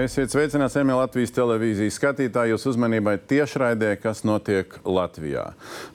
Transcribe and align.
Esiet 0.00 0.32
sveicināts 0.32 0.78
Emīļa 0.80 1.02
Latvijas 1.02 1.32
televīzijas 1.36 1.96
skatītāji. 1.98 2.54
Jūsu 2.54 2.70
uzmanībai 2.72 3.18
tiešraidē, 3.28 3.90
kas 4.00 4.22
notiek 4.24 4.72
Latvijā. 4.86 5.50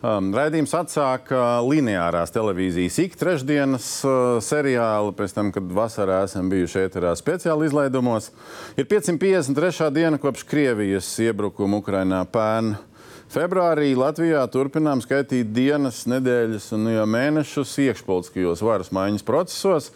Um, 0.05 0.27
raidījums 0.35 0.75
atsāka 0.77 1.39
lineārās 1.65 2.33
televīzijas 2.35 2.99
ik 3.01 3.15
trešdienas 3.17 3.87
uh, 4.05 4.17
seriālu, 4.45 5.15
pēc 5.17 5.33
tam, 5.37 5.49
kad 5.55 5.71
vasarā 5.79 6.19
esam 6.27 6.51
bijuši 6.51 6.83
ēterā 6.83 7.15
speciāli 7.17 7.69
izlaidumos. 7.71 8.29
Ir 8.77 8.85
553. 8.91 9.89
diena 9.95 10.19
kopš 10.21 10.45
Krievijas 10.51 11.09
iebrukuma 11.25 11.79
Ukrainā 11.81 12.21
pērn. 12.29 12.75
Februārī 13.33 13.95
Latvijā 13.97 14.43
turpinām 14.53 15.01
skaitīt 15.01 15.49
dienas, 15.55 16.03
nedēļas 16.11 16.69
un 16.77 16.91
mēnešus 17.09 17.73
iekšpolitiskajos 17.87 18.61
varas 18.67 18.93
maiņas 18.93 19.25
procesos. 19.25 19.89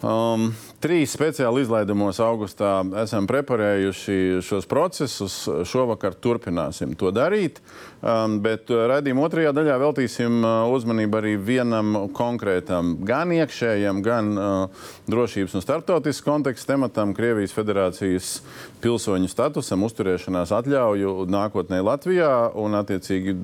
Um, 0.00 0.46
trīs 0.80 1.12
speciāli 1.12 1.60
izlaidumos 1.60 2.22
augustā 2.24 2.78
esam 3.02 3.26
preparējuši 3.28 4.40
šos 4.40 4.64
procesus. 4.68 5.34
Šovakar 5.68 6.14
turpināsim 6.16 6.94
to 6.96 7.10
darīt. 7.12 7.58
Um, 8.00 8.38
bet 8.40 8.72
raidījuma 8.72 9.26
otrajā 9.26 9.52
daļā 9.52 9.74
veltīsim 9.82 10.38
uh, 10.40 10.70
uzmanību 10.72 11.18
arī 11.20 11.34
vienam 11.36 11.98
konkrētam, 12.16 12.94
gan 13.04 13.34
iekšējam, 13.36 14.00
gan 14.06 14.30
uh, 14.40 14.86
drošības 15.10 15.58
un 15.58 15.66
starptautiskas 15.66 16.24
konteksta 16.24 16.72
tematam, 16.72 17.12
Krievijas 17.16 17.52
federācijas 17.52 18.38
pilsoņu 18.80 19.28
statusam, 19.28 19.84
uzturēšanās 19.84 20.54
atļauju 20.62 21.28
nākotnē 21.28 21.82
Latvijā 21.84 22.32
un 22.56 22.80
attiecīgi 22.80 23.36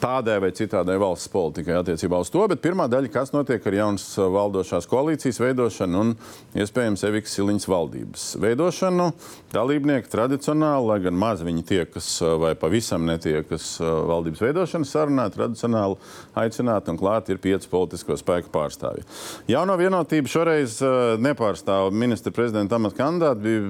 tādai 0.00 0.38
vai 0.42 0.50
citādai 0.54 0.96
valsts 1.00 1.30
politikai 1.32 1.76
attiecībā 1.78 2.20
uz 2.22 2.30
to. 2.32 2.44
Bet 2.50 2.62
pirmā 2.64 2.88
daļa, 2.90 3.10
kas 3.12 3.32
notiek 3.34 3.64
ar 3.66 3.76
jaunas 3.76 4.06
uh, 4.18 4.28
valdošās 4.34 4.88
koalīcijas 4.90 5.40
veidošanu 5.42 6.02
un 6.02 6.14
iespējams 6.58 7.04
Eviks 7.08 7.34
Siliņas 7.36 7.68
valdības 7.70 8.26
veidošanu. 8.42 9.10
Dalībnieki 9.54 10.10
tradicionāli, 10.12 10.88
lai 10.90 10.98
gan 11.06 11.18
maz 11.18 11.42
viņi 11.46 11.64
tiekas 11.68 12.10
uh, 12.22 12.36
vai 12.42 12.54
pavisam 12.58 13.06
netiekas 13.08 13.70
uh, 13.82 13.90
valdības 14.10 14.44
veidošanas 14.46 14.94
sarunā, 14.94 15.28
tradicionāli 15.34 15.98
aicināti 16.38 16.92
un 16.92 17.00
klāti 17.00 17.34
ir 17.34 17.42
pieci 17.42 17.70
politisko 17.70 18.16
spēku 18.18 18.52
pārstāvji. 18.54 19.06
Jauno 19.50 19.74
vienotību 19.80 20.30
šoreiz 20.30 20.78
nepārstāv 21.20 21.90
ministra 21.94 22.32
prezidenta 22.34 22.78
amata 22.78 22.98
kandidāti. 22.98 23.42
Bija 23.44 23.62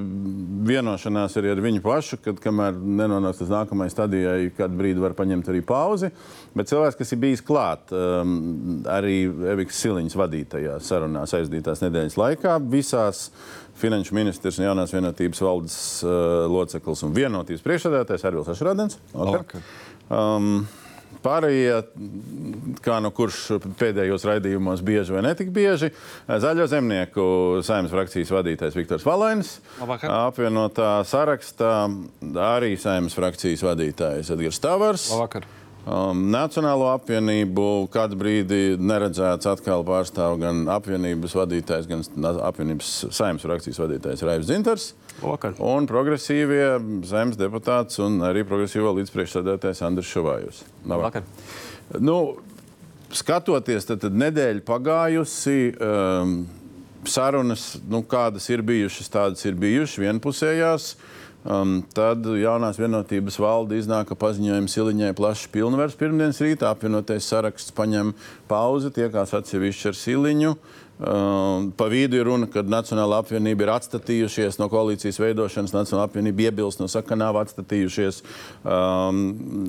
vienošanās 0.69 1.37
arī 1.41 1.53
ar 1.53 1.63
viņu 1.65 1.83
pašu, 1.85 2.19
kad 2.23 2.41
kamēr 2.43 2.77
nenonāks 2.77 3.43
līdz 3.43 3.55
nākamajai 3.55 3.95
stadijai, 3.95 4.39
kad 4.57 4.75
brīdi 4.75 5.03
var 5.03 5.17
paņemt 5.19 5.51
arī 5.53 5.63
pauzi. 5.67 6.11
Bet 6.57 6.71
cilvēks, 6.71 6.97
kas 6.99 7.13
ir 7.15 7.21
bijis 7.23 7.43
klāt 7.45 7.93
um, 7.95 8.81
arī 8.89 9.21
Eviks 9.53 9.79
Siliņas 9.85 10.17
vadītajā 10.19 10.79
sarunā 10.83 11.27
aizdītās 11.27 11.85
nedēļas 11.85 12.19
laikā, 12.19 12.57
visās 12.73 13.29
finanšu 13.79 14.17
ministrs 14.17 14.59
un 14.59 14.67
jaunās 14.71 14.95
vienotības 14.95 15.45
valdes 15.45 15.79
uh, 16.07 16.49
loceklis 16.51 17.05
un 17.07 17.15
vienotības 17.15 17.65
priekšsēdētājs 17.67 18.27
Arvils 18.31 18.53
Ašradens. 18.55 18.99
Um, 20.09 20.67
Pārējie, 21.19 21.75
kā 22.85 22.99
nu 23.03 23.11
kurš 23.15 23.39
pēdējos 23.81 24.27
raidījumos 24.29 24.83
bieži 24.87 25.17
vai 25.17 25.25
netik 25.27 25.51
bieži, 25.55 25.91
Zaļo 26.29 26.69
zemnieku 26.71 27.25
saimnes 27.67 27.93
frakcijas 27.93 28.31
vadītājs 28.37 28.77
Viktors 28.79 29.07
Valainis, 29.09 29.57
Labvakar. 29.81 30.13
apvienotā 30.29 30.93
sarakstā 31.09 31.73
arī 32.45 32.77
saimnes 32.79 33.19
frakcijas 33.19 33.65
vadītājs 33.67 34.31
Edgars 34.37 34.63
Tavars. 34.63 35.09
Labvakar. 35.15 35.49
Um, 35.89 36.27
Nacionālo 36.29 36.91
apvienību 36.93 37.89
kādu 37.93 38.19
brīdi 38.21 38.77
neredzēts 38.77 39.49
atkal 39.49 39.85
pārstāv 39.89 40.37
gan 40.43 40.67
apvienības 40.75 41.33
vadītājs, 41.39 41.89
gan 41.89 42.03
apvienības 42.45 42.91
saimnes 43.17 43.47
frakcijas 43.47 43.81
vadītājs 43.81 44.25
Raivs 44.29 44.51
Zinters. 44.51 44.91
Labvakar. 45.23 45.57
Un 45.65 45.89
progresīvie 45.89 46.67
zemes 47.09 47.41
deputāts 47.41 48.03
un 48.05 48.21
arī 48.27 48.45
progresīvo 48.49 48.93
līdzpriekšsēdētājs 48.99 49.81
Andris 49.89 50.13
Šovājus. 50.13 50.61
Labvakar. 50.91 51.25
Nu, 52.05 52.19
skatoties, 53.09 53.89
tad, 53.89 54.05
tad 54.05 54.19
nedēļa 54.27 54.67
pagājusi. 54.69 55.59
Um, 55.81 56.39
sarunas, 57.09 57.79
nu, 57.89 58.03
kādas 58.05 58.45
ir 58.53 58.61
bijušas, 58.67 59.09
tādas 59.13 59.47
ir 59.49 59.57
bijušas 59.57 60.03
vienpusējās. 60.03 60.91
Um, 61.49 61.79
tad 61.97 62.27
jaunās 62.37 62.77
vienotības 62.77 63.39
valde 63.41 63.79
iznāka 63.81 64.13
paziņojums 64.21 64.75
Siliņai 64.75 65.15
plašs 65.17 65.47
pilnvars 65.55 65.95
pirmdienas 65.97 66.43
rītā. 66.45 66.69
Apvienotais 66.75 67.25
saraksts 67.25 67.73
paņem 67.73 68.11
pauzi, 68.51 68.91
tiekās 68.93 69.33
atsevišķi 69.39 69.89
ar 69.89 69.97
Siliņu. 69.97 70.53
Um, 70.99 71.71
pa 71.79 71.87
vidu 71.89 72.19
ir 72.19 72.27
runa, 72.27 72.51
ka 72.51 72.61
Nacionāla 72.67 73.23
apvienība 73.23 73.65
ir 73.65 73.73
atstatījušies 73.79 74.61
no 74.61 74.69
koalīcijas 74.69 75.23
veidošanas. 75.23 75.73
Nacionāla 75.73 76.11
apvienība 76.11 76.51
iebilst, 76.51 76.83
no 76.83 76.91
saka, 76.91 77.17
nav 77.17 77.41
atstatījušies. 77.41 78.21
Um, 78.61 79.25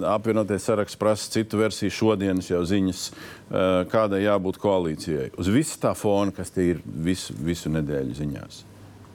apvienotais 0.10 0.68
saraksts 0.68 1.00
prasa 1.00 1.32
citu 1.38 1.64
versiju 1.64 1.96
šodienas 1.96 2.52
jau 2.52 2.60
ziņas, 2.68 3.08
uh, 3.08 3.72
kādai 3.94 4.26
jābūt 4.26 4.60
koalīcijai. 4.60 5.32
Uz 5.40 5.54
visu 5.54 5.80
tā 5.80 5.96
fona, 5.96 6.36
kas 6.36 6.52
te 6.52 6.74
ir 6.74 6.84
visu, 6.84 7.40
visu 7.40 7.72
nedēļu 7.72 8.20
ziņās. 8.20 8.64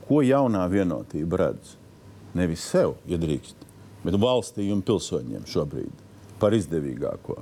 Ko 0.08 0.24
jaunā 0.24 0.64
vienotība 0.72 1.44
redz? 1.44 1.80
Nevis 2.34 2.64
sev, 2.70 2.96
ja 3.08 3.18
drīkst, 3.20 3.66
bet 4.04 4.18
valstī 4.20 4.68
un 4.74 4.82
pilsoņiem 4.84 5.46
šobrīd 5.48 6.02
par 6.42 6.56
izdevīgāko. 6.56 7.38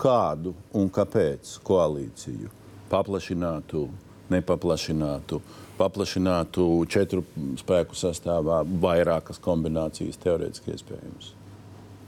Kādu 0.00 0.54
un 0.74 0.88
kāpēc 0.90 1.58
koalīciju 1.66 2.50
paplašinātu, 2.90 3.84
nepaplašinātu, 4.32 5.40
paplašinātu 5.78 6.66
četru 6.90 7.24
spēku 7.60 7.98
sastāvā, 7.98 8.62
vairākas 8.64 9.40
kombinācijas 9.42 10.20
teorētiski 10.22 10.74
iespējams. 10.74 11.30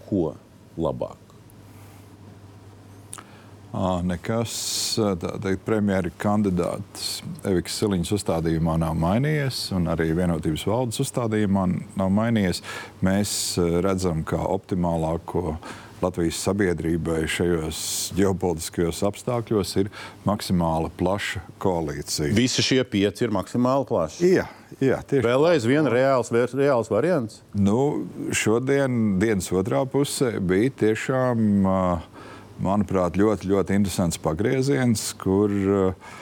Ko 0.09 0.33
labāk? 0.79 1.26
Nekas 3.77 4.53
teikt, 5.45 5.65
premjera 5.67 6.09
kandidāts 6.17 7.21
Eviks 7.45 7.75
Siliņas 7.77 8.15
uzstādījumā 8.17 8.79
nav 8.81 8.95
mainījies, 8.97 9.67
un 9.77 9.91
arī 9.93 10.09
vienotības 10.17 10.65
valdes 10.65 11.03
uzstādījumā 11.05 11.67
nav 11.99 12.15
mainījies. 12.17 12.63
Mēs 13.05 13.33
redzam, 13.85 14.25
kā 14.25 14.41
optimālāko 14.41 15.59
Latvijas 16.01 16.39
sabiedrībai 16.45 17.23
šajos 17.29 17.79
ģeopolitiskajos 18.17 19.03
apstākļos 19.09 19.71
ir 19.81 19.93
maksimāli 20.29 20.91
plaša 20.97 21.45
koalīcija. 21.61 22.33
Visi 22.37 22.65
šie 22.65 22.83
pieci 22.89 23.25
ir 23.25 23.33
maksimāli 23.37 23.89
plaši. 23.89 24.33
Jā, 24.37 24.49
jā 24.81 25.01
tieši 25.05 25.25
tā. 25.25 25.29
Vēl 25.31 25.49
aizvien 25.53 25.89
reāls, 25.93 26.33
reāls 26.33 26.93
variants. 26.93 27.41
Nu, 27.57 28.07
šodien, 28.37 29.17
dienas 29.21 29.49
otrā 29.53 29.85
pusē, 29.89 30.37
bija 30.41 30.77
tiešām. 30.85 31.49
Uh, 31.65 32.16
manuprāt, 32.63 33.19
ļoti, 33.19 33.51
ļoti 33.51 33.77
interesants 33.77 34.21
pagrieziens, 34.23 35.09
kur 35.21 35.53
uh, 35.53 36.15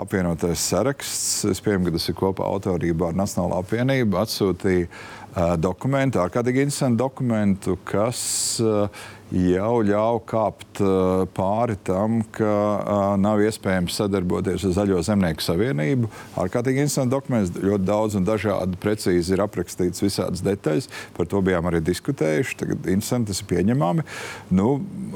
apvienotais 0.00 0.62
saraksts, 0.72 1.44
es 1.50 1.60
pieņemu, 1.64 1.88
ka 1.90 1.96
tas 1.98 2.08
ir 2.08 2.16
kopā 2.18 2.46
autorībā 2.48 3.10
ar 3.10 3.18
Nacionālo 3.18 3.58
apvienību, 3.60 4.20
atsūtīja 4.22 4.86
uh, 4.88 5.54
dokumentu, 5.60 6.22
ārkārtīgi 6.22 6.64
interesantu 6.66 7.02
dokumentu, 7.04 7.76
kas 7.88 8.22
uh, 8.64 9.04
jau 9.32 9.80
ļauj 9.86 10.18
kāpt 10.28 10.80
uh, 10.84 11.24
pāri 11.32 11.76
tam, 11.86 12.20
ka 12.36 12.52
uh, 12.52 13.04
nav 13.20 13.40
iespējams 13.40 13.96
sadarboties 13.96 14.66
ar 14.68 14.74
Zaļo 14.76 15.00
zemnieku 15.06 15.44
savienību. 15.44 16.10
Ārkārtīgi 16.42 16.82
interesants 16.84 17.12
dokuments, 17.12 17.52
ļoti 17.56 17.86
daudz 17.88 18.18
un 18.18 18.26
dažādi 18.28 18.78
precīzi 18.82 19.32
ir 19.32 19.44
aprakstīts 19.44 20.04
visādas 20.04 20.44
detaļas. 20.44 20.90
Par 21.16 21.28
to 21.30 21.40
bijām 21.44 21.68
arī 21.70 21.80
diskutējuši. 21.84 22.58
Tagad 22.60 22.88
interesanti, 22.92 23.32
tas 23.32 23.40
ir 23.40 23.48
pieņemami. 23.54 24.04
Nu, 24.52 24.68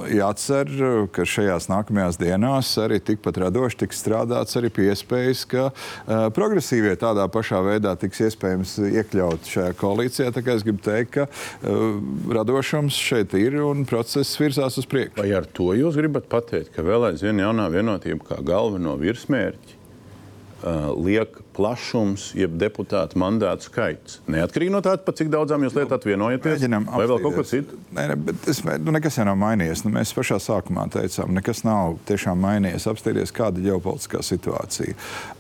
jācer, 0.09 0.73
ka 1.13 1.29
šajās 1.29 1.69
nākamajās 1.73 2.21
dienās 2.21 2.73
arī 2.81 3.01
tikpat 3.05 3.43
radoši 3.45 3.83
tiks 3.85 4.01
strādāts 4.01 4.57
arī 4.57 4.73
pie 4.73 4.89
iespējas, 4.95 5.45
ka 5.51 5.69
uh, 5.69 6.27
progresīvie 6.37 6.97
tādā 7.01 7.29
pašā 7.33 7.61
veidā 7.67 7.93
tiks 8.01 8.25
iespējams 8.31 8.79
iekļaut 8.87 9.53
šajā 9.53 9.77
koalīcijā. 9.77 10.33
Tā 10.33 10.45
kā 10.47 10.57
es 10.57 10.65
gribu 10.65 10.81
teikt, 10.87 11.19
ka 11.19 11.29
uh, 11.29 12.01
radošums 12.33 12.97
šeit 12.97 13.37
ir 13.37 13.61
un 13.61 13.85
process 13.85 14.06
process 14.07 14.39
virzās 14.39 14.79
uz 14.79 14.87
priekšu. 14.87 15.19
Vai 15.19 15.33
ar 15.35 15.47
to 15.51 15.73
jūs 15.75 15.97
gribat 15.99 16.29
pateikt, 16.31 16.71
ka 16.75 16.85
vēl 16.87 17.09
aizvien 17.11 17.41
jaunā 17.43 17.67
vienotība 17.73 18.29
kā 18.29 18.39
galveno 18.47 18.95
virsmērķi 19.01 19.75
uh, 19.75 20.93
liek 20.95 21.41
plašums, 21.57 22.29
jeb 22.37 22.57
deputātu 22.61 23.19
mandātu 23.21 23.71
skaits. 23.71 24.21
Neatkarīgi 24.31 24.73
no 24.75 24.83
tā, 24.85 24.97
pa 25.01 25.15
cik 25.17 25.31
daudzām 25.33 25.65
jūs 25.67 25.77
lietāt 25.79 26.05
vienojaties, 26.07 26.57
Mēģinām 26.57 26.89
vai 26.93 27.07
vēl 27.09 27.23
kaut 27.25 27.37
ko 27.39 27.45
citu? 27.47 27.79
Nē, 27.97 28.07
ne, 28.11 28.17
bet 28.29 28.49
es, 28.51 28.61
nu, 28.65 28.93
nekas 28.95 29.19
jau 29.19 29.27
nav 29.29 29.39
mainījies. 29.41 29.85
Nu, 29.87 29.93
mēs 29.95 30.13
pašā 30.17 30.39
sākumā 30.43 30.87
teicām, 30.93 31.33
nekas 31.37 31.63
nav 31.67 31.97
tiešām 32.09 32.41
mainījies. 32.43 32.89
Apstāties, 32.91 33.33
kāda 33.37 33.61
ir 33.61 33.71
ģeopolitiskā 33.71 34.23
situācija. 34.27 34.97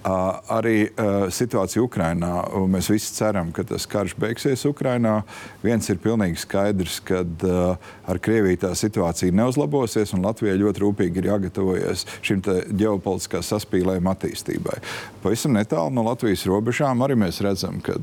Uh, 0.06 0.38
arī 0.56 0.76
uh, 0.88 1.26
situācija 1.32 1.84
Ukrainā. 1.84 2.32
Mēs 2.70 2.90
visi 2.92 3.12
ceram, 3.16 3.52
ka 3.56 3.64
tas 3.66 3.88
karš 3.90 4.16
beigsies 4.20 4.64
Ukrainā. 4.68 5.18
Viens 5.64 5.88
ir 5.92 6.00
pilnīgi 6.02 6.40
skaidrs, 6.44 7.00
ka 7.06 7.22
uh, 7.24 7.92
ar 8.06 8.22
Krieviju 8.22 8.62
tā 8.66 8.72
situācija 8.78 9.34
neuzlabosies, 9.36 10.14
un 10.16 10.24
Latvijai 10.26 10.58
ļoti 10.62 10.84
rūpīgi 10.84 11.22
ir 11.22 11.30
jāgatavojas 11.32 12.06
šim 12.24 12.44
ģeopolitiskā 12.46 13.42
saspīlējuma 13.44 14.14
attīstībai. 14.14 14.78
Pavisam 15.24 15.56
netālu 15.56 15.94
no 15.96 16.05
Latvijas 16.06 16.44
robežām 16.48 17.02
arī 17.04 17.16
mēs 17.18 17.40
redzam, 17.44 17.80
ka 17.84 17.96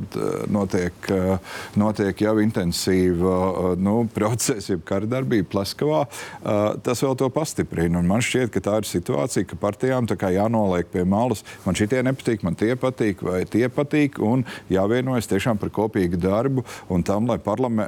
notiek, 0.51 1.07
notiek 1.79 2.23
jau 2.25 2.35
intensīva 2.43 3.73
nu, 3.79 3.95
procesa, 4.17 4.73
jeb 4.73 4.83
kara 4.87 5.09
darbība 5.09 5.49
Pleskavā. 5.53 6.03
Tas 6.85 7.03
vēl 7.03 7.17
to 7.19 7.29
pastiprina. 7.33 7.99
Un 8.01 8.09
man 8.09 8.23
šķiet, 8.23 8.51
ka 8.53 8.63
tā 8.63 8.77
ir 8.81 8.89
situācija, 8.89 9.47
ka 9.49 9.59
partijām 9.59 10.09
jānoliek 10.09 10.89
pie 10.91 11.03
malas. 11.07 11.43
Man 11.65 11.77
šitie 11.77 12.03
nepatīk, 12.05 12.45
man 12.45 12.57
tie 12.59 12.73
patīk, 12.79 13.23
vai 13.25 13.43
tie 13.49 13.67
patīk. 13.71 14.21
Un 14.23 14.45
jāvienojas 14.73 15.29
tiešām 15.31 15.59
par 15.61 15.73
kopīgu 15.73 16.19
darbu 16.21 16.65
un 16.93 17.03
tam, 17.03 17.27
lai, 17.29 17.39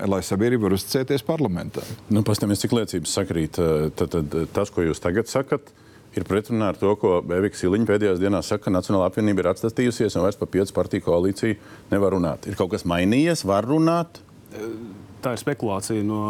lai 0.10 0.22
sabiedrība 0.26 0.70
var 0.70 0.78
uzticēties 0.78 1.26
parlamentam. 1.28 1.96
Nu, 2.10 2.26
Pastāmies, 2.26 2.62
cik 2.64 2.76
liecības 2.76 3.18
sakrīt 3.20 3.58
tad, 3.58 4.12
tad, 4.12 4.38
tas, 4.56 4.72
ko 4.74 4.86
jūs 4.86 5.04
tagad 5.04 5.30
sakat 5.32 5.70
ir 5.70 5.85
pretrunā 6.24 6.72
ar 6.72 6.78
to, 6.80 6.96
ko 6.96 7.18
Bēviks 7.28 7.60
Siliņš 7.60 7.90
pēdējās 7.90 8.22
dienās 8.22 8.48
saka, 8.48 8.70
ka 8.70 8.72
Nacionāla 8.72 9.10
apvienība 9.12 9.44
ir 9.44 9.52
atstatījusies 9.52 10.16
un 10.16 10.24
vairs 10.24 10.40
par 10.40 10.48
piecu 10.54 10.72
partiju 10.78 11.04
koalīciju 11.10 11.58
nevar 11.92 12.16
runāt. 12.16 12.48
Ir 12.48 12.56
kaut 12.56 12.72
kas 12.72 12.88
mainījies, 12.88 13.44
var 13.44 13.68
runāt? 13.68 14.22
Tā 15.26 15.32
ir 15.34 15.42
spekulācija 15.42 16.06
no 16.06 16.22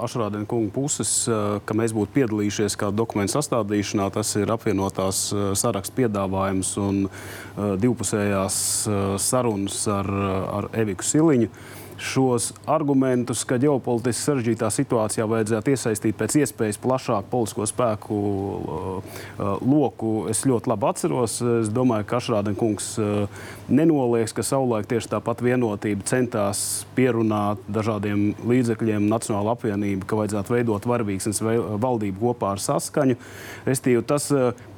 Ašrādena 0.00 0.46
kunga 0.46 0.70
puses, 0.72 1.26
ka 1.28 1.74
mēs 1.74 1.92
būtu 1.92 2.14
piedalījušies 2.14 2.78
kādā 2.78 2.94
dokumentu 3.02 3.34
sastādīšanā. 3.34 4.06
Tas 4.14 4.30
ir 4.38 4.52
apvienotās 4.54 5.26
sarakstu 5.58 5.96
piedāvājums 5.98 6.70
un 6.78 7.00
divpusējās 7.82 8.58
sarunas 9.18 9.80
ar, 9.90 10.10
ar 10.60 10.70
Eviku 10.84 11.04
Siliņu 11.04 11.50
šos 12.00 12.50
argumentus, 12.70 13.44
ka 13.48 13.58
ģeopolitiski 13.62 14.24
sarežģītā 14.24 14.70
situācijā 14.72 15.26
vajadzētu 15.30 15.74
iesaistīt 15.74 16.18
pēc 16.18 16.36
iespējas 16.42 16.80
plašāku 16.82 17.30
politisko 17.30 17.68
spēku 17.70 18.18
uh, 18.18 18.98
uh, 18.98 19.54
loku. 19.62 20.12
Es 20.32 20.44
ļoti 20.48 20.72
labi 20.72 20.88
atceros. 20.90 21.38
Es 21.62 21.70
domāju, 21.74 22.08
ka 22.10 22.18
Ašrādena 22.20 22.58
kungs 22.58 22.92
uh, 23.02 23.46
nenoliedz, 23.68 24.34
ka 24.36 24.44
savulaik 24.46 24.88
tieši 24.90 25.12
tāpat 25.14 25.42
vienotība 25.44 26.06
centās 26.08 26.84
pierunāt 26.98 27.62
dažādiem 27.70 28.32
līdzekļiem 28.44 29.08
Nacionāla 29.10 29.54
apvienība, 29.54 30.08
ka 30.08 30.18
vajadzētu 30.20 30.56
veidot 30.56 30.86
varavīksnes 30.90 31.42
valdību 31.82 32.30
kopā 32.30 32.54
ar 32.54 32.62
saskaņu. 32.62 33.18
Restīvi, 33.68 34.04
tas 34.08 34.30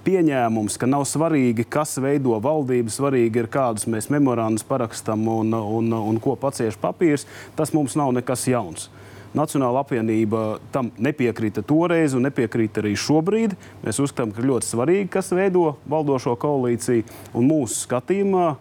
pieņēmums, 0.06 0.78
ka 0.78 0.88
nav 0.88 1.04
svarīgi, 1.08 1.66
kas 1.68 1.96
veido 2.02 2.38
valdību, 2.42 2.92
svarīgi 2.92 3.42
ir 3.42 3.50
kādus 3.50 3.88
mēs 3.90 4.10
memorandus 4.12 4.66
parakstam 4.66 5.26
un, 5.30 5.54
un, 5.56 5.90
un 5.96 6.20
ko 6.22 6.36
pacieš 6.38 6.78
papīrs, 6.80 7.26
tas 7.58 7.74
mums 7.74 7.98
nav 7.98 8.14
nekas 8.16 8.46
jauns. 8.50 8.88
Nacionāla 9.36 9.82
apvienība 9.82 10.62
tam 10.72 10.88
nepiekrita 11.02 11.60
toreiz 11.66 12.14
un 12.16 12.24
nepiekrīt 12.24 12.78
arī 12.80 12.94
šobrīd. 12.96 13.56
Mēs 13.82 13.98
uzskatām, 14.00 14.32
ka 14.32 14.44
ļoti 14.46 14.70
svarīgi, 14.70 15.10
kas 15.12 15.28
veido 15.36 15.74
valdošo 15.92 16.38
koalīciju. 16.40 17.04
Mūsu 17.36 17.82
skatījumā 17.82 18.54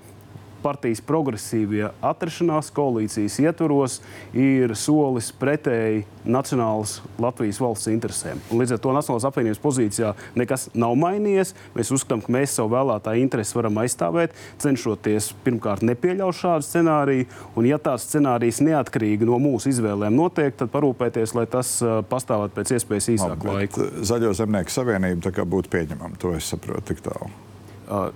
partijas 0.65 1.03
progresīvie 1.05 1.91
atrašanās 2.01 2.71
koalīcijas 2.73 3.37
ietvaros 3.43 3.99
ir 4.33 4.73
solis 4.79 5.29
pretēji 5.37 6.05
nacionālas 6.25 6.97
Latvijas 7.21 7.59
valsts 7.61 7.91
interesēm. 7.91 8.41
Līdz 8.49 8.75
ar 8.75 8.81
to 8.81 8.93
Nacionālās 8.95 9.27
apvienības 9.29 9.61
pozīcijā 9.61 10.13
nekas 10.39 10.67
nav 10.73 10.95
mainījies. 10.97 11.53
Mēs 11.77 11.93
uzskatām, 11.93 12.23
ka 12.25 12.33
mēs 12.33 12.57
savu 12.57 12.73
vēlētāju 12.73 13.21
intereses 13.21 13.53
varam 13.57 13.77
aizstāvēt, 13.83 14.33
cenšoties 14.63 15.31
pirmkārt 15.45 15.85
nepieļaut 15.85 16.39
šādu 16.39 16.65
scenāriju. 16.65 17.29
Un, 17.55 17.69
ja 17.69 17.79
tāds 17.81 18.07
scenārijs 18.09 18.63
neatkarīgi 18.65 19.29
no 19.29 19.37
mūsu 19.43 19.69
izvēlēm 19.73 20.17
notiek, 20.17 20.55
tad 20.57 20.73
parūpēties, 20.73 21.35
lai 21.37 21.45
tas 21.51 21.77
pastāvētu 22.09 22.57
pēc 22.57 22.75
iespējas 22.79 23.11
īsāku 23.19 23.51
laiku. 23.53 23.89
Zaļo 24.05 24.33
zemnieku 24.37 24.73
savienība 24.73 25.45
būtu 25.45 25.75
pieņemama. 25.77 26.17
To 26.25 26.33
es 26.37 26.49
saprotu 26.49 26.93
tik 26.93 27.05
tālu. 27.05 27.29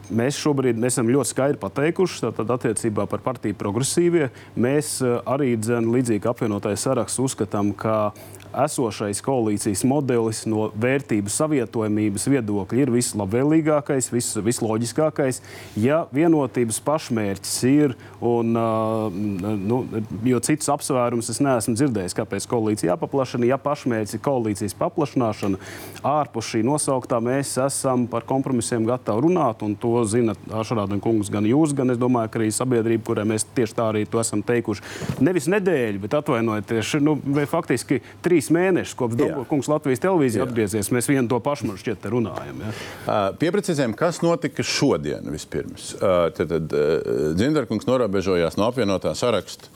Mēs 0.10 0.39
šobrīd 0.42 0.80
esam 0.88 1.10
ļoti 1.12 1.30
skaidri 1.33 1.60
pateikuši, 1.62 2.21
tātad 2.25 2.54
attiecībā 2.56 3.06
par 3.10 3.21
partiju 3.25 3.57
progresīvie. 3.60 4.30
Mēs 4.57 4.98
arī 5.06 5.54
dzen, 5.62 5.92
līdzīgi 5.94 6.30
apvienotais 6.31 6.86
saraksts 6.88 7.21
uzskatām, 7.21 7.74
ka 7.77 8.12
esošais 8.54 9.22
koalīcijas 9.25 9.84
modelis 9.88 10.44
no 10.50 10.69
vērtību 10.80 11.31
savietojamības 11.31 12.28
viedokļa 12.31 12.84
ir 12.84 12.92
vislabvēlīgākais, 12.94 14.10
vis, 14.13 14.31
visloģiskākais. 14.44 15.42
Ja 15.80 16.01
vienotības 16.16 16.80
pašmērķis 16.86 17.56
ir, 17.69 17.96
un, 18.25 18.54
nu, 18.54 19.80
jo 20.28 20.42
citus 20.46 20.72
apsvērumus 20.74 21.31
es 21.34 21.42
neesmu 21.44 21.75
dzirdējis, 21.78 22.18
kāpēc 22.18 22.48
koalīcija 22.50 22.94
jāpaplašina, 22.94 23.50
ja 23.50 23.60
pašmērķis 23.62 24.18
ir 24.18 24.24
koalīcijas 24.25 24.78
paplašināšana, 24.80 25.62
ārpus 26.07 26.52
šī 26.54 26.63
nosauktā 26.68 27.22
mēs 27.24 27.56
esam 27.63 28.07
par 28.10 28.25
kompromisiem 28.30 28.88
gatavi 28.90 29.28
runāt, 29.28 29.63
un 29.66 29.75
to 29.80 30.04
zina 30.10 30.36
Ašarādien 30.50 31.02
kungs 31.04 31.30
gan 31.31 31.45
jūs, 31.48 31.74
gan 31.78 31.94
es 31.94 32.00
domāju, 32.00 32.31
ka 32.31 32.40
arī 32.42 32.50
sabiedrība, 32.54 33.06
kurai 33.12 33.25
mēs 33.30 33.45
tieši 33.56 33.75
tā 33.78 33.90
arī 33.92 34.06
to 34.10 34.22
esam 34.22 34.42
teikuši. 34.45 34.84
Nevis 35.24 35.50
nedēļu, 35.52 36.02
bet 36.04 36.16
atvainojieties, 36.19 36.95
nu, 37.06 37.16
faktiski 37.50 38.00
trīs 38.25 38.39
trīs 38.40 38.50
mēnešus, 38.56 38.96
kopš 38.96 39.18
Dabūkungs 39.20 39.68
Latvijas 39.70 40.02
televīzija 40.04 40.46
atgriezies. 40.48 40.90
Mēs 40.96 41.10
vienu 41.10 41.28
to 41.30 41.40
pašu 41.44 41.68
man 41.68 41.80
šķiet 41.80 42.08
runājam. 42.10 42.62
Ja? 42.64 42.72
Uh, 42.72 43.38
Pieprecizējam, 43.40 43.96
kas 43.98 44.22
notika 44.24 44.64
šodien 44.64 45.28
vispirms. 45.34 45.94
Uh, 46.00 46.30
tad 46.36 46.50
tad 46.54 46.72
uh, 46.72 47.34
Dzindarkungs 47.36 47.88
norobežojās 47.90 48.58
no 48.60 48.70
apvienotā 48.70 49.12
saraksta. 49.18 49.68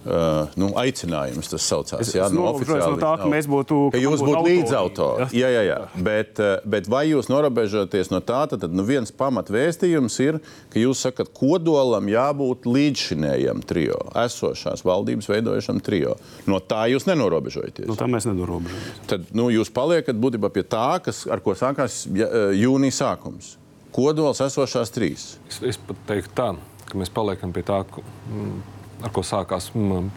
Uh, 0.00 0.48
nu, 0.56 0.70
aicinājums 0.80 1.50
tas 1.52 1.64
saucās. 1.68 2.00
Es, 2.00 2.14
jā, 2.16 2.24
es 2.30 2.32
nu, 2.32 2.40
no, 2.40 2.76
no 2.80 2.96
tā, 2.96 3.10
ka 3.20 3.26
mēs 3.28 3.44
būtu. 3.50 3.90
Ka 3.92 4.00
jūs 4.00 4.22
būtu 4.24 4.38
līdzautori. 4.46 5.26
Jā, 5.36 5.50
jā, 5.52 5.64
jā. 5.66 5.76
Bet, 6.00 6.40
uh, 6.40 6.54
bet 6.64 6.88
vai 6.88 7.02
jūs 7.10 7.28
norobežoties 7.28 8.08
no 8.08 8.22
tā, 8.24 8.38
tad, 8.48 8.62
tad 8.64 8.72
nu, 8.72 8.86
viens 8.88 9.12
pamatvēstījums 9.12 10.16
ir, 10.24 10.38
ka 10.72 10.80
jūs 10.80 11.04
sakat, 11.04 11.28
kodolam 11.36 12.08
jābūt 12.08 12.64
līdzšinējam 12.64 13.60
trio, 13.68 14.00
esošās 14.24 14.86
valdības 14.88 15.28
veidojušam 15.34 15.84
trio. 15.84 16.16
No 16.48 16.62
tā 16.64 16.86
jūs 16.94 17.04
nenorobežojaties. 17.10 17.90
No 17.92 18.00
tā 18.00 18.08
mēs 18.08 18.30
nenorobežojamies. 18.30 19.04
Tad 19.12 19.28
nu, 19.36 19.50
jūs 19.52 19.68
paliekat 19.68 20.16
būtībā 20.16 20.48
pie 20.56 20.64
tā, 20.64 20.94
kas, 21.04 21.26
ar 21.28 21.44
ko 21.44 21.52
sākās 21.52 22.06
uh, 22.08 22.56
jūnija 22.56 23.02
sākums. 23.02 23.58
Kodols 23.92 24.40
esošās 24.48 24.96
trīs. 24.96 25.30
Es, 25.50 25.60
es 25.74 25.84
pat 25.84 26.04
teiktu 26.08 26.36
tā, 26.40 26.52
ka 26.88 26.96
mēs 26.96 27.12
paliekam 27.12 27.52
pie 27.52 27.68
tā. 27.68 27.82
Ka, 27.84 28.00
mm, 28.32 28.60
ar 29.02 29.12
ko 29.14 29.24
sākās 29.26 29.70
1. 29.74 30.10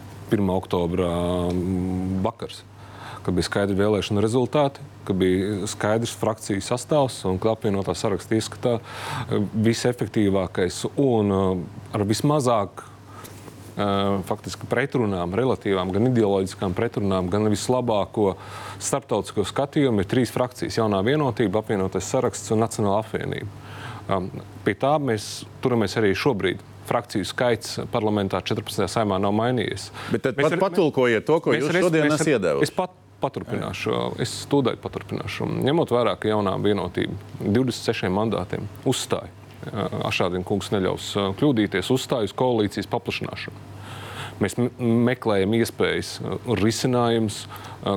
oktobra 0.53 1.09
vakars. 2.23 2.63
Kad 3.23 3.37
bija 3.37 3.47
skaidri 3.47 3.77
vēlēšana 3.79 4.23
rezultāti, 4.23 4.83
ka 5.07 5.15
bija 5.15 5.67
skaidrs 5.71 6.15
frakciju 6.19 6.63
sastāvs 6.63 7.21
un 7.29 7.37
ka 7.39 7.53
apvienotā 7.53 7.95
saraksta 7.95 8.35
izskatā 8.35 8.73
visefektīvākais 9.53 10.81
un 10.99 11.31
ar 11.95 12.03
vismazāk 12.09 12.83
faktiski 14.29 14.67
pretrunām, 14.69 15.33
relatīvām, 15.33 15.89
gan 15.95 16.11
ideoloģiskām 16.11 16.75
pretrunām, 16.77 17.31
gan 17.33 17.47
vislabāko 17.49 18.35
starptautisko 18.83 19.47
skatījumu 19.49 20.03
ir 20.03 20.09
trīs 20.11 20.33
frakcijas- 20.33 20.77
jaunā 20.81 20.99
vienotība, 21.07 21.63
apvienotais 21.63 22.05
saraksts 22.05 22.51
un 22.51 22.61
Nacionāla 22.61 23.01
apvienība. 23.01 23.49
Pie 24.65 24.75
tā 24.75 24.99
mēs 24.99 25.45
turamies 25.63 25.95
arī 25.97 26.13
šobrīd 26.13 26.59
frakciju 26.89 27.27
skaits 27.27 27.77
parlamentā 27.93 28.41
14. 28.43 28.87
saimā 28.91 29.19
nav 29.21 29.35
mainījies. 29.37 29.89
Bet 30.11 30.25
tad 30.27 30.39
pat 30.39 30.57
patulkojiet 30.61 31.25
to, 31.27 31.39
ko 31.43 31.55
jūs 31.55 31.71
šodien 31.71 32.09
esat 32.11 32.35
iedevuši. 32.35 32.67
Es 32.67 32.73
pat 32.75 32.95
paturpināšu, 33.23 33.93
es 34.23 34.33
tūdaļ 34.51 34.79
paturpināšu. 34.83 35.47
Ņemot 35.63 35.93
vērā, 35.95 36.17
ka 36.19 36.31
jaunā 36.33 36.57
vienotība 36.63 37.15
26 37.39 38.11
mandātiem 38.11 38.67
uzstāja. 38.89 39.31
Ašādien 40.03 40.43
kungs 40.43 40.73
neļaus 40.73 41.13
kļūdīties, 41.39 41.91
uzstāja 41.95 42.27
uz 42.27 42.35
koalīcijas 42.35 42.89
paplašināšanu. 42.91 43.69
Mēs 44.43 44.57
meklējam 44.57 45.53
iespējas 45.55 46.17
un 46.25 46.57
risinājumus, 46.59 47.43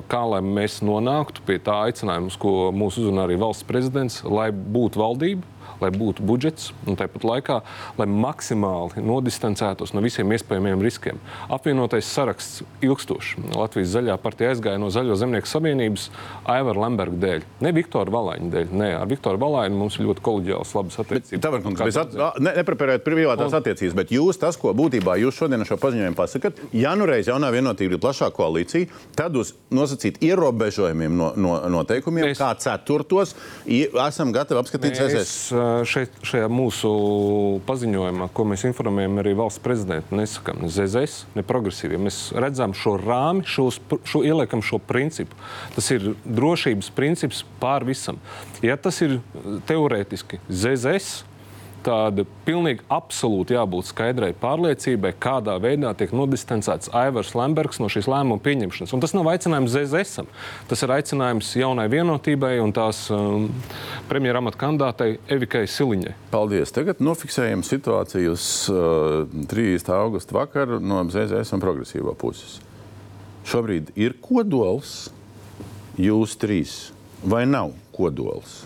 kā 0.06 0.20
lai 0.30 0.42
mēs 0.44 0.78
nonāktu 0.84 1.42
pie 1.48 1.56
tā 1.64 1.80
aicinājuma, 1.88 2.30
ko 2.38 2.70
mūsu 2.76 3.02
uzrunā 3.02 3.24
arī 3.26 3.38
valsts 3.40 3.66
prezidents, 3.66 4.20
lai 4.22 4.50
būtu 4.52 5.00
valdība, 5.00 5.55
lai 5.82 5.90
būtu 5.94 6.24
budžets 6.26 6.72
un 6.86 6.98
tāpat 6.98 7.26
laikā, 7.26 7.60
lai 7.98 8.08
maksimāli 8.10 9.04
nodistancētos 9.04 9.94
no 9.96 10.02
visiem 10.04 10.32
iespējamiem 10.36 10.82
riskiem. 10.84 11.20
Apvienotais 11.52 12.08
saraksts 12.08 12.64
ilgstoši. 12.84 13.46
Latvijas 13.56 13.92
zaļā 13.94 14.16
partija 14.22 14.52
aizgāja 14.54 14.80
no 14.80 14.90
Zaļo 14.92 15.16
zemnieku 15.18 15.50
savienības 15.50 16.08
Aivara 16.50 16.86
Lemberga 16.86 17.20
dēļ. 17.22 17.46
Ne 17.64 17.72
Viktora 17.76 18.12
Valaņa 18.12 18.50
dēļ. 18.52 18.72
Nē, 18.76 18.90
ar 19.00 19.10
Viktoru 19.10 19.40
Valaņu 19.42 19.80
mums 19.80 19.98
ir 19.98 20.06
ļoti 20.08 20.24
kolēģiāls, 20.26 20.74
labas 20.76 21.00
attiecības. 21.02 21.42
Tā 21.42 21.52
var 21.52 21.64
būt. 21.64 21.82
Mēs 21.82 22.00
at, 22.00 22.16
ne, 22.42 22.54
nepreparējam 22.60 23.04
privātās 23.06 23.52
un... 23.52 23.58
attiecības, 23.60 23.96
bet 23.98 24.14
jūs 24.14 24.40
tas, 24.42 24.58
ko 24.60 24.72
būtībā 24.76 25.16
jūs 25.22 25.40
šodien 25.40 25.62
ar 25.62 25.68
šo 25.68 25.78
paziņojumu 25.82 26.18
pasakāt, 26.18 26.60
ja 26.76 26.94
nu 26.98 27.08
reiz 27.08 27.30
jaunā 27.30 27.50
vienotība 27.54 27.96
ir 27.96 28.02
plašā 28.02 28.30
koalīcija, 28.36 28.90
tad 29.18 29.36
uz 29.38 29.54
nosacīt 29.74 30.20
ierobežojumiem 30.24 31.16
no, 31.18 31.32
no 31.40 31.58
noteikumiem, 31.78 32.30
mēs... 32.30 32.40
kā 32.40 32.52
ceturtos, 32.62 33.34
esam 33.66 34.32
gatavi 34.34 34.62
apskatīt 34.62 35.00
mēs, 35.00 35.36
šeit, 35.88 36.14
šajā 36.26 36.48
mūsu 36.52 36.90
paziņojumā, 37.68 38.28
ko 38.34 38.46
mēs 38.48 38.64
informējam 38.68 39.20
arī 39.22 39.34
valsts 39.38 39.62
prezidentu, 39.62 40.16
nesakām 40.18 40.62
ne 40.64 40.70
ZZS, 40.72 41.26
ne 41.36 41.44
progresīviem. 41.46 42.06
Mēs 42.08 42.20
redzam 42.36 42.74
šo 42.76 42.96
rāmi, 43.00 43.44
šos, 43.48 43.80
šo, 44.08 44.22
ieliekam 44.26 44.64
šo 44.64 44.80
principu. 44.82 45.36
Tas 45.76 45.90
ir 45.94 46.12
drošības 46.24 46.90
princips 46.96 47.44
pār 47.60 47.86
visam. 47.88 48.20
Ja 48.64 48.78
tas 48.80 49.02
ir 49.04 49.18
teorētiski 49.68 50.40
ZZS, 50.48 51.25
Tāda 51.86 52.24
pilnīgi 52.42 52.82
absolūti 52.90 53.54
jābūt 53.54 53.86
skaidrai 53.92 54.32
pārliecībai, 54.40 55.12
kādā 55.22 55.54
veidā 55.62 55.92
tiek 55.94 56.10
nodistancēts 56.16 56.90
Aivars 56.96 57.30
Lembergs 57.38 57.78
no 57.78 57.86
šīs 57.92 58.08
lēmuma 58.10 58.42
pieņemšanas. 58.42 58.94
Un 58.96 59.04
tas 59.04 59.14
nav 59.14 59.28
aicinājums 59.30 59.70
ZZS. 59.70 60.24
Tas 60.66 60.82
ir 60.82 60.94
aicinājums 60.96 61.52
jaunai 61.60 61.86
vienotībai 61.92 62.56
un 62.64 62.74
tās 62.74 63.04
um, 63.14 63.46
premjera 64.10 64.42
amata 64.42 64.58
kandidātei 64.64 65.20
Evikai 65.30 65.62
Siliņai. 65.70 66.16
Paldies. 66.34 66.74
Tagad 66.74 66.98
nofiksējam 67.06 67.62
situāciju 67.66 68.34
uz 68.34 68.48
uh, 68.74 69.22
30. 69.46 69.94
augusta 69.94 70.40
vakaru 70.40 70.82
no 70.82 71.04
ZZS 71.06 71.54
un 71.54 71.62
progresīvā 71.62 72.16
puses. 72.18 72.58
Šobrīd 73.46 73.94
ir 73.94 74.18
kodols, 74.18 75.12
jūs 76.02 76.34
trīs, 76.42 76.78
vai 77.22 77.44
nav 77.46 77.76
kodols? 77.94 78.64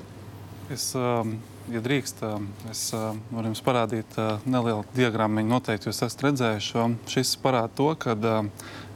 Es, 0.73 0.95
um, 0.97 1.37
ja 1.71 1.83
drīkst, 1.85 2.23
um, 2.27 2.49
es 2.71 2.83
um, 2.97 3.21
varu 3.31 3.51
jums 3.51 3.63
parādīt 3.65 4.17
uh, 4.19 4.43
nelielu 4.49 4.85
diagrammu. 4.97 5.45
Noteikti 5.47 5.91
jūs 5.91 6.03
esat 6.07 6.25
redzējuši. 6.27 6.87
Šis 7.11 7.37
parāda 7.43 7.73
to, 7.79 7.91
ka 8.01 8.17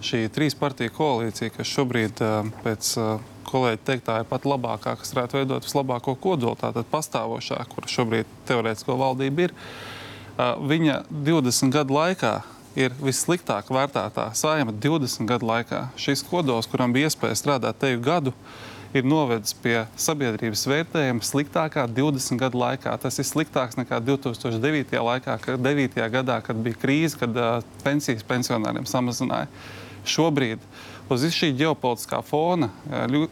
šī 0.04 0.24
trīs 0.34 0.56
partiju 0.58 0.92
koalīcija, 0.96 1.54
kas 1.54 1.70
šobrīd 1.70 2.22
pēc 2.64 2.90
uh, 3.00 3.14
kolēģi 3.48 3.82
teiktā 3.86 4.18
ir 4.22 4.28
pat 4.30 4.48
labākā, 4.48 4.96
kas 5.00 5.14
varētu 5.14 5.38
veidot 5.38 5.66
vislabāko 5.66 6.16
kodolu, 6.20 6.58
tātad 6.60 6.88
pastāvošā, 6.90 7.60
kur 7.70 7.86
šobrīd 7.90 8.30
teorētisko 8.48 8.98
valdība 9.00 9.48
ir, 9.48 9.54
uh, 9.54 10.54
viņa 10.58 11.04
20 11.10 11.74
gadu 11.74 11.96
laikā 11.98 12.34
ir 12.78 12.94
vissliktāk 12.98 13.70
vērtētā 13.70 14.28
saima 14.34 14.74
20 14.74 15.28
gadu 15.30 15.48
laikā. 15.48 15.88
Šis 16.00 16.24
kodols, 16.26 16.68
kuram 16.70 16.94
bija 16.94 17.10
iespēja 17.10 17.38
strādāt 17.38 17.78
teju 17.82 18.02
gadu, 18.04 18.34
ir 18.94 19.06
novedis 19.06 19.54
pie 19.58 19.84
sabiedrības 19.98 20.64
vērtējuma 20.70 21.26
sliktākā 21.26 21.86
20 21.90 22.40
gadu 22.40 22.60
laikā. 22.62 22.94
Tas 23.02 23.18
ir 23.18 23.26
sliktāks 23.26 23.78
nekā 23.80 23.98
2009. 24.06 24.94
Laikā, 25.08 25.38
kad, 25.42 25.62
9. 25.62 26.02
gadā, 26.14 26.40
kad 26.46 26.60
bija 26.62 26.78
krīze, 26.80 27.18
kad 27.18 27.34
uh, 27.34 27.56
pensijas 27.82 28.26
pensionāriem 28.26 28.86
samazināja. 28.88 29.50
Šobrīd 30.04 30.62
uz 31.12 31.24
šī 31.32 31.50
ģeopolitiskā 31.58 32.20
fona 32.24 32.70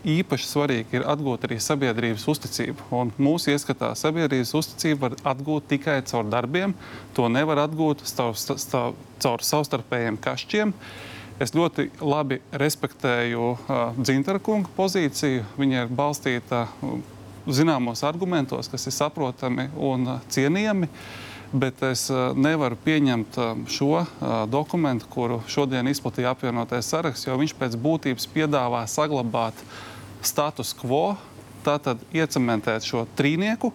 īpaši 0.08 0.48
svarīgi 0.48 0.98
ir 0.98 1.06
atgūt 1.08 1.46
arī 1.46 1.58
sabiedrības 1.60 2.24
uzticību. 2.32 2.88
Un 2.96 3.12
mūsu 3.20 3.52
ieskatā 3.52 3.92
sabiedrības 3.98 4.52
uzticību 4.58 5.06
var 5.06 5.16
atgūt 5.34 5.70
tikai 5.72 6.00
caur 6.08 6.28
darbiem. 6.32 6.74
To 7.16 7.28
nevar 7.32 7.62
atgūt 7.66 8.04
caur, 8.08 8.36
caur, 8.72 8.98
caur 9.24 9.46
savstarpējiem 9.52 10.20
kašķiem. 10.20 10.74
Es 11.40 11.54
ļoti 11.56 11.88
labi 12.04 12.40
respektēju 12.60 13.48
uh, 13.54 13.80
Dzintara 13.96 14.40
kunga 14.42 14.70
pozīciju. 14.76 15.46
Viņa 15.58 15.84
ir 15.86 15.92
balstīta 15.96 16.66
uh, 16.68 16.96
zināmos 17.48 18.04
argumentos, 18.06 18.68
kas 18.70 18.86
ir 18.86 18.94
saprotami 18.94 19.68
un 19.76 20.06
uh, 20.16 20.24
cienījami. 20.32 20.90
Bet 21.52 21.82
es 21.84 22.06
uh, 22.12 22.32
nevaru 22.36 22.78
pieņemt 22.84 23.38
uh, 23.40 23.64
šo 23.68 23.90
uh, 24.00 24.06
dokumentu, 24.48 25.08
kuru 25.12 25.42
šodien 25.50 25.88
izplatīja 25.90 26.32
apvienotais 26.32 26.88
saraksts, 26.88 27.28
jo 27.28 27.36
viņš 27.40 27.56
pēc 27.58 27.76
būtības 27.80 28.28
piedāvā 28.32 28.86
saglabāt 28.88 29.58
status 30.24 30.72
quo, 30.78 31.18
tātad 31.66 32.00
iecementēt 32.14 32.86
šo 32.86 33.04
trīnieku, 33.18 33.72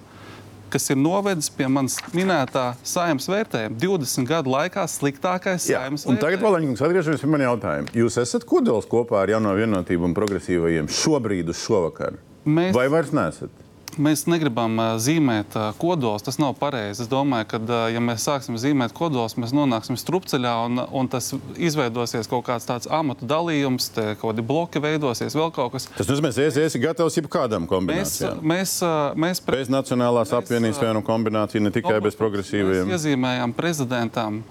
kas 0.70 0.90
ir 0.90 0.98
novedis 1.00 1.50
pie 1.54 1.68
manas 1.72 1.98
minētā 2.14 2.74
saimnes 2.84 3.28
vērtējuma. 3.32 3.78
20 3.82 4.28
gadu 4.30 4.52
laikā 4.54 4.84
sliktākais 4.92 5.68
saimnes 5.70 6.06
un 6.06 6.18
tagad, 6.18 6.40
vērtējums. 6.40 6.48
Valaņkungs, 6.48 6.84
atgriežamies 6.88 7.24
pie 7.24 7.32
maniem 7.34 7.50
jautājumiem. 7.52 7.92
Jūs 8.04 8.18
esat 8.22 8.44
kodols 8.50 8.88
kopā 8.92 9.24
ar 9.24 9.30
jauno 9.36 9.54
vienotību 9.58 10.10
un 10.10 10.14
progresīvajiem 10.18 10.90
šobrīd 10.92 11.50
uz 11.54 11.62
šovakar? 11.64 12.20
Mēs- 12.48 12.74
Vai 12.76 12.88
vairs 12.90 13.12
neesat? 13.12 13.50
Mēs 13.98 14.26
negribam 14.30 14.76
zīmēt 15.02 15.56
kodolus. 15.82 16.24
Tas 16.26 16.38
nav 16.42 16.54
pareizi. 16.60 17.04
Es 17.06 17.10
domāju, 17.12 17.48
ka, 17.52 17.60
ja 17.94 18.02
mēs 18.04 18.26
sāksim 18.28 18.58
zīmēt 18.62 18.94
kodolus, 18.98 19.38
mēs 19.42 19.54
nonāksim 19.58 19.98
strupceļā 20.00 20.54
un, 20.68 20.82
un 21.02 21.10
tas 21.12 21.32
izveidosies 21.58 22.30
kaut 22.30 22.46
kāds 22.48 22.68
tāds 22.70 22.90
amatu 22.94 23.26
dalījums, 23.30 23.90
te 23.96 24.10
kaut 24.20 24.32
kādi 24.36 24.46
bloki 24.46 24.82
veidosies, 24.84 25.36
vēl 25.38 25.50
kaut 25.56 25.74
kas. 25.78 25.90
Tas 25.98 26.10
nozīmē, 26.12 26.34
ka 26.36 26.46
es 26.50 26.60
esmu 26.68 26.84
gatavs 26.88 27.18
jebkādām 27.20 27.66
Mēs, 27.66 27.72
kombinācijām. 27.74 28.44
mēs, 28.54 28.76
ā, 28.86 28.94
mēs, 29.18 29.42
pre- 29.44 29.62
Bez 29.64 29.72
Nacionālās 29.74 30.30
Mēs, 30.32 30.38
apvienības 30.44 30.84
vienu 30.84 31.02
kombināciju, 31.08 31.64
ne 31.66 31.74
tikai 31.74 31.98
bez 32.02 32.14
Mēs 32.14 32.22
progresīviem. 32.22 32.94
iezīmējām 32.94 33.54
prezidentam 33.58 34.44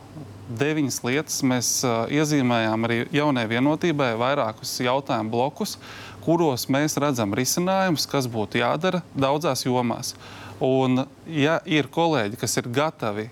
deviņas 0.46 1.00
lietas. 1.02 1.40
Mēs 1.42 1.68
uh, 1.86 2.04
iezīmējām 2.12 2.84
arī 2.86 2.98
jaunai 3.14 3.46
vienotībai 3.50 4.12
vairākus 4.20 4.76
jautājumu 4.84 5.32
blokus, 5.32 5.72
kuros 6.26 6.66
mēs 6.72 6.98
redzam 7.00 7.32
risinājumus, 7.38 8.04
kas 8.10 8.26
būtu 8.30 8.58
jādara 8.60 9.00
daudzās 9.14 9.62
jomās. 9.66 10.12
Un, 10.60 11.04
ja 11.30 11.60
ir 11.68 11.86
kolēģi, 11.92 12.38
kas 12.40 12.56
ir 12.58 12.66
gatavi 12.72 13.28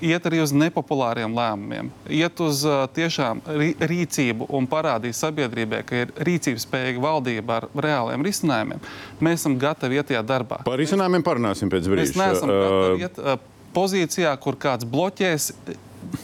iet 0.00 0.24
arī 0.28 0.38
uz 0.40 0.52
nepopulāriem 0.56 1.34
lēmumiem, 1.36 1.90
iet 2.08 2.38
uz 2.40 2.62
uh, 2.64 2.86
tiešām 2.96 3.42
rī- 3.52 3.74
rīcību 3.84 4.46
un 4.56 4.64
parādīt 4.68 5.12
sabiedrībai, 5.18 5.82
ka 5.84 5.98
ir 6.06 6.12
rīcības 6.24 6.64
spējīga 6.64 7.02
valdība 7.04 7.58
ar 7.58 7.66
reāliem 7.84 8.24
risinājumiem, 8.24 8.80
mēs 9.20 9.42
esam 9.42 9.58
gatavi 9.60 10.00
iet 10.00 10.08
tajā 10.08 10.22
darbā. 10.24 10.62
Par 10.64 10.80
risinājumiem 10.80 11.24
parunāsim 11.26 11.68
pēc 11.72 11.90
Mēs 11.92 12.14
brīža. 12.14 12.22
neesam 12.22 12.52
Uh, 12.54 12.62
gatavi 12.64 13.04
iet 13.04 13.20
uh, 13.20 13.36
pozīcijā, 13.76 14.32
kur 14.40 14.56
kāds 14.60 14.88
bloķēs, 14.88 15.50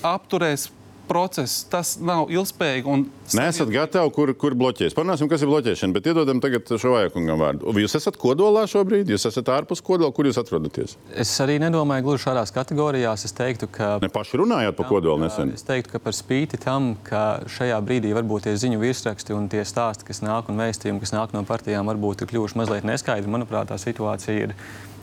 apturēs 0.08 0.70
procesu. 1.08 1.66
Tas 1.70 1.96
nav 2.02 2.30
ilgspējīgi. 2.32 2.86
un 2.90 3.06
Nesat 3.34 3.70
gatavi, 3.72 4.10
kur, 4.14 4.30
kur 4.38 4.54
bloķēs. 4.58 4.94
Parunāsim, 4.94 5.26
kas 5.30 5.42
ir 5.42 5.50
bloķēšana, 5.50 5.94
bet 5.96 6.06
iedodam 6.06 6.38
tagad 6.42 6.68
šo 6.78 6.92
vajagkungam 6.94 7.40
vārdu. 7.42 7.74
Jūs 7.82 7.96
esat 7.98 8.18
kodolā 8.20 8.66
šobrīd, 8.70 9.10
jūs 9.10 9.26
esat 9.30 9.50
ārpus 9.50 9.82
kodola, 9.84 10.12
kur 10.14 10.28
jūs 10.28 10.38
atrodaties? 10.40 10.96
Es 11.14 11.32
arī 11.42 11.58
nedomāju 11.62 12.06
gluži 12.06 12.26
šādās 12.28 12.54
kategorijās. 12.54 13.26
Es 13.26 13.34
teiktu, 13.36 13.68
ka, 13.72 13.96
Ne 14.02 14.10
paši 14.12 14.38
runājāt 14.42 14.76
par 14.78 14.88
kodolu 14.90 15.18
nesen. 15.24 15.52
es 15.54 15.66
teiktu, 15.66 15.96
ka 15.96 16.02
par 16.02 16.14
spīti 16.16 16.60
tam, 16.62 16.94
ka 17.06 17.42
šajā 17.50 17.78
brīdī 17.86 18.14
varbūt 18.16 18.46
tie 18.46 18.54
ziņu 18.56 18.78
virsraksti 18.82 19.34
un 19.34 19.48
tie 19.52 19.64
stāsti, 19.66 20.06
kas 20.06 20.22
nāk 20.22 20.50
un 20.52 20.62
vēstījumi, 20.62 21.02
kas 21.02 21.14
nāk 21.16 21.34
no 21.34 21.42
partijām, 21.48 21.86
varbūt 21.90 22.22
ir 22.22 22.30
kļuvuši 22.30 22.60
mazliet 22.62 22.86
neskaidri. 22.86 23.30
Manuprāt, 23.30 23.72
tā 23.72 23.78
situācija 23.82 24.46
ir. 24.46 24.54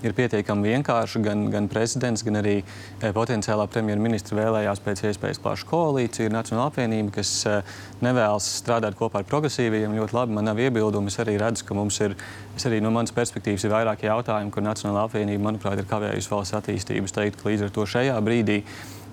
Ir 0.03 0.11
pietiekami 0.17 0.73
vienkārši. 0.73 1.21
Gan, 1.23 1.45
gan 1.53 1.69
prezidents, 1.71 2.25
gan 2.27 2.41
arī 2.41 2.57
e, 2.59 3.11
potenciālā 3.15 3.69
premjerministra 3.71 4.35
vēlējās 4.41 4.81
pēc 4.83 5.03
iespējas 5.09 5.39
plašu 5.43 5.69
koalīciju. 5.69 6.27
Ir 6.27 6.35
Nacionāla 6.35 6.67
apvienība, 6.71 7.13
kas 7.19 7.31
e, 7.47 7.57
nevēlas 8.03 8.49
strādāt 8.59 8.97
kopā 8.99 9.21
ar 9.21 9.29
progresīviem. 9.29 9.95
Ļoti 9.95 10.17
labi, 10.17 10.35
man 10.35 10.49
nav 10.49 10.59
iebildumu. 10.59 11.11
Es 11.11 11.19
arī 11.23 11.37
redzu, 11.39 11.63
ka 11.69 11.77
mums 11.77 12.01
ir, 12.03 12.17
arī 12.63 12.81
no 12.83 12.91
manas 12.91 13.15
perspektīvas, 13.15 13.63
ir 13.63 13.75
vairāki 13.75 14.09
jautājumi, 14.09 14.51
kur 14.51 14.65
Nacionāla 14.65 15.07
apvienība, 15.07 15.47
manuprāt, 15.47 15.79
ir 15.79 15.87
kavējusi 15.87 16.33
valsts 16.35 16.59
attīstību. 16.59 17.07
Es 17.07 17.15
teiktu, 17.15 17.39
ka 17.39 17.53
līdz 17.53 17.69
ar 17.69 17.73
to 17.79 17.87
šajā 17.95 18.19
brīdī 18.27 18.61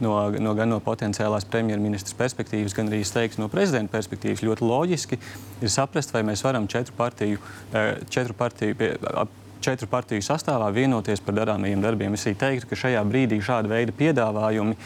no, 0.00 0.14
no, 0.42 0.54
gan 0.58 0.70
no 0.72 0.80
potenciālās 0.84 1.46
premjerministras 1.50 2.16
perspektīvas, 2.18 2.74
gan 2.76 2.90
arī 2.90 3.02
teiktu, 3.04 3.42
no 3.42 3.50
prezidenta 3.52 3.94
perspektīvas 3.94 4.44
ļoti 4.46 4.66
loģiski 4.66 5.20
ir 5.60 5.72
saprast, 5.72 6.14
vai 6.16 6.24
mēs 6.26 6.44
varam 6.46 6.68
četru 6.70 6.96
partiju, 6.98 7.40
eh, 7.72 7.92
četru 8.10 8.36
partiju, 8.38 8.78
pie, 8.80 8.94
ap- 9.14 9.39
četru 9.60 9.88
partiju 9.90 10.24
sastāvā 10.24 10.70
vienoties 10.74 11.22
par 11.24 11.36
darāmajiem 11.36 11.84
darbiem. 11.84 12.16
Es 12.16 12.26
teiktu, 12.26 12.68
ka 12.70 12.78
šajā 12.78 13.04
brīdī 13.08 13.40
šāda 13.44 13.70
veida 13.70 13.94
piedāvājumi 13.96 14.76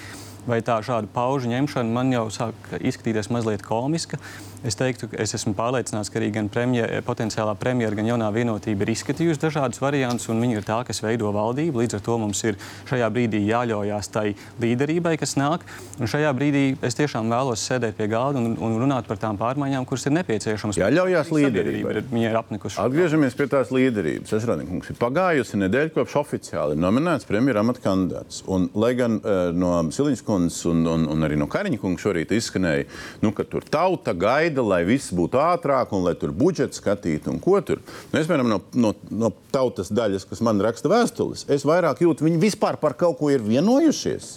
vai 0.47 0.61
tā 0.65 0.77
šāda 0.85 1.09
paužu 1.13 1.49
ņemšana 1.53 1.95
man 1.95 2.13
jau 2.13 2.27
sāk 2.33 2.75
izskatīties 2.81 3.31
mazliet 3.33 3.65
komiska. 3.65 4.19
Es 4.65 4.79
teiktu, 4.81 5.11
ka 5.13 5.21
es 5.23 5.35
esmu 5.37 5.55
pārliecināts, 5.59 6.11
ka 6.13 6.21
arī 6.21 6.31
gan 6.35 6.49
premjer, 6.53 6.91
potenciālā 7.07 7.55
premjera, 7.61 7.97
gan 7.99 8.09
jaunā 8.09 8.31
vienotība 8.35 8.87
ir 8.87 8.95
izskatījusi 8.95 9.43
dažādus 9.43 9.83
variantus, 9.83 10.29
un 10.33 10.43
viņi 10.43 10.59
ir 10.61 10.67
tā, 10.67 10.81
kas 10.89 11.03
veido 11.05 11.33
valdību. 11.35 11.83
Līdz 11.83 11.99
ar 11.99 12.05
to 12.05 12.19
mums 12.21 12.43
ir 12.47 12.59
šajā 12.91 13.09
brīdī 13.15 13.45
jāļaujās 13.49 14.11
tai 14.15 14.27
līderībai, 14.63 15.17
kas 15.21 15.37
nāk. 15.41 15.65
Un 16.01 16.11
šajā 16.11 16.33
brīdī 16.37 16.65
es 16.85 16.99
tiešām 16.99 17.33
vēlos 17.33 17.65
sēdēt 17.65 17.99
pie 17.99 18.09
galda 18.13 18.43
un, 18.43 18.55
un 18.59 18.79
runāt 18.83 19.09
par 19.09 19.21
tām 19.23 19.39
pārmaiņām, 19.41 19.87
kuras 19.89 20.09
ir 20.09 20.17
nepieciešamas. 20.19 20.81
Jāļaujās 20.81 21.33
līderībai. 21.35 21.97
Viņa 22.13 22.31
ir 22.31 22.41
apnikusi. 22.41 22.81
Atgriežamies 22.83 23.37
pie 23.39 23.49
tās 23.53 23.73
līderības. 23.75 24.35
Es 24.37 24.49
redzu, 24.49 24.81
ka 24.85 24.95
ir 24.95 25.01
pagājusi 25.01 25.61
nedēļa, 25.65 25.95
kopš 25.95 26.19
oficiāli 26.25 26.77
ir 26.77 26.83
nominēts 26.85 27.29
premjerministra 27.29 27.65
amata 27.65 27.83
kandidāts. 27.85 28.43
Un, 28.51 28.69
lai 28.79 28.93
gan 28.99 29.19
uh, 29.21 29.51
no 29.55 29.73
Siliņas 29.95 30.23
kundzes 30.27 30.65
un, 30.71 30.85
un, 30.91 31.07
un 31.11 31.27
arī 31.27 31.39
no 31.39 31.49
Kariņa 31.51 31.81
kunga 31.83 32.03
šorīt 32.03 32.35
izskanēja, 32.35 32.87
nu, 33.25 33.33
ka 33.37 33.47
tur 33.49 33.67
tauta 33.71 34.15
gaida, 34.17 34.54
lai 34.63 34.83
viss 34.87 35.15
būtu 35.15 35.41
ātrāk 35.41 35.93
un 35.97 36.05
lai 36.07 36.15
tur 36.21 36.31
budžets 36.37 36.79
skatītu 36.79 37.33
un 37.33 37.41
ko 37.43 37.59
tur. 37.65 37.81
Nu, 38.13 38.21
es, 38.21 38.29
piemēram, 38.29 38.51
no, 38.53 38.61
no, 38.79 38.93
no 39.11 39.31
tautas 39.55 39.91
daļas, 39.91 40.29
kas 40.31 40.43
man 40.45 40.63
raksta 40.63 40.93
vēstules, 40.93 41.47
es 41.51 41.67
vairāk 41.67 42.05
jūtu, 42.05 42.27
viņi 42.29 42.43
vispār 42.43 42.79
par 42.83 42.95
kaut 42.99 43.19
ko 43.19 43.33
ir 43.35 43.43
vienojušies. 43.45 44.37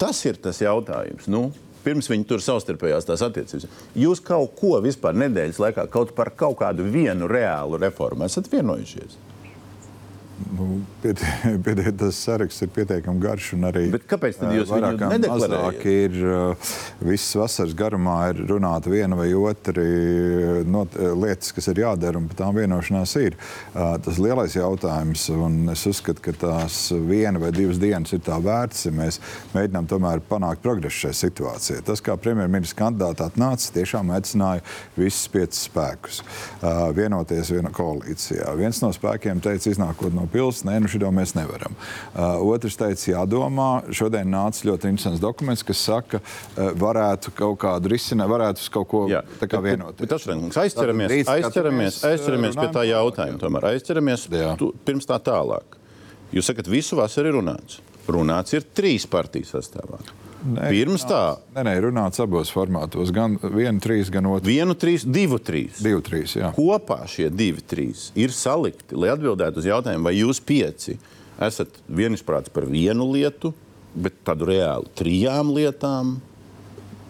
Tas 0.00 0.24
ir 0.26 0.40
tas 0.42 0.58
jautājums. 0.60 1.28
Nu, 1.30 1.48
pirms 1.86 2.10
viņi 2.10 2.26
tur 2.26 2.42
savstarpējās 2.42 3.06
tās 3.06 3.22
attiecības. 3.22 3.68
Jūs 3.96 4.22
kaut 4.24 4.56
ko 4.58 4.80
vispār 4.84 5.14
nedēļas 5.22 5.62
laikā, 5.62 5.86
kaut 5.92 6.12
par 6.16 6.32
kaut 6.34 6.58
kādu 6.64 6.88
vienu 6.90 7.30
reālu 7.30 7.78
reformu 7.80 8.26
esat 8.26 8.50
vienojušies. 8.50 9.20
Nu, 10.36 10.82
Pietiek, 11.64 11.94
tas 11.96 12.18
saraksts 12.18 12.64
ir 12.64 12.68
pietiekami 12.74 13.20
garš. 13.22 13.52
Arī, 13.68 13.86
Bet 13.94 14.04
kāpēc 14.10 14.36
tad 14.40 14.52
jūs 14.52 14.68
vai 14.68 14.80
nedeklarējat? 14.84 15.84
ir 15.86 16.16
visas 17.00 17.36
vasaras 17.40 17.72
garumā 17.78 18.16
ir 18.32 18.42
runāta 18.50 18.90
viena 18.92 19.16
vai 19.16 19.30
otra 19.38 19.84
not, 20.68 20.96
lietas, 20.96 21.54
kas 21.56 21.70
ir 21.72 21.80
jādara, 21.84 22.20
un 22.20 22.26
par 22.28 22.40
tām 22.40 22.58
vienošanās 22.58 23.14
ir. 23.22 23.38
Tas 23.72 24.20
lielais 24.20 24.56
jautājums, 24.58 25.28
un 25.32 25.70
es 25.72 25.86
uzskatu, 25.88 26.20
ka 26.26 26.34
tās 26.36 26.80
viena 27.08 27.40
vai 27.40 27.52
divas 27.56 27.80
dienas 27.80 28.12
ir 28.16 28.20
tā 28.26 28.36
vērts, 28.42 28.86
ja 28.88 28.94
mēs 28.96 29.20
mēģinām 29.54 29.88
tomēr 29.88 30.24
panākt 30.28 30.64
progresu 30.66 31.06
šajā 31.06 31.20
situācijā. 31.22 31.80
Tas, 31.86 32.04
kā 32.04 32.18
premjerministra 32.20 32.82
kandidāta 32.84 33.30
atnāca, 33.30 33.72
tiešām 33.78 34.12
aicināja 34.18 34.64
visus 34.98 35.30
piecus 35.32 35.64
spēkus 35.70 36.22
vienoties 36.96 37.54
vienā 37.56 37.72
koalīcijā. 37.76 38.52
Viens 38.58 38.82
no 38.84 38.92
spēkiem 38.96 39.40
teica, 39.44 39.70
iznākot 39.72 40.14
no 40.16 40.25
pilsētas, 40.32 40.64
nē, 40.68 40.76
nu 40.84 40.90
šito 40.90 41.10
mēs 41.14 41.34
nevaram. 41.36 41.76
Uh, 42.12 42.42
otrs 42.54 42.78
teica, 42.80 43.04
jādomā. 43.12 43.68
Šodien 43.94 44.28
nāca 44.32 44.68
ļoti 44.68 44.92
interesants 44.92 45.22
dokuments, 45.22 45.64
kas 45.66 45.82
saka, 45.88 46.20
uh, 46.20 46.72
varētu 46.78 47.32
kaut 47.36 47.60
kādu 47.64 47.92
risinājumu, 47.94 48.34
varētu 48.36 48.64
uz 48.64 48.68
kaut 48.76 48.90
ko 48.92 49.02
Jā, 49.10 49.22
tā 49.40 49.48
kā 49.50 49.62
vienoties. 49.64 50.00
Bet 50.02 50.16
Ašrenkungs, 50.18 50.60
aizķeramies, 50.64 51.12
līdz 51.14 51.32
aizķeramies, 51.36 52.02
aizķeramies 52.10 52.60
pie 52.60 52.68
tā 52.74 52.86
jautājuma. 52.90 53.40
Tomēr 53.42 53.70
aizķeramies 53.72 54.28
tu, 54.60 54.72
pirms 54.86 55.08
tā 55.08 55.20
tālāk. 55.22 55.78
Jūs 56.34 56.50
sakat, 56.50 56.68
visu 56.70 56.98
vasaru 56.98 57.30
ir 57.30 57.38
runāts. 57.38 57.80
Runāts 58.10 58.54
ir 58.54 58.66
trīs 58.76 59.06
partiju 59.10 59.46
sastāvā. 59.48 60.00
Nē, 60.46 60.68
Pirms 60.70 61.02
tā 61.08 61.20
Nē, 61.56 61.64
nē, 61.66 61.74
runāts 61.86 62.20
abos 62.22 62.52
formātos. 62.54 63.10
Gan 63.14 63.36
vienu, 63.42 63.80
trīs, 63.82 64.10
gan 64.12 64.28
otru. 64.30 64.46
vienu, 64.50 64.76
trīs, 64.78 65.04
divu, 65.04 65.40
trīs. 65.42 65.80
Divu, 65.82 66.02
trīs. 66.06 66.36
Jā. 66.38 66.52
Kopā 66.56 67.02
šie 67.10 67.28
divi, 67.34 67.64
trīs 67.66 68.10
ir 68.14 68.34
salikti, 68.34 68.96
lai 68.98 69.10
atbildētu 69.14 69.62
uz 69.62 69.68
jautājumu, 69.68 70.06
vai 70.06 70.14
jūs 70.16 70.40
pieci 70.44 70.98
esat 71.42 71.80
vienisprāts 71.88 72.52
par 72.52 72.68
vienu 72.70 73.08
lietu, 73.12 73.52
bet 73.94 74.22
tādu 74.24 74.50
reālu 74.52 74.88
trijām 74.96 75.52
lietām. 75.56 76.16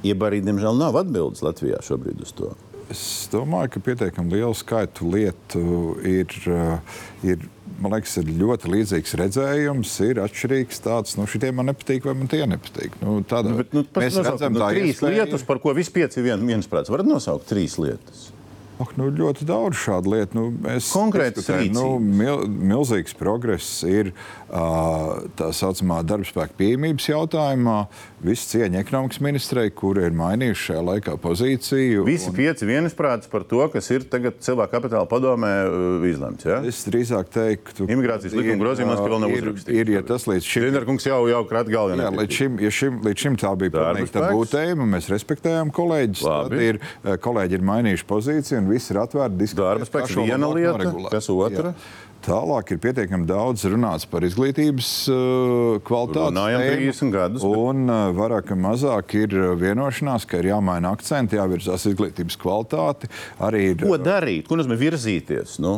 Jeb 0.06 0.22
arī, 0.22 0.40
diemžēl, 0.44 0.76
nav 0.78 0.96
atbildes 1.00 1.42
Latvijā 1.42 1.80
šobrīd 1.82 2.20
uz 2.22 2.32
to. 2.36 2.52
Es 2.92 3.26
domāju, 3.32 3.72
ka 3.74 3.80
pietiekami 3.82 4.36
lielu 4.36 4.54
skaitu 4.54 5.08
lietu 5.10 5.62
ir, 6.06 6.30
uh, 6.46 7.00
ir, 7.26 7.42
man 7.82 7.96
liekas, 7.96 8.14
ir 8.20 8.30
ļoti 8.38 8.70
līdzīgs 8.70 9.16
redzējums, 9.18 9.96
ir 10.06 10.20
atšķirīgs 10.22 10.84
tāds, 10.84 11.16
nu, 11.18 11.26
šitie 11.30 11.50
man 11.56 11.66
nepatīk, 11.72 12.06
vai 12.06 12.14
man 12.20 12.30
tie 12.30 12.44
nepatīk. 12.46 12.94
Nu, 13.02 13.18
tādā, 13.26 13.56
Nu, 13.56 13.58
bet, 13.58 13.74
nu, 13.74 13.82
mēs 13.98 14.20
redzam, 14.22 14.54
nu, 14.54 14.62
tā 14.62 14.70
trīs 14.76 14.94
iespēja 14.94 15.26
lietas, 15.26 15.48
par 15.48 15.62
ko 15.64 15.74
visi 15.74 15.94
pieci 15.98 16.22
vien, 16.22 16.46
viensprāts. 16.46 16.92
Varat 16.94 17.10
nosaukt 17.10 17.50
trīs 17.50 17.74
lietas. 17.82 18.28
Oh, 18.76 18.90
nu, 19.00 19.06
ļoti 19.08 19.46
daudz 19.48 19.78
šādu 19.80 20.10
lietu. 20.12 20.36
Nu, 20.36 20.48
mēs 20.66 20.90
diskutējam, 20.92 21.70
nu, 21.72 21.84
mil, 21.96 22.42
milzīgs 22.44 23.16
progress 23.16 23.80
ir 23.88 24.10
uh, 24.12 25.22
tā 25.38 25.48
saucamā 25.56 26.02
darbspēka 26.04 26.58
pieejamības 26.58 27.08
jautājumā. 27.08 27.78
Viss 28.25 28.49
cieņa 28.49 28.80
ekonomikas 28.80 29.18
ministrei, 29.20 29.68
kura 29.76 30.06
ir 30.08 30.14
mainījuši 30.16 30.62
šajā 30.70 30.82
laikā 30.87 31.16
pozīciju. 31.20 32.04
Visi 32.06 32.30
un 32.30 32.37
pieci 32.38 32.64
viensprāts 32.68 33.28
par 33.28 33.44
to, 33.44 33.61
kas 33.73 33.90
ir 33.92 34.06
tagad 34.08 34.38
cilvēku 34.44 34.73
kapitāla 34.73 35.04
padomē 35.11 35.50
uh, 35.68 36.06
izlemts. 36.08 36.46
Ja? 36.49 36.62
Es 36.64 36.80
drīzāk 36.88 37.28
teiktu, 37.35 37.85
Imigrācijas 37.92 38.32
ka 38.32 38.40
likuma 38.40 38.56
ir, 38.56 38.62
grozījumos, 38.62 39.02
ka 39.02 39.11
vēl 39.12 39.23
nav 39.26 39.35
ir, 39.35 39.42
uzrakstīts. 39.42 39.76
ir, 39.82 39.92
ja 39.99 40.02
tas 40.08 40.25
līdz 40.30 40.49
šim 40.49 40.66
Zindarkungs 40.66 41.08
jau, 41.11 41.20
jau 41.28 41.42
krāt 41.50 41.68
galvā. 41.73 42.00
Jā, 42.00 42.14
līdz 42.16 42.40
šim, 42.40 42.56
ja 42.64 42.73
šim, 42.78 42.99
līdz 43.04 43.26
šim 43.26 43.38
tā 43.44 43.52
bija 43.61 43.75
pilnīgi 43.76 44.08
spēks. 44.08 44.16
tabū 44.16 44.49
tēma. 44.54 44.88
Mēs 44.96 45.11
respektējām 45.12 45.75
kolēģis. 45.76 46.25
Tad 46.25 46.56
Ir, 46.56 46.80
eh, 46.80 47.20
kolēģi 47.20 47.61
ir 47.61 47.68
mainījuši 47.68 48.08
pozīciju 48.08 48.62
un 48.64 48.73
viss 48.73 48.94
ir 48.94 49.02
atvērts 49.04 49.40
diskutēt. 49.45 49.60
Darba 49.60 49.90
spēks 49.93 50.17
viena 50.17 50.50
lieta, 50.56 50.93
kas 51.12 51.28
otra? 51.36 51.76
Jā. 51.76 52.04
Tālāk 52.26 52.73
ir 52.75 52.78
pietiekami 52.82 53.26
daudz 53.28 53.62
runāts 53.71 54.06
par 54.10 54.25
izglītības 54.26 54.89
uh, 55.15 55.76
kvalitāti. 55.86 56.32
Runājam 56.32 56.65
30 56.67 57.12
gadus, 57.15 57.45
bet- 57.45 57.60
Un 57.67 57.84
uh, 57.86 57.99
vairāk 58.17 58.50
vai 58.50 58.58
mazāk 58.65 59.15
ir 59.21 59.36
uh, 59.39 59.52
vienošanās, 59.60 60.26
ka 60.26 60.41
ir 60.43 60.49
jāmaina 60.50 60.91
akcenti, 60.97 61.39
jāvirzās 61.39 61.86
izglītības 61.93 62.39
kvalitāti. 62.43 63.10
Arī 63.47 63.60
ir, 63.76 63.84
Ko 63.84 63.95
darīt? 64.02 64.49
Ko 64.50 64.58
nozīmē 64.58 64.78
virzīties? 64.80 65.60
Nu? 65.62 65.76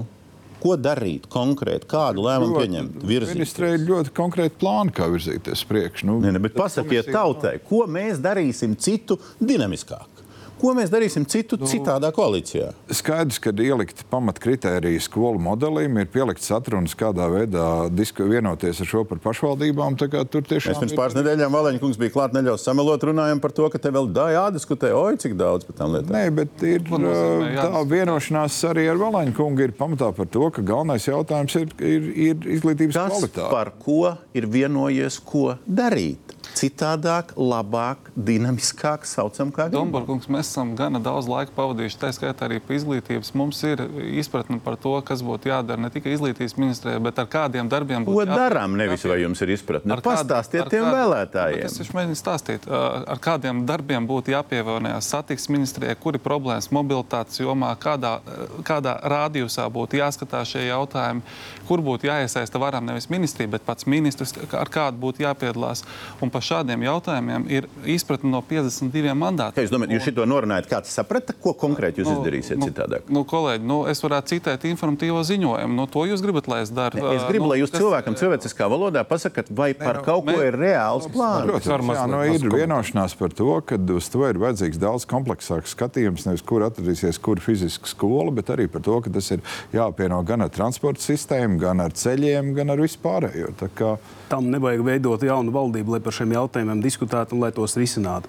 Ko 0.59 0.75
darīt 0.81 1.29
konkrēti? 1.31 1.87
Kādu 1.87 2.25
lēmumu 2.25 2.59
pieņemt? 2.59 3.05
Ministrei 3.07 3.75
ir 3.77 3.85
ļoti 3.87 4.11
konkrēti 4.17 4.57
plāni, 4.59 4.91
kā 4.97 5.07
virzīties 5.13 5.63
priekš. 5.69 6.07
Nu, 6.09 6.17
ne, 6.25 6.33
bet 6.43 6.57
pasakiet 6.59 7.13
tautai, 7.15 7.59
ko 7.69 7.85
mēs 7.87 8.19
darīsim 8.25 8.73
citu 8.75 9.21
dinamiskāk? 9.39 10.18
Ko 10.59 10.73
mēs 10.75 10.91
darīsim 10.91 11.23
citu 11.31 11.57
nu, 11.61 11.67
citādā 11.71 12.11
koalīcijā? 12.15 12.73
Skaidrs, 12.99 13.39
ka 13.43 13.53
ielikt 13.55 14.05
pamatkritēriju 14.11 15.01
skolu 15.05 15.39
modelim, 15.43 15.99
ir 16.03 16.09
pielikt 16.11 16.43
satrunas, 16.43 16.97
kādā 16.99 17.29
veidā 17.31 17.67
disku, 17.95 18.27
vienoties 18.29 18.81
ar 18.83 18.91
šo 18.91 19.05
par 19.09 19.19
pašvaldībām. 19.23 19.97
tā 20.01 20.09
kā 20.11 20.25
Tur 20.29 20.43
tiešām 20.43 20.75
Mēs 20.75 20.81
pirms 20.83 20.93
ir- 20.93 20.99
pāris 20.99 21.17
nedēļām 21.19 21.55
Valēņa 21.55 21.81
kungs 21.83 21.97
bija 22.01 22.11
klāt 22.17 22.35
neļaus 22.35 22.65
samelot, 22.67 23.01
runājam 23.07 23.41
par 23.41 23.51
to, 23.55 23.69
ka 23.71 23.79
te 23.79 23.91
vēl 23.95 24.11
jādiskutē, 24.13 24.93
oi, 24.95 25.17
cik 25.17 25.37
daudz 25.39 25.65
par 25.65 25.77
tām 25.79 25.95
lietām. 25.95 26.13
Nē, 26.17 26.35
bet 26.35 26.63
ir 26.63 26.81
nozīmē 26.81 27.55
uh, 27.57 27.63
tā 27.63 27.85
vienošanās 27.89 28.59
arī 28.69 28.89
ar 28.91 28.97
Valaņu 28.97 29.35
kungu 29.39 29.63
ir 29.63 29.73
pamatā 29.79 30.11
par 30.15 30.27
to, 30.27 30.51
ka 30.51 30.63
galvenais 30.63 31.07
jautājums 31.07 31.55
ir, 31.61 31.69
ir, 31.79 32.11
ir 32.29 32.35
izglītības 32.59 32.99
Tas, 32.99 33.13
kvalitāte. 33.15 33.51
par 33.51 33.73
ko 33.79 34.17
ir 34.35 34.47
vienojies, 34.47 35.21
ko 35.25 35.55
darīt. 35.69 36.35
Citādāk, 36.57 37.35
labāk, 37.37 38.09
dinamiskāk, 38.17 39.05
saucam, 39.07 39.51
kā 39.55 39.69
gribam. 39.69 39.91
Domburkungs, 39.93 40.27
mēs 40.33 40.49
esam 40.51 40.73
gana 40.79 40.99
daudz 41.03 41.29
laika 41.31 41.53
pavadījuši, 41.55 41.99
tā 42.01 42.09
skaitā 42.17 42.49
arī 42.49 42.59
pie 42.65 42.79
izglītības. 42.81 43.31
Mums 43.39 43.61
ir 43.69 43.83
izpratne 44.19 44.59
par 44.65 44.77
to, 44.81 44.95
kas 45.07 45.23
būtu 45.23 45.51
jādara 45.53 45.79
ne 45.85 45.91
tikai 45.95 46.15
izglītības 46.17 46.57
ministrijai, 46.59 46.99
bet 47.05 47.19
ar 47.23 47.29
kādiem 47.31 47.69
darbiem 47.71 48.05
Ko 48.07 48.17
būtu 48.17 48.27
jāpie- 48.27 48.39
darām, 48.41 48.75
nevis 48.81 49.05
vai 49.05 49.21
jums 49.23 49.43
ir 49.45 49.53
izpratne? 49.55 49.93
Ar 49.93 50.03
Pastāstiet 50.03 50.63
ar 50.65 50.69
tiem 50.73 50.85
kādu- 50.85 50.97
vēlētājiem. 50.97 51.65
Es 51.65 51.79
viņš 51.79 51.93
mēģinu 51.95 52.19
stāstīt, 52.19 52.67
ar 52.73 53.19
kādiem 53.19 53.65
darbiem 53.67 54.07
būtu 54.09 54.35
jāpievienojas 54.35 55.05
satiksmes 55.15 55.49
ministrijai, 55.59 55.95
kuri 56.01 56.19
problēmas 56.19 56.71
mobilitātes 56.75 57.39
jomā, 57.39 57.77
kādā, 57.79 58.19
kādā 58.63 58.97
rādījusā 59.03 59.69
būtu 59.71 60.01
jāskatās 60.01 60.47
šie 60.57 60.67
jautājumi, 60.69 61.23
kur 61.69 61.79
būtu 61.79 62.09
jāiesaista 62.11 62.59
varam 62.59 62.85
nevis 62.85 63.07
ministrija, 63.11 63.51
bet 63.51 63.65
pats 63.65 63.85
ministrs, 63.87 64.35
ar 64.53 64.67
kādu 64.67 64.99
būtu 64.99 65.23
jāpiedalās. 65.23 65.85
Un 66.21 66.31
par 66.31 66.41
šādiem 66.49 66.83
jautājumiem 66.87 67.45
ir 67.53 67.67
izpratne 67.89 68.31
no 68.33 68.41
52 68.49 69.15
mandātiem. 69.19 69.57
Kā 69.59 69.65
jūs 69.67 69.73
domājat, 69.75 69.95
jūs 69.97 70.07
šito 70.09 70.25
norunājat, 70.29 70.69
kāds 70.71 70.93
saprata, 70.97 71.35
ko 71.45 71.53
konkrēti 71.59 72.03
jūs 72.03 72.11
izdarīsiet 72.15 72.59
nu, 72.63 72.69
citādāk? 72.71 73.09
Nu, 73.13 73.23
kolēģi, 73.29 73.65
nu, 73.69 73.79
es 73.91 74.03
varētu 74.05 74.33
citēt 74.35 74.65
informatīvo 74.71 75.21
ziņojumu. 75.29 75.77
Nu, 75.79 75.87
to 75.93 76.05
jūs 76.09 76.23
gribat, 76.25 76.49
lai 76.51 76.63
es 76.65 76.73
daru? 76.75 77.03
Es 77.15 77.25
gribu, 77.29 77.47
nu, 77.47 77.53
lai 77.53 77.61
jūs 77.63 77.73
kas- 77.73 77.83
cilvēkam 77.83 78.17
cilvēciskā 78.19 78.69
valodā 78.73 79.05
pasakāt, 79.09 79.51
vai 79.51 79.71
par 79.79 80.01
nu, 80.01 80.05
kaut 80.09 80.25
ko 80.27 80.33
mē- 80.33 80.47
ir 80.49 80.59
reāls 80.59 81.09
plāns. 81.13 81.47
Protams, 81.49 81.69
jā, 81.69 82.07
mazliet 82.09 82.43
nu, 82.43 82.51
ir 82.51 82.57
vienošanās 82.65 83.17
par 83.19 83.35
to, 83.39 83.51
ka 83.69 83.79
uz 83.99 84.09
to 84.13 84.25
ir 84.29 84.41
vajadzīgs 84.41 84.81
daudz 84.81 85.07
kompleksāks 85.09 85.75
skatījums. 85.77 86.27
Nevis 86.29 86.43
kur 86.49 86.65
atradīsies, 86.67 87.21
kur 87.23 87.37
fiziska 87.45 87.87
skola, 87.91 88.33
bet 88.35 88.49
arī 88.55 88.69
par 88.71 88.81
to, 88.85 89.01
ka 89.05 89.11
tas 89.11 89.31
ir 89.35 89.41
jāapvieno 89.73 90.23
gan 90.25 90.43
ar 90.47 90.49
transporta 90.55 91.01
sistēmu, 91.05 91.59
gan 91.61 91.81
ar 91.85 91.91
ceļiem, 91.93 92.55
gan 92.57 92.71
ar 92.71 92.79
vispārējo. 92.83 93.53
Tā 93.61 93.69
kā 93.75 93.97
Tam 94.29 94.51
nevajag 94.53 94.83
veidot 94.85 95.23
jaunu 95.25 95.53
valdību, 95.55 95.95
lai 95.95 96.01
par 96.05 96.13
šiem 96.13 96.35
jautājumiem 96.37 96.83
diskutētu 96.85 97.33
un 97.33 97.45
lai 97.47 97.49
tos 97.57 97.77
risinātu. 97.81 98.29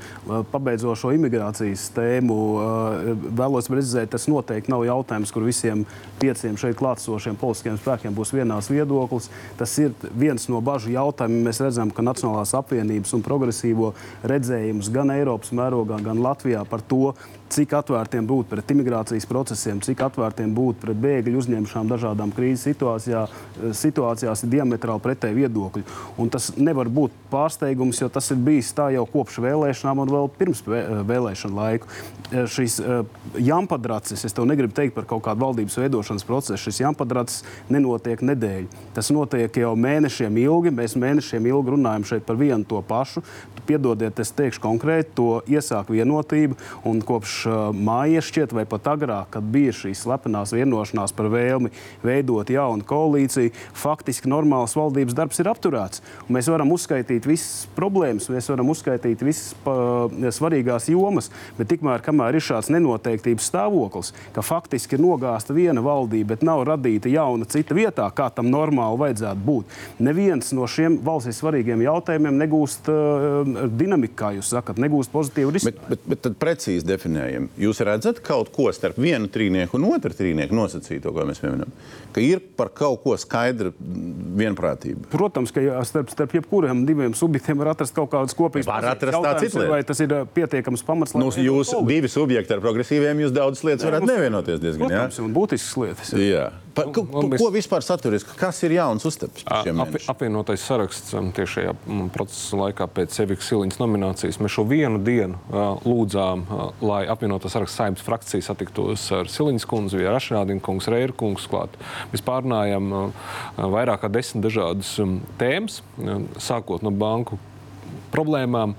Pabeidzot 0.52 0.96
šo 1.02 1.12
imigrācijas 1.16 1.90
tēmu, 1.96 2.38
vēlos 3.36 3.68
precizēt, 3.68 4.14
tas 4.14 4.30
noteikti 4.32 4.72
nav 4.72 4.86
jautājums, 4.88 5.34
kur 5.36 5.44
visiem 5.44 5.84
pieciem 6.22 6.56
šeit 6.60 6.78
klātesošiem 6.80 7.36
politiskiem 7.40 7.76
spēkiem 7.82 8.16
būs 8.16 8.32
vienāds 8.36 8.72
viedoklis. 8.72 9.28
Tas 9.60 9.76
ir 9.84 9.92
viens 10.16 10.48
no 10.48 10.62
bažu 10.64 10.94
jautājumiem. 10.96 11.50
Mēs 11.50 11.60
redzam, 11.66 11.92
ka 11.92 12.06
Nacionālās 12.06 12.56
apvienības 12.56 13.12
un 13.18 13.26
progresīvo 13.26 13.92
redzējums 14.24 14.92
gan 14.96 15.12
Eiropas 15.16 15.52
mērogā, 15.52 16.00
gan 16.06 16.24
Latvijā 16.24 16.64
par 16.70 16.86
to, 16.88 17.12
cik 17.54 17.74
atvērtiem 17.80 18.28
būt 18.30 18.50
pret 18.52 18.72
imigrācijas 18.74 19.28
procesiem, 19.30 19.82
cik 19.84 20.04
atvērtiem 20.06 20.54
būt 20.56 20.82
pret 20.84 21.00
bēgļu 21.02 21.42
uzņemšanām 21.42 21.90
dažādām 21.92 22.34
krīzes 22.36 22.68
situācijā, 22.70 23.26
situācijās 23.76 24.44
ir 24.46 24.54
diametrāli 24.54 25.04
pretēji 25.04 25.40
viedokļi. 25.42 25.84
Un 26.22 26.30
tas 26.34 26.52
nevar 26.58 26.90
būt 26.94 27.16
pārsteigums, 27.32 28.02
jo 28.02 28.10
tas 28.14 28.30
ir 28.34 28.40
bijis 28.46 28.72
tā 28.78 28.90
jau 28.96 29.06
kopš 29.10 29.40
vēlēšanām 29.46 30.04
un 30.06 30.14
vēl 30.14 30.32
pirms 30.40 30.64
vē- 30.68 30.86
vēlēšanu 31.10 31.60
laiku. 31.60 31.90
Eh, 32.30 32.46
Šīs 32.50 32.80
eh, 32.80 33.04
jampadracis, 33.42 34.24
es 34.26 34.36
tev 34.36 34.46
negribu 34.50 34.74
teikt 34.78 34.96
par 34.98 35.08
kaut 35.10 35.24
kādu 35.26 35.42
valdības 35.46 35.78
veidošanas 35.82 36.26
procesu, 36.28 36.62
šis 36.68 36.84
jampadracis 36.84 37.44
nenotiek 37.74 38.22
nedēļu. 38.22 38.70
Tas 38.94 39.10
notiek 39.14 39.58
jau 39.62 39.74
mēnešiem 39.80 40.38
ilgi. 40.44 40.74
Mēs 40.80 40.98
mēnešiem 41.00 41.50
ilgi 41.50 41.76
runājam 41.76 42.06
šeit 42.06 42.28
par 42.28 42.38
vienu 42.40 42.66
to 42.70 42.82
pašu. 42.86 43.24
Piedodiet, 43.70 44.18
es 44.18 44.32
teikšu 44.34 44.64
konkrēti, 44.64 45.12
to 45.20 45.28
iesāk 45.46 45.92
vienotība. 45.94 46.58
Un 46.90 47.04
kopš 47.06 47.34
uh, 47.46 47.58
māja 47.76 48.24
šķiet, 48.26 48.54
vai 48.58 48.66
pat 48.70 48.88
agrāk, 48.96 49.30
kad 49.36 49.46
bija 49.54 49.76
šīs 49.76 50.02
slepenās 50.08 50.56
vienošanās 50.56 51.14
par 51.14 51.30
vēlmi 51.30 51.70
veidot 52.02 52.50
jaunu 52.50 52.86
koalīciju, 52.90 53.54
faktiski 53.78 54.32
normāls 54.32 54.74
valdības 54.78 55.18
darbs 55.18 55.42
ir 55.44 55.52
apturēts. 55.52 56.02
Un 56.26 56.40
mēs 56.40 56.50
varam 56.50 56.74
uzskaitīt 56.74 57.28
visas 57.30 57.68
problēmas, 57.78 58.30
mēs 58.34 58.50
varam 58.50 58.72
uzskaitīt 58.74 59.22
visas 59.26 59.54
svarīgās 60.40 60.90
jomas, 60.90 61.30
bet 61.60 61.70
tikmēr, 61.70 62.02
kamēr 62.06 62.40
ir 62.40 62.46
šāds 62.46 62.72
nenoteiktības 62.74 63.52
stāvoklis, 63.52 64.14
ka 64.34 64.42
faktiski 64.46 64.98
ir 64.98 65.04
nogāzta 65.06 65.54
viena 65.54 65.84
valdība, 65.86 66.34
bet 66.34 66.48
nav 66.48 66.64
radīta 66.70 67.12
jauna 67.12 67.46
cita 67.50 67.78
vietā, 67.78 68.10
kā 68.16 68.32
tam 68.34 68.50
normāli 68.50 69.04
vajadzētu 69.04 69.46
būt, 69.46 69.80
neviens 70.10 70.54
no 70.58 70.66
šiem 70.70 70.98
valstī 71.06 71.36
svarīgiem 71.38 71.86
jautājumiem 71.86 72.42
negūst 72.42 72.90
uh, 72.90 73.59
dinamiku, 73.68 74.16
kā 74.16 74.30
jūs 74.38 74.50
sakat, 74.54 74.78
negūst 74.80 75.12
pozitīvu 75.12 75.52
risinājumu. 75.56 75.80
Bet, 75.90 75.90
bet, 75.90 76.08
bet 76.14 76.22
tad 76.28 76.38
precīzi 76.42 76.86
definējam. 76.88 77.50
Jūs 77.60 77.82
redzat 77.86 78.22
kaut 78.26 78.52
ko 78.56 78.70
starp 78.76 78.98
vienu 79.02 79.28
trīnieku 79.28 79.76
un 79.80 79.90
otru 79.92 80.14
trīnieku 80.16 80.56
nosacīto, 80.56 81.12
ko 81.16 81.26
mēs 81.30 81.42
pieminam, 81.44 81.72
ka 82.16 82.22
ir 82.24 82.40
par 82.60 82.70
kaut 82.76 83.02
ko 83.04 83.18
skaidra 83.20 83.72
vienprātība. 84.40 85.08
Protams, 85.12 85.52
ka 85.56 85.62
jā, 85.64 85.78
starp, 85.88 86.12
starp 86.14 86.34
jebkuriem 86.40 86.86
diviem 86.88 87.14
subjektiem 87.18 87.60
var 87.62 87.74
atrast 87.74 87.96
kaut 87.98 88.12
kādas 88.14 88.36
kopīgas 88.38 88.68
Var 88.70 88.84
pozīcijas. 88.84 88.96
atrast 88.98 89.14
tā 89.14 89.20
Jautājums 89.20 89.44
cita 89.44 89.58
ir, 89.58 89.62
lieta. 89.64 89.74
Vai 89.74 89.82
tas 89.90 90.00
ir 90.06 90.14
uh, 90.16 90.24
pietiekams 90.38 90.86
pamats, 90.88 91.14
lai 91.16 91.24
Nu, 91.24 91.30
jūs 91.32 91.72
koalīciju? 91.74 91.88
divi 91.90 92.12
subjekti 92.12 92.56
ar 92.56 92.64
progresīviem, 92.64 93.24
jūs 93.26 93.36
daudzas 93.36 93.64
lietas 93.68 93.86
varat 93.90 94.06
mums- 94.06 94.14
nevienoties 94.16 94.60
diezgan. 94.64 94.90
Jā? 94.90 95.04
Protams, 95.06 95.20
un 95.26 95.34
būtiskas 95.36 95.78
lietas. 95.84 96.14
Jā. 96.20 96.48
Pa, 96.78 96.86
ko, 96.94 97.04
mēs- 97.04 97.42
ko 97.42 97.50
vispār 97.52 97.84
saturiski? 97.84 98.36
Kas 98.40 98.62
ir 98.64 98.72
jauns 98.78 99.04
mēnešiem? 99.90 100.10
apvienotais 100.14 100.62
saraksts 100.64 101.14
um, 101.18 101.32
tieši 101.36 101.56
šajā 101.60 101.74
mm, 101.76 102.10
procesa 102.16 102.56
laikā 102.62 102.88
pēc 102.88 103.18
Evikas 103.40 103.54
Siliņas 103.54 103.80
nominācijas. 103.80 104.38
Mēs 104.44 104.52
šo 104.52 104.66
vienu 104.68 105.00
dienu 105.00 105.38
uh, 105.48 105.80
lūdzām, 105.88 106.42
uh, 106.44 106.72
lai 106.84 107.06
apvienotā 107.08 107.48
saraksta 107.48 107.86
saimnes 107.86 108.04
frakcija 108.04 108.44
satiktos 108.44 109.06
ar 109.16 109.30
Siliņas 109.32 109.66
kundzi, 109.70 110.02
bija 110.02 110.12
Rašrādina 110.12 110.60
kungs, 110.60 110.90
Reira 110.92 111.16
kungs 111.16 111.48
klāt. 111.48 111.78
Mēs 112.12 112.24
pārnājām 112.26 112.92
uh, 112.92 113.06
uh, 113.56 113.64
vairāk 113.72 114.04
kā 114.04 114.12
desmit 114.12 114.44
dažādas 114.44 114.92
um, 115.00 115.22
tēmas, 115.40 115.80
uh, 116.04 116.20
sākot 116.36 116.84
no 116.84 116.92
banku 116.92 117.40
problēmām. 118.12 118.76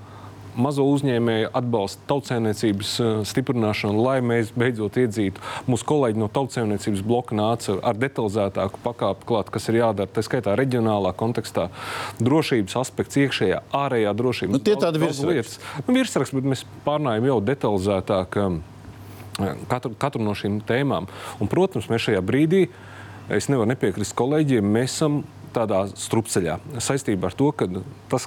Mazo 0.58 0.84
uzņēmēju 0.90 1.50
atbalsta 1.54 2.02
tautsēmniecības 2.10 2.92
uh, 3.02 3.10
stiprināšanu, 3.28 4.02
lai 4.02 4.16
mēs 4.24 4.50
beidzot 4.58 4.96
iedzītu. 4.98 5.42
Mūsu 5.70 5.86
kolēģi 5.86 6.18
no 6.22 6.26
tautsēmniecības 6.32 7.04
bloka 7.06 7.36
nāca 7.38 7.76
ar 7.86 7.98
detalizētāku 8.00 8.80
pakāpi 8.84 9.28
klāt, 9.28 9.52
kas 9.54 9.68
ir 9.70 9.78
jādara. 9.80 10.10
Tā 10.10 10.24
skaitā 10.26 10.56
reģionālā 10.58 11.12
kontekstā, 11.18 11.68
drošības 12.18 12.76
aspekts, 12.82 13.20
iekšējā, 13.22 13.62
ārējā 13.76 14.14
drošība. 14.18 14.56
Nu, 14.56 14.62
tie 14.64 14.74
Daudz- 14.74 14.88
tādi 14.88 15.04
virsraksti. 15.04 15.62
Nu, 15.86 15.94
virsraksts, 15.96 16.34
bet 16.34 16.50
mēs 16.54 16.66
pārnājam 16.86 17.30
jau 17.30 17.38
detalizētāk. 17.52 18.40
um, 18.44 18.60
Katru, 19.70 19.94
katru 19.96 20.20
no 20.20 20.34
šīm 20.36 20.58
tēmām. 20.68 21.06
Un, 21.40 21.48
protams, 21.48 21.86
mēs 21.88 22.02
šajā 22.10 22.20
brīdī, 22.20 22.66
es 23.32 23.46
nevaru 23.48 23.70
nepiekrist 23.70 24.12
kolēģiem, 24.18 24.66
mēs 24.74 24.98
esam 24.98 25.22
tādā 25.54 25.86
strupceļā 25.96 26.58
saistībā 26.82 27.30
ar 27.30 27.36
to, 27.38 27.48
ka 27.56 27.68
tas 28.12 28.26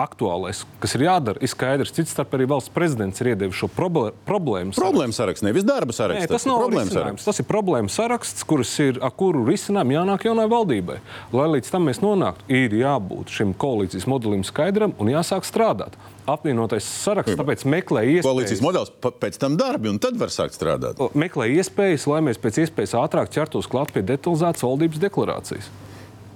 aktuālais, 0.00 0.62
kas 0.82 0.94
ir 0.96 1.04
jādara, 1.06 1.40
ir 1.44 1.50
skaidrs. 1.52 1.92
Cits 1.96 2.14
starp 2.14 2.32
arī 2.38 2.46
valsts 2.50 2.72
prezidents 2.74 3.20
ir 3.22 3.32
iedevis 3.34 3.58
šo 3.60 3.68
proble 3.72 4.10
problēmu. 4.28 4.74
Problēma 4.76 5.14
saraksts, 5.16 5.44
nevis 5.46 5.66
darba 5.68 5.92
saraksts. 5.96 6.26
Nē, 6.26 6.30
tas 6.32 6.46
nav 6.48 6.60
problēma 6.64 6.88
risinājums. 6.90 7.26
Tas 7.28 7.40
ir 7.42 7.48
problēma 7.50 7.92
saraksts, 7.92 8.44
kurus 8.48 8.72
ir, 8.82 9.00
ar 9.04 9.12
kuru 9.12 9.44
risinājumu 9.48 9.96
jānāk 9.98 10.24
jaunai 10.28 10.46
valdībai. 10.50 10.98
Lai 11.36 11.48
līdz 11.56 11.70
tam 11.74 11.86
mēs 11.90 12.00
nonāktu, 12.04 12.46
ir 12.48 12.76
jābūt 12.80 13.34
šim 13.36 13.52
koalīcijas 13.60 14.08
modelim 14.10 14.42
skaidram 14.48 14.94
un 14.98 15.12
jāsāk 15.12 15.44
strādāt. 15.48 15.98
Apvienotais 16.30 16.84
saraksts 16.86 17.34
tāpēc 17.38 17.64
meklē 17.66 18.04
Koalīcijas 18.22 18.60
iespējas. 18.60 18.62
modelis, 18.62 18.90
pa- 19.02 19.10
pēc 19.10 19.38
tam 19.42 19.56
darbi, 19.58 19.88
un 19.90 19.98
tad 19.98 20.16
var 20.20 20.28
sākt 20.30 20.54
strādāt. 20.54 21.00
Meklē 21.18 21.48
iespējas, 21.58 22.06
lai 22.06 22.20
mēs 22.22 22.38
pēc 22.38 22.60
iespējas 22.66 22.94
ātrāk 23.00 23.32
ķertos 23.34 23.66
klāt 23.66 23.90
pie 23.92 24.02
detalizētas 24.06 24.62
valdības 24.62 25.00
deklarācijas. 25.02 25.66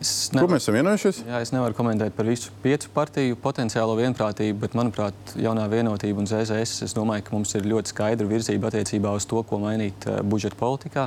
Es 0.04 0.28
Ko 0.34 0.44
mēs 0.50 0.66
esam 0.66 0.74
vienojušies? 0.76 1.22
Jā, 1.24 1.38
es 1.40 1.50
nevaru 1.54 1.76
komentēt 1.78 2.12
par 2.16 2.26
visu 2.28 2.52
piecu 2.60 2.90
partiju 2.92 3.38
potenciālo 3.40 3.94
vienprātību, 3.96 4.58
bet, 4.60 4.74
manuprāt, 4.76 5.32
jaunā 5.40 5.64
vienotība 5.72 6.20
un 6.20 6.28
ZZS, 6.28 6.82
es 6.84 6.92
domāju, 6.96 7.24
ka 7.24 7.32
mums 7.32 7.54
ir 7.56 7.64
ļoti 7.70 7.94
skaidra 7.94 8.28
virzība 8.28 8.68
attiecībā 8.68 9.14
uz 9.16 9.24
to, 9.30 9.40
ko 9.48 9.62
mainīt 9.62 10.04
uh, 10.10 10.20
budžeta 10.20 10.60
politikā. 10.60 11.06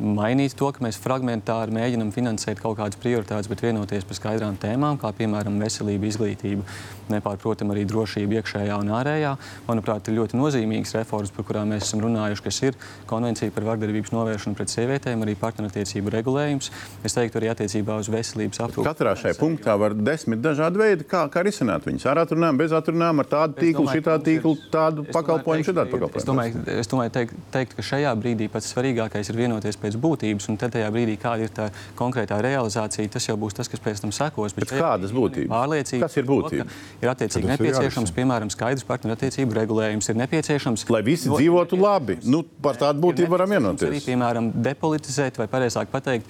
Mainīt 0.00 0.54
to, 0.56 0.70
ka 0.72 0.80
mēs 0.84 0.96
fragmentāri 1.00 1.74
mēģinām 1.76 2.10
finansēt 2.14 2.60
kaut 2.62 2.78
kādas 2.78 2.96
prioritātes, 3.00 3.50
bet 3.50 3.60
vienoties 3.64 4.06
par 4.08 4.16
skaidrām 4.16 4.56
tēmām, 4.60 4.96
kā 5.00 5.10
piemēram 5.16 5.58
veselība, 5.60 6.08
izglītība, 6.08 6.64
nepārprotam 7.10 7.72
arī 7.74 7.84
drošība 7.88 8.38
iekšējā 8.38 8.78
un 8.80 8.92
ārējā. 8.96 9.34
Manuprāt, 9.66 10.08
ir 10.08 10.16
ļoti 10.20 10.38
nozīmīgas 10.38 10.94
reformas, 10.96 11.32
par 11.34 11.46
kurām 11.48 11.72
mēs 11.74 11.88
esam 11.88 12.04
runājuši, 12.04 12.44
kas 12.46 12.60
ir 12.68 12.78
konvencija 13.10 13.52
par 13.54 13.66
vardarbības 13.70 14.14
novēršanu 14.14 14.58
pret 14.58 14.72
sievietēm, 14.72 15.24
arī 15.26 15.34
partnerattiecību 15.40 16.14
regulējums. 16.14 16.70
Es 17.04 17.16
teiktu 17.16 17.40
arī 17.40 17.50
attiecībā 17.52 17.98
uz 18.00 18.10
veselības 18.12 18.62
aprūpi. 18.66 18.86
Katrā 18.86 19.14
šajā 19.18 19.36
punktā 19.40 19.76
var 19.80 19.96
desmit 19.98 20.42
dažādi 20.44 20.80
veidi, 20.80 21.08
kā, 21.10 21.26
kā 21.32 21.44
risināt 21.46 21.86
viņus. 21.88 22.06
Ar 22.10 22.22
atrunām, 22.24 22.58
bez 22.60 22.74
atrunām, 22.76 23.22
ar 23.22 23.30
tādu 23.30 23.58
tīklu, 23.58 23.86
šitā 23.90 24.16
tīklu, 24.24 24.54
tādu 24.72 25.04
pakalpojumu, 25.10 25.66
šitādu 25.66 25.94
pakalpojumu. 25.96 26.22
Es 26.22 26.28
domāju, 26.28 26.64
es 26.80 26.90
domāju 26.90 27.14
teikt, 27.18 27.36
teikt, 27.54 27.76
ka 27.78 27.86
šajā 27.90 28.14
brīdī 28.20 28.50
pats 28.52 28.70
svarīgākais 28.74 29.32
ir 29.32 29.40
vienoties 29.40 29.80
pēc 29.80 29.89
būtības, 29.96 30.48
un 30.50 30.56
tad 30.56 30.72
tajā 30.74 30.90
brīdī, 30.92 31.16
kāda 31.20 31.42
ir 31.46 31.48
tā 31.54 31.70
konkrētā 31.98 32.38
realizācija, 32.42 33.08
tas 33.10 33.26
jau 33.28 33.36
būs 33.36 33.54
tas, 33.56 33.68
kas 33.68 33.80
pēc 33.80 34.00
tam 34.04 34.12
sekos. 34.12 34.52
Bet 34.54 34.68
kādas 34.70 35.10
brīdī 35.10 35.14
man 35.14 35.16
ir 35.16 35.20
būtības? 35.20 35.50
Pārliecība, 35.50 36.00
Kas 36.06 36.16
ir 36.16 36.24
to, 36.26 36.32
būtība? 36.32 36.64
ka 36.68 37.06
Ir 37.06 37.08
attiecīgi 37.14 37.44
ir 37.44 37.50
nepieciešams, 37.54 38.10
jārisina. 38.10 38.16
piemēram, 38.20 38.50
skaidrs 38.54 38.84
partnerattiecību 38.84 39.52
regulējums, 39.60 40.08
ir 40.10 40.16
nepieciešams. 40.22 40.86
Lai 40.90 41.02
visi 41.02 41.28
No- 41.28 41.36
dzīvotu 41.38 41.80
labi. 41.80 42.18
Nu, 42.24 42.42
par 42.62 42.76
tādu 42.76 43.00
būtību 43.00 43.28
varam 43.30 43.50
Arī, 43.50 43.58
vienoties. 43.58 44.04
piemēram, 44.06 44.52
depolitizēt, 44.52 45.36
vai 45.38 45.46
precīzāk 45.46 45.86
pateikt, 45.90 46.24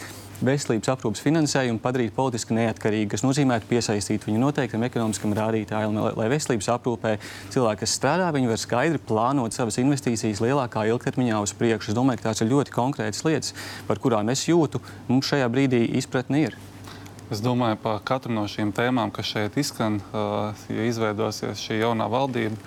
veselības 0.46 0.90
aprūpas 0.92 1.22
finansējumu 1.24 1.81
padarīt 1.83 2.14
politiski 2.16 2.57
neatkarīgu, 2.57 3.11
kas 3.12 3.24
nozīmē 3.24 3.61
piesaistīt 3.68 4.26
viņu 4.29 4.40
noteiktam 4.42 4.85
ekonomiskam 4.87 5.35
rādītājam, 5.37 5.96
lai, 5.96 6.12
lai 6.18 6.29
veselības 6.33 6.70
aprūpē 6.76 7.16
cilvēki, 7.53 7.83
kas 7.83 7.96
strādā, 7.98 8.31
viņi 8.35 8.50
var 8.50 8.61
skaidri 8.61 9.03
plānot 9.11 9.57
savas 9.57 9.81
investīcijas 9.83 10.42
lielākā 10.44 10.87
ilgtermiņā 10.90 11.42
uz 11.44 11.55
priekšu. 11.59 11.92
Es 11.92 11.98
domāju, 11.98 12.22
ka 12.22 12.31
tās 12.31 12.44
ir 12.44 12.53
ļoti 12.53 12.74
konkrētas 12.74 13.24
lietas, 13.26 13.55
par 13.88 14.03
kurām 14.03 14.33
es 14.33 14.46
jūtu, 14.48 14.83
mums 15.11 15.31
šajā 15.31 15.48
brīdī 15.53 15.85
izpratne 16.00 16.46
ir. 16.48 16.59
Es 17.31 17.38
domāju 17.38 17.76
par 17.79 18.00
katru 18.03 18.35
no 18.35 18.42
šīm 18.50 18.72
tēmām, 18.74 19.12
kas 19.14 19.29
šeit 19.31 19.59
izskan, 19.61 20.00
uh, 20.11 20.50
ja 20.66 20.87
izveidosies 20.88 21.62
šī 21.62 21.79
jaunā 21.85 22.09
valdība. 22.11 22.59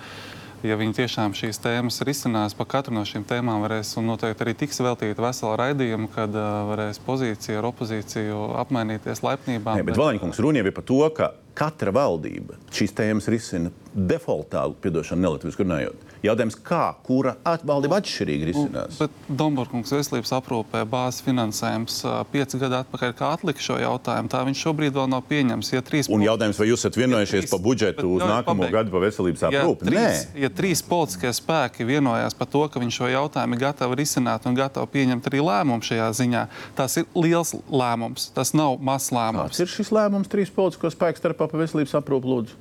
Ja 0.64 0.78
viņi 0.80 0.94
tiešām 0.96 1.34
šīs 1.36 1.58
tēmas 1.60 2.00
risinās, 2.08 2.54
par 2.56 2.70
katru 2.72 2.94
no 2.96 3.02
šīm 3.04 3.26
tēmām 3.28 3.60
varēs, 3.66 3.90
un 4.00 4.06
noteikti 4.08 4.46
arī 4.46 4.54
tiks 4.62 4.80
veltīta 4.80 5.20
vesela 5.20 5.58
raidījuma, 5.60 6.08
kad 6.14 6.32
uh, 6.32 6.62
varēs 6.70 7.02
pozīcija 7.04 7.60
ar 7.60 7.68
opozīciju 7.68 8.38
apmainīties 8.62 9.20
laipnībām. 9.26 9.76
Nē, 9.76 9.84
bet 9.90 10.00
Valaņkungs 10.00 10.40
runa 10.40 10.62
jau 10.62 10.70
ir 10.70 10.76
par 10.78 10.86
to, 10.88 11.02
ka 11.18 11.28
katra 11.54 11.92
valdība 11.94 12.58
šīs 12.74 12.94
tēmas 12.98 13.28
risina 13.30 13.70
defaultā, 13.94 14.64
piedošana 14.82 15.22
nelatviski 15.22 15.62
runājot. 15.62 16.00
Jautājums, 16.24 16.54
kā, 16.64 16.94
kura 17.04 17.34
valdība 17.44 17.98
atšķirīgi 18.00 18.46
risinās? 18.48 18.96
Bet 18.96 19.12
Dombūrkungs 19.28 19.92
veselības 19.92 20.32
aprūpē 20.38 20.80
bāzes 20.88 21.20
finansējums 21.22 21.98
pieci 22.32 22.58
gadi 22.58 22.78
atpakaļ, 22.80 23.12
kā 23.18 23.28
atlika 23.36 23.60
šo 23.62 23.76
jautājumu, 23.78 24.30
tā 24.32 24.40
viņš 24.48 24.62
šobrīd 24.64 24.96
vēl 24.96 25.10
nav 25.12 25.22
pieņems. 25.28 25.70
Ja 25.76 25.82
trīs 25.84 26.08
Un 26.10 26.24
jautājums, 26.24 26.58
vai 26.58 26.68
jūs 26.70 26.80
esat 26.80 26.96
vienojušies 26.98 27.44
trīs- 27.44 27.52
par 27.52 27.60
budžetu 27.66 28.08
uz 28.16 28.24
nākamo 28.24 28.64
pabeigt. 28.64 28.72
gadu 28.72 28.94
par 28.96 29.04
veselības 29.04 29.44
ja 29.44 29.50
aprūpi? 29.52 29.84
Nē, 29.84 29.92
trīs, 29.92 30.24
ja 30.42 30.50
trīs 30.50 30.82
politiskie 30.88 31.30
spēki 31.36 31.86
vienojās 31.86 32.34
par 32.40 32.50
to, 32.50 32.64
ka 32.72 32.80
viņš 32.80 32.98
šo 32.98 33.12
jautājumu 33.12 33.54
ir 33.54 33.62
gatavi 33.66 34.00
risināt 34.00 34.48
un 34.48 34.56
gatavi 34.58 34.90
pieņemt 34.96 35.28
arī 35.30 35.44
lēmumu 35.44 35.84
šajā 35.84 36.08
ziņā, 36.24 36.46
tas 36.74 36.96
ir 36.96 37.04
liels 37.14 37.52
lēmums. 37.68 38.30
Tas 38.34 38.54
nav 38.56 38.80
mazs 38.80 39.12
lēmums. 39.12 39.52
kāds 39.52 39.60
ir 39.60 39.70
šis 39.76 39.92
lēmums 39.92 40.32
trīs 40.32 40.50
politisko 40.50 40.88
spēku 40.90 41.20
starpā 41.20 41.43
par 41.52 41.60
veselības 41.64 41.94
aprūpi? 42.00 42.30
Lūdzu? 42.32 42.56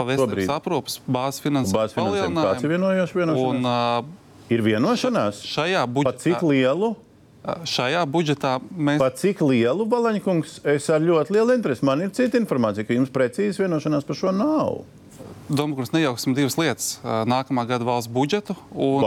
Pa 0.00 0.06
veselības 0.08 0.48
aprūpas 0.54 0.98
bāzes 1.04 1.42
finansējumu. 1.44 1.92
Finansējumu 1.94 2.44
kāds 2.46 2.64
ir 2.64 2.72
vienojies? 2.72 3.12
Un 3.14 3.20
vienošanās? 3.20 3.68
ā, 3.68 4.04
Ir 4.50 4.62
vienošanās? 4.66 5.42
šajā 5.46 5.82
Pa 6.02 6.12
cik 6.16 6.40
budžetā, 6.40 6.48
lielu? 6.50 6.88
šajā 7.64 8.00
budžetā 8.10 8.54
mēs 8.76 8.98
Pa 9.00 9.10
cik 9.16 9.40
lielu, 9.46 9.84
Balaņkungs? 9.88 10.58
Es 10.64 10.88
ar 10.92 11.00
ļoti 11.00 11.36
lielu 11.36 11.54
interesi. 11.56 11.84
Man 11.86 12.00
ir 12.04 12.10
cita 12.16 12.36
informācija, 12.40 12.84
ka 12.84 12.96
jums 12.96 13.12
precīzi 13.12 13.62
vienošanās 13.62 14.04
par 14.08 14.16
šo 14.18 14.32
nav. 14.32 14.82
Domāju, 15.50 15.88
nejauksim 15.90 16.34
divas 16.34 16.54
lietas. 16.58 16.88
Nākamā 17.02 17.64
gada 17.66 17.86
valsts 17.86 18.10
budžetu 18.12 18.54
un, 18.70 19.02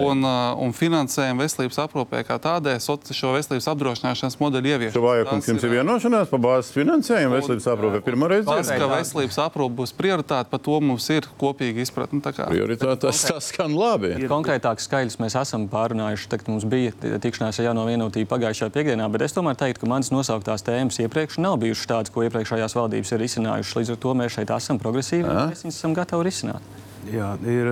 un, 0.00 0.26
un 0.64 0.72
finansējumu 0.76 1.44
veselības 1.44 1.78
aprūpē 1.84 2.22
kā 2.24 2.38
tādai, 2.40 2.78
šo 2.80 3.34
veselības 3.34 3.68
apdrošināšanas 3.72 4.38
modeļu 4.40 4.72
ieviešanu. 4.72 4.96
Šo 4.96 5.04
vājākums 5.04 5.50
jums 5.50 5.66
ir 5.66 5.74
vienošanās 5.74 6.30
par 6.32 6.42
bāzes 6.46 6.72
finansējumu 6.74 7.36
veselības 7.36 7.68
aprūpē 7.74 8.00
pirmo 8.06 8.30
reizi. 8.32 8.48
Tas, 8.48 8.70
ka 8.72 8.88
veselības 8.90 9.38
aprūpe 9.44 9.76
būs 9.82 9.92
prioritāte, 9.96 10.48
par 10.52 10.62
to 10.64 10.78
mums 10.80 11.10
ir 11.12 11.28
kopīga 11.40 11.84
izpratne. 11.84 12.22
Prioritāte 12.24 12.96
tas, 13.04 13.24
tas 13.28 13.50
skan 13.52 13.76
labi. 13.76 14.14
Konkrētāks 14.30 14.88
skaidrs 14.88 15.20
mēs 15.20 15.36
esam 15.36 15.68
pārunājuši. 15.72 16.30
Tagad 16.32 16.50
mums 16.54 16.64
bija 16.68 16.94
tikšanās 17.20 17.60
ar 17.60 17.68
jauno 17.68 17.84
vienotību 17.88 18.30
pagājušajā 18.32 18.72
piekdienā, 18.74 19.10
bet 19.12 19.26
es 19.28 19.36
tomēr 19.36 19.58
teiktu, 19.60 19.84
ka 19.84 19.92
manas 19.92 20.12
nosauktās 20.14 20.64
tēmas 20.66 20.98
iepriekš 21.04 21.38
nav 21.44 21.60
bijušas 21.62 21.90
tādas, 21.92 22.14
ko 22.14 22.24
iepriekšējās 22.26 22.76
valdības 22.78 23.12
ir 23.12 23.22
risinājušas. 23.26 23.76
Līdz 23.80 23.94
ar 23.94 24.02
to 24.02 24.16
mēs 24.22 24.36
šeit 24.38 24.52
esam 24.56 24.80
progresīvi 24.82 25.26
mēs 25.26 25.65
viņus 25.66 25.82
esam 25.82 25.94
gatavi 25.98 26.28
risināt. 26.30 26.75
Jā, 27.06 27.28
ir 27.46 27.68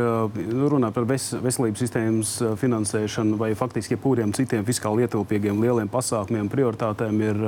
nu, 0.55 0.69
runa 0.71 0.93
par 0.95 1.07
ves, 1.11 1.33
veselības 1.43 1.81
sistēmas 1.83 2.33
finansēšanu 2.61 3.39
vai 3.41 3.51
faktiski 3.59 3.97
jebkuriem 3.97 4.35
citiem 4.37 4.63
fiskāli 4.67 5.03
ietilpīgiem 5.07 5.59
lieliem 5.63 5.91
pasākumiem, 5.91 6.51
prioritātēm. 6.53 7.23
Ir 7.25 7.41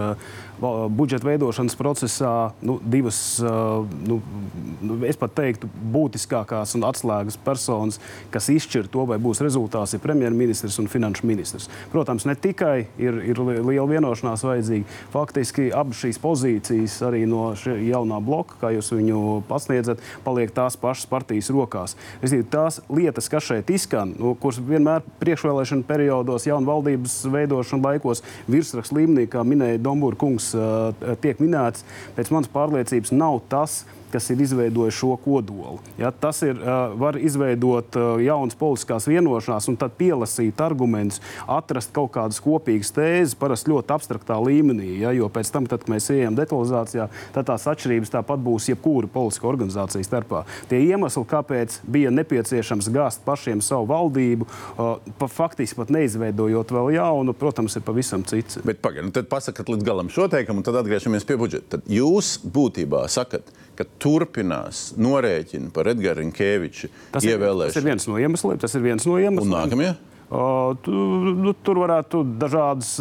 budžeta 0.96 1.28
veidošanas 1.28 1.76
procesā 1.78 2.32
nu, 2.64 2.78
divas, 2.82 3.18
nu, 4.08 4.18
nu, 4.80 4.96
es 5.06 5.18
pat 5.20 5.36
teiktu, 5.36 5.68
būtiskākās 5.92 6.74
un 6.78 6.86
atslēgas 6.88 7.36
personas, 7.44 8.00
kas 8.34 8.48
izšķir 8.50 8.88
to, 8.90 9.04
vai 9.06 9.20
būs 9.22 9.42
rezultāts, 9.44 9.94
ir 9.94 10.02
premjerministrs 10.02 10.80
un 10.82 10.90
finanšu 10.90 11.28
ministrs. 11.28 11.68
Protams, 11.92 12.26
ne 12.26 12.34
tikai 12.34 12.88
ir, 12.98 13.20
ir 13.30 13.42
liela 13.44 13.86
vienošanās 13.90 14.46
vajadzīga, 14.48 14.98
faktiski 15.14 15.68
abas 15.76 16.02
šīs 16.02 16.18
pozīcijas 16.24 16.98
arī 17.06 17.26
no 17.30 17.50
jaunā 17.62 18.18
bloka, 18.24 18.58
kā 18.64 18.72
jūs 18.74 18.90
viņu 18.96 19.22
pasniedzat, 19.50 20.02
paliek 20.26 20.54
tās 20.56 20.80
pašas 20.80 21.06
partijas 21.10 21.52
rokās 21.52 21.75
rokās. 21.76 21.96
Es 22.22 22.32
domāju, 22.32 22.48
tās 22.50 22.80
lietas, 22.88 23.28
kas 23.28 23.44
šeit 23.44 23.70
izskan, 23.70 24.14
nu, 24.18 24.34
kuras 24.40 24.60
vienmēr 24.60 25.04
priekšvēlēšana 25.20 25.86
periodos, 25.86 26.46
jaunu 26.46 26.66
valdības 26.70 27.18
veidošanas 27.32 27.84
laikos, 27.84 28.22
virsrakstu 28.48 29.00
līmenī, 29.00 29.26
kā 29.30 29.44
minēja 29.44 29.82
Dombūra 29.82 30.16
kungs, 30.16 30.52
tiek 31.22 31.40
minēts, 31.42 31.84
pēc 32.16 32.32
manas 32.32 32.50
pārliecības 32.52 33.12
nav 33.12 33.42
tas, 33.48 33.84
kas 33.84 34.05
ir 34.14 34.40
izveidojis 34.42 34.94
šo 34.96 35.16
kodolu. 35.24 35.80
Ja, 35.98 36.10
tas 36.10 36.42
ir, 36.46 36.58
var 36.98 37.18
izveidot 37.18 37.96
jaunas 38.22 38.56
politiskās 38.58 39.08
vienošanās 39.08 39.68
un 39.70 39.78
tad 39.80 39.96
pielasīt 39.98 40.60
argumentus, 40.62 41.20
atrast 41.46 41.92
kaut 41.96 42.12
kādas 42.14 42.40
kopīgas 42.42 42.92
tēzes, 42.96 43.36
parasti 43.38 43.72
ļoti 43.72 43.94
abstraktā 43.96 44.38
līmenī. 44.42 44.96
Ja, 45.02 45.12
jo 45.16 45.28
pēc 45.32 45.50
tam, 45.52 45.68
kad 45.70 45.86
mēs 45.90 46.08
ejam 46.14 46.36
detalizācijā, 46.38 47.08
tad 47.34 47.48
tās 47.50 47.66
atšķirības 47.72 48.14
tāpat 48.14 48.42
būs 48.42 48.70
jebkura 48.70 49.10
politiska 49.12 49.48
organizācija 49.50 50.06
starpā. 50.06 50.44
Tie 50.70 50.80
iemesli, 50.86 51.24
kāpēc 51.28 51.80
bija 51.90 52.12
nepieciešams 52.14 52.90
gāzt 52.94 53.24
pašiem 53.26 53.62
savu 53.64 53.88
valdību, 53.90 54.48
pa, 54.76 55.30
faktiski 55.30 55.80
pat 55.80 55.92
neizveidojot 55.94 56.74
vēl 56.76 56.94
jaunu, 56.96 57.34
protams, 57.36 57.76
ir 57.78 57.84
pavisam 57.86 58.24
cits. 58.26 58.60
Bet 58.66 58.82
pagaidiet, 58.84 59.10
nu 59.10 59.14
tad 59.16 59.30
pasakiet 59.32 59.70
līdz 59.72 59.86
galam 59.86 60.10
šo 60.12 60.28
teikumu, 60.32 60.62
un 60.62 60.66
tad 60.66 60.78
atgriežamies 60.80 61.26
pie 61.28 61.38
budžeta. 61.40 61.76
Tad 61.76 61.90
jūs 61.90 62.36
būtībā 62.42 63.06
sakat, 63.12 63.48
ka 63.50 63.65
turpinās 63.84 64.94
norēķini 64.96 65.72
par 65.74 65.90
Edgars 65.92 66.20
Rinkeviča 66.22 66.88
ievēlēšanu. 67.20 67.72
Tas 67.74 67.80
ir 67.82 67.88
viens 67.90 68.08
no 68.08 68.20
iemesliem. 68.22 68.60
Tas 68.62 68.76
ir 68.78 68.84
viens 68.86 69.06
no 69.08 69.18
iemesliem. 69.20 69.44
Un 69.44 69.56
nākamie? 69.58 69.94
Nu, 70.26 71.52
tur 71.62 71.78
varētu 71.78 72.24
dažādas, 72.40 72.96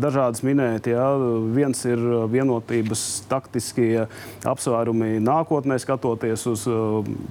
dažādas 0.00 0.40
minēt. 0.46 0.88
Jā. 0.88 1.10
Viens 1.52 1.82
ir 1.84 2.00
vienotības 2.32 3.02
taktiskie 3.28 4.06
apsvērumi 4.48 5.18
nākotnē, 5.20 5.76
skatoties 5.82 6.46
uz 6.48 6.64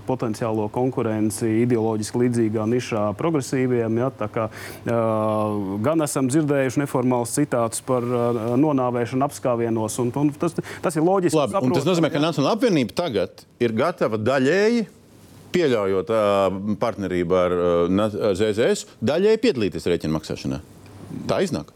potenciālo 0.05 0.69
konkurenci 0.73 1.49
ideoloģiski 1.63 2.23
līdzīgā 2.25 2.69
nišā 2.69 3.07
progresīviem. 3.17 3.97
Jā. 4.03 4.11
Kā, 4.33 4.47
gan 4.85 6.05
esam 6.05 6.29
dzirdējuši 6.29 6.85
neformālus 6.85 7.33
citātus 7.33 7.81
par 7.85 8.05
nonāvēšanu 8.61 9.25
apskāvienos. 9.25 9.97
Un, 10.05 10.13
un 10.21 10.33
tas, 10.37 10.53
tas 10.85 10.99
ir 10.99 11.07
loģiski. 11.07 11.41
Labi, 11.41 11.73
tas 11.73 11.89
nozīmē, 11.89 12.13
ka 12.13 12.21
Nacionāla 12.21 12.59
apvienība 12.59 12.93
tagad 13.01 13.47
ir 13.63 13.73
gatava 13.73 14.21
daļēji 14.21 14.85
pieļaujot 15.53 16.11
partnerību 16.81 17.39
ar 17.39 17.55
ZZS, 18.33 18.87
daļai 19.05 19.37
piedalīties 19.43 19.89
rēķinu 19.89 20.17
maksāšanā. 20.17 20.59
Tā 21.29 21.39
iznāk. 21.45 21.71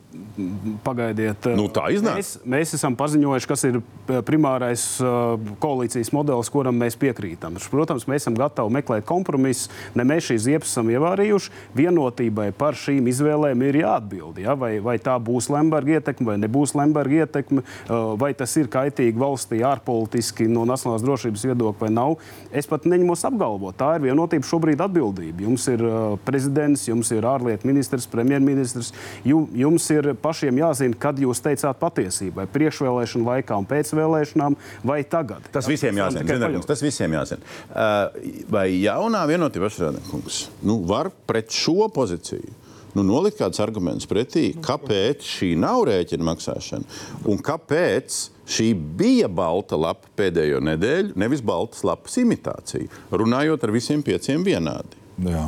Pagaidiet, 0.85 1.47
nu, 1.57 1.65
tā 1.73 1.87
iznāk. 1.95 2.19
Mēs, 2.19 2.31
mēs 2.45 2.73
esam 2.77 2.95
paziņojuši, 2.97 3.47
kas 3.49 3.63
ir 3.65 3.79
primārais 4.27 4.83
uh, 5.01 5.33
koalīcijas 5.63 6.11
modelis, 6.13 6.51
kuram 6.53 6.77
mēs 6.77 6.97
piekrītam. 6.99 7.57
Protams, 7.71 8.05
mēs 8.09 8.23
esam 8.23 8.37
gatavi 8.37 8.75
meklēt 8.77 9.07
kompromisus. 9.09 9.71
Ne 9.97 10.05
mēs 10.07 10.27
šīs 10.29 10.43
ziepes 10.45 10.73
esam 10.73 10.91
ievārījuši. 10.93 11.53
Vienotībai 11.77 12.51
par 12.57 12.77
šīm 12.77 13.09
izvēlēm 13.09 13.63
ir 13.65 13.79
jāatbild. 13.81 14.37
Ja? 14.43 14.53
Vai, 14.59 14.75
vai 14.83 14.97
tā 15.01 15.15
būs 15.17 15.49
Lemberga 15.53 15.97
ietekme 15.97 16.29
vai 16.31 16.37
nebūs 16.43 16.75
Lemberga 16.77 17.23
ietekme, 17.23 17.63
uh, 17.63 18.13
vai 18.19 18.33
tas 18.37 18.53
ir 18.61 18.69
kaitīgi 18.73 19.17
valstī 19.17 19.63
ārpolitiski 19.65 20.45
no 20.51 20.67
nacionālās 20.69 21.05
drošības 21.05 21.47
viedokļa 21.49 21.81
vai 21.81 21.91
nav. 21.93 22.17
Es 22.53 22.69
pat 22.69 22.85
neņemos 22.85 23.25
apgalvot. 23.31 23.77
Tā 23.79 23.95
ir 23.97 24.05
vienotība 24.05 24.45
šobrīd 24.47 24.85
atbildība. 24.85 25.47
Jums 25.47 25.67
ir 25.73 25.83
prezidents, 26.27 26.85
jums 26.87 27.11
ir 27.15 27.25
ārlietu 27.27 27.67
ministrs, 27.69 28.07
premjerministrs. 28.11 28.93
Jums 29.25 29.89
ir 29.93 30.13
pašiem 30.27 30.61
jāzina, 30.61 30.99
kad 30.99 31.19
jūs 31.21 31.41
teicāt 31.43 31.79
patiesību, 31.81 32.35
vai 32.41 32.47
priekšvēlēšana 32.51 33.31
laikā 33.31 33.57
un 33.61 33.67
pēc 33.69 33.93
vēlēšanām, 33.97 34.59
vai 34.87 35.01
tagad. 35.07 35.47
Tas 35.53 35.69
visiem 35.69 35.97
jāzina. 36.03 36.27
Ziniet, 36.27 36.67
tas 36.67 36.83
visiem 36.83 37.15
jāzina. 37.17 37.57
Uh, 37.71 38.45
vai 38.51 38.69
jaunā 38.75 39.23
vienotība 39.29 39.71
Šrēdenkungs 39.73 40.45
nu, 40.67 40.81
var 40.87 41.11
pret 41.29 41.53
šo 41.55 41.89
pozīciju? 41.93 42.63
Nu, 42.97 43.03
nolikt 43.05 43.37
kādus 43.37 43.61
argumentus 43.61 44.07
pretī, 44.09 44.47
kāpēc 44.63 45.21
šī 45.21 45.51
nav 45.59 45.83
rēķina 45.85 46.25
maksāšana 46.31 47.27
un 47.29 47.41
kāpēc 47.45 48.15
šī 48.49 48.71
bija 48.97 49.27
balta 49.29 49.77
lapa 49.77 50.09
pēdējo 50.17 50.63
nedēļu, 50.65 51.13
nevis 51.19 51.43
baltas 51.45 51.83
lapas 51.85 52.17
imitācija, 52.23 52.89
runājot 53.13 53.67
ar 53.67 53.75
visiem 53.75 54.01
pieciem 54.07 54.47
vienādi. 54.47 54.97
Jā. 55.27 55.45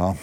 Ah 0.00 0.16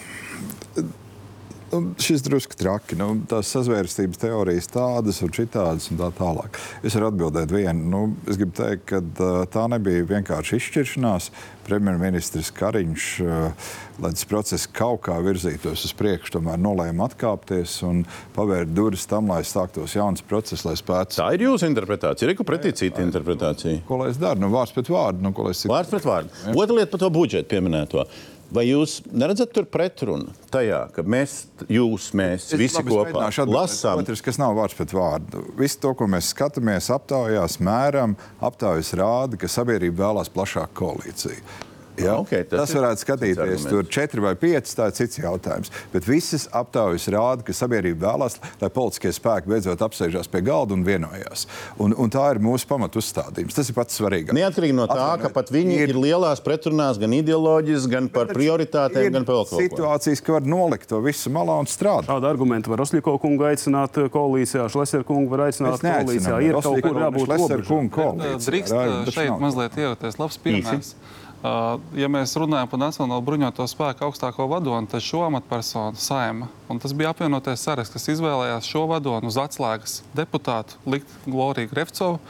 nu, 1.72 1.94
šis 1.98 2.22
drusku 2.22 2.56
traki. 2.58 2.96
Nu, 3.00 3.14
tās 3.28 3.50
sazvērstības 3.54 4.20
teorijas 4.22 4.68
tādas 4.72 5.22
un 5.24 5.32
citādas 5.34 5.88
un 5.92 6.00
tā 6.00 6.10
tālāk. 6.18 6.58
Es 6.84 6.96
varu 6.96 7.10
atbildēt 7.10 7.52
vienu. 7.54 7.88
Nu, 7.92 8.02
es 8.28 8.38
gribu 8.40 8.54
teikt, 8.58 8.86
ka 8.90 9.00
uh, 9.02 9.42
tā 9.50 9.66
nebija 9.72 10.06
vienkārši 10.10 10.60
izšķiršanās. 10.60 11.30
Premjerministrs 11.62 12.50
Kariņš, 12.58 13.06
uh, 13.22 13.70
lai 14.02 14.10
tas 14.16 14.26
process 14.28 14.66
kaut 14.66 15.04
kā 15.06 15.14
virzītos 15.22 15.84
uz 15.86 15.94
priekšu, 15.98 16.34
tomēr 16.36 16.58
nolēma 16.58 17.06
atkāpties 17.06 17.76
un 17.86 18.02
pavērt 18.34 18.72
durvis 18.74 19.06
tam, 19.10 19.30
lai 19.30 19.44
sāktos 19.46 19.94
jauns 19.96 20.24
process, 20.26 20.66
lai 20.66 20.74
spētu. 20.78 21.20
Tā 21.20 21.30
ir 21.36 21.46
jūsu 21.46 21.70
interpretācija. 21.70 22.28
Ir 22.28 22.44
pretī 22.46 22.74
cita 22.76 23.04
interpretācija. 23.04 23.84
Ko 23.88 24.02
lai 24.02 24.10
es 24.12 24.20
daru? 24.20 24.42
Nu, 24.42 24.50
vārds 24.52 24.74
pret 24.74 24.90
vārdu. 24.90 25.22
Nu, 25.22 25.32
vārds 25.32 25.92
pret 25.92 26.08
vārdu. 26.08 26.34
Otra 26.52 26.80
lieta 26.80 26.92
par 26.92 27.04
to 27.04 27.12
budžetu 27.14 27.52
pieminēto. 27.54 28.06
Vai 28.52 28.66
jūs 28.68 28.98
neredzat 29.08 29.54
tur 29.56 29.64
pretrunu 29.64 30.32
tajā, 30.52 30.82
ka 30.92 31.04
mēs, 31.08 31.46
jūs, 31.72 32.10
mēs 32.18 32.50
es 32.50 32.60
visi 32.60 32.82
kopā 32.84 33.30
lasām? 33.48 34.02
Otrs, 34.02 34.20
kas 34.24 34.36
nav 34.40 34.58
vārds 34.58 34.76
pret 34.76 34.92
vārdu. 34.92 35.46
Visu 35.56 35.80
to, 35.80 35.94
ko 35.96 36.08
mēs 36.10 36.28
skatāmies, 36.34 36.90
aptaujās, 36.92 37.56
mēram, 37.64 38.18
aptaujas 38.44 38.92
rāda, 39.00 39.40
ka 39.40 39.48
sabiedrība 39.48 40.04
vēlās 40.04 40.32
plašāku 40.32 40.76
koalīciju. 40.82 41.70
Ja? 42.00 42.16
Okay, 42.22 42.44
tas, 42.48 42.62
tas 42.62 42.72
varētu 42.76 43.02
skatīties 43.04 43.66
tur 43.68 43.86
četri 43.92 44.22
vai 44.24 44.32
pieci, 44.38 44.72
tā 44.78 44.88
ir 44.88 44.96
cits 44.96 45.20
jautājums. 45.20 45.72
Bet 45.92 46.06
visas 46.08 46.46
aptaujas 46.56 47.04
rāda, 47.12 47.44
ka 47.44 47.54
sabiedrība 47.56 48.06
vēlās, 48.06 48.38
lai 48.62 48.70
politiskie 48.72 49.12
spēki 49.12 49.52
beidzot 49.52 49.84
apsēžās 49.84 50.30
pie 50.32 50.40
galda 50.46 50.76
un 50.76 50.86
vienojās. 50.86 51.44
Un, 51.82 51.92
un 51.92 52.12
tā 52.12 52.24
ir 52.32 52.40
mūsu 52.42 52.68
pamatu 52.70 53.02
uzstādījums. 53.02 53.56
Tas 53.56 53.68
ir 53.68 53.76
pats 53.76 54.00
svarīgākais. 54.00 54.38
Neatkarīgi 54.38 54.76
no 54.78 54.86
tā, 54.88 54.96
Atvienu, 55.12 55.26
ka 55.26 55.32
pat 55.36 55.52
viņi 55.52 55.78
ir, 55.82 55.92
ir 55.92 56.00
lielās 56.00 56.42
pretrunās 56.44 57.00
gan 57.02 57.16
ideoloģijas, 57.18 57.88
gan 57.92 58.08
par 58.12 58.32
prioritātēm, 58.32 59.10
gan 59.18 59.28
par 59.28 59.42
kaut 59.42 59.52
ko. 59.52 59.62
Situācijas, 59.62 60.24
ka 60.24 60.36
var 60.38 60.48
nolikt 60.48 60.88
to 60.92 61.00
visu 61.04 61.32
malā 61.34 61.58
un 61.60 61.68
strādāt. 61.70 62.08
Šādu 62.08 62.30
argumentu 62.30 62.72
var 62.72 62.84
Osļiko 62.86 63.18
kungu 63.22 63.50
aicināt 63.50 64.00
uh, 64.00 64.08
koalīcijā, 64.12 64.68
Šleser 64.72 65.04
kungu 65.08 65.32
var 65.34 65.46
aicināt 65.50 65.84
koalīcijā. 65.84 66.40
Ir 66.48 66.58
kaut 66.60 66.80
kur 66.84 67.02
jābūt 67.04 67.28
Šleser 67.28 67.66
kungu 67.68 67.96
koalīcijā. 67.98 68.44
Drīkst 68.48 69.16
šeit 69.16 69.34
mazliet 69.42 69.76
iejaukties 69.82 70.20
labs 70.22 70.40
piemērs. 70.42 70.92
Īsi. 70.92 71.20
Ja 71.42 72.06
mēs 72.06 72.36
runājam 72.38 72.68
par 72.70 72.78
Nacionālo 72.78 73.18
bruņoto 73.26 73.64
spēku 73.66 74.04
augstāko 74.06 74.44
vadoni, 74.46 74.86
tad 74.86 75.02
šo 75.02 75.24
amatpersonu 75.26 75.98
saima, 75.98 76.46
un 76.70 76.78
tas 76.78 76.94
bija 76.94 77.10
apvienotais 77.10 77.64
saraksts, 77.66 77.96
kas 77.96 78.12
izvēlējās 78.14 78.68
šo 78.70 78.84
vadonu 78.86 79.26
uz 79.26 79.38
atslēgas 79.42 79.96
deputātu, 80.14 80.78
likt 80.86 81.10
Gloriju 81.26 81.72
Grefcovu, 81.72 82.20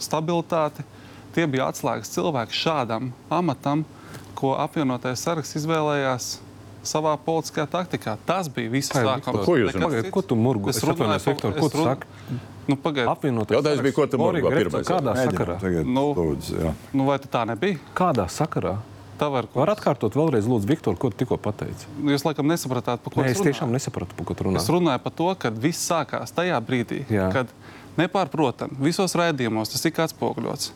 stabilitāti. 0.00 0.86
Tie 1.36 1.44
bija 1.48 1.68
atslēgas 1.72 2.12
cilvēki 2.12 2.56
šādam 2.56 3.10
amatam, 3.32 3.84
ko 4.36 4.54
apvienotais 4.60 5.20
saraksts 5.24 5.60
izvēlējās 5.60 6.30
savā 6.88 7.12
politiskajā 7.20 7.68
taktikā. 7.76 8.16
Tas 8.26 8.48
bija 8.52 8.72
viss 8.72 8.92
sākums. 8.92 9.44
Ko 9.44 9.58
jūs 9.60 9.76
runājat? 9.76 10.08
Ko 10.12 10.24
tu 10.24 10.36
murgu? 10.36 10.72
Es 10.72 10.80
runāju, 10.80 11.20
Viktor, 11.28 11.54
ko 11.60 11.68
tu 11.72 11.84
saki? 11.84 12.40
Nu, 12.70 12.78
Apvienoties. 12.78 13.56
Jautājums 13.56 13.82
bija, 13.82 13.94
ko 13.96 14.06
tu 14.06 14.18
Morgan 14.20 14.54
pirmais? 14.54 14.86
Kādā 14.86 15.16
sakarā? 15.18 15.58
Tagad, 15.62 15.88
nu, 15.88 16.04
lūdzu, 16.14 16.58
jā. 16.62 16.72
nu, 16.94 17.06
vai 17.08 17.18
tā 17.22 17.42
nebija? 17.48 17.80
Kādā 17.98 18.28
sakarā? 18.30 18.78
Var, 19.22 19.46
var 19.54 19.70
atkārtot 19.70 20.16
vēlreiz, 20.18 20.48
Lūdzu, 20.50 20.66
Viktor, 20.66 20.96
ko 20.98 21.12
tu 21.12 21.20
tikko 21.20 21.36
pateici? 21.38 21.86
Nu, 22.00 22.10
jūs 22.10 22.24
laikam 22.26 22.48
nesapratāt, 22.50 23.02
par 23.04 23.14
ko 23.14 23.22
Nē, 23.22 23.28
es, 23.30 23.38
es 23.38 23.46
tiešām 23.46 23.70
nesapratu, 23.70 24.16
par 24.18 24.26
ko 24.26 24.34
tu 24.34 24.48
runā. 24.48 24.58
Es 24.58 24.66
runāju 24.72 24.98
par 25.04 25.14
to, 25.14 25.28
ka 25.38 25.52
viss 25.54 25.84
sākās 25.86 26.34
tajā 26.34 26.58
brīdī, 26.66 27.04
Jā. 27.12 27.28
kad 27.34 27.52
nepārprotam 28.00 28.74
visos 28.82 29.14
raidījumos 29.18 29.70
tas 29.70 29.86
tika 29.86 30.08
atspoguļots 30.08 30.72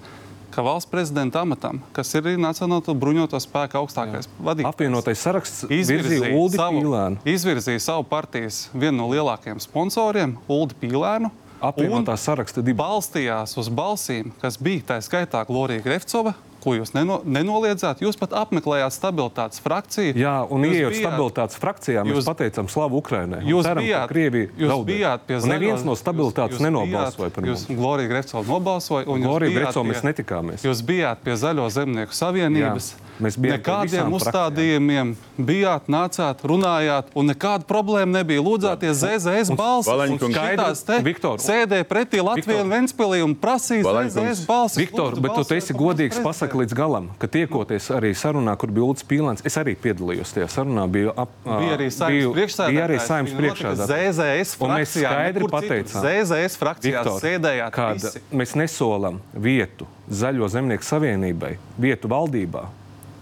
ka 0.56 0.62
valsts 0.64 0.88
prezidenta 0.88 1.42
amatam, 1.44 1.82
kas 1.92 2.14
ir 2.16 2.30
Nacionālo 2.40 2.94
bruņoto 2.96 3.36
spēku 3.42 3.76
augstākais 3.82 4.28
vadītājs, 4.40 4.70
apvienotais 4.70 5.24
saraksts 5.26 5.66
izvirzīja 5.68 6.30
Uldi 6.32 6.56
savu, 6.56 6.80
Pīlēnu. 6.80 7.20
Izvirzīja 7.28 7.82
savu 7.90 8.06
partijas 8.08 8.62
vienu 8.72 9.02
no 9.02 9.10
lielākajiem 9.10 9.60
sponsoriem, 9.60 10.32
Uldi 10.48 10.78
Pīlēnu 10.80 11.28
apvienotā 11.60 12.16
saraksta 12.18 12.62
divi. 12.62 12.76
Balstījās 12.78 13.56
uz 13.58 13.68
balsīm, 13.68 14.32
kas 14.42 14.58
bija 14.58 14.82
tā 14.94 14.98
skaitā 15.02 15.44
Glorija 15.48 15.80
Grefcova, 15.84 16.34
ko 16.66 16.72
jūs 16.74 16.90
neno, 16.96 17.20
nenoliedzāt. 17.24 18.00
Jūs 18.02 18.16
pat 18.18 18.32
apmeklējāt 18.34 18.90
stabilitātes 18.90 19.60
frakciju. 19.62 20.16
Jā, 20.18 20.46
un 20.50 20.62
Jūs 20.66 20.74
bijāt- 20.74 20.98
stabilitātes 20.98 21.58
frakcijā, 21.62 22.02
mēs 22.02 22.16
jūs- 22.16 22.26
pateicām 22.26 22.66
slavu 22.68 22.98
Ukrainai. 22.98 23.38
un 23.44 23.50
Jūs 23.52 23.62
ceram, 23.62 23.84
bijāt, 23.84 24.08
Krievija 24.10 24.48
jūs 24.58 24.68
zaudē. 24.72 24.86
bijāt 24.90 25.18
pie 25.26 25.36
Un 25.36 25.48
Neviens 25.48 25.84
no 25.84 25.92
stabilitātes 25.94 26.56
jūs- 26.56 26.58
jūs 26.58 26.66
nenobalsoja 26.66 27.30
par 27.32 27.44
jūs, 27.44 27.68
mums. 27.68 27.78
Glorija 27.80 28.08
Grefcova 28.08 28.44
nobalsoja. 28.44 29.06
un 29.06 29.20
jūs 29.22 29.26
Glorija 29.26 29.54
Grefcova 29.60 29.86
mēs 29.92 30.02
netikāmies. 30.02 30.62
Jūs 30.66 30.82
bijāt 30.82 31.16
pie 31.22 31.32
Zaļo 31.32 31.70
zemnieku 31.70 32.10
savienības. 32.12 32.94
Jā, 32.94 33.05
Nekādiem 33.20 33.88
visām 33.88 34.14
uzstādījumiem 34.16 35.12
bijāt, 35.38 35.88
nācāt, 35.92 36.42
runājāt, 36.46 37.12
un 37.16 37.30
nekāda 37.30 37.64
problēma 37.68 38.18
nebija. 38.20 38.42
Lūdzāties 38.44 39.00
ZZS 39.00 39.52
balsi. 39.56 39.90
Valaņkungs. 39.90 40.26
un 40.26 40.36
šitās 40.36 40.82
te 40.86 40.98
Viktor, 41.06 41.40
Sēdēja 41.42 41.86
pretī 41.88 42.20
Latvijai 42.24 42.62
un 42.64 42.72
Ventspilī 42.74 43.22
un 43.24 43.34
prasīja 43.38 43.86
Valaņkungs. 43.86 44.36
ZZS 44.36 44.46
balsi. 44.48 44.80
Viktor, 44.82 45.16
bet 45.20 45.36
tu 45.38 45.56
esi 45.56 45.76
godīgs, 45.76 46.20
pasaki 46.24 46.60
līdz 46.62 46.76
galam, 46.76 47.10
ka 47.20 47.30
tiekoties 47.30 47.90
arī 47.96 48.12
sarunā, 48.16 48.56
kur 48.60 48.72
bija 48.74 48.90
Ulrichs 48.90 49.06
Pīlāns, 49.08 49.44
es 49.46 49.56
arī 49.60 49.76
piedalījos 49.80 50.34
tajā 50.36 50.48
sarunā. 50.52 50.86
Biju 50.90 51.12
ap, 51.16 51.32
Bija 51.46 51.76
arī 51.76 51.90
saimnes 51.94 52.32
priekšsēdētājs. 52.36 52.72
Bija 52.74 52.86
arī 52.86 52.98
saimnes 53.02 53.36
priekšsēdētājs. 53.40 54.16
ZZS 54.16 54.56
Un 54.60 54.72
mēs 54.74 54.92
frakcijā. 54.92 55.10
skaidri 55.10 55.42
nekur 55.42 55.54
pateicām, 55.56 56.06
ZZS 56.06 56.58
frakcijā 56.60 57.04
sēdējāt 57.22 57.78
visi. 57.96 58.24
mēs 58.32 58.56
nesolam 58.58 59.20
vietu 59.32 59.86
Zaļo 60.06 60.46
zemnieku 60.46 60.86
savienībai, 60.86 61.56
vietu 61.82 62.06
valdībā 62.10 62.68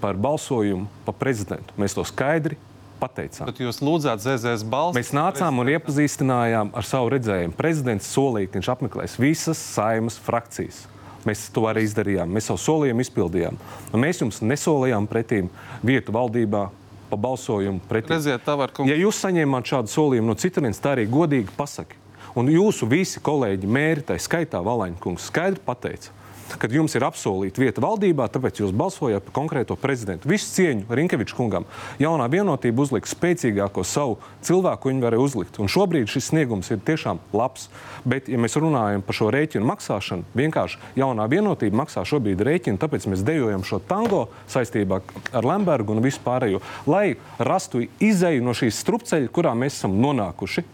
par 0.04 0.20
balsojumu 0.20 0.84
par 1.06 1.16
prezidentu. 1.16 1.72
Mēs 1.80 1.96
to 1.96 2.04
skaidri 2.04 2.58
pateicām. 3.00 3.48
Bet 3.48 3.62
jūs 3.62 3.80
lūdzāt 3.84 4.20
ZZS 4.20 4.66
balsi. 4.68 4.98
Mēs 4.98 5.14
nācām 5.16 5.62
un 5.62 5.70
iepazīstinājām 5.72 6.74
ar 6.76 6.88
savu 6.88 7.14
redzējumu. 7.14 7.56
Prezidents 7.56 8.10
solīja, 8.12 8.50
ka 8.50 8.60
viņš 8.60 8.70
apmeklēs 8.74 9.16
visas 9.20 9.60
saimas 9.74 10.18
frakcijas. 10.20 10.84
Mēs 11.24 11.46
to 11.56 11.64
arī 11.70 11.86
izdarījām. 11.86 12.28
Mēs 12.36 12.50
savu 12.50 12.60
solījumu 12.60 13.04
izpildījām. 13.06 13.56
Un 13.96 14.04
mēs 14.04 14.20
jums 14.20 14.42
nesolījām 14.44 15.08
pretīm 15.08 15.48
vietu 15.80 16.12
valdībā 16.12 16.66
pa 17.08 17.18
balsojumu 17.20 17.80
pretī. 17.88 18.12
Redziet, 18.12 18.44
Tavarkungs. 18.44 18.92
Ja 18.92 18.98
jūs 19.00 19.22
saņēmāt 19.24 19.72
šādu 19.72 19.92
solījumu 19.92 20.34
no 20.34 20.36
citurienes, 20.40 20.82
tā 20.84 20.98
arī 20.98 21.06
godīgi 21.08 21.54
pasaki. 21.56 21.96
Un 22.36 22.50
jūsu 22.50 22.88
visi 22.90 23.22
kolēģi, 23.24 23.68
mērķi, 23.70 24.18
skaitā 24.20 24.60
Valaņkungs, 24.66 25.30
skaidri 25.30 25.62
pateica, 25.64 26.12
ka 26.60 26.68
jums 26.70 26.94
ir 26.96 27.04
apsolīta 27.06 27.62
vieta 27.62 27.82
valdībā, 27.84 28.26
tāpēc 28.32 28.60
jūs 28.62 28.74
balsojat 28.76 29.24
par 29.26 29.34
konkrēto 29.36 29.76
prezidentu. 29.80 30.28
Visu 30.30 30.50
cieņu 30.54 30.86
Rinkeviča 30.94 31.36
kungam. 31.36 31.66
Jaunā 32.02 32.28
vienotība 32.32 32.84
uzlika 32.84 33.10
spēcīgāko 33.10 33.84
savu 33.86 34.18
cilvēku, 34.44 34.90
viņi 34.90 35.04
varēja 35.04 35.24
uzlikt. 35.24 35.58
Un 35.62 35.70
šobrīd 35.72 36.10
šis 36.10 36.30
sniegums 36.30 36.70
ir 36.74 36.82
tiešām 36.84 37.20
labs. 37.34 37.68
Bet, 38.04 38.28
ja 38.28 38.40
mēs 38.40 38.56
runājam 38.60 39.04
par 39.04 39.16
šo 39.16 39.30
rēķinu 39.34 39.68
maksāšanu, 39.68 40.28
vienkārši 40.36 40.80
jaunā 41.00 41.26
vienotība 41.32 41.82
maksā 41.84 42.04
šobrīd 42.08 42.44
rēķinu, 42.44 42.80
tāpēc 42.82 43.08
mēs 43.10 43.24
dejojam 43.26 43.64
šo 43.66 43.80
tango 43.88 44.26
saistībā 44.52 45.00
ar 45.32 45.48
Lembergu 45.48 45.96
un 45.96 46.04
vispārējo, 46.04 46.60
lai 46.90 47.16
rastu 47.38 47.86
izēju 48.04 48.44
no 48.44 48.56
šīs 48.56 48.82
strupceļa, 48.84 49.32
kurā 49.34 49.56
mēs 49.58 49.80
esam 49.80 49.96
nonākuši. 50.04 50.66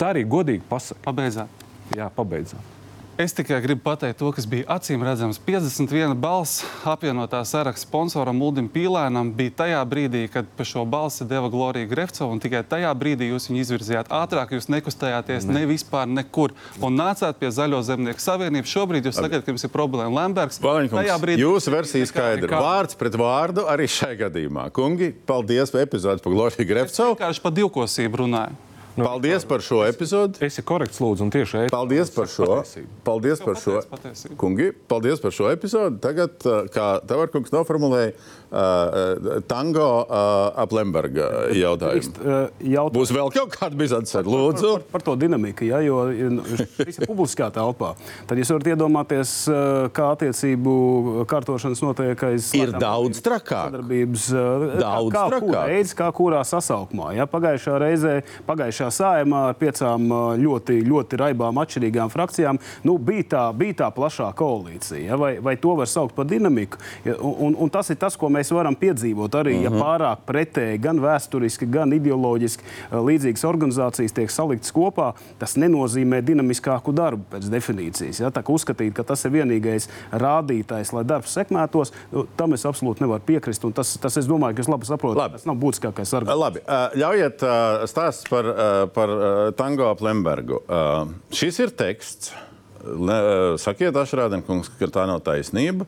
Tā 0.00 0.14
arī 0.14 0.24
godīgi 0.24 0.64
pasaka. 0.68 1.02
Pabeidzāt. 1.10 1.64
Jā, 1.96 2.08
pabeidzām. 2.14 2.79
Es 3.20 3.34
tikai 3.36 3.58
gribu 3.60 3.82
pateikt 3.84 4.16
to, 4.16 4.30
kas 4.32 4.46
bija 4.48 4.64
acīm 4.78 5.02
redzams. 5.04 5.36
51 5.44 6.14
balss 6.22 6.62
apvienotā 6.88 7.42
saraksta 7.44 7.84
sponsoram 7.84 8.38
Uldim 8.40 8.64
Pīlēnam 8.72 9.34
bija 9.36 9.52
tajā 9.58 9.80
brīdī, 9.90 10.22
kad 10.32 10.46
par 10.56 10.64
šo 10.64 10.86
balsi 10.88 11.26
deva 11.28 11.50
Glorija 11.52 11.84
Grefcova. 11.90 12.32
un 12.32 12.40
Tikai 12.40 12.62
tajā 12.64 12.94
brīdī 12.96 13.28
jūs 13.28 13.50
viņu 13.50 13.60
izvirzījāt 13.60 14.08
ātrāk, 14.08 14.54
jūs 14.56 14.70
nekustējāties 14.72 15.44
ne, 15.50 15.58
ne 15.58 15.66
vispār 15.68 16.08
nekur. 16.08 16.54
Un 16.80 16.96
nācāt 16.96 17.36
pie 17.42 17.52
Zaļo 17.52 17.82
zemnieku 17.90 18.24
savienības. 18.24 18.72
Šobrīd 18.72 19.10
jūs 19.10 19.20
sakat, 19.20 19.44
ka 19.44 19.52
jums 19.52 19.68
ir 19.68 19.74
problēma 19.76 20.22
Lembergs. 20.22 20.56
Valaņkungs, 20.64 21.36
jūsu 21.44 21.76
versija 21.76 22.08
skaidra. 22.08 22.48
nekā- 22.48 22.62
Vārds 22.64 22.96
pret 22.96 23.12
vārdu 23.20 23.68
arī 23.68 23.84
šai 23.84 24.16
gadījumā. 24.16 24.70
Kungi, 24.72 25.12
paldies 25.12 25.68
par 25.70 25.84
epizodi 25.84 26.24
par 26.24 26.32
Gloriju 26.32 26.64
Grefcovu. 26.72 27.20
Vienkārši 27.20 27.42
par 27.44 27.52
divkosību 27.52 28.24
runāju. 28.24 28.69
Paldies 28.96 29.44
par 29.48 29.62
šo 29.64 29.80
epizodi. 29.86 30.40
Esi 30.44 30.64
korekts, 30.66 30.98
lūdzu, 31.02 31.26
un 31.26 31.32
tieši 31.32 31.64
ēst. 31.64 31.72
Paldies 31.74 32.10
par 32.14 32.30
šo. 32.30 32.48
Patiesību. 32.50 32.90
Paldies 33.06 33.42
par 33.44 33.60
šo. 33.60 33.76
patiesību. 33.90 34.38
Kungi, 34.40 34.70
paldies 34.90 35.22
par 35.22 35.34
šo 35.36 35.50
epizodi. 35.52 36.00
Tagad, 36.02 36.36
uh, 36.46 36.66
kā 36.74 36.88
Tavarkungs 37.06 37.54
noformulēja, 37.54 38.16
uh, 38.50 39.40
tango 39.48 39.88
uh, 40.02 40.60
ap 40.60 40.72
Lemberga 40.74 41.28
jautājumu. 41.54 42.12
Uh, 42.20 42.48
jautājums. 42.62 42.96
Būs 42.96 43.12
vēl 43.14 43.30
kaut 43.34 43.54
kāda 43.54 43.78
bizarra, 43.78 44.24
lūdzu. 44.26 44.72
Par, 44.80 44.86
par 44.94 45.04
to 45.06 45.16
dinamiku, 45.20 45.66
ja, 45.68 45.80
jo 45.84 46.02
nu, 46.10 46.44
šis 46.46 47.00
ir 47.02 47.08
publiskā 47.08 47.50
telpā. 47.54 47.92
Tad 48.30 48.40
jūs 48.40 48.52
varat 48.54 48.70
iedomāties, 48.72 49.34
uh, 49.50 49.88
kā 49.94 50.10
attiecību 50.16 51.24
kārtošanas 51.30 51.82
notiek 51.84 52.24
aiz 52.30 52.50
Ir 52.58 52.74
daudz 52.74 53.22
trakāk. 53.24 53.70
Sadarbības, 53.70 54.26
uh, 54.34 54.66
Daudz 54.80 55.12
kā, 55.12 55.18
kā, 55.18 55.24
trakāk. 55.34 55.46
kura 55.46 55.64
reize, 55.70 55.96
kā 55.98 56.10
kurā 56.16 56.42
sasaukumā. 56.46 57.12
Ja? 57.18 57.28
Pagājušā 57.30 57.76
reizē, 57.82 58.14
pagājušā 58.48 58.90
sājumā 58.94 59.44
ar 59.50 59.58
piecām 59.60 60.06
uh, 60.08 60.32
ļoti, 60.40 60.80
ļoti 60.86 61.20
raibām 61.20 61.60
atšķirīgām 61.62 62.12
frakcijām, 62.12 62.60
nu, 62.86 62.96
bija, 62.98 63.28
tā, 63.34 63.44
bija 63.56 63.82
tā 63.84 63.90
plašā 63.94 64.30
koalīcija. 64.38 65.02
Ja? 65.10 65.20
Vai, 65.20 65.34
vai 65.44 65.56
to 65.60 65.76
var 65.78 65.90
saukt 65.90 66.16
par 66.16 66.28
dinamiku? 66.30 66.80
Ja, 67.04 67.16
un, 67.20 67.56
un 67.58 67.72
tas 67.72 67.90
ir 67.92 67.98
tas, 68.00 68.16
ko 68.18 68.30
mēs 68.32 68.39
varam 68.54 68.76
piedzīvot 68.80 69.36
arī, 69.36 69.58
uh 69.60 69.66
ja 69.66 69.70
pārāk 69.74 70.24
pretēji, 70.28 70.80
gan 70.80 71.00
vēsturiski, 71.02 71.68
gan 71.70 71.92
ideoloģiski 71.92 72.64
uh, 72.64 72.96
līdzīgas 73.04 73.44
organizācijas 73.48 74.16
tiek 74.16 74.32
saliktas 74.32 74.72
kopā. 74.74 75.10
Tas 75.40 75.56
nenozīmē 75.60 76.22
dinamiskāku 76.24 76.94
darbu 76.96 77.26
pēc 77.34 77.50
definīcijas. 77.52 78.22
Ja? 78.24 78.32
Tā 78.34 78.42
kā 78.46 78.54
uzskatīt, 78.54 78.94
ka 78.96 79.04
tas 79.06 79.24
ir 79.28 79.34
vienīgais 79.36 79.90
rādītājs, 80.12 80.94
lai 80.96 81.04
darbs 81.08 81.36
sekmētos, 81.36 81.94
nu, 82.14 82.26
tam 82.40 82.56
es 82.56 82.66
absolūti 82.68 83.04
nevaru 83.04 83.26
piekrist. 83.28 83.64
Tas, 83.76 83.94
tas 84.00 84.20
es 84.20 84.28
domāju, 84.30 84.56
ka 84.56 84.64
jūs 84.64 84.72
labi 84.72 84.88
saprotat. 84.88 85.22
Labi. 85.24 85.40
Tas 85.40 85.48
nav 85.48 85.58
būtiskākais 85.60 86.14
arguments. 86.16 86.44
Labi, 86.44 86.64
uh, 86.64 87.00
ļaujiet 87.00 87.46
uh, 87.46 87.88
stāst 87.90 88.30
par, 88.32 88.48
uh, 88.48 88.84
par 88.94 89.16
uh, 89.16 89.40
tango 89.58 89.90
ap 89.90 90.04
Lembergu. 90.04 90.62
Uh, 90.64 91.10
šis 91.34 91.60
ir 91.66 91.74
teksts. 91.76 92.32
Uh, 92.80 93.58
sakiet, 93.60 93.92
Ašrādenkungs, 93.92 94.70
ka 94.80 94.88
tā 94.88 95.04
nav 95.08 95.20
taisnība, 95.26 95.84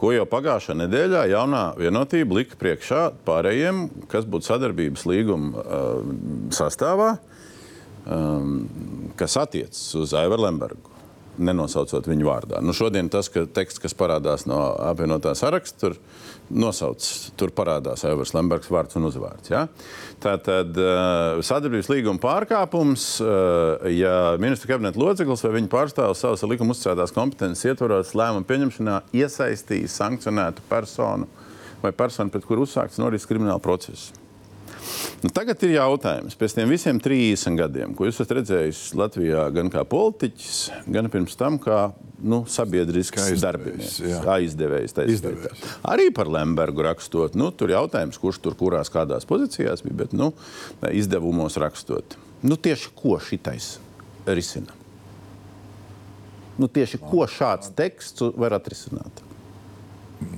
ko 0.00 0.14
jau 0.14 0.24
pagājušā 0.28 0.76
nedēļā 0.80 1.26
jaunā 1.34 1.64
vienotība 1.76 2.38
lika 2.38 2.56
priekšā 2.60 3.02
pārējiem, 3.26 3.84
kas 4.10 4.24
būtu 4.28 4.48
sadarbības 4.48 5.04
līguma 5.10 5.60
uh, 5.60 6.14
sastāvā, 6.56 7.10
um, 8.06 8.54
kas 9.20 9.36
attiecas 9.40 9.82
uz 10.00 10.16
Aivaru 10.16 10.46
Lembergu. 10.46 10.96
Nenosaucot 11.40 12.08
viņu 12.08 12.26
vārdā. 12.26 12.58
Nu, 12.64 12.74
šodien 12.76 13.08
tas 13.12 13.30
ka 13.32 13.46
teksts, 13.48 13.80
kas 13.80 13.96
parādās 13.96 14.44
no 14.48 14.58
apvienotā 14.90 15.32
saraksta, 15.38 15.78
tur 15.80 15.98
nosauc, 16.50 17.04
tur 17.38 17.52
parādās 17.54 18.04
Aivars 18.08 18.34
Lembergs 18.34 18.70
vārds 18.72 18.98
un 18.98 19.06
uzvārds. 19.08 19.50
Ja? 19.52 19.64
Tātad 20.22 20.76
uh, 20.76 21.40
sadarbības 21.46 21.90
līguma 21.92 22.22
pārkāpums, 22.22 23.06
uh, 23.24 23.88
ja 23.94 24.36
ministra 24.42 24.74
kabineta 24.74 25.00
loceklis 25.00 25.44
vai 25.46 25.56
viņa 25.58 25.72
pārstāvs 25.72 26.24
savas 26.24 26.44
ar 26.44 26.52
likumu 26.52 26.76
uzticētās 26.76 27.14
kompetences 27.16 27.70
ietvaros 27.70 28.14
lēmumu 28.18 28.48
pieņemšanā 28.50 29.02
iesaistīs 29.22 29.96
sankcionētu 30.00 30.66
personu 30.70 31.30
vai 31.80 31.94
personu, 31.96 32.32
pret 32.32 32.44
kuru 32.44 32.66
uzsākts 32.66 33.00
noris 33.00 33.24
krimināla 33.28 33.62
process. 33.62 34.10
Nu, 35.20 35.28
tagad 35.36 35.60
ir 35.66 35.74
jautājums, 35.74 36.36
pēc 36.40 36.54
tiem 36.56 36.70
visiem 36.72 37.00
30 37.02 37.58
gadiem, 37.60 37.92
ko 37.96 38.06
jūs 38.08 38.16
esat 38.16 38.32
redzējis 38.38 38.80
Latvijā, 38.96 39.42
gan 39.52 39.68
kā 39.72 39.84
politiķis, 39.88 40.60
gan 40.88 41.10
pirms 41.12 41.36
tam 41.40 41.58
kā 41.60 41.90
nu, 42.20 42.42
izdevējs, 42.48 43.44
darbinieks, 43.44 44.00
aizdevējs. 44.34 44.96
tā 44.96 45.06
Izdevējs. 45.08 45.46
izskaitā. 45.52 45.76
Arī 45.92 46.08
par 46.16 46.28
Lembergu 46.32 46.84
rakstot. 46.84 47.36
Nu, 47.38 47.50
tur 47.52 47.72
jautājums, 47.72 48.18
kurš 48.20 48.40
tur 48.44 48.56
kurās 48.60 48.92
kādās 48.92 49.28
pozīcijās 49.28 49.84
bija, 49.86 50.02
bet 50.04 50.16
nu, 50.16 50.32
izdevumos 50.92 51.56
rakstot. 51.60 52.16
Nu, 52.44 52.56
tieši 52.56 52.92
ko 52.96 53.18
šitais 53.20 53.74
risina? 54.28 54.76
Nu, 56.60 56.68
tieši 56.68 57.00
ko 57.00 57.24
šāds 57.28 57.72
teksts 57.76 58.24
var 58.36 58.56
atrisināt? 58.56 59.24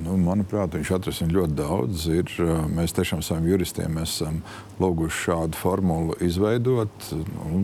Nu, 0.02 0.16
manuprāt, 0.20 0.74
viņš 0.76 0.90
atrasina 0.96 1.34
ļoti 1.34 1.56
daudz. 1.58 2.06
Ir, 2.10 2.32
mēs 2.70 2.94
tiešām 2.96 3.22
saviem 3.24 3.50
juristiem 3.52 3.98
esam 4.02 4.40
lūguši 4.82 5.24
šādu 5.26 5.58
formulu 5.58 6.16
izveidot. 6.22 7.08
Nu, 7.12 7.62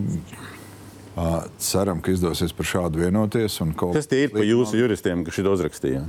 ceram, 1.59 2.01
ka 2.03 2.13
izdosies 2.15 2.55
par 2.55 2.67
šādu 2.67 3.03
vienoties. 3.05 3.59
Kas 3.95 4.09
tie 4.11 4.25
ir 4.27 4.33
pa 4.35 4.43
jūsu 4.45 4.79
juristiem, 4.79 5.23
kas 5.27 5.39
šito 5.39 5.55
uzrakstīja? 5.55 6.05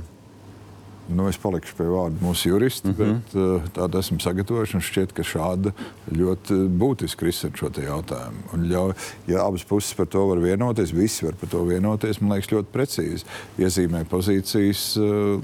Nu, 1.15 1.27
es 1.29 1.39
palikšu 1.41 1.75
pie 1.77 1.87
vārda 1.91 2.23
mūsu 2.23 2.51
juristi, 2.53 2.91
mm. 2.91 2.95
-hmm. 2.97 3.19
bet 3.19 3.35
uh, 3.35 3.69
tādu 3.75 3.99
esmu 3.99 4.19
sagatavojuši. 4.23 4.81
Šķiet, 4.91 5.13
ka 5.15 5.23
šāda 5.23 5.71
ļoti 6.11 6.57
būtiski 6.81 7.27
risina 7.27 7.55
šo 7.57 7.69
jautājumu. 7.75 8.43
Un 8.55 8.65
ļauj, 8.71 8.93
ja 9.27 9.45
abas 9.45 9.63
puses 9.67 9.93
par 9.93 10.07
to 10.07 10.25
var 10.27 10.41
vienoties, 10.41 10.93
visi 10.93 11.25
var 11.25 11.35
par 11.39 11.49
to 11.49 11.63
vienoties, 11.67 12.21
man 12.21 12.35
liekas, 12.35 12.51
ļoti 12.51 12.71
precīzi 12.73 13.25
iezīmē 13.59 14.03
pozīcijas, 14.09 14.83
uh, 14.97 15.41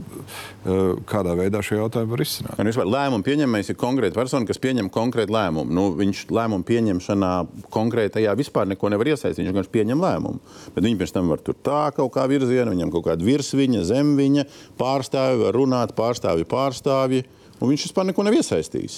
uh, 0.66 0.98
kādā 1.06 1.36
veidā 1.38 1.62
šo 1.62 1.82
jautājumu 1.84 2.16
var 2.16 2.26
vispār 2.72 2.90
lēmumu 2.90 3.26
pieņēmējs 3.28 3.72
ir 3.72 3.80
konkrēta 3.80 4.18
persona, 4.18 4.48
kas 4.48 4.60
pieņem 4.62 4.90
konkrētu 4.94 5.34
lēmumu. 5.34 5.74
Nu, 5.74 5.88
viņš 5.98 6.26
lēmumu 6.34 6.66
pieņemšanā 6.68 7.32
konkrētajā 7.74 8.36
vispār 8.38 8.70
neko 8.72 8.92
nevar 8.94 9.12
iesaistīt. 9.14 9.44
Viņš 9.44 9.52
vienkārši 9.52 9.74
pieņem 9.74 10.04
lēmumu. 10.04 10.42
Bet 10.76 10.86
viņi 10.86 11.00
pēc 11.02 11.14
tam 11.16 11.32
var 11.32 11.44
tur 11.44 11.58
tā 11.64 11.84
kaut 11.96 12.14
kā 12.16 12.26
virzienā, 12.30 12.74
viņam 12.74 12.94
kaut 12.94 13.08
kāda 13.10 13.28
virsviņa, 13.28 13.84
zemviņa, 13.92 14.46
pārstāvi 14.80 15.42
var 15.46 15.57
runāt, 15.58 15.94
pārstāvji, 15.98 16.48
pārstāvji, 16.50 17.26
un 17.60 17.72
viņš 17.72 17.90
vispār 17.90 18.10
neko 18.10 18.26
nav 18.28 18.38
iesaistījis. 18.38 18.98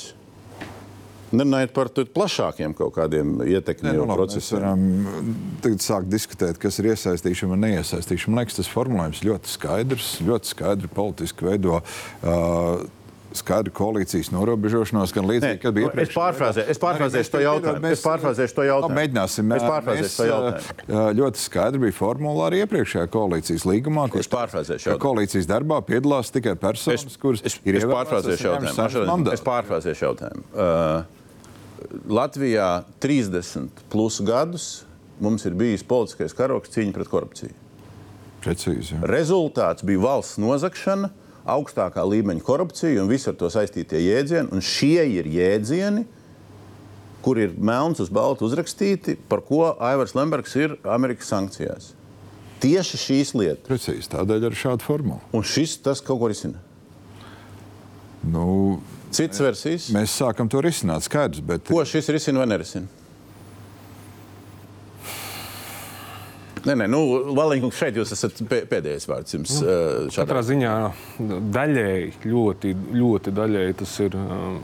Nerunājot 1.30 1.74
par 1.76 1.90
plašākiem 1.94 2.74
kaut 2.78 2.96
kādiem 2.96 3.36
ietekmēm 3.46 4.00
nu, 4.00 4.06
labi, 4.10 4.10
mēs 4.10 4.18
procesiem. 4.18 4.56
varam 4.58 5.36
tagad 5.62 5.84
sākt 5.86 6.10
diskutēt, 6.10 6.58
kas 6.62 6.80
ir 6.82 6.90
iesaistīšana 6.90 7.54
un 7.54 7.66
neiesaistīšana. 7.68 8.34
Man 8.34 8.42
liekas, 8.42 8.58
tas 8.58 8.72
formulējums 8.74 9.22
ļoti 9.28 9.52
skaidrs, 9.52 10.08
ļoti 10.26 10.54
skaidri 10.56 10.90
politiski 10.96 11.46
veido. 11.46 11.84
Uh, 12.24 12.88
Skaidru 13.38 13.74
koalīcijas 13.78 14.32
norobežošanos, 14.34 15.12
gan 15.14 15.28
līdzīgi, 15.30 15.60
kad 15.62 15.76
bija 15.76 15.92
nu, 15.92 16.02
es 16.02 16.10
pārfrāzēju, 16.16 16.66
es 16.74 16.80
pārfrāzēšu 16.82 17.34
to 17.36 17.42
jautājumu. 17.44 17.92
Es 17.94 18.02
pārfrāzēšu 18.02 18.58
to 18.58 18.66
jautājumu. 18.66 18.98
Mēģināsim. 18.98 19.54
Es 19.54 19.66
pārfrāzēšu 19.68 20.18
to 20.18 20.28
jautājumu. 20.30 20.78
Mēs, 20.88 21.12
ļoti 21.20 21.44
skaidri 21.44 21.84
bija 21.84 21.98
formula 22.00 22.48
arī 22.48 22.64
iepriekšējā 22.64 23.12
koalīcijas 23.14 23.68
līgumā, 23.70 24.08
kur 24.10 24.24
Es 24.24 24.32
pārfrāzēšu 24.34 24.98
koalīcijas 25.04 25.50
darbā 25.52 25.78
piedalās 25.86 26.34
tikai 26.34 26.56
personas, 26.58 27.06
Es, 27.06 27.22
kuras 27.22 27.46
es, 27.46 27.60
ir 27.62 27.78
ievēlētas 27.78 28.42
pārfrāzēšu. 28.42 29.38
Es 29.38 29.46
pārfrāzēšu 29.46 30.08
jautājumu. 30.10 30.46
Uh, 30.50 31.20
Latvijā 32.10 32.84
30 33.00 33.86
plus 33.94 34.20
gadus 34.26 34.70
mums 35.22 35.46
ir 35.46 35.56
bijis 35.60 35.86
politiskais 35.86 36.36
karoks 36.36 36.72
cīņa 36.74 36.96
pret 36.96 37.12
korupciju. 37.12 37.56
Precīzi. 38.44 38.96
jā. 38.96 39.02
Rezultāts 39.10 39.84
bija 39.86 40.02
valsts 40.04 40.40
nozagšana, 40.40 41.12
augstākā 41.56 42.04
līmeņa 42.06 42.44
korupcija 42.46 43.02
un 43.04 43.10
visi 43.12 43.30
ar 43.32 43.38
to 43.40 43.50
saistītie 43.54 44.02
jēdzieni. 44.04 44.52
Un 44.56 44.64
šie 44.64 45.04
ir 45.18 45.30
jēdzieni, 45.30 46.06
kur 47.26 47.40
ir 47.42 47.56
melns 47.58 48.00
uz 48.04 48.12
baltu 48.14 48.48
uzrakstīti, 48.48 49.18
par 49.30 49.42
ko 49.48 49.74
Aivars 49.76 50.16
Lembergs 50.16 50.56
ir 50.60 50.78
Amerikas 50.88 51.32
sankcijās. 51.34 51.92
Tieši 52.60 53.00
šīs 53.00 53.34
lietas. 53.40 53.66
Precīzi. 53.68 54.10
Tādēļ 54.12 54.50
ar 54.50 54.56
šādu 54.60 54.84
formulu. 54.84 55.22
Un 55.36 55.46
šis 55.48 55.78
tas 55.84 56.02
kaut 56.04 56.20
ko 56.20 56.28
risina. 56.32 56.60
Nu, 58.24 58.80
Cits 59.16 59.40
versijas. 59.40 59.90
mēs 59.96 60.12
sākam 60.20 60.50
to 60.52 60.60
risināt 60.62 61.06
skaidrs, 61.08 61.40
bet 61.42 61.64
Ko 61.70 61.82
šis 61.88 62.10
risina 62.14 62.44
vai 62.44 62.50
nerisina? 62.52 62.88
Nē, 66.70 66.76
nē, 66.84 66.86
nu, 66.92 67.02
Valēņkungs, 67.34 67.78
šeit 67.82 67.98
jūs 67.98 68.14
esat 68.14 68.44
pē- 68.46 68.62
pēdējais 68.70 69.08
vārds 69.10 69.34
jums. 69.34 69.56
Nu, 69.64 70.12
Katrā 70.14 70.44
ziņā 70.46 70.74
daļēji, 71.56 72.12
ļoti, 72.30 72.74
ļoti 72.94 73.34
daļēji 73.34 73.78
tas 73.82 73.96
ir 74.06 74.18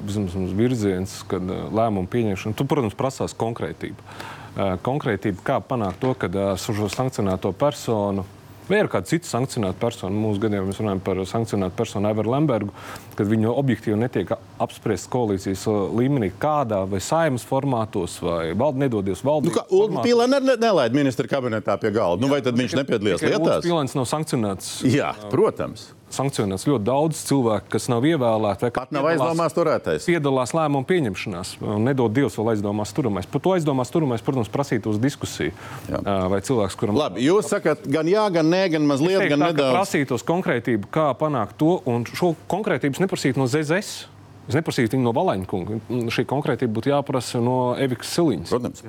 vismaz 0.05 0.37
mums 0.37 0.53
virziens, 0.59 1.17
kad 1.31 1.41
lēmumu 1.49 2.11
pieņemšana, 2.13 2.57
tu, 2.59 2.67
protams, 2.69 2.97
prasās 2.99 3.33
konkrētību. 3.41 4.05
Uh, 4.05 4.75
Konkrētība, 4.85 5.41
kā 5.43 5.57
panākt 5.65 5.99
to, 5.99 6.13
ka 6.15 6.29
šo 6.61 6.87
sankcionēto 6.93 7.51
personu 7.59 8.23
Vai 8.65 8.79
ir 8.81 8.87
kāda 8.89 9.05
cita 9.05 9.29
sankcionēta 9.29 9.77
persona? 9.77 10.17
Mūsu 10.17 10.41
gadījumā 10.41 10.71
mēs 10.71 10.79
runājam 10.81 11.01
par 11.05 11.19
sankcionētu 11.29 11.77
personu 11.77 12.09
Aivaru 12.09 12.31
Lembergu, 12.33 12.71
kad 13.15 13.27
viņu 13.31 13.53
objektīvi 13.55 13.97
netiek 13.99 14.31
apspriests 14.61 15.09
koalīcijas 15.11 15.65
uh, 15.71 15.89
līmenī, 15.95 16.31
kādā 16.41 16.83
vai 16.89 16.99
saimnes 17.03 17.45
formātos, 17.47 18.19
vai 18.23 18.53
valde 18.53 18.83
nedodies 18.85 19.23
Nu, 19.23 19.31
valdības. 19.31 19.57
kā 19.59 19.65
Ulrichs 19.71 20.05
Pīlēns 20.07 20.33
ne, 20.35 20.39
ne, 20.51 20.57
nelaid 20.67 20.93
ministra 20.95 21.27
kabinetā 21.27 21.77
pie 21.81 21.91
galda. 21.95 22.21
Nu, 22.21 22.31
vai 22.31 22.41
tad 22.45 22.55
viņš 22.59 22.77
nepiedalījās 22.83 23.23
lietās? 23.25 23.63
Pilēns 23.65 23.95
nav 23.97 24.09
sankcionēts. 24.11 24.73
Jā, 24.91 25.13
protams. 25.31 25.91
Sankcionēts 26.15 26.63
ļoti 26.69 26.85
daudz 26.85 27.17
cilvēku, 27.27 27.65
kas 27.73 27.87
nav 27.91 28.05
ievēlēti. 28.07 28.69
Pat 28.71 28.91
nav 28.93 29.03
piedalās- 29.03 29.25
aizdomās 29.25 29.55
turētais. 29.57 30.05
piedalās 30.07 30.53
lēmumu 30.55 30.85
pieņemšanās. 30.87 31.55
un 31.65 31.83
Nedod 31.83 32.13
Dievs 32.13 32.37
vēl 32.37 32.51
aizdomās 32.53 32.93
turamais. 32.95 33.25
Par 33.25 33.41
to 33.41 33.49
aizdomās 33.57 33.91
turamais, 33.91 34.21
protams, 34.23 34.47
prasītu 34.47 34.93
uz 34.93 34.99
diskusiju. 35.01 35.51
Jā. 35.89 35.99
Vai 36.29 36.39
cilvēks, 36.45 36.77
kuram 36.77 36.95
Labi, 36.95 37.25
jūs 37.25 37.49
sakat, 37.49 37.83
gan 37.89 38.05
jā, 38.07 38.31
gan 38.31 38.45
nē, 38.47 38.61
gan 38.71 38.85
mazliet, 38.87 39.17
Teikt 39.25 39.33
gan 39.33 39.39
tā, 39.39 39.49
nedaudz. 39.51 39.73
prasītos 39.75 40.23
konkrētību, 40.23 40.87
kā 40.93 41.09
panākt 41.17 41.57
to, 41.57 41.81
un 41.85 42.05
šo 42.05 42.35
konkrētību 42.47 42.95
es 42.95 43.01
neprasītu 43.05 43.41
no 43.41 43.47
ZZS. 43.49 44.15
Es 44.45 44.53
neprasītu 44.53 44.93
viņu 44.93 45.07
no 45.07 45.11
Valaņa 45.15 45.47
kunga. 45.49 45.77
Šī 46.13 46.21
konkrētība 46.29 46.75
būtu 46.77 46.91
jāprasa 46.91 47.39
no 47.41 47.73
Evikas 47.81 48.11
Siliņas. 48.13 48.51
Protams. 48.53 48.83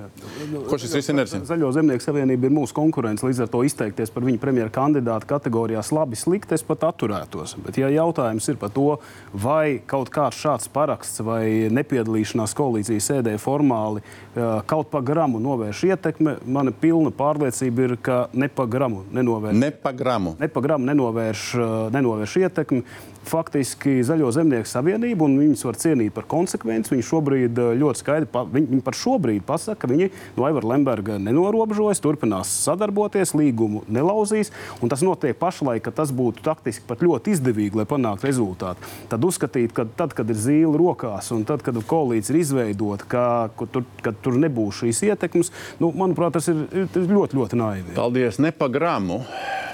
Ko 0.68 0.76
šis 0.80 0.92
risina? 0.98 1.24
Zaļo 1.24 1.70
zemnieku 1.72 2.04
savienība 2.04 2.50
ir 2.50 2.52
mūsu 2.52 2.76
konkurence. 2.76 3.24
Līdz 3.24 3.46
ar 3.46 3.50
to 3.54 3.62
izteikties 3.64 4.12
par 4.12 4.26
viņu 4.26 4.40
premjeras 4.42 4.74
kandidātu 4.74 5.30
kategorijās 5.30 5.94
labi, 5.96 6.18
slikti, 6.20 6.58
es 6.58 6.64
pat 6.66 6.84
atturētos. 6.90 7.56
Bet, 7.64 7.80
ja 7.80 7.88
jautājums 7.94 8.50
ir 8.52 8.60
par 8.60 8.74
to, 8.76 8.98
vai 9.32 9.78
kaut 9.88 10.12
kāds 10.12 10.42
šāds 10.44 10.68
paraksts 10.76 11.24
vai 11.24 11.72
nepiedalīšanās 11.72 12.52
koalīcijas 12.58 13.08
sēdē 13.14 13.38
formāli 13.40 14.04
eh, 14.04 14.44
kaut 14.68 14.92
pa 14.92 15.00
gramu 15.00 15.40
novērš 15.40 15.86
ietekmi, 15.88 16.36
mana 16.44 16.76
pilna 16.84 17.14
pārliecība 17.16 17.88
ir, 17.88 17.96
ka 17.96 18.22
ne 18.36 18.52
pa 18.52 18.68
gramu 18.68 19.06
nenovērš. 19.08 19.56
Ne 19.64 19.72
pa 19.72 19.96
gramu. 19.96 20.36
Ne 20.36 20.52
pa 20.52 20.60
gramu 20.68 20.92
nenovērš, 20.92 21.50
eh, 21.56 21.76
nenovērš 21.96 22.40
ietekmi. 22.44 22.84
Faktiski 23.26 23.98
Zaļo 24.06 24.28
zemnieku 24.34 24.68
savienība, 24.70 25.26
un 25.26 25.36
viņus 25.40 25.64
var 25.66 25.78
cienīt 25.80 26.14
par 26.14 26.28
konsekvenci. 26.30 26.92
Viņi 26.94 27.06
šobrīd 27.08 27.58
eh, 27.62 27.72
ļoti 27.80 28.02
skaidri 28.02 28.28
pa, 28.30 28.44
viņi, 28.46 28.70
viņi 28.74 28.84
par 28.86 28.98
šobrīd 28.98 29.46
pasaka, 29.48 29.80
ka 29.82 29.90
viņi 29.90 30.10
no 30.36 30.46
Aivara 30.46 30.70
Lemberga 30.74 31.18
nenorobežojas, 31.22 32.02
turpinās 32.04 32.52
sadarboties, 32.66 33.34
līgumu 33.36 33.82
nelauzīs. 33.90 34.52
Tas 34.86 35.02
notiek 35.02 35.36
pašlaik, 35.38 35.82
ka 35.84 35.92
tas 35.94 36.12
būtu 36.14 36.44
taktiski 36.46 36.86
pat 36.86 37.02
ļoti 37.02 37.34
izdevīgi, 37.34 37.80
lai 37.80 37.88
panāktu 37.90 38.28
rezultātu. 38.28 38.86
Tad 39.10 39.26
uzskatīt, 39.26 39.74
ka 39.76 39.88
tad, 39.98 40.14
kad 40.16 40.30
ir 40.30 40.38
zīle 40.40 40.76
rokās 40.78 41.32
un 41.34 41.42
tad, 41.48 41.64
kad 41.66 41.76
koalīcija 41.90 42.34
ir 42.36 42.40
izveidota, 42.44 43.10
ka, 43.10 43.26
ka 43.58 43.68
tur, 43.74 43.86
ka 44.04 44.14
tur 44.22 44.38
nebūs 44.40 44.84
šīs 44.84 45.02
ietekmes, 45.10 45.52
nu, 45.82 45.90
manuprāt, 45.96 46.38
tas 46.38 46.48
ir, 46.52 46.64
ir 46.72 47.10
ļoti, 47.10 47.38
ļoti 47.40 47.60
naivi. 47.60 47.96
Paldies, 47.98 48.40
ne 48.42 48.54
pa 48.54 48.70
gramu. 48.72 49.24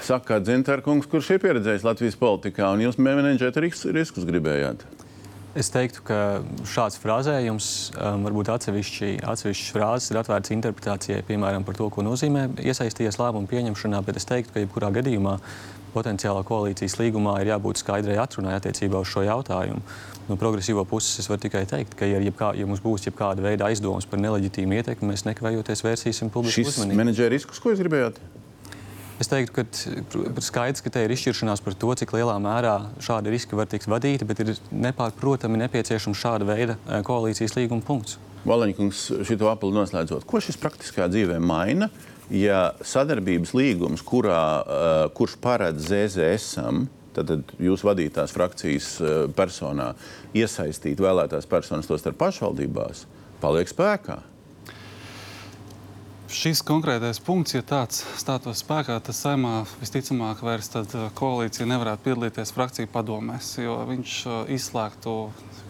Saka 0.03 0.41
Dzinterkungs, 0.43 1.07
kurš 1.07 1.29
ir 1.31 1.39
pieredzējis 1.39 1.85
Latvijas 1.87 2.17
politikā, 2.19 2.73
un 2.75 2.81
jūs 2.83 2.97
menedžēt 3.43 3.63
riskus, 3.63 3.91
riskus 3.93 4.27
gribējāt. 4.27 4.83
Es 5.53 5.69
teiktu, 5.69 6.01
ka 6.07 6.41
šāds 6.65 6.97
frāzējums, 6.97 7.67
um, 7.93 8.23
varbūt 8.25 8.49
atsevišķi, 8.55 9.19
atsevišķas 9.21 9.75
frāzes 9.75 10.09
ir 10.09 10.17
atvērts 10.23 10.53
interpretācijai, 10.55 11.21
piemēram, 11.27 11.65
par 11.67 11.77
to, 11.77 11.91
ko 11.93 12.01
nozīmē 12.01 12.47
iesaistīties 12.57 13.19
lēmumu 13.21 13.49
pieņemšanā, 13.51 14.01
bet 14.07 14.17
es 14.17 14.25
teiktu, 14.25 14.55
ka 14.55 14.63
jebkurā 14.63 14.89
gadījumā 14.95 15.37
potenciālā 15.93 16.41
koalīcijas 16.47 16.97
līgumā 16.97 17.35
ir 17.43 17.51
jābūt 17.51 17.83
skaidrai 17.83 18.17
atrunai 18.17 18.55
attiecībā 18.57 18.97
uz 18.97 19.11
šo 19.13 19.27
jautājumu. 19.27 19.83
No 20.25 20.39
progresīvo 20.41 20.87
puses 20.89 21.21
es 21.21 21.29
varu 21.29 21.43
tikai 21.45 21.67
teikt, 21.69 21.93
ka, 21.99 22.09
ja, 22.09 22.17
jebkā, 22.23 22.55
ja 22.57 22.65
mums 22.65 22.81
būs 22.81 23.05
jebkāda 23.05 23.45
veida 23.45 23.67
aizdomas 23.69 24.09
par 24.09 24.23
neleģitīmu 24.23 24.79
ietekmi, 24.79 25.11
mēs 25.11 25.27
nekavējoties 25.29 25.85
vērsīsim 25.85 26.33
publisku 26.33 26.65
uzmanību. 26.65 26.97
menedžera 26.97 27.29
riskus, 27.35 27.61
ko 27.61 27.75
jūs 27.75 27.83
gribējāt? 27.83 28.17
Es 29.21 29.29
teiktu, 29.29 29.61
ka 29.61 30.41
skaidrs, 30.41 30.81
ka 30.81 30.89
te 30.93 31.03
ir 31.05 31.11
izšķiršanās 31.13 31.61
par 31.63 31.75
to, 31.77 31.91
cik 31.99 32.15
lielā 32.15 32.33
mērā 32.41 32.73
šādi 33.03 33.33
riski 33.33 33.57
var 33.57 33.69
tikt 33.69 33.85
vadīti, 33.91 34.25
bet 34.25 34.41
ir 34.41 34.55
nepārprotami 34.73 35.59
nepieciešams 35.61 36.17
šāda 36.17 36.47
veida 36.49 36.77
eh, 36.87 37.03
koalīcijas 37.05 37.53
līguma 37.59 37.85
punkts. 37.85 38.17
Valaņkungs, 38.43 39.03
šito 39.27 39.47
apli 39.51 39.71
noslēdzot, 39.71 40.25
ko 40.27 40.41
šis 40.43 40.57
praktiskā 40.59 41.07
dzīvē 41.11 41.37
maina? 41.39 41.87
Ja 42.33 42.73
sadarbības 42.83 43.53
līgums, 43.55 44.01
kurā, 44.03 44.41
uh, 44.63 44.91
kurš 45.15 45.37
paredz 45.43 45.85
ZZSam, 45.91 46.87
tad, 47.15 47.31
jūs 47.61 47.83
vadītās 47.85 48.33
frakcijas 48.35 48.89
uh, 48.99 49.13
personā 49.35 49.91
iesaistīt 50.35 51.03
vēlētās 51.03 51.47
personas 51.51 51.87
tos 51.87 52.03
starp 52.03 52.19
pašvaldībās, 52.23 53.05
paliek 53.43 53.71
spēkā. 53.71 54.21
Šis 56.31 56.61
konkrētais 56.63 57.19
punkts, 57.19 57.51
ja 57.53 57.61
tāds 57.67 57.99
stātos 58.19 58.61
spēkā, 58.63 58.95
tad 59.03 59.15
saimā 59.15 59.65
visticamāk 59.81 60.39
vairs 60.45 60.69
uh, 60.79 61.09
koalīcija 61.17 61.67
nevarētu 61.67 62.05
piedalīties 62.05 62.53
frakciju 62.55 62.87
padomēs, 62.93 63.49
jo 63.59 63.75
viņš 63.89 64.13
uh, 64.29 64.37
izslēgtu 64.55 65.15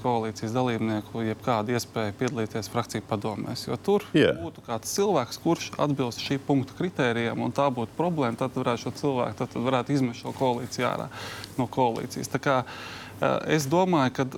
koalīcijas 0.04 0.54
dalībnieku 0.54 1.26
jebkādu 1.26 1.74
iespēju 1.74 2.16
piedalīties 2.20 2.70
frakciju 2.70 3.06
padomēs. 3.10 3.66
Jo 3.66 3.80
tur 3.82 4.06
yeah. 4.14 4.38
būtu 4.44 4.64
kāds 4.68 4.94
cilvēks, 4.94 5.42
kurš 5.44 5.72
atbilst 5.82 6.22
šī 6.22 6.38
punkta 6.46 6.78
kritērijiem, 6.78 7.42
un 7.42 7.56
tā 7.56 7.68
būtu 7.74 7.98
problēma. 7.98 8.38
Tad 8.40 8.54
varētu 8.60 8.86
šo 8.86 8.96
cilvēku 9.02 9.40
tad 9.42 9.58
varētu 9.58 9.98
izmest 9.98 10.22
šo 10.22 10.36
koalīciju 10.38 10.90
ārā 10.90 11.10
no 11.58 11.70
koalīcijas. 11.72 12.30
Tā 12.36 12.44
kā, 12.44 12.62
uh, 12.64 13.40
es 13.52 13.66
domāju, 13.72 14.20
ka 14.20 14.30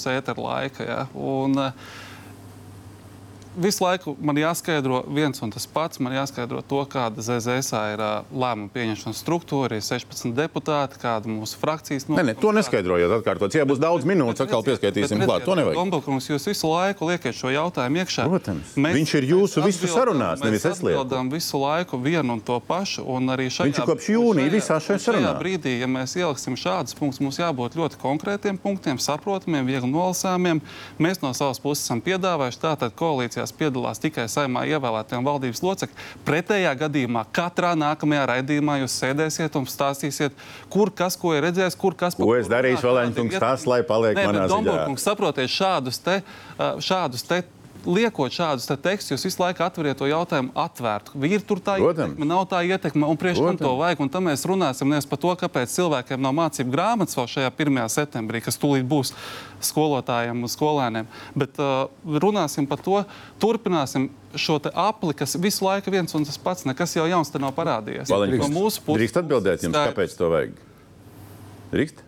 uh, 0.91 1.55
uh, 1.55 1.67
uh, 1.71 2.09
visu 3.57 3.85
laiku 3.85 4.15
man 4.21 4.37
jāskaidro 4.39 5.03
viens 5.11 5.41
un 5.43 5.51
tas 5.51 5.67
pats. 5.67 5.99
Man 6.01 6.13
jāskaidro 6.15 6.63
to, 6.67 6.81
kāda 6.91 7.23
ZZS 7.23 7.73
ir 7.95 8.01
uh, 8.03 8.25
lēmuma 8.33 8.71
pieņemšanas 8.75 9.21
struktūra, 9.25 9.79
ir 9.79 9.85
16 9.85 10.35
deputāti, 10.37 10.99
kāda 11.03 11.27
mūsu 11.31 11.59
frakcijas 11.61 12.07
Nē, 12.11 12.23
nē, 12.31 12.35
to 12.41 12.53
neskaidrojiet 12.57 13.13
atkārtot. 13.21 13.55
Ja 13.55 13.67
būs 13.69 13.81
daudz 13.83 14.07
minūtes, 14.09 14.43
atkal 14.45 14.63
pieskaitīsim 14.67 15.23
klāt. 15.27 15.45
To 15.47 15.55
nevajag. 15.59 15.77
Dombelkungs, 15.79 16.29
jūs 16.31 16.47
visu 16.51 16.71
laiku 16.71 17.09
liekat 17.11 17.37
šo 17.37 17.51
jautājumu 17.55 18.01
iekšā. 18.03 18.27
Protams. 18.31 18.75
Viņš 18.77 19.15
ir 19.21 19.29
jūsu 19.33 19.65
visu 19.67 19.85
atbildam- 19.85 19.97
sarunās, 19.97 20.45
nevis 20.45 20.65
es 20.65 20.81
Mēs 20.81 20.83
lieku. 20.87 21.01
atbildam 21.05 21.31
visu 21.35 21.61
laiku 21.61 22.01
vienu 22.03 22.33
un 22.39 22.41
to 22.41 22.61
pašu. 22.61 23.05
Un 23.07 23.27
arī 23.35 23.49
šajā, 23.51 23.71
Viņš 23.71 23.79
ir 23.83 23.89
kopš 23.91 24.09
jūnija 24.15 24.51
visā 24.55 24.79
šajā 24.81 24.99
un 24.99 25.05
sarunā. 25.07 25.33
Šajā 25.35 25.41
brīdī, 25.43 25.75
ja 25.81 25.87
mēs 25.91 26.17
ieliksim 26.17 26.57
šādus 26.57 26.95
punktus, 26.99 27.21
mums 27.21 27.39
jābūt 27.39 27.75
ļoti 27.79 27.99
konkrētiem 28.03 28.59
punktiem, 28.59 28.99
saprotamiem, 29.01 29.67
viegli 29.67 29.91
nolasāmiem. 29.91 30.61
Mēs 30.99 31.23
no 31.23 31.33
savas 31.35 31.59
puses 31.61 31.85
esam 31.85 32.01
piedāvājuši, 32.01 32.61
tātad 32.63 32.95
koalīcijās 33.41 33.53
piedalās 33.57 34.01
tikai 34.01 34.27
saimā 34.29 34.65
ievēlētiem 34.69 35.25
valdības 35.25 35.63
locekļi. 35.65 36.07
Pretējā 36.27 36.73
gadījumā 36.81 37.25
katrā 37.33 37.75
nākamajā 37.79 38.27
raidījumā 38.35 38.81
jūs 38.83 38.97
sēdēsiet 39.01 39.57
un 39.57 39.67
stāstīsiet, 39.67 40.33
kur 40.71 40.91
kas 40.91 41.17
ko 41.17 41.35
ir 41.35 41.45
redzējis, 41.49 41.77
kur 41.77 41.95
kas 41.95 42.17
Ko 42.19 42.35
es 42.37 42.51
darīšu, 42.51 42.85
Valēņkungs, 42.85 43.39
tas, 43.41 43.67
lai 43.67 43.83
paliek 43.87 44.17
Nē, 44.19 44.27
manā 44.27 44.45
ziņā. 44.47 44.55
Dombulkungs, 44.55 45.07
saprotiet, 45.07 45.51
šādus 45.51 46.01
te, 46.05 46.21
šādus 46.59 47.25
te 47.25 47.43
liekot 47.87 48.33
šādus 48.35 48.67
te 48.69 48.77
tekstus, 48.77 49.13
jūs 49.15 49.25
visu 49.29 49.41
laiku 49.43 49.63
atveriet 49.65 49.99
to 50.01 50.09
jautājumu 50.11 50.53
atvērtu. 50.59 51.15
Ir 51.31 51.45
tur 51.47 51.61
tā 51.63 51.77
Protams. 51.81 52.13
ietekme, 52.15 52.29
nav 52.29 52.45
tā 52.51 52.61
ietekme, 52.67 53.07
un 53.09 53.19
priekš 53.21 53.41
tam 53.45 53.59
to 53.61 53.73
vajag. 53.81 54.03
Un 54.05 54.11
tam 54.13 54.27
mēs 54.29 54.45
runāsim 54.49 54.91
nevis 54.91 55.09
par 55.11 55.21
to, 55.23 55.33
kāpēc 55.41 55.73
cilvēkiem 55.73 56.21
nav 56.21 56.35
mācību 56.37 56.75
grāmatas 56.75 57.17
vēl 57.19 57.29
šajā 57.35 57.53
1. 57.57 57.81
septembrī, 57.93 58.43
kas 58.45 58.59
tūlīt 58.61 58.87
būs 58.91 59.15
skolotājiem 59.65 60.41
un 60.45 60.51
skolēniem, 60.51 61.09
bet 61.37 61.59
uh, 61.61 61.89
runāsim 62.05 62.67
par 62.69 62.81
to, 62.85 63.03
turpināsim 63.43 64.09
šo 64.35 64.59
apli, 64.73 65.15
kas 65.19 65.37
visu 65.41 65.67
laiku 65.67 65.93
viens 65.93 66.15
un 66.15 66.25
tas 66.25 66.39
pats, 66.41 66.65
nekas 66.69 66.95
jau 66.97 67.07
jauns 67.11 67.31
te 67.33 67.41
nav 67.43 67.53
parādījies. 67.57 68.09
Valēņkungs, 68.13 68.49
No 68.51 68.55
mūsu 68.55 68.85
puses 68.87 69.01
Drīkst 69.01 69.19
atbildēt 69.21 69.65
jums, 69.67 69.75
skaidrs. 69.75 69.93
kāpēc 69.95 70.17
to 70.17 70.31
vajag? 70.33 70.55
Drīkst? 71.75 72.05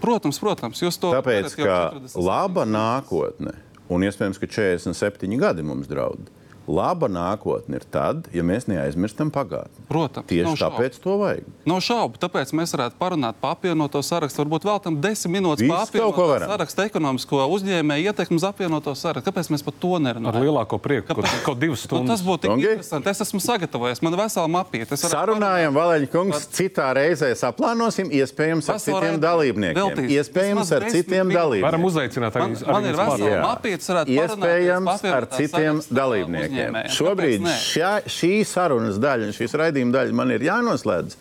Protams, 0.00 0.38
protams, 0.40 0.80
jūs 0.80 0.96
to 0.96 1.10
Tāpēc, 1.12 1.50
darat 1.50 1.58
jau 1.58 1.66
ka 1.66 1.80
47 2.00 2.24
laba 2.24 2.64
nākotne, 2.64 3.52
un 3.90 4.06
iespējams, 4.06 4.38
ka 4.40 4.48
47 4.50 5.38
gadi 5.40 5.66
mums 5.66 5.90
draud, 5.90 6.30
laba 6.70 7.08
nākotne 7.10 7.80
ir 7.80 7.84
tad, 7.90 8.28
ja 8.32 8.42
mēs 8.46 8.68
neaizmirstam 8.70 9.30
pagātni. 9.34 9.82
Protams, 9.88 10.26
Tieši 10.30 10.46
nav 10.46 10.56
šaubu. 10.56 10.76
tāpēc 10.78 10.98
to 11.02 11.16
vajag. 11.20 11.44
Nav 11.66 11.80
šaubu, 11.82 12.20
tāpēc 12.22 12.52
mēs 12.54 12.74
varētu 12.76 12.98
parunāt 13.00 13.34
par 13.42 13.56
apvienoto 13.56 14.02
sarakstu. 14.06 14.44
Varbūt 14.44 14.66
vēl 14.68 14.78
tam 14.84 15.00
desmit 15.02 15.34
minūtes 15.40 15.66
par 15.68 15.82
apvienoto 15.88 16.26
sarakstu 16.46 16.82
ekonomisko 16.86 17.42
uzņēmēju 17.56 18.10
ietekmi 18.12 18.36
uz 18.40 18.44
apvienoto 18.46 18.94
sarakstu. 18.94 19.26
Kāpēc 19.30 19.50
mēs 19.54 19.64
par 19.66 19.74
to 19.82 19.94
Ar 19.98 20.04
nerunājam? 20.06 20.42
lielāko 20.46 20.78
prieku, 20.78 21.14
kaut, 21.14 21.26
kaut 21.44 21.58
divas 21.58 21.82
Nu, 21.90 22.06
tas 22.06 22.20
stundas. 22.20 22.22
būtu 22.26 22.40
tik 22.46 22.50
Tongi? 22.50 22.68
interesanti. 22.70 23.08
Es 23.10 23.20
esmu 23.26 23.40
sagatavojies. 23.42 24.02
Man 24.02 24.14
ir 24.14 24.20
vesela 24.22 24.46
mapīte. 24.48 24.92
Es 24.94 25.02
varu 25.04 25.14
Sarunājam, 25.34 25.74
Valēņa 25.74 26.08
kungs, 26.12 26.46
citā 26.54 26.88
reizē 26.94 27.32
saplānosim, 27.34 28.10
iespējams, 28.14 28.68
ar 28.70 28.78
citiem 28.78 29.18
dalībniekiem. 29.20 29.80
veltīs. 29.80 30.10
Iespējams, 30.20 30.72
ar 30.76 30.82
citiem 30.90 31.26
minūtes. 31.34 31.62
Varam 31.64 31.82
dalībniekiem. 31.82 31.86
uzaicināt 31.90 32.34
Man, 32.40 32.54
arī 32.54 32.72
man 32.72 32.84
ir 32.84 32.94
viens 32.94 33.10
vesela 33.10 33.42
mapīte, 33.46 33.82
varētu 33.90 34.16
Iespējams, 34.20 35.04
ar 35.12 35.26
citiem 35.34 35.80
dalībniekiem. 35.90 36.59
Šobrīd 36.94 37.46
šā, 37.62 37.92
šī 38.10 38.32
sarunas 38.48 38.98
daļa, 39.02 39.30
un 39.30 39.36
šīs 39.36 39.56
raidījuma 39.60 39.96
daļa 39.98 40.16
man 40.16 40.34
ir 40.34 40.44
jānoslēdz. 40.46 41.16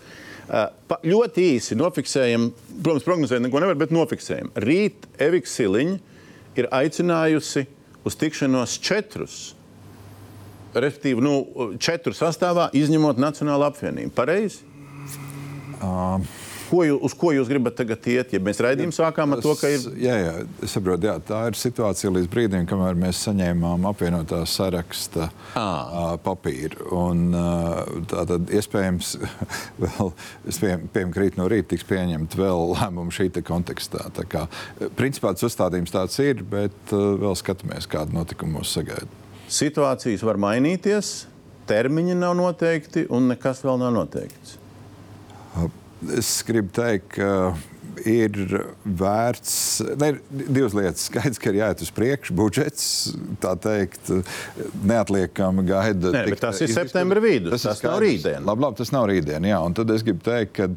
Uh, 0.49 0.65
pa, 0.89 0.97
ļoti 1.05 1.45
īsi 1.55 1.77
nofiksējam, 1.77 2.49
protams, 2.81 3.05
prognozēt 3.05 3.43
neko 3.45 3.61
nevar, 3.61 3.77
bet 3.77 3.93
nofiksējam. 3.93 4.49
Rīt 4.65 5.05
Evika 5.21 5.51
Siliņa 5.51 5.99
ir 6.57 6.69
aicinājusi 6.73 7.67
uz 8.07 8.17
tikšanos 8.19 8.79
četrus. 8.81 9.39
Respektīvi, 10.73 11.21
nu, 11.25 11.35
četru 11.81 12.13
sastāvā, 12.17 12.69
izņemot 12.77 13.21
Nacionālo 13.21 13.69
apvienību. 13.69 14.13
Pareizi? 14.17 14.61
Ko 16.69 16.83
jūs, 16.85 16.99
uz 17.07 17.13
ko 17.17 17.31
jūs 17.33 17.49
gribat 17.49 17.75
tagad 17.79 18.05
iet? 18.11 18.33
Ja 18.35 18.39
mēs 18.43 18.59
raidījām, 18.61 18.91
sākām 18.93 19.33
ar 19.33 19.41
to, 19.41 19.55
ka 19.57 19.71
ir. 19.73 19.85
Jā, 19.97 20.17
jā, 20.21 20.33
es 20.65 20.75
saprotu, 20.75 21.07
jā, 21.09 21.15
tā 21.25 21.39
ir 21.49 21.57
situācija 21.57 22.11
līdz 22.13 22.29
brīdim, 22.29 22.67
kamēr 22.69 22.99
mēs 22.99 23.23
saņēmām 23.25 23.87
apvienotā 23.89 24.43
saraksta 24.49 25.29
uh, 25.31 26.13
papīru. 26.25 26.91
Un, 26.99 27.23
tā 28.11 28.25
tad 28.29 28.53
iespējams, 28.53 29.15
vēl, 29.85 30.13
es 30.49 30.61
pie, 30.61 30.75
piemēram, 30.77 31.15
krīt 31.15 31.39
no 31.39 31.49
rīta 31.49 31.71
tiks 31.73 31.87
pieņemt 31.89 32.37
vēl 32.37 32.75
lēmumu 32.75 33.15
šī 33.15 33.31
te 33.33 33.43
kontekstā. 33.45 34.05
Tā 34.15 34.27
kā, 34.29 34.45
principā 34.99 35.33
tas 35.33 35.49
uzstādījums 35.49 35.95
tāds 35.95 36.21
ir, 36.21 36.45
bet 36.45 36.93
vēl 36.93 37.35
skatāmies, 37.39 37.89
kāda 37.89 38.13
notikuma 38.13 38.59
mūs 38.59 38.77
sagaida. 38.77 39.09
Situācijas 39.49 40.21
var 40.21 40.37
mainīties, 40.37 41.13
termiņi 41.69 42.21
nav 42.21 42.37
noteikti 42.37 43.07
un 43.09 43.31
nekas 43.33 43.65
vēl 43.65 43.81
nav 43.81 43.95
noteikts. 43.95 44.59
Es 46.15 46.39
gribu 46.47 46.71
teikt, 46.75 47.17
ka 47.17 47.33
ir 48.07 48.35
vērts. 48.83 49.55
Ne, 49.99 50.11
ir 50.13 50.51
divas 50.53 50.75
lietas. 50.77 51.05
Skaidrs, 51.09 51.39
ka 51.41 51.51
ir 51.51 51.59
jāiet 51.59 51.83
uz 51.83 51.91
priekšu. 51.95 52.35
Budžets, 52.37 52.85
tā 53.43 53.55
teikt, 53.59 54.11
neatliekami 54.87 55.65
gaida. 55.67 56.13
Nē, 56.15 56.23
bet 56.31 56.43
tas 56.43 56.61
ir 56.63 56.71
septembra 56.73 57.21
vidus, 57.23 57.53
ir 57.59 57.71
tas 57.71 57.83
nav 57.85 57.99
rītdien. 58.03 58.45
Labi, 58.47 58.65
labi, 58.65 58.79
tas 58.79 58.93
nav 58.95 59.07
rītdien. 59.11 59.49
Jā, 59.49 59.59
un 59.65 59.75
tad 59.77 59.91
es 59.95 60.05
gribu 60.05 60.23
teikt, 60.25 60.55
ka 60.59 60.69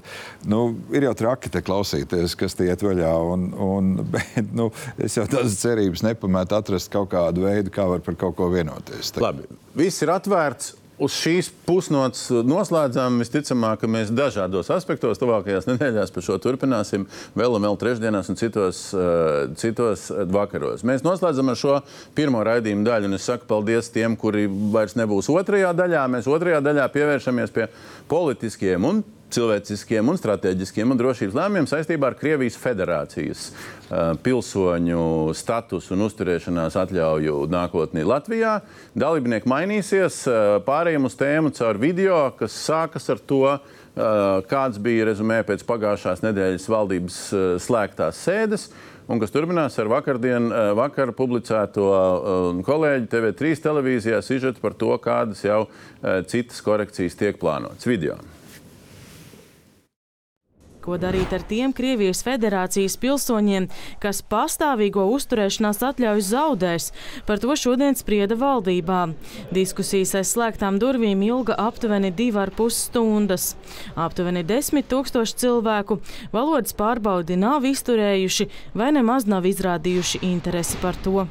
nu, 0.50 0.62
ir 0.94 1.08
jau 1.08 1.14
traki 1.24 1.52
te 1.52 1.62
klausīties, 1.64 2.36
kas 2.38 2.58
tie 2.58 2.70
iet 2.72 2.84
vaļā. 2.84 3.14
Un, 3.32 3.48
un, 3.68 3.94
bet, 4.14 4.52
nu, 4.56 4.70
es 5.02 5.18
jau 5.18 5.26
tādas 5.30 5.58
cerības 5.62 6.04
nepametu 6.06 6.58
atrast 6.58 6.92
kaut 6.92 7.12
kādu 7.14 7.46
veidu, 7.46 7.74
kā 7.74 7.88
var 7.90 8.04
par 8.04 8.18
kaut 8.26 8.38
ko 8.40 8.50
vienoties. 8.52 9.14
Labi, 9.22 9.46
viss 9.78 10.02
ir 10.04 10.14
atvērts. 10.14 10.76
Uz 11.02 11.14
šīs 11.18 11.48
pusnots 11.66 12.28
noslēdzām. 12.46 13.16
Visticamāk, 13.22 13.80
ka 13.82 13.90
mēs 13.90 14.12
dažādos 14.14 14.70
aspektos, 14.70 15.18
tuvākajās 15.18 15.66
nedēļās 15.66 16.12
par 16.14 16.26
šo 16.26 16.36
turpināsim. 16.42 17.08
Vēl 17.38 17.56
un 17.58 17.66
vēl 17.66 17.78
trešdienās 17.80 18.30
un 18.30 18.38
citos, 18.38 18.84
uh, 18.94 19.48
citos 19.58 20.08
vakaros. 20.30 20.84
Mēs 20.86 21.02
noslēdzam 21.06 21.50
ar 21.50 21.58
šo 21.58 21.80
pirmo 22.14 22.44
raidījumu 22.46 22.86
daļu. 22.86 23.10
Un 23.10 23.18
es 23.18 23.26
saku 23.26 23.48
paldies 23.50 23.90
tiem, 23.94 24.14
kuri 24.20 24.46
vairs 24.46 24.94
nebūs 25.00 25.30
otrajā 25.32 25.72
daļā. 25.74 26.06
Mēs 26.12 26.30
otrajā 26.30 26.62
daļā 26.62 26.86
pievēršamies 26.94 27.56
pie 27.56 27.66
politiskiem 28.12 28.86
un 28.86 29.02
cilvēciskiem 29.32 30.08
un 30.12 30.18
strateģiskiem 30.20 30.92
un 30.92 31.00
drošības 31.00 31.36
lēmumiem 31.38 31.68
saistībā 31.70 32.10
ar 32.10 32.16
Krievijas 32.20 32.58
federācijas 32.60 33.48
pilsoņu 34.24 35.04
statusu 35.36 35.96
un 35.96 36.06
uzturēšanās 36.06 36.78
atļauju 36.80 37.42
nākotnē 37.52 38.04
Latvijā. 38.08 38.58
Dalībnieki 38.98 39.50
mainīsies, 39.52 40.22
pārējiem 40.66 41.08
uz 41.08 41.18
tēmu 41.20 41.52
caur 41.56 41.80
video, 41.80 42.22
kas 42.38 42.56
sākas 42.66 43.10
ar 43.12 43.20
to, 43.20 43.44
kāds 44.48 44.80
bija 44.80 45.10
rezumē 45.10 45.42
pēc 45.48 45.66
pagājušās 45.68 46.24
nedēļas 46.24 46.70
valdības 46.72 47.20
slēgtās 47.60 48.24
sēdes. 48.24 48.70
Un 49.12 49.18
kas 49.20 49.32
turpinās 49.34 49.74
ar 49.82 49.90
vakardien, 49.90 50.46
vakar 50.78 51.10
publicēto 51.16 51.88
kolēģi 52.64 53.10
TV3 53.12 53.64
televīzijā 53.64 54.20
sižetu 54.24 54.62
par 54.62 54.78
to, 54.78 54.94
kādas 55.02 55.42
jau 55.44 55.64
citas 56.30 56.62
korekcijas 56.64 57.18
tiek 57.18 57.40
plānotas 57.42 57.90
video. 57.90 58.16
Ko 60.82 60.96
darīt 60.98 61.30
ar 61.30 61.44
tiem 61.46 61.70
Krievijas 61.70 62.24
federācijas 62.26 62.96
pilsoņiem, 62.98 63.68
kas 64.02 64.18
pastāvīgo 64.26 65.04
uzturēšanās 65.14 65.78
atļauju 65.86 66.24
zaudēs? 66.26 66.88
Par 67.28 67.38
to 67.38 67.54
šodien 67.54 67.94
sprieda 67.94 68.34
valdībā. 68.40 69.04
Diskusijas 69.54 70.16
aiz 70.18 70.32
slēgtām 70.34 70.80
durvīm 70.82 71.22
ilga 71.22 71.54
aptuveni 71.68 72.10
divi 72.10 72.40
ar 72.42 72.50
pus 72.56 72.80
stundas. 72.88 73.52
Aptuveni 73.94 74.42
desmit 74.42 74.88
tūkstoši 74.90 75.38
cilvēku 75.44 76.00
valodas 76.34 76.74
pārbaudi 76.74 77.38
nav 77.38 77.62
izturējuši 77.70 78.48
vai 78.74 78.90
nemaz 78.98 79.28
nav 79.30 79.46
izrādījuši 79.46 80.24
interesi 80.32 80.82
par 80.82 80.98
to. 81.06 81.28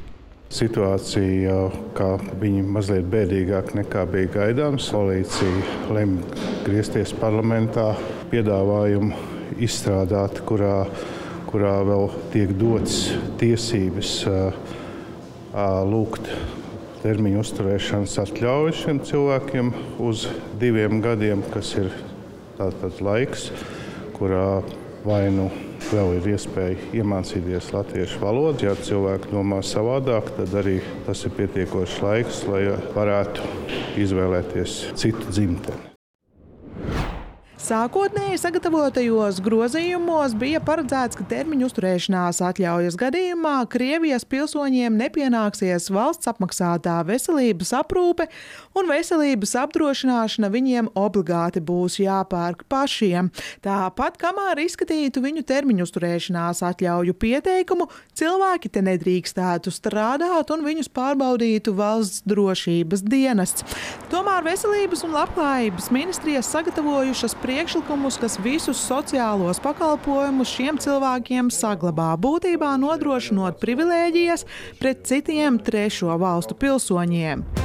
Situācija, 0.52 1.58
kā 1.96 2.08
viņi 2.40 2.64
mazliet 2.72 3.04
bēdīgāk 3.12 3.72
nekā 3.76 4.06
bija 4.12 4.32
gaidāms. 4.34 4.88
Koalīcija 4.92 5.92
lemj 5.96 6.24
griezties 6.64 7.12
parlamentā, 7.20 7.90
piedāvājumu 8.32 9.40
izstrādāt, 9.60 10.40
kurā, 10.48 10.86
kurā 11.50 11.74
vēl 11.86 12.08
tiek 12.32 12.54
dots 12.58 13.12
tiesības 13.40 14.14
lūgt 15.88 16.30
termiņu 17.02 17.42
uzturēšanas 17.42 18.14
atļauju 18.22 18.76
šiem 18.78 19.02
cilvēkiem 19.08 19.72
uz 20.06 20.28
diviem 20.60 21.02
gadiem, 21.04 21.42
kas 21.52 21.74
ir 21.80 21.90
tāds 22.58 23.02
laiks, 23.02 23.50
kurā 24.16 24.62
vai 25.02 25.26
nu 25.34 25.48
vēl 25.90 26.16
ir 26.20 26.32
iespēja 26.36 26.78
iemācīties 27.02 27.72
latviešu 27.74 28.22
valodu. 28.22 28.68
Ja 28.68 28.76
cilvēki 28.78 29.32
domā 29.34 29.60
savādāk, 29.66 30.30
tad 30.38 30.54
arī 30.62 30.78
tas 31.08 31.24
ir 31.26 31.34
pietiekošs 31.38 32.02
laiks, 32.04 32.44
lai 32.50 32.68
varētu 32.94 33.48
izvēlēties 34.02 34.82
citu 34.94 35.32
dzimteni. 35.32 35.91
Sākotnēji 37.62 38.40
sagatavotajos 38.42 39.36
grozījumos 39.38 40.32
bija 40.34 40.58
paredzēts, 40.66 41.14
ka 41.14 41.22
termiņu 41.30 41.68
uzturēšanās 41.68 42.40
atļaujas 42.42 42.96
gadījumā 42.98 43.52
Krievijas 43.70 44.24
pilsoņiem 44.26 44.96
nepienāksies 44.98 45.86
valsts 45.94 46.26
apmaksātā 46.32 46.96
veselības 47.06 47.70
aprūpe 47.78 48.26
un 48.74 48.90
veselības 48.90 49.54
apdrošināšana 49.60 50.50
viņiem 50.50 50.88
obligāti 50.98 51.62
būs 51.62 52.00
jāpērk 52.02 52.64
pašiem. 52.66 53.28
Tāpat, 53.62 54.18
kamēr 54.18 54.64
izskatītu 54.64 55.22
viņu 55.22 55.46
termiņu 55.46 55.86
uzturēšanās 55.86 56.64
atļauju 56.66 57.14
pieteikumu, 57.14 57.86
cilvēki 58.18 58.72
te 58.74 58.82
nedrīkstētu 58.88 59.70
strādāt 59.70 60.50
un 60.50 60.66
viņus 60.66 60.90
pārbaudītu 60.90 61.76
valsts 61.78 62.26
drošības 62.26 63.06
dienests. 63.06 63.78
Tomēr 64.10 64.42
Veselības 64.50 65.06
un 65.06 65.14
labklājības 65.14 65.92
ministrijas 65.94 66.50
sagatavojušas 66.50 67.38
priekšlikumus 67.38 67.51
priekšlikumus, 67.52 68.16
kas 68.16 68.38
visus 68.40 68.80
sociālos 68.80 69.58
pakalpojumus 69.60 70.48
šiem 70.48 70.78
cilvēkiem 70.80 71.50
saglabā, 71.52 72.14
būtībā 72.16 72.70
nodrošinot 72.80 73.60
privilēģijas 73.60 74.46
pret 74.80 75.04
citiem 75.04 75.60
trešo 75.60 76.16
valstu 76.22 76.56
pilsoņiem. 76.56 77.61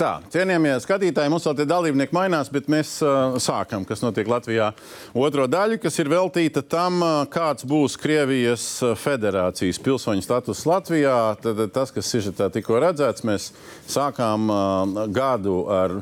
Tā, 0.00 0.14
cienījamie 0.32 0.78
skatītāji, 0.80 1.28
mums 1.28 1.44
vēl 1.44 1.58
tie 1.58 1.64
dalībnieki 1.68 2.14
mainās, 2.16 2.48
bet 2.48 2.70
mēs 2.72 2.94
uh, 3.04 3.34
sākam, 3.36 3.82
kas 3.84 4.00
notiek 4.00 4.28
Latvijā. 4.32 4.70
Otro 5.12 5.44
daļu, 5.44 5.76
kas 5.82 5.98
ir 6.00 6.08
veltīta 6.08 6.62
tam, 6.64 7.02
uh, 7.04 7.16
kāds 7.28 7.66
būs 7.68 7.98
Krievijas 8.00 8.64
federācijas 8.96 9.76
pilsoņu 9.84 10.24
status 10.24 10.62
Latvijā. 10.64 11.16
Tad 11.44 11.60
tas, 11.74 11.92
kas 11.92 12.08
sižetā 12.14 12.48
tikko 12.54 12.78
redzēts, 12.80 13.26
mēs 13.28 13.50
sākām 13.92 14.48
uh, 14.48 15.02
gadu 15.12 15.58
ar 15.68 15.98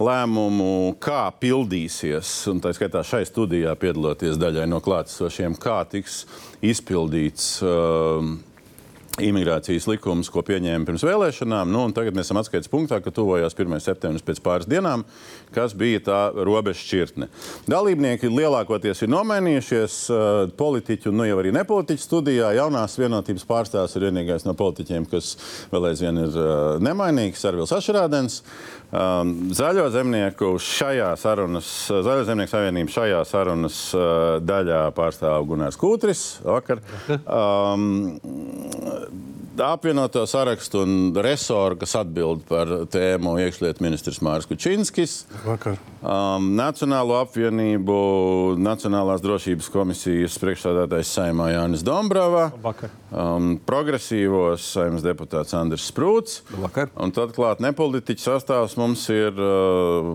lēmumu, 0.00 0.94
kā 1.04 1.26
pildīsies, 1.42 2.30
un 2.48 2.64
tā 2.64 2.72
skaitā 2.72 3.04
šai 3.04 3.26
studijā 3.28 3.76
piedaloties 3.76 4.40
daļai 4.40 4.64
no 4.72 4.80
klātesošiem, 4.80 5.60
kā 5.60 5.82
tiks 5.92 6.22
izpildīts. 6.72 7.58
Uh, 7.60 8.32
imigrācijas 9.20 9.84
likums, 9.90 10.30
ko 10.32 10.40
pieņēma 10.46 10.88
pirms 10.88 11.04
vēlēšanām. 11.04 11.68
Nu, 11.68 11.84
tagad 11.92 12.16
mēs 12.16 12.30
esam 12.30 12.40
atskaites 12.40 12.70
punktā, 12.72 12.96
ka 13.04 13.12
tuvojās 13.12 13.52
1. 13.52 13.76
septembris 13.84 14.24
pēc 14.24 14.40
pāris 14.44 14.68
dienām, 14.70 15.04
kas 15.52 15.74
bija 15.76 16.00
tā 16.06 16.20
robeža 16.32 16.80
šķirtne. 16.80 17.28
Dalībnieki 17.68 18.30
lielākoties 18.32 19.04
ir 19.04 19.12
nomainījušies. 19.12 19.98
Politiķu, 20.56 21.12
nu 21.12 21.26
jau 21.28 21.40
arī 21.42 21.52
nepolitiķu 21.52 22.06
studijā 22.06 22.54
jaunās 22.56 22.96
vienotības 23.00 23.44
pārstāvs 23.48 23.98
ir 23.98 24.08
vienīgais 24.08 24.46
no 24.48 24.56
politiķiem, 24.56 25.08
kas 25.12 25.34
vēl 25.72 25.90
aizvien 25.92 26.24
ir 26.24 26.38
nemainīgs, 26.84 27.44
Arvils 27.50 27.74
Ašrādens. 27.76 28.40
Zaļo 28.92 29.86
zemnieku 29.88 30.50
šajā 30.60 31.14
sarunas, 31.16 31.68
Zaļo 31.88 32.26
zemnieku 32.28 32.52
savienību 32.52 32.92
šajā 32.92 33.22
sarunas 33.24 33.78
daļā 34.44 34.82
pārstāv 34.96 35.46
Gunārs 35.48 35.80
Kūtris 35.80 36.26
vakar. 36.44 36.82
Um, 37.24 38.10
apvienoto 39.58 40.26
sarakstu 40.26 40.82
un 40.82 41.12
resoru, 41.16 41.76
kas 41.76 41.94
atbild 42.00 42.44
par 42.48 42.68
tēmu 42.92 43.34
iekšlietu 43.42 43.84
ministrs 43.84 44.20
Mārs 44.24 44.48
Kučinskis. 44.48 45.22
Vakar. 45.44 45.76
Um, 46.00 46.52
Nacionālo 46.56 47.18
apvienību, 47.20 47.96
Nacionālās 48.60 49.22
drošības 49.24 49.68
komisijas 49.72 50.38
priekšstādātājs 50.42 51.12
Saimā 51.16 51.52
Jānis 51.52 51.84
Dombrava. 51.86 52.48
Vakar. 52.64 52.92
Um, 53.12 53.58
progresīvos 53.68 54.64
saimnes 54.72 55.04
deputāts 55.04 55.52
Andris 55.58 55.84
Sprūts. 55.90 56.40
Vakar. 56.56 56.92
Un 56.96 57.12
tad 57.12 57.34
klāt 57.36 57.60
nepolitiķu 57.60 58.24
sastāvs 58.24 58.78
mums 58.82 59.04
ir 59.14 59.38
uh, 59.38 60.10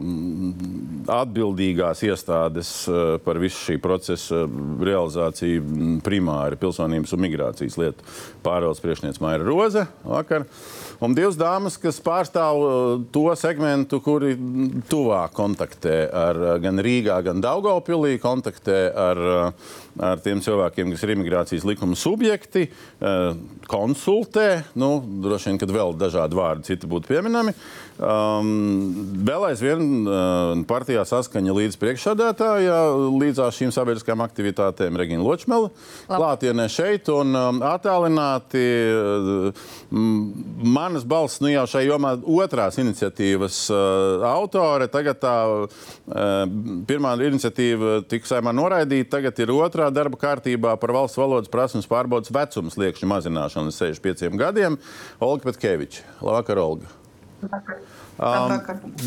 atbildīgās 1.17 2.03
iestādes 2.07 2.71
uh, 2.91 3.15
par 3.23 3.39
visu 3.41 3.57
šī 3.63 3.77
procesa 3.81 4.43
realizāciju 4.83 6.01
primāri 6.05 6.59
pilsonības 6.59 7.15
un 7.15 7.23
migrācijas 7.23 7.79
lietu 7.79 8.05
pārvaldes 8.45 8.83
priekšniece 8.83 9.23
Maira 9.23 9.47
Roze 9.47 9.87
vakar. 10.03 10.45
Un 11.03 11.13
divas 11.13 11.37
dāmas, 11.37 11.77
kas 11.81 12.01
pārstāv 12.03 12.61
uh, 12.61 12.93
to 13.13 13.25
segmentu, 13.39 14.01
kuri 14.03 14.35
tuvāk 14.91 15.35
kontaktē 15.37 15.97
ar 16.11 16.41
gan 16.63 16.83
Rīgā, 16.83 17.21
gan 17.25 17.41
Daugopilī, 17.43 18.17
kontaktē 18.21 18.79
ar, 18.91 19.23
uh, 19.31 19.75
ar 20.03 20.21
tiem 20.23 20.41
cilvēkiem, 20.43 20.93
kas 20.93 21.03
ir 21.05 21.13
imigrācijas 21.15 21.65
likuma 21.67 21.97
subjekti, 21.97 22.67
konsultē, 23.67 24.47
nu, 24.79 24.91
droši 25.23 25.51
vien, 25.51 25.59
kad 25.61 25.73
vēl 25.73 25.95
dažādi 25.99 26.37
vārdi 26.37 26.71
citi 26.71 26.89
būtu 26.89 27.11
pieminami. 27.11 27.53
Um, 27.97 28.49
vēl 29.25 29.47
aizvien 29.47 29.79
uh, 30.05 30.51
partijā 30.69 31.01
saskaņa 31.09 31.53
līdz 31.57 31.77
priekšsādātāja, 31.81 32.75
līdzās 33.09 33.57
šīm 33.57 33.71
sabiedriskajām 33.73 34.21
aktivitātēm 34.21 34.99
Regina 35.01 35.25
Ločmela 35.25 35.71
klātienē 36.05 36.67
šeit 36.69 37.09
un 37.09 37.33
um, 37.33 37.61
attālināti. 37.65 38.61
Uh, 38.93 39.63
manas 40.77 41.07
balss 41.09 41.41
nu 41.41 41.49
jau 41.49 41.65
šai 41.73 41.87
jomā 41.87 42.13
otrās 42.21 42.77
iniciatīvas 42.77 43.63
uh, 43.73 44.27
autore. 44.29 44.91
Tagad 44.93 45.17
tā 45.25 45.33
uh, 45.49 46.45
pirmā 46.85 47.15
iniciatīva 47.31 48.03
tika 48.05 48.29
saimā 48.35 48.53
noraidīta, 48.53 49.15
tagad 49.17 49.41
ir 49.41 49.55
otrā 49.57 49.86
darba 49.93 50.19
kārtībā 50.21 50.75
par 50.81 50.93
valsts 50.95 51.19
valodas 51.19 51.51
prasmes 51.51 51.89
pārbaudas 51.89 52.33
vecums 52.33 52.77
liekšņu 52.79 53.11
mazināšanu 53.11 53.71
līdz 53.71 53.81
65 54.01 54.39
gadiem. 54.39 54.79
Olga 55.23 55.49
Petkeviča. 55.49 56.05
Labvakar, 56.21 56.63
Olga! 56.63 56.95
Um, 58.17 58.49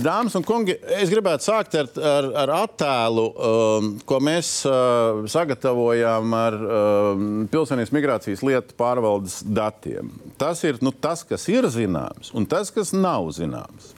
dāmas 0.05 0.37
un 0.39 0.45
kungi, 0.47 0.77
es 0.95 1.11
gribētu 1.11 1.43
sākt 1.43 1.75
ar, 1.81 1.89
ar, 1.99 2.29
ar 2.45 2.53
attēlu, 2.61 3.25
um, 3.35 3.89
ko 4.07 4.21
mēs 4.23 4.53
uh, 4.71 5.25
sagatavojām 5.31 6.37
ar 6.39 6.57
um, 6.61 7.25
pilsonības 7.51 7.91
migrācijas 7.97 8.45
lietu 8.47 8.77
pārvaldes 8.79 9.41
datiem. 9.43 10.13
Tas 10.39 10.63
ir 10.63 10.79
nu, 10.85 10.95
tas, 10.95 11.25
kas 11.27 11.49
ir 11.51 11.67
zināms, 11.75 12.31
un 12.39 12.47
tas, 12.47 12.71
kas 12.75 12.95
nav 12.95 13.33
zināms. 13.35 13.97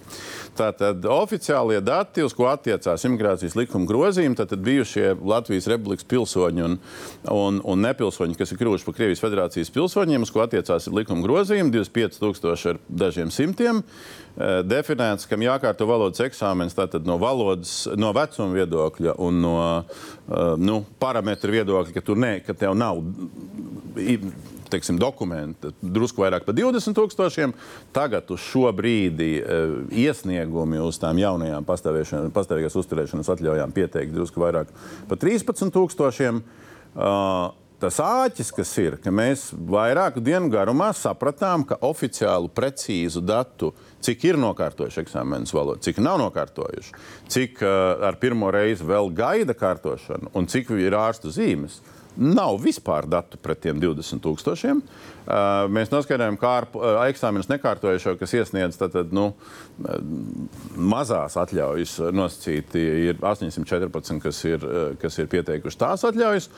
Tātad 0.53 1.07
oficiālie 1.09 1.79
dati, 1.81 2.21
uz 2.27 2.35
ko 2.37 2.45
attiecās 2.51 3.07
imigrācijas 3.09 3.55
likuma 3.57 3.89
grozījumi, 3.89 4.37
tad 4.37 4.53
bijušie 4.61 5.15
Latvijas 5.25 5.69
Republikas 5.73 6.05
pilsoņi 6.11 6.67
un, 6.67 6.75
un, 7.33 7.61
un 7.65 7.87
nepilsoņi, 7.87 8.37
kas 8.37 8.53
ir 8.53 8.61
kļuvuši 8.61 8.85
par 8.85 8.97
Krievijas 8.99 9.23
federācijas 9.25 9.73
pilsoņiem, 9.73 10.27
uz 10.27 10.33
ko 10.35 10.45
attiecās 10.45 10.91
likuma 10.93 11.25
grozījumi, 11.25 11.73
25,000 11.73 12.75
ar 12.75 12.83
dažiem 13.05 13.33
simtiem. 13.33 13.81
Eh, 14.33 14.61
definēts, 14.65 15.27
kam 15.29 15.43
jākārto 15.45 15.89
valodas 15.89 16.21
eksāmenis 16.25 16.77
no 17.05 17.19
valodas, 17.21 17.87
no 17.97 18.13
vecuma 18.17 18.53
viedokļa 18.57 19.17
un 19.21 19.41
no 19.43 19.57
uh, 19.59 20.55
nu, 20.57 20.83
parametru 21.01 21.53
viedokļa, 21.53 21.93
ka, 21.97 22.15
ne, 22.17 22.35
ka 22.45 22.57
tev 22.57 22.77
nav 22.77 23.03
teiksim, 24.73 24.99
dokumenti 25.01 25.73
drusku 25.83 26.25
vairāk 26.25 26.47
par 26.47 26.57
20 26.57 26.97
tūkstošiem. 26.97 27.55
Tagad 27.95 28.31
uz 28.35 28.43
šo 28.45 28.69
brīdi 28.77 29.33
uh, 29.41 29.79
iesniegumi 29.89 30.81
uz 30.83 31.01
tām 31.03 31.21
jaunajām 31.23 31.67
pastāvīgās 31.69 32.79
uzturēšanas 32.83 33.33
atļaujām 33.37 33.75
pieteikt 33.77 34.15
drusku 34.17 34.43
vairāk 34.43 34.73
par 35.11 35.21
13 35.21 35.73
tūkstošiem. 35.75 36.43
Uh, 36.93 37.53
tas 37.83 37.99
āķis, 38.03 38.53
kas 38.55 38.73
ir, 38.79 38.97
ka 39.03 39.11
mēs 39.15 39.49
vairāku 39.53 40.23
dienu 40.23 40.51
garumā 40.53 40.93
sapratām, 40.95 41.65
ka 41.67 41.81
oficiālu, 41.83 42.51
precīzu 42.55 43.23
datu, 43.25 43.73
cik 44.03 44.27
ir 44.29 44.39
nokārtojuši 44.41 45.03
eksāmenus 45.03 45.55
valodu, 45.55 45.83
cik 45.87 45.99
nav 46.03 46.21
nokārtojuši, 46.23 46.95
cik 47.33 47.65
uh, 47.65 48.05
ar 48.09 48.21
pirmo 48.23 48.53
reizi 48.55 48.87
vēl 48.87 49.11
gaida 49.17 49.57
kārtošanu 49.59 50.35
un 50.39 50.47
cik 50.51 50.71
ir 50.79 50.99
ārstu 50.99 51.33
zīmes. 51.35 51.81
Uh, 52.13 52.17
Nav 52.17 52.59
vispār 52.61 53.07
datu 53.09 53.39
pret 53.41 53.63
tiem 53.65 53.79
20 53.81 54.21
tūkstošiem. 54.21 54.83
Uh, 55.23 55.65
mēs 55.73 55.89
noskaidrojam, 55.89 56.37
kā 56.37 56.51
ar 56.59 56.67
uh, 56.77 56.99
eksāmenus 57.07 57.49
nekārtojušo, 57.49 58.19
kas 58.21 58.35
iesniedz 58.37 58.77
tātad, 58.77 59.15
nu, 59.17 59.31
uh, 59.33 59.97
mazās 60.77 61.39
atļaujas 61.41 61.95
nosacīti, 62.13 62.83
ir 63.09 63.23
814, 63.25 64.21
kas 64.21 64.43
ir, 64.45 64.69
kas 65.01 65.17
ir 65.23 65.31
pieteikuši 65.33 65.81
tās 65.81 66.05
atļaujas. 66.11 66.51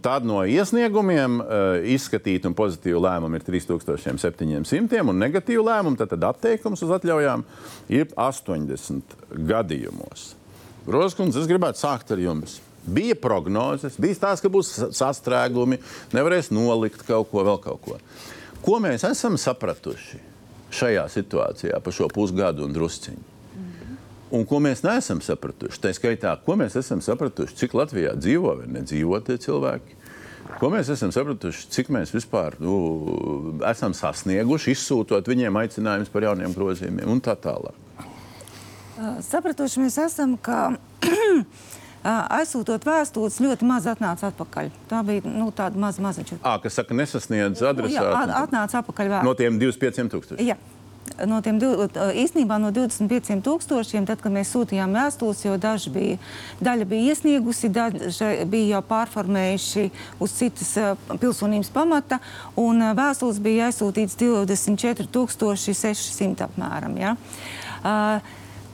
Tad 0.00 0.24
no 0.28 0.44
iesniegumiem 0.46 1.40
izskatīti 1.90 2.48
un 2.48 2.54
pozitīvi 2.56 3.02
lēmumi 3.02 3.40
ir 3.40 3.44
3700 3.48 5.02
un 5.02 5.20
negatīvi 5.20 5.66
lēmumi, 5.66 5.98
tad 5.98 6.30
atteikums 6.30 6.86
uz 6.86 6.94
atļaujām 7.00 7.44
ir 7.92 8.08
80 8.14 9.18
gadījumos. 9.50 10.34
Rozkundze, 10.90 11.42
es 11.42 11.50
gribētu 11.50 11.82
sākt 11.82 12.14
ar 12.14 12.22
jums. 12.22 12.60
Bija 12.86 13.14
prognozes, 13.20 13.98
bija 14.00 14.16
stāsts, 14.16 14.44
ka 14.44 14.50
būs 14.52 14.72
sastrēgumi, 14.96 15.80
nevarēs 16.16 16.48
nolikt 16.54 17.04
kaut 17.08 17.28
ko, 17.32 17.44
vēl 17.44 17.60
kaut 17.60 17.82
ko. 17.84 17.98
Ko 18.64 18.78
mēs 18.82 19.04
esam 19.08 19.36
sapratuši 19.40 20.20
šajā 20.74 21.04
situācijā 21.12 21.80
pa 21.82 21.92
šo 21.92 22.08
pusgadu 22.12 22.64
un 22.66 22.74
drusciņu? 22.76 23.28
Un 24.30 24.44
ko 24.46 24.60
mēs 24.62 24.84
neesam 24.86 25.18
sapratuši? 25.24 25.80
Tā 25.82 25.90
skaitā, 25.96 26.36
ko 26.44 26.54
mēs 26.58 26.76
esam 26.78 27.00
sapratuši, 27.02 27.56
cik 27.64 27.74
Latvijā 27.74 28.14
dzīvo 28.14 28.52
vai 28.60 28.68
nedzīvo 28.70 29.18
tie 29.26 29.34
cilvēki. 29.42 29.96
Ko 30.60 30.70
mēs 30.70 30.90
esam 30.94 31.10
sapratuši, 31.14 31.66
cik 31.74 31.90
mēs 31.94 32.12
vispār 32.14 32.56
nu, 32.62 32.74
esam 33.66 33.94
sasnieguši, 33.96 34.74
izsūtot 34.76 35.26
viņiem 35.30 35.58
aicinājumus 35.62 36.12
par 36.14 36.28
jauniem 36.28 36.54
grozījumiem 36.54 37.10
un 37.10 37.22
tā 37.24 37.34
tālāk. 37.42 37.74
Sapratuši 39.26 39.82
mēs 39.82 39.98
esam, 40.02 40.36
ka 40.38 40.76
aizsūtot 42.04 42.84
vēstules, 42.86 43.38
ļoti 43.44 43.68
maz 43.68 43.86
atnāca 43.90 44.30
atpakaļ. 44.30 44.72
Tā 44.88 45.04
bija 45.06 45.24
nu, 45.28 45.50
tāda 45.52 45.80
maza 45.80 46.02
maziņa. 46.04 46.40
À, 46.40 46.56
kas 46.62 46.80
saka, 46.80 46.96
nesasniedz 46.96 47.60
adresātu? 47.60 48.08
Jā, 48.08 48.42
atnāca 48.42 48.80
atpakaļ 48.80 49.16
vēstule. 49.16 49.28
No 49.28 49.36
tiem 49.36 49.58
25 49.60 50.12
tūkstošiem? 50.14 50.46
Jā. 50.48 50.56
No 51.26 51.40
tiem 51.44 51.58
īstenībā 51.60 52.56
no 52.62 52.70
25 52.72 53.42
tūkstošiem, 53.44 54.06
tad, 54.08 54.22
kad 54.22 54.32
mēs 54.32 54.52
sūtījām 54.54 54.94
vēstules, 54.96 55.42
jo 55.44 55.56
daži 55.60 55.92
bija, 55.92 56.18
daļa 56.64 56.86
bija 56.88 57.12
iesniegusi, 57.12 57.68
daži 57.74 58.46
bija 58.48 58.76
jau 58.76 58.82
pārformējuši 58.88 59.86
uz 60.22 60.36
citas 60.38 60.72
pilsonības 61.20 61.72
pamata, 61.74 62.20
un 62.60 62.84
vēstules 62.96 63.40
bija 63.42 63.68
aizsūtīts 63.68 64.16
24 64.20 65.10
600 65.66 66.46
apmēram. 66.46 66.96
Ja? 67.00 67.16
Uh, 67.80 68.30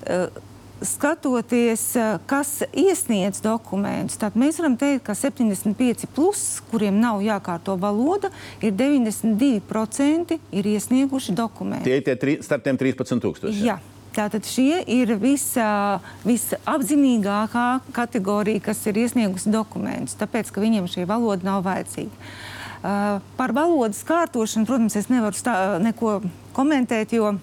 uh, 0.07 0.45
skatoties, 0.83 1.97
eh, 1.97 2.19
kas 2.27 2.63
iesniedz 2.73 3.41
dokumentus, 3.41 4.19
tad 4.21 4.37
mēs 4.37 4.61
varam 4.61 4.77
teikt, 4.77 5.05
ka 5.07 5.15
75, 5.15 6.07
plus, 6.15 6.61
kuriem 6.71 7.01
nav 7.01 7.21
jākārto 7.25 7.79
valoda, 7.81 8.31
ir 8.61 8.73
92% 8.73 10.39
ir 10.53 10.65
iesnieguši 10.65 11.35
dokumentus. 11.35 11.85
Tie 11.85 11.97
ir 11.97 12.03
tie 12.05 12.17
tri, 12.17 12.39
starp 12.43 12.65
tiem 12.65 12.77
13,000. 12.77 13.53
Jā. 13.65 13.79
Tātad 14.17 14.47
šie 14.49 14.81
ir 14.89 15.11
visa, 15.21 16.01
visapzinīgākā 16.25 17.67
kategorija, 17.93 18.63
kas 18.65 18.81
ir 18.89 18.97
iesniegusi 19.03 19.53
dokumentus, 19.53 20.17
tāpēc, 20.17 20.49
ka 20.53 20.63
viņiem 20.63 20.89
šī 20.89 21.05
valoda 21.05 21.45
nav 21.45 21.67
vajadzīga. 21.67 22.31
Uh, 22.87 23.21
par 23.37 23.53
valodas 23.53 24.01
kārtošanu, 24.09 24.65
protams, 24.65 24.97
es 24.97 25.11
nevaru 25.13 25.37
stā, 25.37 25.77
neko 25.85 26.23
komentēt, 26.57 27.13
jo 27.13 27.35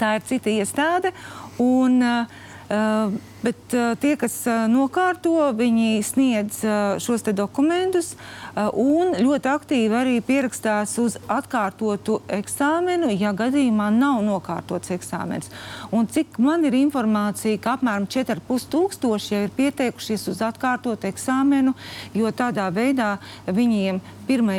tā 0.00 0.14
ir 0.16 0.24
cita 0.24 0.52
iestāde. 0.52 1.12
Un, 1.60 2.00
uh, 2.00 2.40
Um. 2.70 3.20
Bet 3.44 3.74
uh, 3.76 3.92
tie, 4.00 4.14
kas 4.20 4.34
uh, 4.48 4.64
nokārto, 4.70 5.34
viņi 5.56 6.02
sniedz 6.04 6.60
šos 7.00 7.24
dokumentus 7.36 8.14
un 8.56 9.14
ļoti 9.14 9.48
aktīvi 9.50 9.96
arī 9.96 10.14
pierakstās 10.24 10.96
uz 11.00 11.16
atkārtotu 11.30 12.18
eksāmenu, 12.32 13.10
ja 13.14 13.32
gadījumā 13.36 13.88
nav 13.94 14.20
nokārtots 14.26 14.90
eksāmens. 14.94 15.50
Un 15.94 16.08
cik 16.10 16.38
man 16.42 16.64
ir 16.66 16.76
informācija, 16.78 17.60
ka 17.62 17.76
apmēram 17.78 18.08
4,5 18.10 18.68
tūkstoši 18.72 19.36
ir 19.44 19.54
pieteikušies 19.56 20.26
uz 20.32 20.42
atkārtotu 20.44 21.08
eksāmenu, 21.10 21.74
jo 22.16 22.32
tādā 22.34 22.66
veidā 22.74 23.16
viņiem 23.46 24.00
1. 24.30 24.50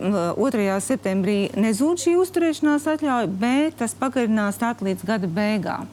2. 0.00 0.80
septembrī 0.84 1.38
nezūd 1.56 2.04
šī 2.04 2.16
uzturēšanās 2.20 2.88
atļauja, 2.94 3.30
bet 3.40 3.78
tas 3.80 3.96
pagarinās 3.96 4.60
tā 4.60 4.74
līdz 4.80 5.06
gada 5.08 5.28
beigām 5.28 5.88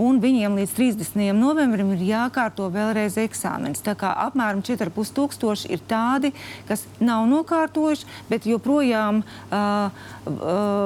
un 0.00 0.20
viņiem 0.22 0.56
līdz 0.56 0.72
30. 0.76 1.16
novembrim 1.36 1.51
ir 1.94 2.04
jākārto 2.06 2.68
vēlreiz 2.72 3.18
eksāmenis. 3.20 3.82
Tā 3.84 3.94
kā 3.98 4.12
apmēram 4.26 4.62
4,5 4.64 5.12
tūkstoši 5.16 5.72
ir 5.74 5.82
tādi, 5.88 6.32
kas 6.68 6.84
nav 7.00 7.26
nokārtojuši, 7.30 8.08
bet 8.30 8.48
joprojām 8.48 9.22
uh, 9.22 9.58
uh, 9.58 10.40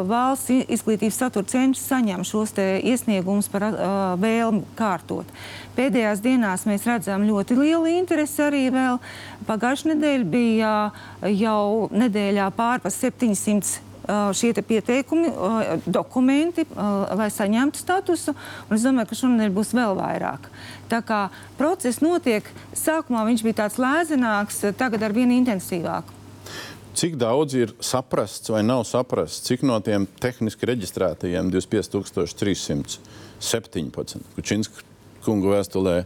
valsts 0.09 0.67
izglītības 0.67 1.21
satura 1.23 1.47
centrs 1.51 1.87
saņem 1.87 2.25
šos 2.27 2.57
iesniegumus 2.57 3.51
par 3.53 3.69
uh, 3.71 3.79
vēlmi 4.21 4.65
kārtot. 4.79 5.31
Pēdējās 5.77 6.23
dienās 6.25 6.65
mēs 6.69 6.87
redzam 6.89 7.27
ļoti 7.29 7.57
lielu 7.59 7.91
interesi 7.99 8.41
arī 8.47 8.67
vēl. 8.73 9.01
Pagājušajā 9.47 9.93
nedēļā 9.95 10.31
bija 10.33 10.77
jau 11.29 11.89
nedēļā 11.93 12.49
pārpa 12.57 12.93
700 12.93 13.86
šie 14.07 14.53
pieteikumi, 14.55 15.29
dokumenti, 15.87 16.67
lai 16.77 17.31
saņemtu 17.33 17.79
statusu. 17.81 18.35
Es 18.75 18.83
domāju, 18.87 19.09
ka 19.11 19.15
šonadēļ 19.21 19.51
būs 19.57 19.71
vēl 19.77 19.93
vairāk. 19.99 20.43
Tā 20.91 21.01
kā 21.07 21.21
process 21.59 22.01
notiek, 22.05 22.43
sākumā 22.77 23.25
viņš 23.29 23.43
bija 23.47 23.61
tāds 23.65 23.79
lēzenāks, 23.83 24.57
tagad 24.79 25.03
ar 25.03 25.13
vien 25.17 25.31
intensīvāk. 25.35 26.05
Cik 26.97 27.19
daudz 27.21 27.53
ir 27.59 27.77
saprasts 27.85 28.49
vai 28.49 28.63
nav 28.65 28.87
saprasts, 28.89 29.45
cik 29.45 29.61
no 29.69 29.77
tiem 29.85 30.07
tehniski 30.23 30.67
reģistrētajiem 30.71 31.51
25,317 31.53 32.99
Kučinska 34.37 34.81
kungu 35.27 35.51
vēstulē 35.53 35.97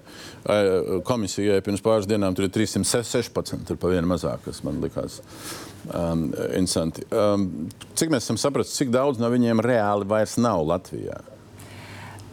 komisijai 1.07 1.61
pirms 1.65 1.83
pāris 1.85 2.09
dienām 2.11 2.35
tur 2.37 2.45
ir 2.49 2.53
316, 2.55 3.67
tur 3.69 3.77
pa 3.81 3.87
vienu 3.93 4.09
mazāk, 4.11 4.39
kas 4.47 4.63
man 4.67 4.81
likās 4.83 5.21
um, 5.89 6.29
interesanti. 6.53 7.05
Um, 7.15 7.51
cik 7.99 8.13
mēs 8.13 8.27
esam 8.27 8.39
sapratuši, 8.41 8.83
cik 8.83 8.95
daudz 8.95 9.21
no 9.21 9.31
viņiem 9.33 9.63
reāli 9.65 10.09
vairs 10.09 10.39
nav 10.41 10.65
Latvijā? 10.69 11.21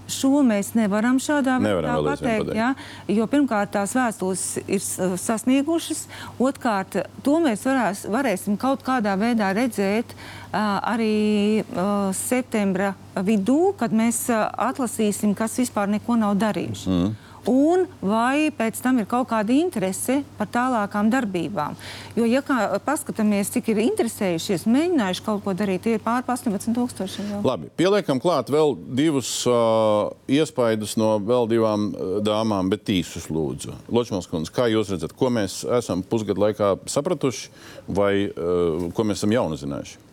Šo 0.08 0.39
mēs 0.48 0.70
nevaram 0.78 1.18
šādā 1.20 1.58
veidā 1.60 1.98
pateikt. 2.06 2.54
Ja? 2.56 2.70
Jo 3.12 3.26
pirmkārt, 3.28 3.74
tās 3.74 3.91
vēstules 3.98 4.43
ir 4.64 4.80
sasniegušas, 5.20 6.06
otrkārt, 6.39 7.02
to 7.26 7.36
mēs 7.43 7.66
varēs, 7.68 8.06
varēsim 8.12 8.56
kaut 8.62 8.86
kādā 8.88 9.18
veidā 9.20 9.52
redzēt 9.58 10.16
uh, 10.16 10.80
arī 10.93 11.60
uh, 11.60 12.08
septembra 12.16 12.93
vidū, 13.20 13.74
kad 13.80 13.91
mēs 13.91 14.24
uh, 14.32 14.48
atlasīsim, 14.70 15.36
kas 15.36 15.60
vispār 15.60 15.91
neko 15.98 16.16
nav 16.24 16.39
darījuši. 16.39 16.88
Mm 16.88 17.26
un 17.48 17.86
vai 18.02 18.50
pēc 18.54 18.80
tam 18.84 19.00
ir 19.02 19.08
kaut 19.10 19.30
kāda 19.32 19.56
interese 19.56 20.20
par 20.38 20.50
tālākām 20.52 21.10
darbībām. 21.12 21.78
Jo, 22.18 22.28
ja 22.28 22.41
kā, 22.45 22.60
paskatāmies, 22.86 23.52
cik 23.54 23.72
ir 23.74 23.82
interesējušies, 23.86 24.68
mēģinājuši 24.70 25.26
kaut 25.26 25.43
ko 25.45 25.56
darīt, 25.58 25.86
tie 25.86 25.95
ir 25.98 26.04
pār 26.04 26.26
18,000. 26.28 27.41
Labi, 27.48 27.72
pieliekam 27.80 28.22
klāt 28.24 28.52
vēl 28.54 28.76
divus 29.00 29.32
uh, 29.50 30.12
iespaidus 30.28 30.98
no 31.00 31.16
vēl 31.24 31.50
divām 31.52 31.89
uh, 31.91 32.18
dāmām, 32.26 32.72
bet 32.74 32.91
īsus 32.91 33.30
lūdzu. 33.34 33.78
Ločmals 33.93 34.30
kundze, 34.32 34.54
kā 34.54 34.68
jūs 34.72 34.91
redzat, 34.93 35.16
ko 35.18 35.32
mēs 35.34 35.62
esam 35.80 36.04
pusgadu 36.04 36.48
laikā 36.48 36.76
sapratuši 36.89 37.50
vai 37.88 38.12
uh, 38.28 38.89
ko 38.93 39.08
mēs 39.08 39.24
esam 39.24 39.36
jaunu 39.38 39.60
zinājuši? 39.60 40.04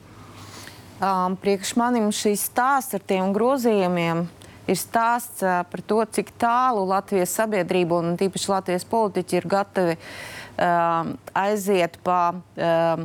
Um, 1.05 1.35
priekš 1.37 1.75
manim 1.77 2.07
šīs 2.15 2.47
stāsts 2.53 2.95
ar 2.97 3.03
tiem 3.03 3.33
grozījumiem 3.35 4.23
ir 4.71 4.79
stāsts 4.81 5.43
par 5.43 5.85
to, 5.87 6.01
cik 6.17 6.33
tālu 6.41 6.87
Latvijas 6.89 7.35
sabiedrība 7.37 8.01
un 8.01 8.17
tīpaši 8.21 8.53
Latvijas 8.53 8.87
politiķi 8.89 9.41
ir 9.41 9.51
gatavi 9.51 9.99
uh, 9.99 11.13
aiziet 11.45 11.99
pa 12.07 12.21
uh, 12.35 13.05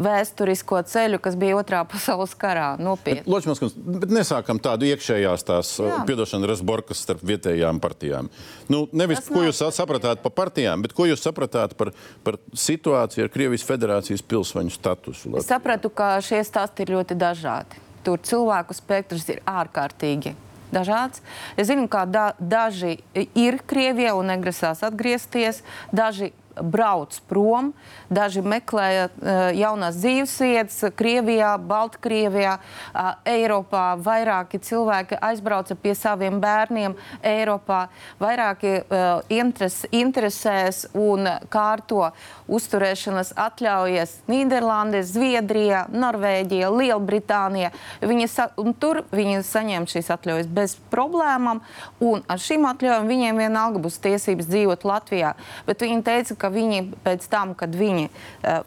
vēsturisko 0.00 0.82
ceļu, 0.88 1.20
kas 1.22 1.36
bija 1.40 1.56
otrā 1.58 1.80
pasaules 1.92 2.34
karā. 2.38 2.74
Nopietni. 2.80 3.24
Loģiski, 3.30 3.70
bet 4.02 4.12
nesākam 4.12 4.60
tādu 4.62 4.88
iekšējās 4.90 5.46
tās 5.48 5.72
piedošana 6.08 6.50
rasborkas 6.50 7.02
starp 7.04 7.24
vietējām 7.26 7.80
partijām. 7.82 8.30
Nu, 8.72 8.84
nevis, 8.92 9.22
Tas 9.24 9.32
ko 9.32 9.44
jūs 9.46 9.62
sapratāt 9.76 10.22
par 10.24 10.34
partijām, 10.36 10.84
bet 10.84 10.94
ko 10.96 11.08
jūs 11.08 11.24
sapratāt 11.24 11.76
par, 11.80 11.92
par 12.26 12.38
situāciju 12.52 13.26
ar 13.26 13.32
Krievijas 13.32 13.66
federācijas 13.66 14.24
pilsoņu 14.26 14.74
statusu? 14.74 15.32
Latvijā? 15.32 15.44
Es 15.44 15.50
sapratu, 15.50 15.92
ka 15.92 16.12
šie 16.24 16.42
stāsti 16.46 16.86
ir 16.86 16.94
ļoti 16.98 17.16
dažādi. 17.20 17.82
Tur 18.04 18.20
cilvēku 18.24 18.76
spektrs 18.76 19.26
ir 19.32 19.42
ārkārtīgi 19.48 20.32
dažāds. 20.74 21.22
Es 21.56 21.68
zinu, 21.70 21.88
ka 21.90 22.04
da, 22.06 22.30
daži 22.38 22.98
ir 23.14 23.60
Krievijā 23.66 24.14
un 24.18 24.32
negrasās 24.32 24.84
atgriezties, 24.86 25.62
daži 25.92 26.32
brauc 26.60 27.14
prom, 27.30 27.72
daži 28.10 28.42
meklē 28.42 28.88
uh, 29.06 29.38
jaunās 29.54 29.98
dzīvesvietas 30.00 30.90
Krievijā, 30.98 31.54
Baltkrievijā, 31.62 32.56
uh, 32.58 33.12
Eiropā. 33.28 33.94
Vairāki 34.02 34.60
cilvēki 34.62 35.18
aizbrauca 35.22 35.76
pie 35.78 35.94
saviem 35.98 36.40
bērniem 36.42 36.96
Eiropā, 37.26 37.84
vairāki 38.20 38.80
uh, 38.82 39.22
interes, 39.30 39.84
interesēs 39.94 40.84
un 40.98 41.28
kārto 41.52 42.10
uzturēšanas 42.50 43.32
atļaujas 43.38 44.16
Nīderlandē, 44.30 45.02
Zviedrijā, 45.06 45.84
Norvēģijā, 45.94 46.70
Lielbritānijā. 46.74 47.70
Viņi 48.02 48.28
sa, 48.30 48.48
tur 48.82 49.04
viņi 49.14 49.44
saņem 49.46 49.86
šīs 49.90 50.10
atļaujas 50.16 50.50
bez 50.50 50.76
problēmām, 50.92 51.62
un 52.02 52.24
ar 52.30 52.42
šīm 52.42 52.66
atļaujām 52.72 53.08
viņiem 53.10 53.42
vienalga 53.44 53.82
būs 53.82 54.00
tiesības 54.02 54.50
dzīvot 54.50 54.86
Latvijā. 54.88 55.34
Bet 55.68 55.84
viņi 55.84 56.02
teica, 56.06 56.36
ka 56.40 56.50
viņi 56.52 56.82
pēc 57.04 57.28
tam, 57.30 57.54
kad 57.58 57.74
viņi 57.76 57.99
uh, 58.08 58.12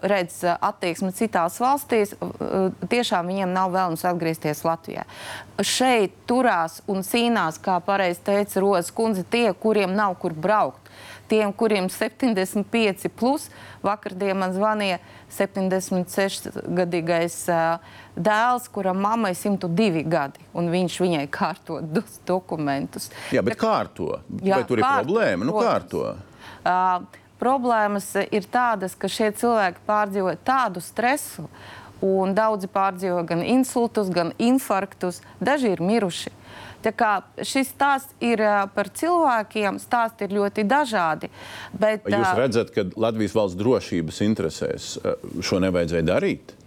redz 0.01 0.43
uh, 0.45 0.57
attieksmi 0.69 1.11
citās 1.17 1.59
valstīs, 1.63 2.09
uh, 2.19 2.69
tiešām 2.91 3.23
viņiem 3.31 3.49
nav 3.55 3.67
vēlams 3.73 4.05
atgriezties 4.09 4.65
Latvijā. 4.67 5.03
Šeit 5.63 6.11
turās 6.29 6.73
un 6.89 6.99
cīnās, 7.05 7.55
kā 7.63 7.75
pareizi 7.85 8.21
teica 8.25 8.59
Rozes 8.63 8.91
kundze, 8.95 9.23
tie, 9.23 9.53
kuriem 9.53 9.95
nav 9.97 10.15
kur 10.21 10.33
braukt. 10.33 10.81
Tiem, 11.31 11.53
kuriem 11.55 11.89
75, 11.89 13.09
plus, 13.17 13.49
vakardien 13.81 14.37
man 14.37 14.53
zvanīja 14.53 14.99
76-gadīgais 15.33 17.37
uh, 17.49 17.79
dēls, 18.15 18.69
kuram 18.73 18.97
mammai 19.01 19.31
ir 19.33 19.37
102 19.39 20.03
gadi, 20.09 20.39
un 20.53 20.69
viņš 20.73 20.99
viņai 21.01 21.27
kārto 21.33 21.81
dokumentus. 22.27 23.09
Jā, 23.33 23.41
bet 23.45 23.57
kārto. 23.61 24.19
Jā, 24.43 24.55
Vai 24.59 24.65
tur 24.69 24.77
ir 24.79 24.83
kārto, 24.85 25.07
problēma? 25.07 25.45
Nu, 25.47 25.53
kārto. 25.57 25.99
Uh, 26.63 27.01
problēmas 27.43 28.13
ir 28.31 28.47
tādas, 28.51 28.95
ka 28.95 29.11
šie 29.11 29.33
cilvēki 29.35 29.83
pārdzīvo 29.87 30.37
tādu 30.47 30.83
stresu 30.83 31.49
un 32.03 32.33
daudzi 32.35 32.67
pārdzīvo 32.71 33.21
gan 33.27 33.43
insultus, 33.43 34.11
gan 34.11 34.33
infarktus. 34.39 35.21
Daži 35.43 35.75
ir 35.75 35.83
miruši. 35.83 36.33
Tā 36.83 36.91
kā 36.91 37.11
šis 37.39 37.69
stāsts 37.71 38.15
ir 38.23 38.41
par 38.75 38.89
cilvēkiem, 38.91 39.79
stāsti 39.79 40.27
ir 40.27 40.35
ļoti 40.35 40.65
dažādi. 40.67 41.29
Bet, 41.71 42.03
Jūs 42.11 42.33
redzat, 42.35 42.73
ka 42.75 42.83
Latvijas 42.99 43.37
valsts 43.37 43.59
drošības 43.59 44.19
interesēs 44.25 44.89
šo 45.39 45.61
nevajadzēja 45.63 46.09
darīt? 46.11 46.57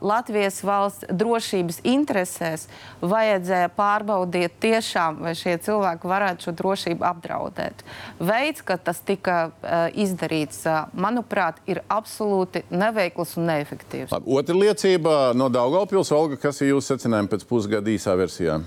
Latvijas 0.00 0.62
valsts 0.64 1.08
drošības 1.12 1.80
interesēs 1.88 2.66
vajadzēja 3.04 3.68
pārbaudīt 3.76 4.56
tiešām, 4.62 5.20
vai 5.26 5.34
šie 5.38 5.58
cilvēki 5.64 6.08
varētu 6.08 6.48
šo 6.48 6.54
drošību 6.60 7.06
apdraudēt. 7.08 7.84
Veids, 8.18 8.64
kā 8.64 8.78
tas 8.80 9.02
tika 9.04 9.50
izdarīts, 9.92 10.64
manuprāt, 10.96 11.60
ir 11.68 11.82
absolūti 11.92 12.64
neveikls 12.70 13.36
un 13.36 13.50
neefektīvs. 13.52 14.14
Labi, 14.14 14.32
otra 14.40 14.56
liecība 14.56 15.18
no 15.36 15.50
Daugaupils, 15.52 16.14
Olga, 16.16 16.40
kas 16.40 16.62
ir 16.62 16.72
jūsu 16.74 16.94
secinājumi 16.94 17.32
pēc 17.34 17.46
pusgada 17.48 17.92
īsā 17.92 18.16
versijā? 18.18 18.60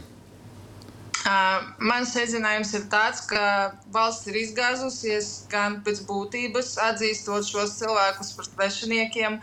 Uh, 1.21 1.59
mans 1.85 2.15
secinājums 2.15 2.71
ir 2.73 2.87
tāds, 2.89 3.19
ka 3.29 3.75
valsts 3.93 4.25
ir 4.31 4.39
izgāzusies 4.39 5.27
gan 5.51 5.77
pēc 5.85 6.01
būtības, 6.07 6.71
atzīstot 6.81 7.45
šos 7.45 7.75
cilvēkus 7.77 8.31
par 8.39 8.47
svešiniekiem, 8.47 9.37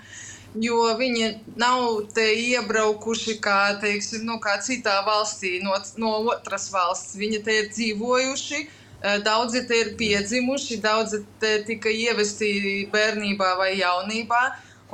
jo 0.63 0.83
viņi 0.99 1.29
nav 1.61 1.85
te 2.15 2.25
iebraukuši 2.43 3.39
kā, 3.45 3.59
teiksim, 3.83 4.25
nu, 4.29 4.39
kā 4.43 4.59
citā 4.65 4.99
valstī, 5.07 5.59
no, 5.65 5.77
no 6.03 6.15
otras 6.33 6.69
valsts. 6.75 7.17
Viņi 7.21 7.43
te 7.47 7.59
ir 7.63 7.69
dzīvojuši. 7.75 8.63
Daudzi 9.23 9.61
te 9.69 9.77
ir 9.79 9.93
piedzimuši, 9.99 10.81
daudzi 10.83 11.21
te 11.43 11.53
tika 11.67 11.91
ievesti 11.91 12.89
bērnībā 12.91 13.53
vai 13.61 13.77
jaunībā. 13.79 14.41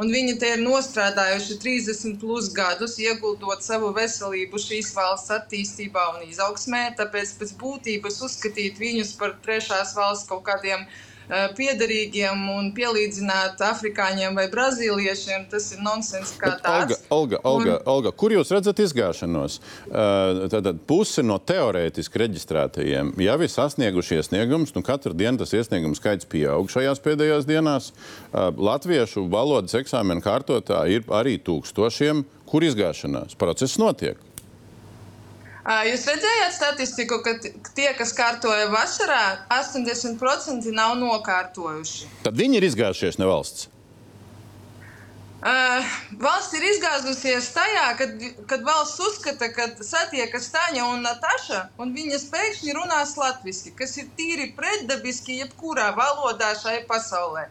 Un 0.02 0.10
viņi 0.10 0.34
te 0.42 0.50
ir 0.56 0.60
nostrādājuši 0.60 1.56
30 1.62 2.18
plus 2.20 2.50
gadus, 2.52 2.98
ieguldot 2.98 3.62
savu 3.62 3.92
veselību 3.94 4.58
šīs 4.58 4.90
valsts 4.96 5.32
attīstībā 5.36 6.08
un 6.16 6.26
izaugsmē. 6.26 6.88
Tāpēc 6.98 7.36
pēc 7.40 7.54
būtības 7.62 8.20
uzskatīt 8.28 8.82
viņus 8.82 9.14
par 9.20 9.36
trešās 9.46 9.94
valsts 9.96 10.28
kaut 10.28 10.42
kādiem 10.50 10.82
uh, 10.82 10.96
Eh, 10.96 11.13
piederīgiem 11.56 12.48
un 12.52 12.70
pielīdzināt 12.76 13.62
afrikāņiem 13.64 14.36
vai 14.36 14.46
brazīliešiem, 14.52 15.46
tas 15.52 15.70
ir 15.74 15.82
nonsens 15.84 16.34
kā 16.40 16.54
Bet, 16.54 16.64
tāds. 16.64 17.00
Olga, 17.08 17.38
Olga, 17.40 17.40
Olga, 17.50 17.76
un... 17.78 17.88
Olga, 17.94 18.12
kur 18.12 18.34
jūs 18.34 18.52
redzat 18.54 18.82
izgāšanos? 18.84 19.58
Tātad 20.52 20.82
puse 20.88 21.24
no 21.24 21.38
teorētiski 21.40 22.24
reģistrētajiem 22.24 23.14
jau 23.24 23.38
ir 23.40 23.52
sasnieguši 23.52 24.20
iesniegumus. 24.20 24.74
Nu, 24.76 24.84
katru 24.86 25.14
dienu 25.16 25.40
tas 25.40 25.54
iesniegumu 25.56 25.96
skaits 25.98 26.28
pieaug 26.30 26.68
šajās 26.72 27.02
pēdējās 27.04 27.48
dienās. 27.48 27.90
Latviešu 28.34 29.26
valodas 29.32 29.76
eksāmenu 29.80 30.24
kārtotāji 30.24 31.00
ir 31.00 31.10
arī 31.14 31.38
tūkstošiem. 31.44 32.24
Kur 32.48 32.66
izgāšanās? 32.66 33.34
Process 33.40 33.80
notiek. 33.80 34.20
Jūs 35.64 36.02
redzējāt 36.04 36.52
statistiku, 36.52 37.22
ka 37.24 37.38
tie, 37.72 37.86
kas 37.96 38.12
kārtoja 38.16 38.66
vasarā, 38.68 39.46
80% 39.48 40.68
nav 40.76 40.98
nokārtojuši. 41.00 42.10
Tad 42.26 42.36
viņi 42.36 42.60
ir 42.60 42.66
izgājušies 42.68 43.16
no 43.16 43.30
valsts. 43.30 43.70
Uh, 45.44 45.88
valsts 46.20 46.56
ir 46.56 46.62
izgāzusies 46.64 47.50
tajā, 47.52 47.88
kad, 47.98 48.12
kad 48.48 48.62
valsts 48.64 49.00
uzskata, 49.04 49.50
ka 49.52 49.66
satiekas 49.84 50.48
Taņa 50.52 50.86
un 50.88 51.02
Nataša, 51.04 51.58
un 51.80 51.92
viņas 51.96 52.30
pēkšņi 52.32 52.76
runās 52.76 53.12
latviešu, 53.20 53.74
kas 53.76 53.92
ir 54.00 54.08
tīri 54.16 54.52
pretdabiski 54.56 55.42
jebkurā 55.42 55.90
valodā 55.96 56.54
šai 56.60 56.78
pasaulē. 56.88 57.48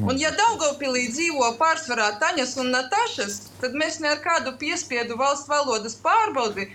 Un, 0.00 0.16
ja 0.18 0.32
Daugopilī 0.34 1.04
dzīvo 1.12 1.52
pārsvarā 1.60 2.16
Taņas 2.22 2.56
un 2.62 2.72
Natašas, 2.74 3.38
tad 3.62 3.78
mēs 3.78 4.00
ne 4.02 4.10
ar 4.16 4.22
kādu 4.24 4.56
piespiedu 4.58 5.18
valsts 5.20 5.50
valodas 5.50 5.94
pārbaudi 6.02 6.66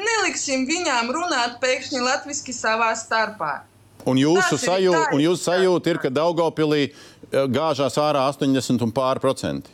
neliksim 0.00 0.66
viņām 0.68 1.10
runāt 1.14 1.58
pēkšņi 1.62 2.02
latviešu 2.02 2.54
savā 2.56 2.92
starpā. 2.98 3.54
Un 4.06 4.20
jūsu, 4.20 4.58
sajūta, 4.62 5.08
un 5.16 5.22
jūsu 5.24 5.48
sajūta 5.48 5.90
ir, 5.90 5.98
ka 6.02 6.12
Daugopilī 6.14 6.82
eh, 6.86 6.92
gāžās 7.50 7.98
ārā 7.98 8.28
80 8.30 8.84
un 8.86 8.92
pār 8.94 9.18
procenti. 9.22 9.72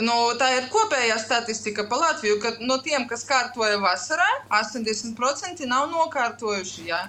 Nu, 0.00 0.14
tā 0.40 0.48
ir 0.56 0.68
kopējā 0.72 1.18
statistika 1.20 1.84
par 1.90 2.00
Latviju, 2.00 2.38
ka 2.40 2.54
no 2.64 2.78
tiem, 2.80 3.04
kas 3.10 3.26
kārtoja 3.28 3.76
vasarā, 3.82 4.28
80% 4.56 5.66
nav 5.68 5.90
nokārtojuši. 5.92 6.86
Jā. 6.88 7.02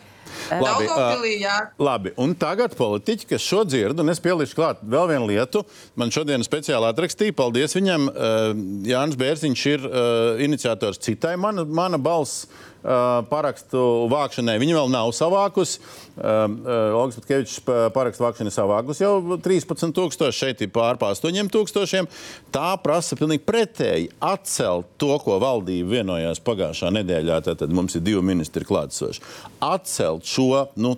Labi, 0.51 0.87
uh, 0.91 1.59
labi, 1.79 2.11
un 2.19 2.33
tagad 2.35 2.73
politiķi, 2.75 3.27
kas 3.29 3.43
šo 3.45 3.61
dzird, 3.67 3.99
un 4.03 4.11
es 4.11 4.19
pielieku 4.23 4.57
klāt 4.57 4.81
vēl 4.83 5.07
vienu 5.13 5.29
lietu, 5.29 5.61
man 5.99 6.11
šodien 6.11 6.43
speciāli 6.43 6.89
atrakstīja, 6.89 7.35
paldies 7.37 7.75
viņam, 7.77 8.09
uh, 8.11 8.49
Jānis 8.87 9.19
Bērziņš 9.21 9.63
ir 9.71 9.87
uh, 9.87 10.41
iniciators 10.43 10.99
citai 11.03 11.37
mana, 11.39 11.63
mana 11.63 11.99
balss 12.01 12.49
parakstu 12.81 13.81
vākšanai. 14.11 14.57
Viņa 14.61 14.77
vēl 14.77 14.91
nav 14.93 15.11
savākusi. 15.15 15.81
Uh, 16.11 16.21
uh, 16.21 16.97
Olga 16.97 17.15
Sputkevičs 17.15 17.59
parakstu 17.95 18.25
vākšanu 18.25 18.51
ir 18.51 18.55
savākusi 18.55 19.05
jau 19.05 19.37
13,000, 19.41 20.31
šeit 20.35 20.63
ir 20.65 20.71
pār 20.73 20.99
8,000. 21.01 22.09
Tā 22.53 22.69
prasa 22.83 23.17
pilnīgi 23.19 23.45
pretēji 23.47 24.09
atcelt 24.19 24.89
to, 25.01 25.13
ko 25.23 25.39
valdība 25.41 25.97
vienojās 25.97 26.43
pagājušā 26.45 26.91
nedēļā. 26.99 27.41
Tad 27.47 27.75
mums 27.75 27.97
ir 27.97 28.05
divi 28.05 28.23
ministri 28.25 28.67
klātsoši. 28.67 29.23
Atcelt 29.65 30.27
šo 30.27 30.67
nu, 30.81 30.95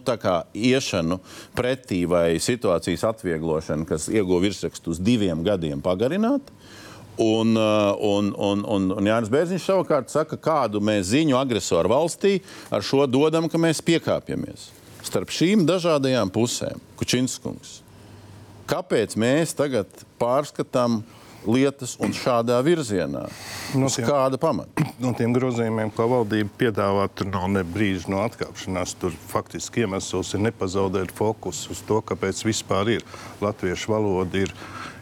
iešanu 0.54 1.20
pretī 1.56 2.04
vai 2.10 2.40
situācijas 2.42 3.06
atvieglošanu, 3.12 3.88
kas 3.90 4.10
ieguva 4.12 4.44
virsrakstu 4.48 4.96
uz 4.96 5.04
diviem 5.04 5.44
gadiem, 5.46 5.84
pagarināt. 5.84 6.50
Uh, 6.50 6.83
un, 7.18 8.34
un, 8.34 8.64
un, 8.66 8.92
un 8.98 9.10
Jānis 9.10 9.32
Bērziņš 9.34 9.68
savukārt 9.68 10.14
saka, 10.14 10.38
kādu 10.40 10.82
mēs 10.84 11.12
ziņu 11.12 11.38
agresoru 11.38 11.92
valstī 11.94 12.40
ar 12.74 12.86
šo 12.86 13.06
dodam, 13.10 13.50
ka 13.50 13.62
mēs 13.62 13.84
piekāpjamies. 13.86 14.72
Starp 15.04 15.34
šīm 15.36 15.66
dažādajām 15.68 16.32
pusēm, 16.34 16.80
Kučinskungs, 16.98 17.82
kāpēc 18.72 19.18
mēs 19.20 19.54
tagad 19.58 19.90
pārskatām 20.22 21.02
lietas 21.44 21.98
un 22.00 22.14
šādā 22.16 22.56
virzienā? 22.64 23.26
No 23.76 23.90
tiem, 23.92 24.08
kāda 24.08 24.40
pamata? 24.42 24.86
No 25.04 25.12
tiem 25.18 25.34
grozījumiem, 25.36 25.90
ko 25.92 26.06
valdība 26.08 26.54
piedāvā, 26.62 27.10
tur 27.12 27.28
nav 27.28 27.50
ne 27.52 27.66
brīža 27.68 28.08
no 28.14 28.22
atkāpšanās. 28.24 28.94
Tur 29.02 29.12
faktiski 29.28 29.84
iemesls 29.84 30.32
ir 30.38 30.46
nepazaudēt 30.46 31.12
fokusu 31.18 31.74
uz 31.76 31.82
to, 31.84 32.00
kāpēc 32.00 32.40
vispār 32.48 32.94
ir 32.96 33.04
latviešu 33.44 33.92
valoda 33.92 34.46
ir 34.46 34.56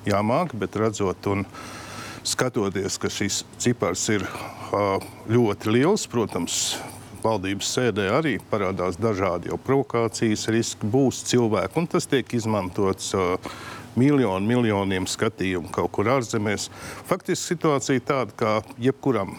jāmāk, 0.10 0.56
bet 0.58 0.80
redzot 0.82 1.30
un 1.30 1.46
redzot 1.46 1.81
skatoties, 2.24 2.98
ka 3.02 3.10
šis 3.10 3.44
cipars 3.62 4.08
ir 4.14 4.26
ļoti 5.32 5.74
liels, 5.74 6.08
protams, 6.12 6.78
valdības 7.22 7.70
sēdē 7.76 8.08
arī 8.18 8.38
parādās 8.50 8.98
dažādi 9.02 9.54
provokācijas 9.66 10.48
riski, 10.54 10.90
būs 10.90 11.22
cilvēki, 11.30 11.78
un 11.78 11.90
tas 11.92 12.10
tiek 12.10 12.34
izmantots 12.34 13.12
miljonu, 14.00 14.48
miljoniem 14.48 15.08
skatījumu 15.10 15.72
kaut 15.76 15.92
kur 15.96 16.10
ārzemēs. 16.16 16.70
Faktiski 17.10 17.54
situācija 17.54 18.06
tāda, 18.08 18.36
ka 18.38 18.58
jebkuram 18.82 19.36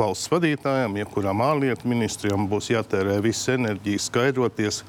valsts 0.00 0.30
vadītājam, 0.32 0.96
jebkuram 1.02 1.42
ārlietu 1.44 1.90
ministrijam 1.90 2.48
būs 2.50 2.70
jātērē 2.72 3.18
visa 3.24 3.56
enerģija 3.58 4.06
skaidroties. 4.06 4.84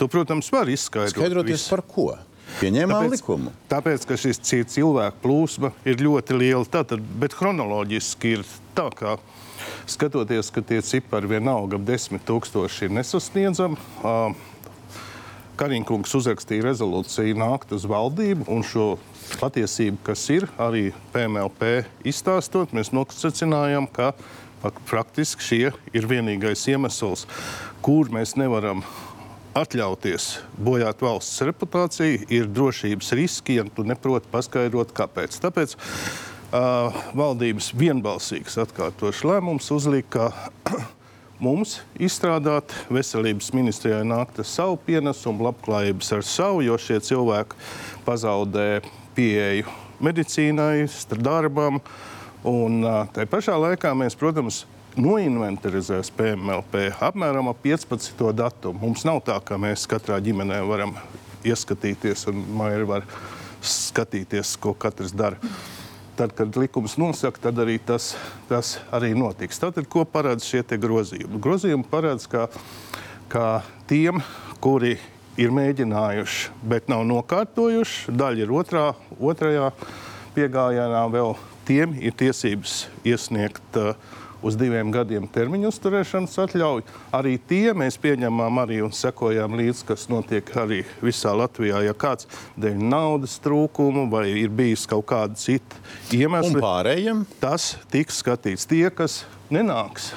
To, 0.00 0.08
protams, 0.08 0.48
var 0.52 0.68
izskaidrot. 0.72 1.16
Skaidroties 1.16 1.58
visu. 1.58 1.70
par 1.72 1.82
ko? 1.88 2.10
Pieņēmām 2.58 3.06
tāpēc, 3.06 3.14
likumu. 3.14 3.52
Tāpēc, 3.70 4.06
ka 4.08 4.18
šis 4.20 4.42
cilvēku 4.74 5.22
plūsma 5.22 5.72
ir 5.88 6.02
ļoti 6.02 6.36
liela. 6.36 6.66
Tātad, 6.68 7.02
bet 7.22 7.36
chronoloģiski 7.38 8.34
ir 8.36 8.44
tā, 8.76 8.88
ka 8.96 9.16
skatoties, 9.90 10.50
ka 10.52 10.64
tie 10.66 10.80
cipari 10.84 11.30
vienalga 11.30 11.78
ap 11.78 11.86
desmit 11.88 12.24
tūkstoši 12.28 12.88
ir 12.88 12.96
nesasniedzami. 12.98 13.78
Uh, 14.02 14.34
Kariņkungs 15.60 16.14
uzrakstīja 16.16 16.64
rezolūciju 16.70 17.36
nākt 17.36 17.74
uz 17.76 17.84
valdību 17.84 18.46
un 18.48 18.62
šo 18.64 18.94
patiesību, 19.42 19.98
kas 20.06 20.22
ir 20.32 20.46
arī 20.56 20.86
PMLP 21.12 21.82
izstāstot, 22.08 22.72
mēs 22.72 22.94
nosacinājām, 22.96 23.90
ka 23.92 24.14
praktiski 24.88 25.44
šie 25.44 25.66
ir 25.92 26.08
vienīgais 26.08 26.64
iemesls, 26.72 27.26
kur 27.84 28.08
mēs 28.12 28.38
nevaram 28.40 28.80
atļauties 29.56 30.26
bojāt 30.60 31.02
valsts 31.02 31.42
reputāciju, 31.46 32.22
ir 32.30 32.48
drošības 32.50 33.12
riski, 33.18 33.58
ja 33.58 33.66
tu 33.66 33.84
neproti 33.86 34.30
paskaidrot, 34.30 34.94
kāpēc. 34.96 35.40
Tāpēc 35.42 35.74
uh, 35.76 37.02
valdības 37.18 37.72
vienbalsīgs 37.78 38.58
atkārtošs 38.64 39.24
lēmums 39.26 39.70
uzlika, 39.74 40.30
ka 40.64 40.80
mums 41.44 41.80
izstrādāt 41.98 42.74
veselības 42.92 43.52
ministrijai 43.56 44.04
nākt 44.06 44.42
ar 44.42 44.48
savu 44.48 44.78
pienesumu, 44.86 45.48
labklājības 45.48 46.12
ar 46.18 46.26
savu, 46.26 46.64
jo 46.66 46.78
šie 46.78 47.00
cilvēki 47.10 47.58
pazaudē 48.06 48.68
pieeju 49.16 49.70
medicīnai, 50.00 50.86
darbam. 51.20 51.80
Un 52.46 52.84
tā 53.12 53.26
pašā 53.28 53.58
laikā 53.60 53.90
mēs, 53.98 54.14
protams, 54.16 54.62
noinventarizēs 54.98 56.10
PMLP 56.16 56.88
apmēram 57.02 57.50
ap 57.50 57.60
15. 57.62 58.22
datumu. 58.34 58.80
Mums 58.82 59.04
nav 59.06 59.20
tā, 59.26 59.36
ka 59.44 59.58
mēs 59.60 59.86
katrā 59.90 60.18
ģimenē 60.22 60.60
varam 60.66 60.96
ieskatīties 61.46 62.26
un 62.30 62.42
maija 62.58 62.86
var 62.88 63.06
skatīties, 63.60 64.56
ko 64.60 64.74
katrs 64.74 65.12
dara. 65.12 65.38
tad, 66.20 66.34
kad 66.36 66.56
likums 66.56 66.98
nosaka, 67.00 67.40
tad 67.40 67.56
arī 67.62 67.78
tas, 67.80 68.12
tas 68.48 68.74
arī 68.92 69.14
notiks. 69.16 69.56
Tātad, 69.56 69.86
ko 69.88 70.04
paredz 70.04 70.44
šie 70.44 70.60
grozījumi? 70.76 71.40
Grozījumi 71.40 71.86
paredz, 71.88 72.26
ka, 72.28 72.48
ka 73.32 73.62
tiem, 73.88 74.20
kuri 74.60 74.98
ir 75.40 75.54
mēģinājuši, 75.56 76.50
bet 76.68 76.90
nav 76.92 77.06
nokārtojuši, 77.08 78.12
daļa 78.12 78.44
ir 78.44 78.52
otrā, 78.52 78.84
otrajā 79.16 79.70
piegājienā, 80.36 81.06
vēl 81.14 81.32
tiem 81.64 81.96
ir 81.96 82.12
tiesības 82.12 82.82
iesniegt 83.08 83.80
uh, 83.80 83.94
uz 84.46 84.56
diviem 84.60 84.92
gadiem 84.94 85.26
termiņu 85.30 85.70
uzturēšanas 85.70 86.38
atļauju. 86.44 86.86
Arī 87.16 87.36
tie 87.50 87.74
mēs 87.76 87.98
pieņemam 88.00 88.62
arī 88.62 88.80
un 88.84 88.94
sekojam 88.96 89.58
līdzi, 89.60 89.86
kas 89.90 90.08
notiek 90.12 90.54
arī 90.60 90.82
visā 91.04 91.34
Latvijā. 91.36 91.82
Ja 91.86 91.94
kāds 91.96 92.28
dēļ 92.60 92.80
naudas 92.90 93.38
trūkumu 93.44 94.08
vai 94.12 94.28
ir 94.42 94.52
bijis 94.54 94.86
kaut 94.90 95.08
kāda 95.10 95.38
cita 95.40 95.78
iemesla, 96.16 96.62
pārējiem? 96.62 97.24
tas 97.42 97.74
tiks 97.92 98.22
skatīts. 98.24 98.68
Tie, 98.70 98.86
kas 98.94 99.22
nenāks. 99.52 100.12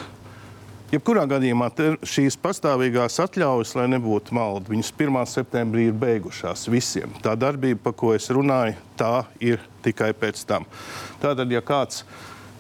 Jebkurā 0.94 1.24
gadījumā 1.26 1.72
šīs 2.06 2.36
pastāvīgās 2.38 3.16
atļaujas, 3.24 3.72
lai 3.80 3.88
nebūtu 3.96 4.36
maldi, 4.38 4.76
viņas 4.76 4.92
1. 4.94 5.16
septembrī 5.32 5.88
ir 5.90 5.96
beigušās 5.98 6.68
visiem. 6.70 7.16
Tā 7.24 7.34
darbība, 7.34 7.80
par 7.88 7.96
ko 7.98 8.12
es 8.14 8.28
runāju, 8.30 8.76
tā 9.00 9.24
ir 9.42 9.64
tikai 9.82 10.12
pēc 10.14 10.44
tam. 10.46 10.68
Tātad, 11.24 11.50
ja 11.50 11.64
kāds, 11.66 12.04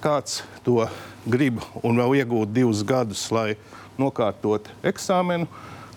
kāds 0.03 0.41
to 0.65 0.83
grib 1.29 1.61
un 1.83 2.01
vēl 2.01 2.19
iegūt 2.23 2.51
divus 2.51 2.83
gadus, 2.87 3.23
lai 3.31 3.53
nokārtotu 3.99 4.73
eksāmenu, 4.83 5.47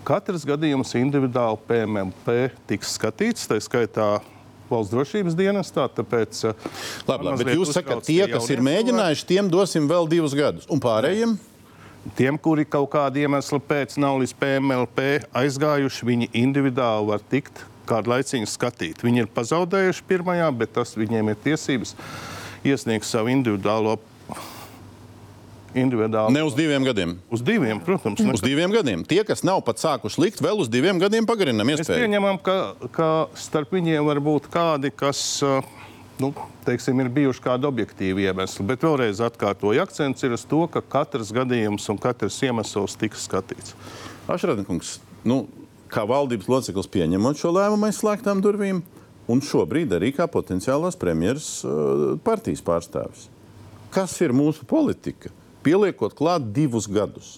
katrs 0.07 0.45
gadījums 0.47 0.95
individuāli 0.99 1.59
PMLP 1.67 2.37
tiks 2.69 2.95
skatīts, 2.95 3.47
tā 3.49 3.59
skaitā 3.63 4.17
valsts 4.69 4.93
drošības 4.93 5.35
dienestā. 5.35 5.87
Tāpēc, 5.91 6.39
eh, 6.47 6.69
Labi, 7.07 7.25
labi, 7.25 7.43
bet 7.43 7.55
jūs 7.55 7.73
sakat, 7.75 8.03
tie, 8.07 8.23
kas 8.31 8.49
ir 8.49 8.63
mēģinājuši, 8.63 9.27
tiem 9.27 9.51
dosim 9.51 9.87
vēl 9.87 10.07
divus 10.09 10.35
gadus. 10.35 10.67
Un 10.69 10.79
pārējiem? 10.79 11.37
Tiem, 12.15 12.37
kuri 12.39 12.63
kaut 12.63 12.89
kāda 12.91 13.19
iemesla 13.19 13.59
pēc 13.59 13.97
nav 13.99 14.21
līdz 14.21 14.33
PMLP 14.39 15.25
aizgājuši, 15.35 16.07
viņi 16.07 16.29
individuāli 16.31 17.07
var 17.07 17.19
tikt 17.19 17.65
kādu 17.87 18.11
laiciņu 18.13 18.47
skatīt. 18.47 19.03
Viņi 19.03 19.25
ir 19.25 19.27
pazaudējuši 19.27 20.07
pirmajā, 20.07 20.47
bet 20.57 20.73
tas 20.73 20.95
viņiem 20.95 21.31
ir 21.33 21.35
tiesības 21.43 21.95
iesniegt 22.67 23.07
savu 23.07 23.31
individuālo. 23.33 23.97
individuālo 25.77 26.33
Ne 26.33 26.43
uz 26.43 26.55
diviem 26.57 26.85
gadiem. 26.87 27.17
Uz 27.29 27.43
diviem, 27.45 27.79
protams. 27.83 28.21
Uz 28.21 28.43
diviem 28.43 28.71
gadiem. 28.73 29.03
Tie, 29.07 29.21
kas 29.27 29.43
nav 29.45 29.61
pat 29.67 29.81
sākuši 29.81 30.23
likt, 30.23 30.43
vēl 30.43 30.63
uz 30.63 30.71
diviem 30.71 30.99
gadiem 31.01 31.27
pagarinām 31.29 31.67
Mēs 31.67 31.83
iespēju. 31.83 32.05
pieņemam, 32.05 32.39
ka, 32.41 32.57
ka 32.93 33.09
starp 33.37 33.75
viņiem 33.75 34.07
var 34.07 34.21
būt 34.23 34.49
kādi, 34.53 34.91
kas 34.95 35.21
uh, 35.45 35.61
nu, 36.19 36.31
teiksim, 36.65 36.97
ir 37.03 37.11
bijuši 37.13 37.43
kādi 37.45 37.69
objektīvi 37.69 38.25
iemesli. 38.27 38.65
Bet 38.67 38.85
vēlreiz 38.85 39.21
atkārtoju, 39.23 39.81
akcents 39.83 40.25
ir 40.25 40.35
uz 40.37 40.45
to, 40.49 40.63
ka 40.71 40.81
katrs 40.81 41.31
gadījums 41.35 41.85
un 41.93 42.01
katrs 42.01 42.39
iemesls 42.45 42.97
tiks 42.99 43.27
skatīts. 43.29 43.75
Ašradnieks, 44.27 44.97
nu, 45.27 45.45
kā 45.91 46.03
valdības 46.09 46.49
loceklis 46.51 46.89
pieņemot 46.91 47.39
šo 47.39 47.53
lēmumu 47.55 47.87
aiz 47.87 48.01
slēgtām 48.01 48.41
durvīm, 48.43 48.81
un 49.31 49.41
šobrīd 49.43 49.95
arī 49.97 50.13
kā 50.15 50.27
potenciālās 50.31 50.99
premjeras 50.99 51.49
uh, 51.67 52.15
partijas 52.23 52.63
pārstāvis. 52.65 53.27
Kas 53.93 54.15
ir 54.23 54.35
mūsu 54.35 54.67
politika? 54.67 55.31
Pieliekot 55.63 56.15
klāt 56.15 56.51
divus 56.55 56.87
gadus. 56.91 57.37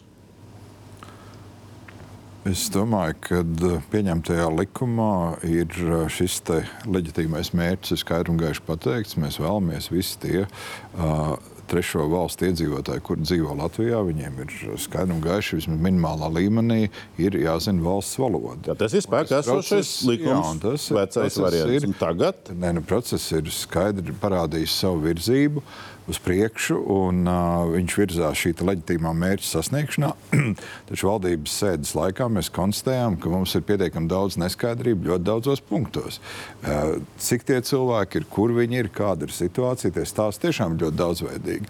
Es 2.47 2.69
domāju, 2.71 3.15
ka 3.19 3.39
eh, 3.43 3.81
pieņemtajā 3.91 4.45
likumā 4.55 5.13
ir 5.43 5.73
eh, 5.75 6.05
šis 6.09 6.39
leģitīmais 6.87 7.51
mērķis, 7.57 7.99
skaidri 8.01 8.31
un 8.31 8.39
gaiši 8.39 8.63
pateikts. 8.65 9.17
Mēs 9.19 9.41
vēlamies 9.41 9.89
visi 9.91 10.15
tie 10.23 10.45
uh, 10.45 11.35
trešo 11.69 12.07
valstu 12.11 12.49
iedzīvotāji, 12.49 13.03
kur 13.05 13.19
dzīvo 13.21 13.55
Latvijā, 13.59 14.01
viņiem 14.07 14.41
ir 14.43 14.55
skaidri 14.81 15.15
un 15.15 15.21
gaiši, 15.23 15.59
vismaz 15.59 15.83
minimālā 15.85 16.31
līmenī, 16.39 16.79
ir 17.21 17.37
jāzina 17.39 17.83
valsts 17.85 18.19
valoda. 18.21 18.71
Ja 18.71 18.77
tas 18.79 18.95
ir 18.97 19.05
spēkā 19.05 19.41
esošais 19.43 19.93
likums, 20.09 20.55
jā, 20.55 20.63
tas 20.65 20.89
vecais 20.97 21.39
variants. 21.43 21.87
Un 21.89 21.95
tagad? 21.99 22.51
Nē, 22.55 22.73
nu, 22.79 22.85
process 22.85 23.29
ir 23.35 23.49
skaidri 23.53 24.15
parādījis 24.21 24.81
savu 24.83 25.03
virzību 25.07 25.63
uz 26.09 26.19
priekšu, 26.23 26.77
un 26.93 27.21
uh, 27.29 27.67
viņš 27.69 27.95
virzās 27.99 28.39
šī 28.39 28.53
leģitīmā 28.65 29.11
mērķa 29.15 29.45
sasniegšanā. 29.45 30.11
Taču 30.89 31.09
valdības 31.09 31.57
sēdes 31.61 31.93
laikā 31.97 32.29
mēs 32.33 32.51
konstatējām, 32.55 33.19
ka 33.21 33.31
mums 33.31 33.53
ir 33.57 33.65
pietiekami 33.67 34.09
daudz 34.11 34.39
neskaidrību 34.41 35.11
ļoti 35.11 35.27
daudzos 35.27 35.61
punktos. 35.65 36.19
Uh, 36.63 36.97
cik 37.21 37.45
tie 37.47 37.59
cilvēki 37.65 38.21
ir, 38.21 38.27
kur 38.31 38.53
viņi 38.57 38.81
ir, 38.83 38.91
kāda 38.95 39.27
ir 39.27 39.35
situācija, 39.35 39.93
tie 39.95 40.05
stāsti 40.09 40.47
tiešām 40.47 40.79
ļoti 40.81 40.99
daudzveidīgi. 40.99 41.69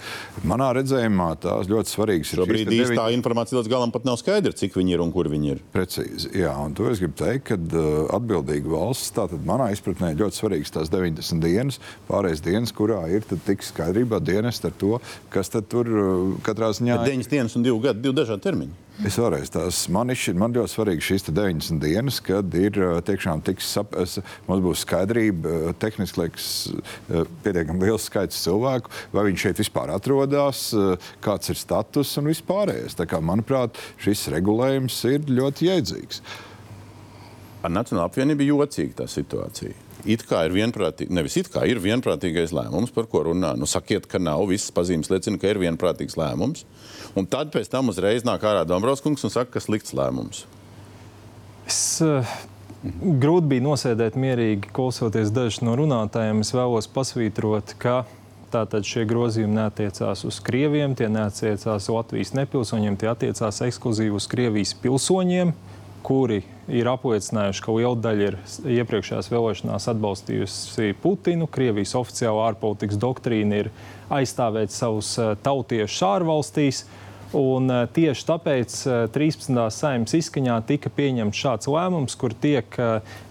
Manā 0.49 0.71
redzējumā 0.79 1.29
tās 1.43 1.69
ļoti 1.71 1.93
svarīgas 1.93 2.33
ir. 2.33 2.43
Šobrīd 2.43 2.73
īstā 2.79 3.09
informācija 3.15 3.59
līdz 3.59 3.71
galam 3.71 3.93
pat 3.95 4.07
nav 4.07 4.19
skaidra, 4.21 4.55
cik 4.55 4.77
viņi 4.79 4.95
ir 4.95 5.03
un 5.03 5.13
kur 5.15 5.29
viņi 5.31 5.53
ir. 5.55 5.63
Precīzi. 5.75 6.31
Jā, 6.39 6.55
un 6.63 6.75
to 6.77 6.87
es 6.91 7.01
gribu 7.03 7.17
teikt, 7.19 7.49
ka 7.51 7.59
uh, 7.59 8.07
atbildīga 8.15 8.71
valsts, 8.71 9.11
tātad 9.15 9.43
manā 9.47 9.69
izpratnē, 9.75 10.13
ļoti 10.19 10.41
svarīgas 10.41 10.75
tās 10.77 10.93
90 10.93 11.43
dienas, 11.43 11.79
pārējais 12.09 12.45
dienas, 12.45 12.73
kurā 12.75 13.01
ir 13.11 13.27
tik 13.27 13.65
skaidrībā 13.65 14.21
dienest 14.29 14.65
ar 14.69 14.75
to, 14.79 14.97
kas 15.33 15.51
tur 15.51 15.89
uh, 15.89 16.37
katrā 16.45 16.71
ziņā 16.75 16.99
ir. 17.01 17.09
9 17.17 17.31
dienas 17.31 17.57
un 17.57 17.65
2 17.65 17.81
gadi, 17.83 18.03
divi 18.05 18.17
dažādi 18.21 18.45
termiņi. 18.45 18.77
Es 19.07 19.15
vēlreiz 19.15 19.51
tās 19.53 19.77
man, 19.95 20.11
izšķir, 20.11 20.35
man 20.39 20.55
ļoti 20.55 20.73
svarīgi 20.73 21.05
šīs 21.07 21.29
90 21.29 21.79
dienas, 21.83 22.19
kad 22.23 22.55
ir 22.59 22.79
uh, 22.83 22.97
tiešām 23.05 23.43
tiks, 23.47 23.69
sap, 23.77 23.95
es, 23.99 24.17
mums 24.47 24.63
būs 24.65 24.83
skaidrība, 24.85 25.55
uh, 25.69 25.75
tehniski 25.79 26.23
liekas 26.23 26.49
pietiekami 27.45 27.87
liels 27.87 28.05
skaits 28.09 28.43
cilvēku, 28.43 28.91
vai 29.15 29.25
viņi 29.29 29.43
šeit 29.45 29.61
vispār 29.63 29.93
atrodas, 29.93 30.67
kāds 31.23 31.51
ir 31.51 31.59
status 31.59 32.11
un 32.19 32.29
vispārējais. 32.29 32.97
Tā 32.99 33.07
kā, 33.09 33.21
manuprāt, 33.23 33.79
šis 34.03 34.27
regulējums 34.35 34.99
ir 35.09 35.27
ļoti 35.31 35.69
jēdzīgs. 35.69 36.23
Ar 37.63 37.73
Nacionālo 37.75 38.07
apvienību 38.07 38.45
ir 38.45 38.53
jocīga 38.53 39.01
tā 39.01 39.07
situācija. 39.11 39.88
It 40.07 40.23
kā 40.27 40.45
ir 40.47 40.53
vienprātīgi, 40.55 41.11
nevis 41.11 41.35
it 41.41 41.49
kā 41.51 41.65
ir 41.67 41.81
vienprātīgais 41.83 42.53
lēmums, 42.55 42.93
par 42.95 43.09
ko 43.11 43.25
runā. 43.27 43.51
Nu, 43.59 43.67
sakiet, 43.67 44.07
ka 44.07 44.21
nav. 44.21 44.45
Visas 44.47 44.71
pazīmes 44.75 45.11
liecina, 45.11 45.39
ka 45.41 45.51
ir 45.51 45.59
vienprātīgs 45.59 46.15
lēmums. 46.19 46.63
Un 47.19 47.27
tad 47.27 47.51
pēc 47.51 47.67
tam 47.71 47.91
uzreiz 47.91 48.23
nāk 48.27 48.45
ārā 48.47 48.63
Dombrovskis 48.67 49.27
un 49.27 49.33
saka, 49.33 49.57
ka 49.57 49.63
slikts 49.63 49.95
lēmums. 49.97 50.45
Es, 51.67 51.99
uh, 52.05 52.23
grūti 52.83 53.51
bija 53.51 53.65
nosēdēt 53.65 54.15
mierīgi, 54.19 54.71
klausoties 54.75 55.33
dažus 55.35 55.59
no 55.65 55.75
runātājiem. 55.79 56.45
Es 56.45 56.53
vēlos 56.55 56.87
pasvītrot, 56.95 57.75
ka 57.81 58.05
tātad 58.53 58.87
šie 58.87 59.03
grozījumi 59.09 59.59
neatiecās 59.59 60.23
uz 60.25 60.39
krieviem, 60.41 60.95
tie 60.97 61.09
neatiecās 61.11 61.89
Latvijas 61.91 62.33
nepilsoņiem, 62.39 62.97
tie 62.97 63.11
attiecās 63.11 63.61
ekskluzīvi 63.67 64.15
uz 64.15 64.29
Krievijas 64.31 64.73
pilsoņiem 64.79 65.53
kuri 66.05 66.43
ir 66.69 66.87
apliecinājuši, 66.91 67.63
ka 67.65 67.75
liela 67.75 67.97
daļa 67.97 68.29
ir 68.29 68.37
iepriekšējās 68.79 69.29
vēlēšanās 69.33 69.89
atbalstījusi 69.93 70.93
Putinu. 71.01 71.49
Krievijas 71.49 71.95
oficiālā 71.99 72.51
ārpolitikas 72.51 72.99
doktrīna 73.01 73.63
ir 73.63 73.71
aizstāvēt 74.13 74.73
savus 74.73 75.15
tautiešus 75.43 76.05
ārvalstīs. 76.09 76.83
Un 77.37 77.69
tieši 77.93 78.25
tāpēc 78.25 78.75
13. 79.13 79.59
saimnes 79.69 80.15
izskaņā 80.17 80.55
tika 80.65 80.89
pieņemts 80.89 81.41
šāds 81.43 81.69
lēmums, 81.69 82.15
kur 82.17 82.33
tiek 82.33 82.73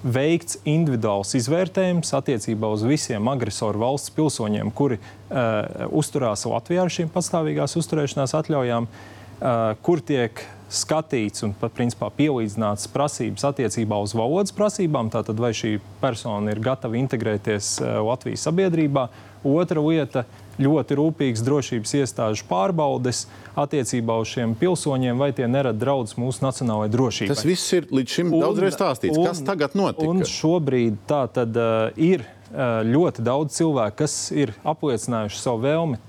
veikts 0.06 0.60
individuāls 0.62 1.34
izvērtējums 1.34 2.14
attiecībā 2.14 2.70
uz 2.70 2.84
visiem 2.86 3.26
agresoru 3.30 3.82
valsts 3.82 4.14
pilsoņiem, 4.14 4.70
kuri 4.70 5.00
uh, 5.00 5.88
uzturās 5.90 6.46
Latvijā 6.46 6.86
ar 6.86 6.94
šīm 6.94 7.10
pastāvīgās 7.10 7.74
uzturēšanās 7.82 8.36
atļaujām, 8.38 8.86
uh, 8.86 9.74
kur 9.82 10.04
tiek 10.06 10.46
skatīts 10.68 11.44
un 11.46 11.54
pat 11.56 11.72
principā 11.76 12.10
pielīdzināts 12.12 12.90
prasības 12.92 13.46
attiecībā 13.48 13.98
uz 14.04 14.14
valodas 14.16 14.52
prasībām. 14.56 15.10
Tātad, 15.12 15.40
vai 15.40 15.54
šī 15.56 15.78
persona 16.02 16.52
ir 16.52 16.60
gatava 16.64 16.98
integrēties 17.00 17.78
Latvijas 18.04 18.44
sabiedrībā. 18.48 19.08
Otra 19.46 19.80
lieta- 19.80 20.24
ļoti 20.58 20.96
rūpīgas 20.98 21.44
drošības 21.46 21.92
iestāžu 22.00 22.42
pārbaudes 22.48 23.26
attiecībā 23.56 24.16
uz 24.20 24.32
šiem 24.34 24.56
pilsoņiem, 24.58 25.16
vai 25.16 25.30
tie 25.32 25.46
nerada 25.46 25.78
draudus 25.78 26.16
mūsu 26.18 26.42
nacionālajai 26.42 26.90
drošībai. 26.90 27.28
Tas 27.28 27.44
viss 27.44 27.72
ir 27.72 27.86
līdz 27.86 28.08
šim 28.08 28.34
daudzreiz 28.34 28.74
stāstīts. 28.74 29.16
Un, 29.16 29.26
Kas 29.30 29.40
tagad 29.46 29.74
notiek? 29.78 30.08
Un 30.08 30.26
šobrīd 30.26 30.98
tā 31.06 31.28
tad 31.30 31.54
uh, 31.56 31.94
ir 31.96 32.26
uh, 32.26 32.82
ļoti 32.82 33.22
daudz 33.22 33.54
cilvēku, 33.54 33.96
kas 34.02 34.32
ir 34.34 34.52
apliecinājuši 34.66 35.38
savu 35.38 35.62
vēlmi 35.62 36.02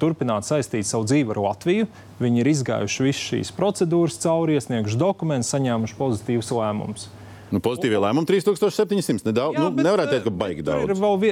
turpināt 0.00 0.46
saistīt 0.48 0.88
savu 0.88 1.06
dzīvi 1.08 1.34
ar 1.34 1.42
Latviju. 1.48 1.88
Viņi 2.22 2.40
ir 2.40 2.50
izgājuši 2.52 3.04
visas 3.08 3.26
šīs 3.32 3.52
procedūras 3.56 4.16
cauri, 4.22 4.56
iesnieguši 4.58 5.00
dokumentus, 5.00 5.52
saņēmuši 5.54 5.98
pozitīvus 5.98 6.52
lēmumus. 6.54 7.10
Nu, 7.54 7.60
pozitīvie 7.62 8.00
lēmumi 8.02 8.26
3700. 8.26 9.26
Nedaudz, 9.28 9.58
jā, 9.58 9.62
nu, 9.62 9.70
bet, 9.76 9.86
nevarētu 9.86 10.14
teikt, 10.16 10.24
ka 10.26 10.32
baigi 10.34 10.64
daudz. 10.66 10.88
Ir 10.88 10.98
vēl 10.98 11.26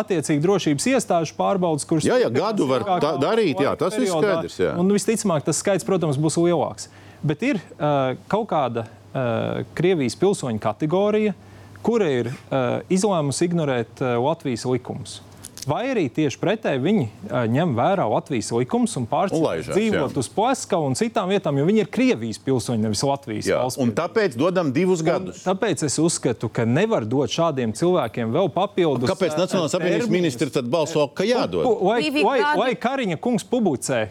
attiecīgi 0.00 0.42
drošības 0.42 0.88
iestāžu 0.94 1.36
pārbaudas, 1.38 1.86
kuras. 1.86 2.08
Jā, 2.08 2.16
jā 2.24 2.30
gadu 2.34 2.66
var 2.70 2.86
tā, 3.02 3.12
darīt, 3.22 3.60
jā, 3.62 3.76
tas 3.78 3.94
viss 3.98 4.10
skaidrs. 4.10 4.58
Jā. 4.58 4.72
Un 4.80 4.90
visticamāk, 4.94 5.44
tas 5.46 5.60
skaits, 5.62 5.86
protams, 5.86 6.18
būs 6.20 6.40
lielāks. 6.40 6.88
Bet 7.22 7.44
ir 7.46 7.60
uh, 7.60 8.16
kaut 8.32 8.48
kāda 8.50 8.86
uh, 8.88 9.62
Krievijas 9.78 10.16
pilsoņu 10.18 10.62
kategorija, 10.64 11.36
kura 11.86 12.08
ir 12.18 12.32
uh, 12.32 12.80
izlēmusi 12.92 13.50
ignorēt 13.50 14.02
uh, 14.02 14.16
Latvijas 14.24 14.66
likumus. 14.68 15.20
Vai 15.68 15.82
arī 15.92 16.06
tieši 16.12 16.38
pretēji 16.40 16.80
viņi 16.84 17.06
ņem 17.54 17.74
vērā 17.78 18.06
Latvijas 18.10 18.50
likumus 18.54 18.96
un 19.00 19.06
pārceļ 19.10 19.66
dzīvot 19.70 20.14
jā. 20.14 20.20
uz 20.22 20.28
Plaskavu 20.32 20.90
un 20.90 20.96
citām 20.98 21.32
vietām, 21.32 21.58
jo 21.60 21.66
viņi 21.68 21.84
ir 21.84 21.90
Krievijas 21.92 22.40
pilsoņi, 22.44 22.84
nevis 22.86 23.02
Latvijas 23.06 23.50
jā, 23.50 23.58
valsts. 23.60 23.80
Un 23.82 23.92
tāpēc 23.96 24.38
dodam 24.40 24.72
divus 24.76 25.04
gadus. 25.06 25.42
Un 25.42 25.50
tāpēc 25.50 25.84
es 25.88 25.98
uzskatu, 26.02 26.50
ka 26.52 26.66
nevar 26.68 27.06
dot 27.08 27.32
šādiem 27.32 27.74
cilvēkiem 27.76 28.32
vēl 28.36 28.52
papildus. 28.54 29.10
Kāpēc 29.10 29.36
Nacionālās 29.40 29.76
apvienības 29.78 30.10
ministri 30.12 30.50
tad 30.54 30.70
balso, 30.70 31.08
ka 31.14 31.26
jādod? 31.28 31.68
Lai, 31.84 32.00
lai, 32.20 32.38
lai 32.60 32.72
Kariņa 32.80 33.20
kungs 33.22 33.46
publicē 33.48 34.06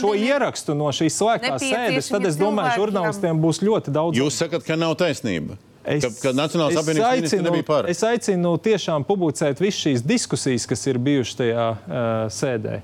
šo 0.00 0.12
ierakstu 0.14 0.76
no 0.78 0.90
šīs 0.94 1.16
slēgtās 1.18 1.64
sēdes, 1.64 2.10
tad 2.12 2.28
es 2.28 2.38
domāju, 2.38 2.84
žurnālistiem 2.84 3.40
būs 3.42 3.62
ļoti 3.66 3.94
daudz. 3.94 4.20
Jūs 4.20 4.38
sakat, 4.44 4.64
ka 4.66 4.78
nav 4.78 4.96
taisnība. 5.00 5.58
Es, 5.84 6.04
ka, 6.04 6.10
ka 6.20 6.32
Nacionālās 6.36 6.76
apvienības 6.76 7.16
ministrs 7.16 7.44
nebija 7.44 7.66
par. 7.66 7.88
Es 7.88 8.02
aicinu 8.04 8.52
tiešām 8.60 9.06
publicēt 9.08 9.62
visas 9.62 9.80
šīs 9.80 10.04
diskusijas, 10.04 10.66
kas 10.68 10.84
ir 10.90 11.00
bijušas 11.00 11.38
tajā 11.40 11.68
uh, 11.70 12.08
sēdē. 12.32 12.80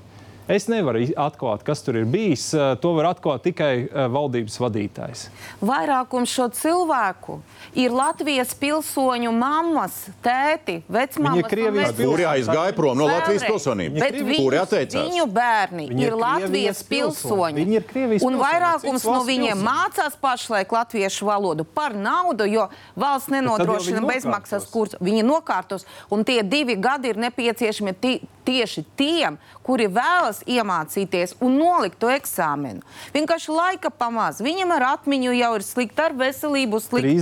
Es 0.47 0.69
nevaru 0.71 1.01
atklāt, 1.19 1.63
kas 1.67 1.81
tur 1.83 1.97
ir 1.99 2.05
bijis. 2.07 2.49
To 2.81 2.93
var 2.95 3.09
atklāt 3.11 3.43
tikai 3.49 3.87
valdības 3.91 4.55
vadītājs. 4.63 5.25
Vairākums 5.59 6.31
šo 6.31 6.47
cilvēku 6.55 7.41
ir 7.75 7.91
Latvijas 7.91 8.53
pilsoņu 8.55 9.33
mammas, 9.35 9.97
tēti, 10.23 10.79
vecmāmas. 10.87 11.51
Kuri 11.97 12.27
aizgāja 12.29 12.75
prom 12.77 12.95
no 12.97 13.09
Latvijas 13.09 13.43
pilsonības? 13.43 13.99
Bet 13.99 14.19
kuri 14.23 14.61
atteicās? 14.61 15.09
Viņu 15.09 15.25
bērni 15.35 15.89
viņi 15.91 16.07
ir, 16.07 16.13
ir 16.13 16.17
Latvijas 16.21 16.83
pilsoņi. 16.87 17.59
Viņi 17.59 17.79
ir 17.81 17.87
Krievijas 17.91 18.27
un 18.27 18.39
vairākums 18.39 19.03
no 19.03 19.17
viņiem 19.27 19.51
pilsoņi. 19.51 19.67
mācās 19.67 20.17
pašlaik 20.21 20.71
latviešu 20.71 21.27
valodu 21.27 21.67
par 21.67 21.95
naudu, 21.97 22.47
jo 22.47 22.69
valsts 22.95 23.33
nenodrošina 23.35 24.05
bezmaksas 24.07 24.69
kursus. 24.71 24.99
Viņi 25.03 25.27
nokārtos, 25.27 25.83
un 26.09 26.23
tie 26.27 26.39
divi 26.47 26.79
gadi 26.79 27.11
ir 27.11 27.19
nepieciešami 27.27 27.95
tieši 28.47 28.85
tiem, 28.95 29.35
kuri 29.67 29.89
vēlas 29.91 30.41
iemācīties 30.47 31.35
un 31.43 31.57
nolikt 31.59 31.99
to 32.01 32.11
eksāmenu. 32.13 32.83
Vienkārši 33.15 33.53
laika 33.53 33.91
pamaz. 33.91 34.39
Viņam 34.43 34.71
ar 34.77 34.85
atmiņu 34.93 35.33
jau 35.35 35.51
ir 35.57 35.65
slikti, 35.67 36.03
ar 36.03 36.15
veselību 36.17 36.79
slikti. 36.83 37.15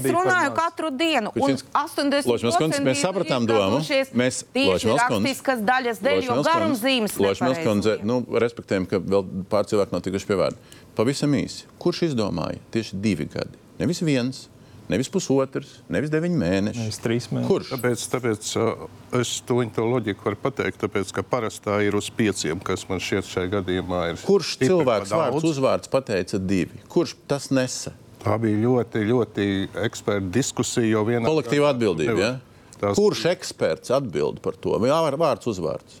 Es 0.00 0.08
runāju 0.08 0.54
katru 0.56 0.90
dienu, 0.94 1.32
un 1.36 1.58
80% 1.84 2.80
mēs 2.86 3.04
sapratām 3.04 3.48
domu. 3.48 3.82
Mēs 4.16 4.42
tieši 4.54 4.94
rakstiskas 4.94 5.64
daļas 5.66 6.00
dēļ, 6.04 6.22
jo 6.30 6.40
garumzīmes 6.46 7.18
nepareizi. 7.20 7.98
Nu, 8.06 8.22
respektējam, 8.44 8.88
ka 8.88 9.00
vēl 9.02 9.28
pār 9.52 9.68
cilvēku 9.68 9.96
nav 9.96 10.04
tikuši 10.06 10.30
pie 10.30 10.40
vārda. 10.40 10.74
Pavisam 10.94 11.32
īsi. 11.36 11.68
Kurš 11.82 12.04
izdomāja 12.10 12.60
tieši 12.74 13.00
divi 13.02 13.26
gadi? 13.30 13.58
Nevis 13.80 14.00
viens, 14.06 14.44
Nevis 14.92 15.08
pusotrs, 15.08 15.78
nevis 15.88 16.10
deviņi 16.12 16.36
mēneši. 16.36 16.82
Nevis 16.82 17.00
trīs 17.00 17.26
mēneši. 17.32 17.48
Kurš? 17.48 17.70
Tāpēc, 17.72 18.02
tāpēc 18.12 18.48
uh, 18.60 18.82
es 19.16 19.30
to, 19.48 19.56
to 19.72 19.86
loģiku 19.88 20.28
varu 20.28 20.38
pateikt, 20.42 20.80
tāpēc, 20.82 21.12
ka 21.16 21.24
parastā 21.24 21.78
ir 21.86 21.96
uz 21.96 22.10
pieciem, 22.12 22.60
kas 22.60 22.84
man 22.90 23.00
šķiet 23.00 23.30
šajā 23.30 23.52
gadījumā 23.56 24.02
ir. 24.12 24.20
Kurš 24.26 24.58
cilvēks 24.60 25.14
vārds 25.16 25.48
uzvārds 25.48 25.92
pateica 25.92 26.40
divi? 26.42 26.84
Kurš 26.92 27.16
tas 27.30 27.48
nesa? 27.54 27.94
Tā 28.24 28.36
bija 28.40 28.60
ļoti, 28.60 29.06
ļoti 29.08 29.48
eksperta 29.86 30.32
diskusija. 30.36 31.00
Kolektīva 31.24 31.72
atbildība. 31.72 32.20
Ja? 32.20 32.32
Tās... 32.80 32.96
Kurš 32.98 33.24
eksperts 33.32 33.92
atbild 33.94 34.40
par 34.44 34.56
to? 34.60 34.76
Vai 34.82 34.92
vārds 34.92 35.48
uzvārds? 35.48 36.00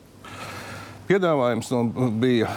Piedāvājums 1.08 1.68
no, 1.72 1.84
bija 2.20 2.48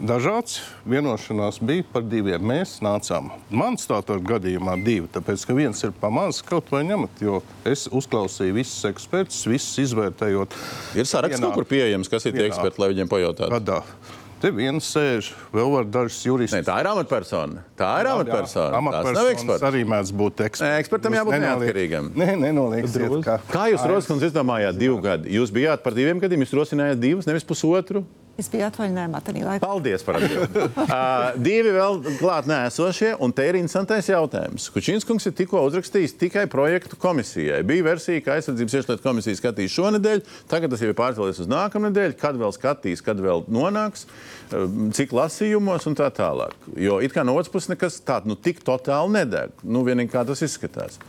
dažāds. 0.00 0.60
Vienošanās 0.88 1.60
bija 1.64 1.84
par 1.92 2.04
diviem. 2.06 2.42
Mēs 2.46 2.76
nācām. 2.84 3.30
Man 3.50 3.78
stāvot 3.80 4.22
gadījumā 4.26 4.76
divi, 4.84 5.08
tāpēc 5.12 5.46
ka 5.48 5.56
viens 5.56 5.80
ir 5.86 5.94
pamazs 6.00 6.42
kaut 6.46 6.70
vai 6.74 6.82
ņemat, 6.88 7.22
jo 7.24 7.40
es 7.68 7.86
uzklausīju 7.88 8.58
visus 8.58 8.84
ekspertus, 8.90 9.42
visus 9.48 9.80
izvērtējot. 9.86 10.54
Ir 10.98 11.08
saraksts 11.08 11.42
kaut 11.44 11.58
kur 11.60 11.68
pieejams, 11.72 12.10
kas 12.12 12.28
ir 12.28 12.36
tie 12.36 12.46
eksperti, 12.50 12.82
lai 12.82 12.92
viņiem 12.94 13.10
pajautātu. 13.10 13.52
Gadā. 13.56 13.82
Te 14.36 14.50
viens 14.52 14.84
sēž, 14.84 15.30
vēl 15.48 15.70
var 15.72 15.86
dažs 15.88 16.18
juristus. 16.26 16.58
Ne, 16.58 16.66
tā 16.66 16.74
ir 16.82 16.90
amatpersona. 16.90 17.62
Tā 17.78 17.88
ir 18.02 18.10
amatpersona. 18.10 18.82
Amatpersonas 18.82 19.64
arī 19.64 19.80
mēdz 19.88 20.12
būt 20.12 20.42
eksperts. 20.44 20.66
Nē, 20.66 20.82
ekspertam 20.82 21.16
jābūt 21.16 21.38
neatkarīgam. 21.40 22.10
Nē, 22.20 22.28
nenoliksiet. 22.42 23.16
Kā, 23.24 23.38
kā 23.48 23.64
jūs, 23.72 23.86
Roskundze, 23.88 24.28
izdomājāt 24.28 24.76
divu 24.76 25.00
gadu? 25.00 25.32
Jūs 25.32 25.54
bijāt 25.56 25.80
par 25.86 25.96
diviem 25.96 26.20
gadiem, 26.20 26.44
jūs 26.44 26.52
rosinājāt 26.60 27.00
divus, 27.00 27.28
nevis 27.30 27.48
pusotru? 27.48 28.04
Es 28.36 28.50
biju 28.52 28.66
atvaļinājumā 28.66 29.20
tajā 29.24 29.44
laikā. 29.46 29.64
Paldies 29.64 30.02
par 30.04 30.18
atbildi. 30.18 30.60
uh, 30.60 31.36
divi 31.46 31.70
vēl 31.72 32.02
klāt 32.18 32.48
nēsošie, 32.50 33.14
un 33.24 33.32
te 33.32 33.46
ir 33.48 33.56
interesantais 33.56 34.10
jautājums. 34.10 34.66
Kučinskungs 34.74 35.24
ir 35.30 35.32
tikko 35.38 35.62
uzrakstījis 35.64 36.12
tikai 36.20 36.44
projektu 36.52 36.98
komisijai. 37.00 37.62
Bija 37.64 37.86
versija, 37.86 38.20
ka 38.20 38.34
aizsardzības 38.36 38.76
iekšlietu 38.76 39.04
komisija 39.06 39.40
skatīs 39.40 39.72
šonadēļ, 39.72 40.20
tagad 40.52 40.74
tas 40.74 40.84
jau 40.84 40.90
ir 40.92 40.98
pārcēlies 40.98 41.40
uz 41.46 41.48
nākamā 41.48 41.88
nedēļu, 41.88 42.18
kad 42.20 42.36
vēl 42.42 42.52
skatīs, 42.52 43.04
kad 43.06 43.24
vēl 43.24 43.46
nonāks, 43.56 44.04
cik 45.00 45.16
lasījumos 45.16 45.88
un 45.88 45.96
tā 45.96 46.10
tālāk. 46.20 46.52
Jo 46.76 47.00
it 47.00 47.16
kā 47.16 47.24
no 47.24 47.38
otras 47.40 47.54
puses 47.56 47.72
nekas 47.72 48.02
tāds 48.04 48.28
nu, 48.28 48.36
tik 48.36 48.60
totāli 48.68 49.16
nedeg. 49.16 49.56
Nu, 49.64 49.80
vienīgi 49.88 50.12
kā 50.12 50.26
tas 50.28 50.44
izskatās. 50.44 51.00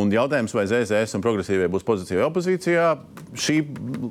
Un 0.00 0.08
jautājums, 0.14 0.54
vai 0.54 0.64
ZZS 0.70 1.18
un 1.18 1.22
progresīvie 1.24 1.68
būs 1.68 1.84
pozīcijā 1.84 2.22
vai 2.22 2.28
opozīcijā, 2.30 2.90
šī 3.34 3.60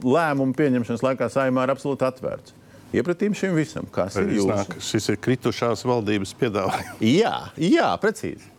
lēmuma 0.04 0.58
pieņemšanas 0.60 1.06
laikā 1.08 1.34
saimā 1.34 1.66
ir 1.66 1.74
absolūti 1.74 2.06
atvērts 2.06 2.59
iepratīm 2.96 3.36
šim 3.38 3.58
visam. 3.58 3.88
Kas 3.94 4.18
ir 4.22 4.32
jūsu? 4.36 4.52
Nāk, 4.52 4.78
šis 4.84 5.10
ir 5.14 5.20
kritušās 5.22 5.86
valdības 5.88 6.34
piedāvājums. 6.40 7.04
Jā, 7.22 7.36
jā, 7.58 7.90
precīzi. 8.02 8.50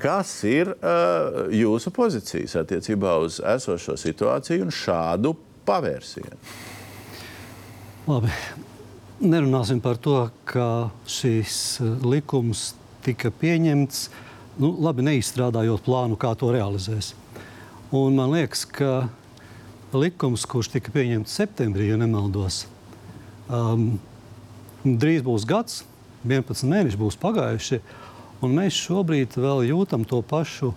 Kas 0.00 0.32
ir 0.48 0.72
uh, 0.72 1.50
jūsu 1.52 1.92
pozīcijas 1.92 2.56
attiecībā 2.62 3.18
uz 3.20 3.38
esošo 3.44 3.96
situāciju 4.00 4.64
un 4.64 4.72
šādu 4.72 5.34
pavērsienu? 5.68 6.38
Labi. 8.08 8.32
Nerunāsim 9.20 9.82
par 9.84 9.98
to, 10.00 10.16
ka 10.48 10.88
šīs 11.04 11.54
uh, 11.84 11.92
likums 12.08 12.70
tika 13.04 13.28
pieņemts, 13.36 14.06
nu, 14.64 14.72
labi 14.80 15.04
neizstrādājot 15.04 15.84
plānu, 15.84 16.16
kā 16.20 16.32
to 16.40 16.48
realizēs. 16.56 17.12
Un 17.92 18.16
man 18.16 18.32
liekas, 18.32 18.64
ka 18.64 19.10
likums, 19.92 20.46
kurš 20.48 20.72
tika 20.76 20.92
pieņemts 20.94 21.36
septembrī, 21.36 21.90
ja 21.90 22.00
nemaldos, 22.00 22.64
Um, 23.50 23.98
drīz 24.84 25.24
būs 25.26 25.44
gads, 25.48 25.82
11 26.22 26.68
mēneši 26.70 26.98
būs 27.00 27.18
pagājuši, 27.18 27.80
un 28.44 28.54
mēs 28.54 28.78
šobrīd 28.78 29.34
vēl 29.40 29.64
jūtam 29.72 30.04
to 30.06 30.20
pašu, 30.22 30.70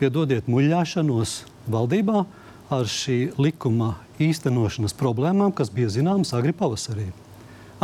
piedodiet, 0.00 0.48
muļāšanos 0.48 1.42
valdībā 1.68 2.24
ar 2.72 2.88
šī 2.88 3.34
likuma 3.36 3.96
īstenošanas 4.22 4.96
problēmām, 4.98 5.52
kas 5.52 5.70
bija 5.74 5.90
zināmas 5.92 6.32
agri 6.36 6.54
pavasarī. 6.56 7.10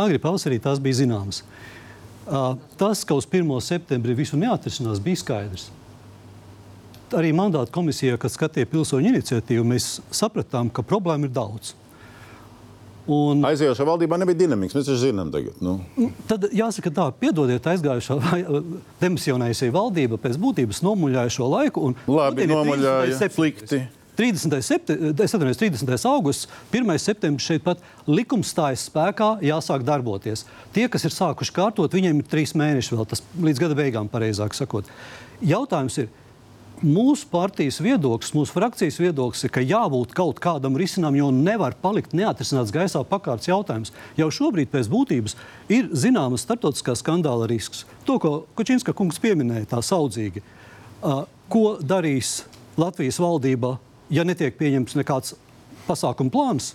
Agri 0.01 0.19
pavasarī 0.19 0.59
tās 0.63 0.81
bija 0.83 1.03
zināmas. 1.03 1.43
Uh, 2.25 2.55
tas, 2.79 3.03
ka 3.05 3.13
uz 3.13 3.27
1. 3.29 3.45
septembrī 3.61 4.15
visu 4.17 4.39
neatrisinās, 4.41 5.01
bija 5.03 5.21
skaidrs. 5.21 5.69
Arī 7.13 7.29
mandāta 7.37 7.69
komisijā, 7.71 8.17
kad 8.17 8.33
skatīja 8.33 8.67
pilsoņu 8.71 9.13
iniciatīvu, 9.13 9.65
mēs 9.69 9.99
sapratām, 10.09 10.71
ka 10.73 10.81
problēma 10.81 11.29
ir 11.29 11.35
daudz. 11.35 11.75
Un... 13.05 13.43
Aizējošā 13.45 13.85
valdībā 13.85 14.17
nebija 14.17 14.39
dinamikas. 14.45 14.77
Mēs 14.79 14.87
taču 14.87 14.97
zinām, 15.03 15.29
tagad. 15.33 15.59
Nu. 15.63 15.77
nu. 15.97 16.07
Tad 16.29 16.47
jāsaka, 16.55 16.89
tā, 16.93 17.09
piedodiet, 17.21 17.67
aizgājušā 17.69 18.17
demisionējušā 19.03 19.69
valdība 19.75 20.17
pēc 20.21 20.39
būtības 20.41 20.81
nomuļāja 20.85 21.35
šo 21.37 21.51
laiku. 21.51 21.91
Un, 21.91 21.99
Labi, 22.09 22.49
nomuļāja 22.49 23.29
slikti. 23.29 23.85
30. 24.15 24.61
Septe, 24.63 24.95
30. 25.13 26.05
augusts, 26.07 26.47
1. 26.71 26.99
septembris 27.03 27.45
šeit 27.49 27.63
pat 27.65 27.81
likums 28.07 28.53
stājas 28.53 28.87
spēkā, 28.89 29.35
jāsāk 29.43 29.83
darboties. 29.83 30.45
Tie, 30.75 30.87
kas 30.91 31.03
ir 31.03 31.11
sākuši 31.11 31.55
kārtot, 31.55 31.91
viņiem 31.91 32.21
ir 32.21 32.29
trīs 32.31 32.55
mēneši 32.55 32.95
vēl, 32.95 33.09
tas 33.11 33.23
līdz 33.35 33.65
gada 33.65 33.77
beigām, 33.77 34.07
pareizāk 34.11 34.55
sakot. 34.55 34.87
Jautājums 35.43 35.99
ir, 35.99 36.07
mūsu 36.83 37.27
partijas 37.31 37.77
viedoklis, 37.83 38.33
mūsu 38.35 38.55
frakcijas 38.55 38.97
viedoklis 38.99 39.45
ir, 39.45 39.51
ka 39.53 39.63
jābūt 39.63 40.15
kaut 40.17 40.39
kādam 40.43 40.77
risinājumam, 40.79 41.17
jo 41.19 41.29
nevar 41.35 41.75
palikt 41.81 42.15
neatrisināts 42.17 42.73
gaisā 42.75 43.03
pakārts 43.07 43.49
jautājums. 43.49 43.93
Jau 44.19 44.29
šobrīd 44.33 44.71
pēc 44.73 44.89
būtības 44.91 45.37
ir 45.71 45.89
zināmas 45.95 46.45
starptautiskā 46.45 46.97
skandāla 46.99 47.47
risks. 47.51 47.85
To, 48.07 48.17
ko 48.19 48.33
Kučinska 48.57 48.95
kungs 48.97 49.21
pieminēja 49.23 49.69
tā 49.75 49.81
saudzīgi. 49.85 50.43
Uh, 51.05 51.23
ko 51.51 51.77
darīs 51.81 52.43
Latvijas 52.79 53.19
valdība, 53.21 53.75
ja 54.09 54.25
netiek 54.27 54.57
pieņemts 54.57 54.97
nekāds 54.99 55.35
pasākuma 55.87 56.33
plāns? 56.33 56.73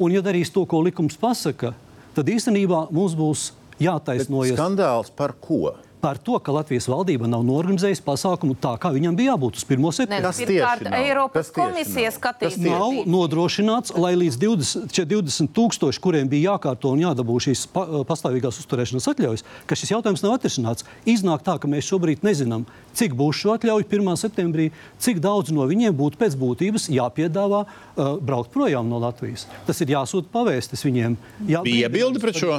Un, 0.00 0.14
ja 0.14 0.24
darīs 0.24 0.50
to, 0.52 0.64
ko 0.66 0.80
likums 0.82 1.18
pasaka, 1.20 1.74
tad 2.16 2.30
īstenībā 2.32 2.86
mums 2.94 3.14
būs 3.18 3.50
jātaisnojas. 3.80 4.56
Bet 4.56 4.58
skandāls 4.58 5.12
par 5.16 5.36
ko? 5.40 5.76
Par 6.00 6.18
to, 6.18 6.38
ka 6.42 6.52
Latvijas 6.54 6.88
valdība 6.90 7.28
nav 7.30 7.44
norganizējusi 7.46 8.02
pasākumu 8.06 8.56
tā, 8.60 8.72
kā 8.80 8.90
viņam 8.94 9.16
bija 9.18 9.34
jābūt 9.34 9.60
uz 9.60 9.66
1. 9.66 9.80
Ne, 9.80 9.92
septembra. 9.92 10.32
pirmkārt, 10.38 10.88
Eiropas 11.00 11.50
komisija 11.54 12.12
skatīs. 12.14 12.58
Nav 12.64 13.02
nodrošināts, 13.10 13.94
lai 14.00 14.14
līdz 14.18 14.38
20, 14.40 14.94
šie 14.96 15.04
20 15.10 15.52
tūkstoši, 15.56 16.02
kuriem 16.02 16.30
bija 16.30 16.54
jākārto 16.54 16.94
un 16.94 17.04
jādabū 17.04 17.36
šīs 17.44 17.66
pa, 17.74 17.84
pastāvīgās 18.08 18.60
uzturēšanas 18.62 19.08
atļaujas, 19.12 19.44
ka 19.68 19.78
šis 19.78 19.94
jautājums 19.94 20.24
nav 20.24 20.38
atrisināts. 20.38 20.86
Iznāk 21.08 21.44
tā, 21.46 21.58
ka 21.60 21.70
mēs 21.70 21.88
šobrīd 21.90 22.24
nezinām, 22.26 22.66
cik 22.96 23.14
būs 23.18 23.42
šo 23.42 23.54
atļauju 23.58 23.86
1. 23.86 24.10
septembrī, 24.20 24.70
cik 25.02 25.20
daudz 25.22 25.52
no 25.54 25.68
viņiem 25.68 25.94
būtu 25.96 26.20
pēc 26.20 26.36
būtības 26.40 26.88
jāpiedāvā 26.94 27.64
uh, 27.66 28.16
braukt 28.20 28.52
projām 28.54 28.88
no 28.90 29.00
Latvijas. 29.02 29.46
Tas 29.68 29.80
ir 29.84 29.94
jāsūta 29.94 30.32
pavēstis 30.32 30.84
viņiem. 30.86 31.16
Jā, 31.50 31.62
Bija 31.66 31.88
iebildi 31.88 32.22
pret 32.22 32.40
šo? 32.40 32.58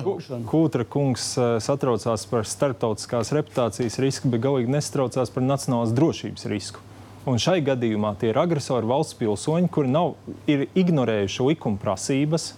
Kūtra 0.49 0.85
kungs 0.87 1.33
uh, 1.39 1.57
satraucās 1.63 2.25
par 2.29 2.47
starptautiskās 2.47 3.30
reputācijas 3.35 3.99
risku, 4.03 4.31
bet 4.31 4.43
galīgi 4.43 4.71
nestraucās 4.71 5.31
par 5.33 5.45
nacionālās 5.45 5.93
drošības 5.97 6.47
risku. 6.51 6.81
Un 7.29 7.37
šai 7.37 7.59
gadījumā 7.61 8.15
tie 8.17 8.31
ir 8.31 8.39
agresori 8.41 8.89
valsts 8.89 9.17
pilsoņi, 9.19 9.69
kuri 9.69 9.91
nav 9.93 10.15
ignorējuši 10.49 11.45
likuma 11.51 11.77
prasības. 11.81 12.55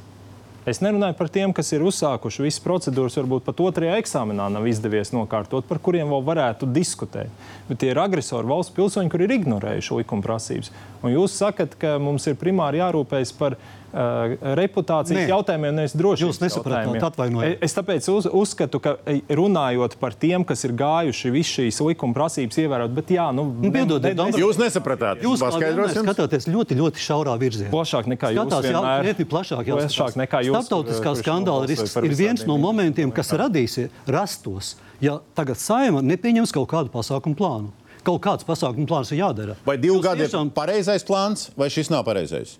Es 0.64 0.80
nerunāju 0.80 1.18
par 1.20 1.28
tiem, 1.28 1.52
kas 1.52 1.74
ir 1.76 1.84
uzsākuši 1.84 2.45
visas 2.45 2.64
procedūras, 2.64 3.18
varbūt 3.20 3.44
pat 3.44 3.60
otrajā 3.60 3.98
eksāmenā 4.00 4.45
nav 4.54 4.64
izdevies 4.72 5.12
nokārtot, 5.12 5.68
par 5.68 5.82
kuriem 5.84 6.08
vēl 6.14 6.24
varētu 6.24 6.70
diskutēt. 6.72 7.28
Bet 7.68 7.82
tie 7.84 7.91
ir 7.91 8.00
agresori 8.00 8.48
valsts 8.48 8.72
pilsoņi, 8.78 9.12
kuri 9.12 9.28
ir 9.28 9.36
ignorējuši 9.41 10.00
likuma 10.00 10.24
prasības. 10.24 10.72
Un 11.04 11.12
jūs 11.18 11.36
sakat, 11.36 11.76
ka 11.76 11.98
mums 12.00 12.30
ir 12.32 12.40
primāri 12.40 12.80
jārūpējas 12.80 13.36
par 13.36 13.58
uh, 13.60 13.82
reputācijas 13.94 15.20
Nē. 15.20 15.26
jautājumiem, 15.30 15.76
nevis 15.78 15.94
drošības 15.98 16.24
Jūs 16.34 16.40
nesapratāt, 16.41 16.88
jautājumiem. 16.88 17.06
atvainojiet. 17.07 17.57
Es, 17.64 17.76
tāpēc 17.78 18.07
uz, 18.14 18.28
uzskatu, 18.30 18.80
ka 18.84 18.95
runājot 19.30 19.95
par 20.02 20.15
tiem, 20.18 20.44
kas 20.48 20.64
ir 20.68 20.74
gājuši 20.80 21.32
visu 21.34 21.61
šīs 21.61 21.80
likuma 21.86 22.14
prasības 22.18 22.57
ievērot, 22.64 22.94
bet 22.98 23.14
jā, 23.14 23.28
nu, 23.36 23.45
Nu, 23.64 23.72
piedodiet, 23.72 24.15
Dombrovskis. 24.18 24.41
Jūs 24.44 24.60
nesapratāt. 24.61 25.22
Jūs 25.24 25.44
skatāties 25.44 26.48
ļoti, 26.49 26.78
ļoti 26.80 27.03
šaurā 27.03 27.36
virzienā. 27.41 27.70
Plašāk 27.74 28.10
nekā 28.11 28.34
jūs 28.34 28.41
Skatās, 28.44 28.65
vienmēr. 28.68 29.03
krietni 29.06 29.26
plašāk 29.30 29.70
jau 29.70 29.78
Plašāk 29.78 30.18
nekā 30.24 30.41
jūs, 30.48 30.57
Startautiskā 30.57 31.14
kurš 31.14 31.22
skandāla 31.24 31.68
risks 31.70 31.95
ir 32.02 32.15
viens 32.18 32.45
no 32.49 32.57
momentiem, 32.57 33.11
kas 33.14 33.32
radīsies, 33.38 33.90
rastos, 34.07 34.76
ja 35.03 35.20
tagad 35.38 35.57
saima 35.61 36.02
nepieņems 36.02 36.52
kaut 36.56 36.68
kādu 36.74 36.90
pasākumu 36.94 37.36
plānu. 37.38 37.72
Kaut 38.03 38.20
kāds 38.26 38.44
pasākumu 38.44 38.84
plāns 38.88 39.14
ir 39.15 39.22
jādara. 39.22 39.56
Vai 39.65 39.78
divi 39.78 40.02
gadi 40.03 40.26
tiešām- 40.26 40.49
ir 40.52 40.52
pareizais 40.52 41.06
plāns, 41.07 41.49
vai 41.56 41.70
šis 41.70 41.90
nav 41.90 42.03
pareizais? 42.03 42.57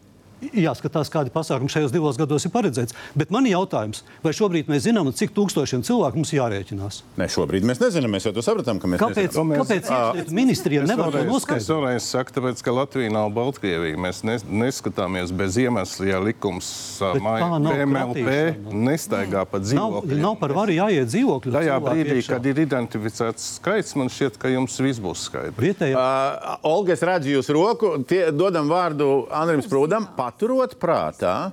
Jāskatās, 0.54 1.10
kādi 1.14 1.32
pasākumi 1.34 1.70
šajos 1.72 1.92
divos 1.94 2.18
gados 2.18 2.46
ir 2.46 2.52
paredzēts. 2.52 2.94
Bet 3.16 3.32
man 3.32 3.46
ir 3.46 3.56
jautājums, 3.56 4.04
vai 4.24 4.32
šobrīd 4.34 4.68
mēs 4.72 4.86
zinām, 4.88 5.12
cik 5.14 5.34
tūkstošiem 5.36 5.84
cilvēku 5.88 6.16
mums 6.20 6.34
jārēķinās? 6.34 7.02
Nē, 7.18 7.28
šobrīd 7.30 7.64
mēs 7.68 7.80
nezinām. 7.82 8.12
Mēs 8.14 8.26
jau 8.28 8.34
to 8.34 8.42
sapratām, 8.46 8.80
ka 8.80 8.88
mēs 8.88 9.00
Kāpēc, 9.00 9.32
nezinām. 9.34 9.54
kāpēc 9.64 10.32
ministrija 10.32 10.84
Es 10.84 10.90
nevar 10.90 11.12
to 11.12 11.18
vēlreiz- 11.18 11.28
Es 11.28 11.34
noskaidrot? 11.34 11.70
vēlreiz 11.78 12.02
saku, 12.02 12.32
tāpēc, 12.40 12.64
ka 12.64 12.72
Latvija 12.72 13.12
nav 13.12 13.30
Baltkrievija. 13.34 13.98
Mēs 13.98 14.24
ne, 14.24 14.38
neskatāmies 14.66 15.32
bez 15.36 15.58
iemesla, 15.58 16.06
ja 16.08 16.20
likums 16.20 17.00
nav 17.00 17.60
kratīšana. 17.84 18.74
nestaigā 18.74 19.46
pa 19.50 19.58
Nav, 19.60 19.66
dzīvokļiem. 19.68 20.20
nav 20.22 20.36
par 20.40 20.54
varu 20.54 20.72
jāiet 20.76 21.08
dzīvokļu. 21.12 21.52
Tajā 21.54 21.78
brīdī, 21.84 22.18
iekšā. 22.20 22.28
kad 22.36 22.46
ir 22.46 22.56
identificēts 22.66 23.60
skaits, 23.60 23.96
man 23.96 24.08
šķiet, 24.10 24.38
ka 24.38 24.48
jums 24.52 24.78
viss 24.80 25.00
būs 25.00 25.28
skaidrs. 25.30 25.56
Vietējā 25.58 25.94
Uh, 26.04 26.58
Olga, 26.64 26.94
es 26.94 27.02
redzu 27.02 27.30
jūsu 27.32 27.54
roku. 27.54 28.04
Tie, 28.04 28.32
dodam 28.32 28.68
vārdu 28.70 29.28
Andrim 29.32 29.62
Sprūdam. 29.62 30.08
Paturot 30.34 30.74
prātā, 30.82 31.52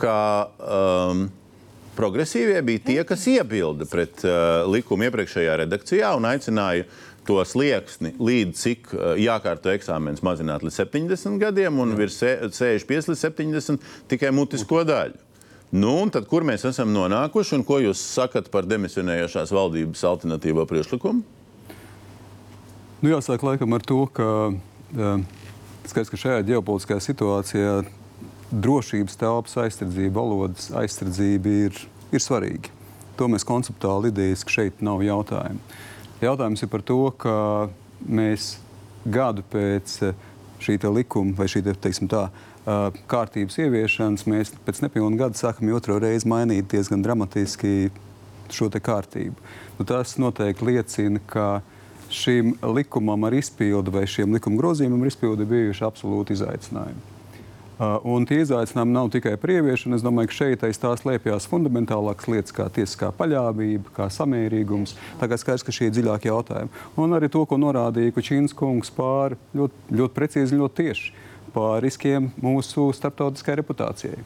ka 0.00 0.14
um, 0.56 1.26
progresīvie 1.96 2.62
bija 2.64 2.80
tie, 2.86 3.02
kas 3.04 3.26
iebilda 3.28 3.84
pret 3.88 4.22
uh, 4.24 4.64
likumu 4.72 5.04
iepriekšējā 5.04 5.56
redakcijā 5.60 6.14
un 6.16 6.24
aicināja 6.24 6.86
to 7.28 7.36
slieksni, 7.44 8.14
līdz 8.16 8.56
cik 8.56 8.88
uh, 8.96 9.10
jākārto 9.20 9.68
eksāmenis 9.74 10.24
mazināt 10.24 10.64
līdz 10.64 10.78
70 10.80 11.36
gadiem 11.42 11.76
un 11.84 11.92
virs 11.98 12.16
se- 12.22 12.38
65 12.56 13.10
līdz 13.12 13.22
70 13.28 13.84
tikai 14.08 14.32
mutisko 14.32 14.80
daļu. 14.88 15.20
Nu, 15.76 15.92
tad, 16.08 16.24
kur 16.30 16.46
mēs 16.46 16.64
esam 16.70 16.96
nonākuši 16.96 17.58
un 17.58 17.66
ko 17.68 17.82
jūs 17.84 18.00
sakat 18.00 18.48
par 18.54 18.64
demisionējošās 18.70 19.52
valdības 19.52 20.04
alternatīvo 20.08 20.64
priekšlikumu? 20.72 21.20
Nu, 23.02 23.12
jāsāk 23.12 23.44
laikam 23.44 23.76
ar 23.76 23.84
to, 23.84 24.00
ka 24.16 24.30
uh, 24.48 25.20
skaidrs, 25.84 26.10
ka 26.14 26.22
šajā 26.24 26.42
ģeopolitiskajā 26.48 27.04
situācijā 27.10 27.76
drošības 28.50 29.18
telpas 29.20 29.56
aizsardzība, 29.64 30.20
valodas 30.20 30.70
aizsardzība 30.76 31.54
ir, 31.66 31.80
ir 32.14 32.22
svarīga. 32.22 32.72
To 33.16 33.28
mēs 33.32 33.46
konceptuāli 33.48 34.12
idejiski 34.12 34.58
šeit 34.58 34.82
nav 34.84 35.02
jautājumu. 35.04 35.62
Jautājums 36.20 36.62
ir 36.62 36.70
par 36.72 36.84
to, 36.86 37.00
ka 37.20 37.36
mēs 38.04 38.56
gadu 39.04 39.44
pēc 39.52 39.96
eh, 40.08 40.26
šī 40.62 40.78
likuma 40.92 41.36
vai 41.36 41.48
šī 41.50 41.62
te, 41.64 41.74
teiksim 41.86 42.10
tā, 42.12 42.26
eh, 42.28 43.00
kārtības 43.10 43.58
ieviešanas, 43.64 44.26
mēs 44.30 44.52
pēc 44.66 44.82
nepilna 44.84 45.24
gada 45.24 45.38
sākam 45.38 45.72
otro 45.76 45.98
reizi 46.02 46.28
mainīt 46.28 46.70
diezgan 46.72 47.04
dramatiski 47.04 47.90
šo 48.52 48.70
kārtību. 48.70 49.34
Nu, 49.78 49.84
tas 49.84 50.16
noteikti 50.22 50.70
liecina, 50.70 51.20
ka 51.26 51.62
šim 52.10 52.54
likumam 52.62 53.24
ar 53.26 53.34
izpildu 53.34 53.90
vai 53.90 54.06
šiem 54.06 54.36
likuma 54.36 54.60
grozījumiem 54.60 55.02
ar 55.02 55.10
izpildu 55.10 55.42
ir 55.42 55.50
bijuši 55.50 55.86
absolūti 55.88 56.36
izaicinājumi. 56.38 57.15
Uh, 57.76 57.98
un 58.08 58.24
tie 58.24 58.38
izaicinājumi 58.40 58.94
nav 58.94 59.10
tikai 59.12 59.34
par 59.36 59.50
ieviešanu. 59.52 59.98
Es 59.98 60.04
domāju, 60.04 60.30
ka 60.30 60.36
šeit 60.38 60.62
aiz 60.64 60.78
tā 60.80 60.94
slēpjas 60.96 61.44
fundamentālākas 61.50 62.30
lietas, 62.32 62.54
kā 62.56 62.70
tiesiskā 62.72 63.10
paļāvība, 63.18 63.92
kā 63.98 64.06
samērīgums. 64.14 64.94
Kā 65.20 65.36
skaidrs, 65.36 65.66
ka 65.66 65.74
šie 65.76 65.90
ir 65.90 65.92
dziļāki 65.92 66.30
jautājumi. 66.30 66.72
Un 66.96 67.12
arī 67.18 67.28
to, 67.32 67.44
ko 67.44 67.58
norādīja 67.60 68.14
Kučīns 68.16 68.56
kungs 68.56 68.88
pār 68.96 69.36
ļoti, 69.52 69.92
ļoti 70.00 70.16
precīzi, 70.16 70.56
ļoti 70.56 70.80
tieši 70.80 71.12
par 71.52 71.84
riskiem 71.84 72.30
mūsu 72.40 72.88
starptautiskai 72.96 73.58
reputācijai. 73.60 74.24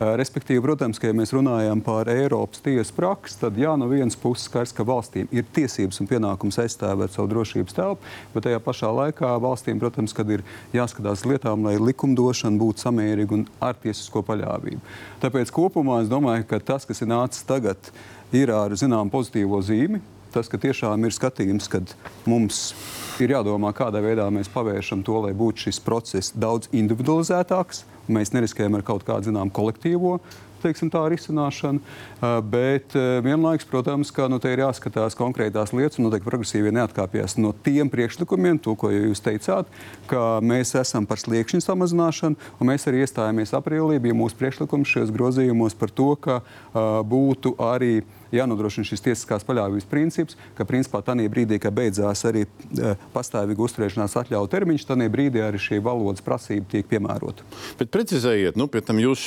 Respektīvi, 0.00 0.62
protams, 0.64 0.96
ka 0.96 1.10
ja 1.10 1.14
mēs 1.16 1.34
runājam 1.36 1.82
par 1.84 2.08
Eiropas 2.08 2.62
tiesu 2.64 2.94
praksi, 2.96 3.36
tad 3.42 3.58
jā, 3.60 3.74
no 3.76 3.84
vienas 3.90 4.16
puses 4.16 4.46
skaidrs, 4.48 4.72
ka 4.72 4.86
valstīm 4.88 5.28
ir 5.28 5.44
tiesības 5.52 6.00
un 6.00 6.08
pienākums 6.08 6.56
aizstāvēt 6.62 7.12
savu 7.12 7.28
drošības 7.28 7.76
telpu, 7.76 8.14
bet 8.32 8.46
tajā 8.46 8.62
pašā 8.64 8.88
laikā 8.96 9.34
valstīm, 9.44 9.76
protams, 9.82 10.16
ir 10.32 10.46
jāskatās 10.72 11.26
lietām, 11.28 11.68
lai 11.68 11.76
likumdošana 11.76 12.56
būtu 12.62 12.86
samērīga 12.86 13.36
un 13.36 13.44
ar 13.60 13.76
tiesisko 13.82 14.24
paļāvību. 14.24 14.80
Tāpēc 15.20 15.52
kopumā 15.52 16.00
es 16.00 16.08
domāju, 16.08 16.48
ka 16.48 16.62
tas, 16.72 16.88
kas 16.88 17.04
ir 17.04 17.12
nācis 17.12 17.44
tagad, 17.44 17.92
ir 18.32 18.56
ar 18.56 18.72
zināmu 18.72 19.12
pozitīvo 19.12 19.60
zīmi. 19.60 20.00
Tas, 20.32 20.48
ka 20.48 20.56
tiešām 20.62 21.04
ir 21.04 21.12
skatījums, 21.12 21.68
kad 21.68 21.92
mums 22.24 22.70
ir 22.70 23.09
jādomā, 23.28 23.74
kādā 23.76 24.00
veidā 24.00 24.24
mēs 24.32 24.48
pavēršam 24.48 25.02
to, 25.04 25.20
lai 25.26 25.34
būtu 25.36 25.66
šis 25.66 25.80
process 25.84 26.32
daudz 26.32 26.70
individualizētāks. 26.72 27.84
Mēs 28.08 28.32
neriskējam 28.32 28.78
ar 28.78 28.82
kaut 28.82 29.04
kādu 29.04 29.28
zinām 29.28 29.52
kolektīvo 29.52 30.18
teiksim, 30.62 30.90
tā 30.92 31.02
risināšanu. 31.10 31.80
Uh, 31.80 32.38
Bet 32.44 32.94
uh, 32.98 33.18
vienlaikus, 33.24 33.68
protams, 33.68 34.12
ka 34.14 34.28
nu, 34.30 34.40
te 34.42 34.52
ir 34.52 34.62
jāskatās 34.64 35.16
konkrētās 35.18 35.72
lietas, 35.76 35.98
un 35.98 36.08
noteikti 36.08 36.28
progresīvi 36.28 36.72
neatkāpjas 36.76 37.38
no 37.40 37.52
tiem 37.64 37.90
priekšlikumiem, 37.92 38.60
to, 38.62 38.76
ko 38.78 38.92
jūs 38.92 39.22
teicāt, 39.24 39.70
ka 40.10 40.40
mēs 40.44 40.74
esam 40.78 41.08
par 41.08 41.20
sliekšņu 41.22 41.62
samazināšanu, 41.64 42.50
un 42.60 42.70
mēs 42.70 42.88
arī 42.90 43.04
iestājāmies 43.04 43.54
aprīlī, 43.56 44.00
bija 44.02 44.16
mūsu 44.16 44.38
priekšlikums 44.40 44.92
šajos 44.92 45.14
grozījumos 45.16 45.76
par 45.80 45.92
to, 45.94 46.12
ka 46.20 46.40
uh, 46.40 47.00
būtu 47.06 47.56
arī 47.64 48.00
jānodrošina 48.34 48.86
šis 48.88 49.04
tiesiskās 49.04 49.46
paļāvības 49.46 49.88
princips, 49.90 50.38
ka 50.58 50.66
principā 50.68 51.02
tajā 51.04 51.30
brīdī, 51.32 51.60
kad 51.62 51.74
beidzās 51.76 52.24
arī 52.28 52.44
e, 52.46 52.94
pastāvīga 53.14 53.64
uzturēšanās 53.66 54.16
atļauju 54.22 54.50
termiņš, 54.52 54.86
tajā 54.88 55.08
brīdī 55.12 55.42
arī 55.44 55.60
šī 55.62 55.80
valodas 55.84 56.24
prasība 56.24 56.68
tiek 56.74 56.88
piemērota. 56.90 57.46
Bet 57.80 57.92
precizējiet, 57.94 58.58
nu, 58.60 58.68
pie 58.70 58.84
tam 58.84 59.00
jūs 59.02 59.24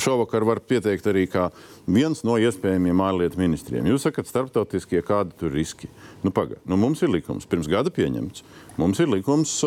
šovakar 0.00 0.46
varat 0.48 0.68
pieteikt 0.70 1.10
arī 1.10 1.26
kā 1.30 1.50
viens 1.90 2.24
no 2.26 2.38
iespējamiem 2.40 3.04
ārlietu 3.04 3.40
ministriem. 3.40 3.88
Jūs 3.90 4.08
sakat, 4.08 4.30
starptautiskie 4.30 5.02
kādi 5.06 5.36
tur 5.40 5.54
riski. 5.54 5.90
Nu, 6.24 6.32
paga, 6.34 6.60
nu, 6.68 6.78
mums 6.80 7.02
ir 7.04 7.12
likums, 7.12 7.48
pirms 7.50 7.70
gada 7.70 7.92
pieņemts. 7.94 8.44
Mums 8.80 9.00
ir 9.02 9.10
likums, 9.12 9.58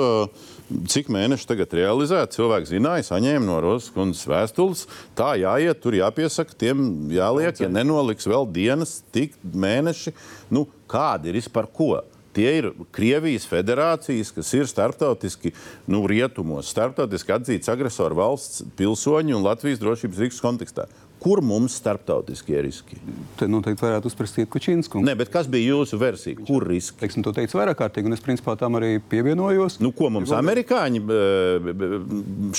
cik 0.90 1.10
mēneši 1.14 1.46
tagad 1.50 1.76
realizēts. 1.78 2.40
Cilvēks 2.40 2.72
zināja, 2.74 3.06
saņēma 3.06 3.46
no 3.46 3.60
Rozes 3.62 3.92
kundzes 3.94 4.26
vēstules. 4.30 4.88
Tā 5.18 5.34
jāiet, 5.38 5.84
tur 5.84 5.98
jāpiesaka, 5.98 6.56
tiem 6.58 7.12
jāliek, 7.14 7.62
ja 7.62 7.70
nenoliks 7.70 8.26
vēl 8.30 8.50
dienas, 8.56 9.02
tik 9.14 9.36
mēneši. 9.44 10.16
Nu, 10.54 10.66
kādi 10.90 11.30
ir 11.30 11.40
par 11.54 11.70
ko? 11.70 12.00
Tie 12.34 12.50
ir 12.58 12.72
Krievijas 12.90 13.46
federācijas, 13.46 14.32
kas 14.34 14.50
ir 14.58 14.66
starptautiski, 14.66 15.52
nu, 15.86 16.02
rietumos, 16.10 16.72
starptautiski 16.74 17.36
atzīts 17.36 17.70
agresoru 17.70 18.18
valsts 18.18 18.64
pilsoņi 18.80 19.36
un 19.38 19.46
Latvijas 19.46 19.82
drošības 19.84 20.24
risku 20.26 20.48
kontekstā. 20.48 20.88
Kur 21.24 21.40
mums 21.46 21.78
starptautiskie 21.80 22.58
riski? 22.66 22.98
Te 23.40 23.48
noteikti 23.48 23.86
varētu 23.86 24.10
uzprasīt 24.10 24.50
Kučīnas 24.52 24.90
kungu. 24.92 25.08
Nē, 25.08 25.14
bet 25.22 25.30
kas 25.32 25.48
bija 25.52 25.72
jūsu 25.72 25.96
versija? 26.02 26.36
Kur 26.44 26.66
riski? 26.68 26.98
Teiksim, 27.00 27.24
to 27.24 27.32
teicu 27.36 27.56
vairāk 27.62 27.80
kārtīgi, 27.80 28.10
un 28.12 28.18
es 28.18 28.24
principā 28.24 28.58
tam 28.60 28.76
arī 28.80 28.98
pievienojos. 29.12 29.80
Nu, 29.84 29.94
ko 29.96 30.10
mums 30.12 30.34
amerikāņi 30.36 31.00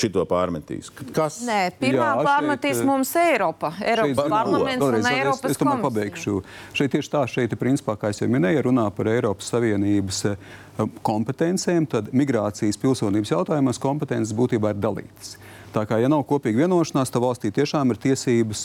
šito 0.01 0.24
pārmetīs? 0.31 0.89
Kas? 1.12 1.43
Nē, 1.45 1.61
pirmā 1.77 2.09
Jā, 2.09 2.24
pārmetīs 2.24 2.81
šeit, 2.81 2.89
mums 2.89 3.12
Eiropa. 3.20 3.74
Eiropas 3.85 4.32
parlaments 4.32 4.86
vēlreiz, 4.86 5.05
un 5.05 5.12
Eiropas 5.12 5.45
es, 5.45 5.59
es 5.59 5.61
tomēr 5.61 5.85
pabeigšu. 5.85 6.41
Šeit 6.81 6.97
tieši 6.97 7.12
tā, 7.12 7.24
šeit 7.36 7.53
ir 7.53 7.61
principā, 7.61 7.99
kā 8.01 8.15
es 8.15 8.24
jau 8.24 8.31
minēju, 8.32 8.65
runā 8.70 8.89
par 8.97 9.12
Eiropas 9.12 9.53
Savienības 9.53 10.24
kompetencēm, 11.05 11.85
tad 11.91 12.15
migrācijas 12.16 12.81
pilsonības 12.81 13.36
jautājumos 13.36 13.82
kompetences 13.82 14.32
būtībā 14.36 14.73
ir 14.73 14.81
dalītas. 14.89 15.36
Tā 15.75 15.83
kā, 15.91 15.97
ja 15.99 16.07
nav 16.07 16.23
kopīga 16.29 16.63
vienošanās, 16.63 17.11
tad 17.11 17.25
valstī 17.25 17.51
tiešām 17.55 17.91
ir 17.91 17.99
tiesības 17.99 18.61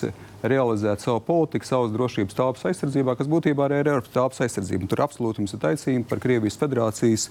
realizēt 0.45 1.01
savu 1.01 1.23
politiku, 1.25 1.65
savas 1.65 1.89
drošības 1.95 2.37
telpas 2.37 2.67
aizsardzībā, 2.69 3.15
kas 3.17 3.29
būtībā 3.31 3.65
arī 3.65 3.79
ir 3.81 3.89
Eiropas 3.95 4.13
telpas 4.13 4.43
aizsardzība. 4.45 4.85
Un 4.85 4.91
tur 4.91 5.01
absolūti 5.07 5.41
mums 5.41 5.55
ir 5.57 5.63
taisnība 5.63 6.05
par 6.11 6.21
Krievijas 6.21 6.59
federācijas, 6.61 7.25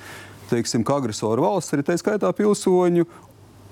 teiksim, 0.51 0.83
kā 0.83 0.99
agresoru 0.99 1.47
valsts, 1.47 1.77
arī 1.77 1.87
tā 1.87 1.95
skaitā 2.01 2.33
pilsoņu 2.35 3.07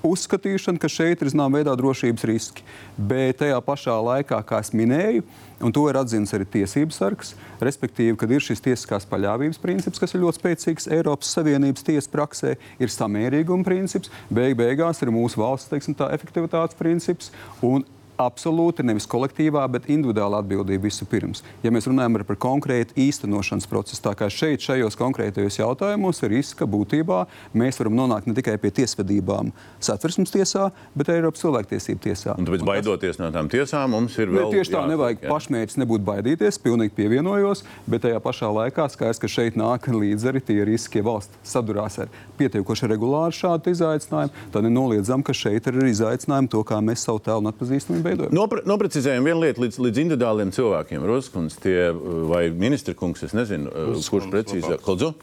uzskatīšana, 0.09 0.81
ka 0.83 0.91
šeit 0.91 1.23
ir 1.23 1.31
zināmā 1.33 1.61
veidā 1.61 1.74
drošības 1.78 2.27
riski. 2.28 2.65
Bet 2.97 3.41
tajā 3.43 3.59
pašā 3.65 3.97
laikā, 4.09 4.39
kā 4.47 4.61
es 4.62 4.73
minēju, 4.77 5.24
un 5.65 5.74
to 5.74 5.87
ir 5.91 5.99
atzīts 6.01 6.35
arī 6.37 6.47
tiesības 6.53 7.01
sargs, 7.01 7.33
respektīvi, 7.65 8.16
kad 8.20 8.33
ir 8.33 8.45
šis 8.45 8.62
tiesiskās 8.65 9.09
paļāvības 9.11 9.61
princips, 9.62 10.01
kas 10.03 10.15
ir 10.15 10.23
ļoti 10.24 10.43
spēcīgs 10.43 10.91
Eiropas 10.99 11.33
Savienības 11.37 11.87
tiesas 11.87 12.11
praksē, 12.12 12.55
ir 12.78 12.93
samērīguma 12.93 13.66
princips, 13.66 14.12
beig 14.31 14.57
beigās 14.59 15.03
ir 15.03 15.15
mūsu 15.15 15.41
valsts 15.41 15.73
teiksim, 15.73 15.97
tā, 15.97 16.11
efektivitātes 16.16 16.78
princips. 16.78 17.33
Un 17.65 17.85
absolūti 18.20 18.84
nevis 18.86 19.06
kolektīvā, 19.10 19.62
bet 19.72 19.88
individuāla 19.93 20.40
atbildība 20.43 20.86
vispirms. 20.88 21.43
Ja 21.64 21.72
mēs 21.74 21.88
runājam 21.88 22.18
par 22.26 22.38
konkrētu 22.40 22.97
īstenošanas 23.01 23.68
procesu, 23.70 24.02
tā 24.05 24.14
kā 24.18 24.28
šeit, 24.32 24.64
šajos 24.64 24.97
konkrētajos 24.98 25.60
jautājumos, 25.60 26.22
ir 26.24 26.34
risks, 26.36 26.56
ka 26.59 26.68
būtībā 26.70 27.22
mēs 27.56 27.80
varam 27.80 27.98
nonākt 28.01 28.28
ne 28.30 28.36
tikai 28.36 28.56
pie 28.62 28.72
tiesvedībām 28.80 29.52
satversmes 29.82 30.32
tiesā, 30.34 30.70
bet 30.97 31.10
arī 31.10 31.22
Eiropas 31.22 31.44
cilvēktiesību 31.44 32.02
tiesā. 32.06 32.36
Un 32.40 32.48
tāpēc, 32.48 32.64
baidoties 32.66 33.20
no 33.20 33.30
tām 33.34 33.51
tiesām, 33.52 33.93
mums 33.97 34.16
ir 34.20 34.32
vēl. 34.32 34.48
Ne, 34.48 34.56
tieši 34.56 34.74
tā, 34.74 34.82
jā, 34.82 34.93
nevajag 34.93 35.24
jā. 35.24 35.32
pašmērķis 35.32 35.80
nebūt 35.82 36.06
baidīties, 36.06 36.60
pilnīgi 36.64 36.94
pievienojos, 36.97 37.64
bet 37.90 38.05
tajā 38.06 38.20
pašā 38.24 38.51
laikā 38.60 38.88
skaidrs, 38.93 39.22
ka 39.22 39.30
šeit 39.30 39.59
nāk 39.60 39.88
līdzi 39.93 40.30
arī 40.32 40.43
tie 40.44 40.59
riski, 40.66 41.01
ja 41.01 41.09
valsts 41.09 41.40
sadurās 41.47 41.98
ar 42.05 42.12
pietiekoši 42.40 42.90
regulāri 42.93 43.36
šādu 43.36 43.72
izaicinājumu, 43.72 44.47
tad 44.55 44.66
nenoliedzam, 44.66 45.24
ka 45.26 45.34
šeit 45.36 45.68
ir 45.70 45.80
izaicinājumi 45.88 46.52
to, 46.52 46.62
kā 46.66 46.80
mēs 46.84 47.06
savu 47.06 47.22
tēlu 47.24 47.44
un 47.44 47.52
atpazīstamību 47.52 48.06
veidojam. 48.07 48.35
Nopre, 48.37 48.65
noprecizējam 48.69 49.27
vienu 49.27 49.45
lietu 49.45 49.66
līdz, 49.66 49.81
līdz 49.87 50.03
individuāliem 50.05 50.53
cilvēkiem. 50.57 51.07
Roskunds, 51.07 51.59
tie 51.62 51.91
vai 52.31 52.47
ministra 52.55 52.97
kungs, 52.97 53.24
es 53.27 53.37
nezinu, 53.37 53.73
Rus 53.93 54.11
kurš 54.12 54.31
precīzāk. 54.33 54.83
Kodzu? 54.87 55.15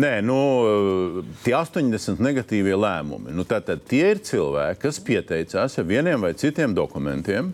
Nē, 0.00 0.12
nu, 0.24 0.36
tie 1.44 1.52
80 1.58 2.22
negatīvie 2.24 2.72
lēmumi. 2.80 3.34
Nu, 3.36 3.44
tātad 3.48 3.82
tie 3.88 4.06
ir 4.14 4.22
cilvēki, 4.24 4.80
kas 4.86 5.00
pieteicās 5.04 5.76
ar 5.76 5.88
vieniem 5.88 6.22
vai 6.24 6.32
citiem 6.38 6.72
dokumentiem, 6.76 7.50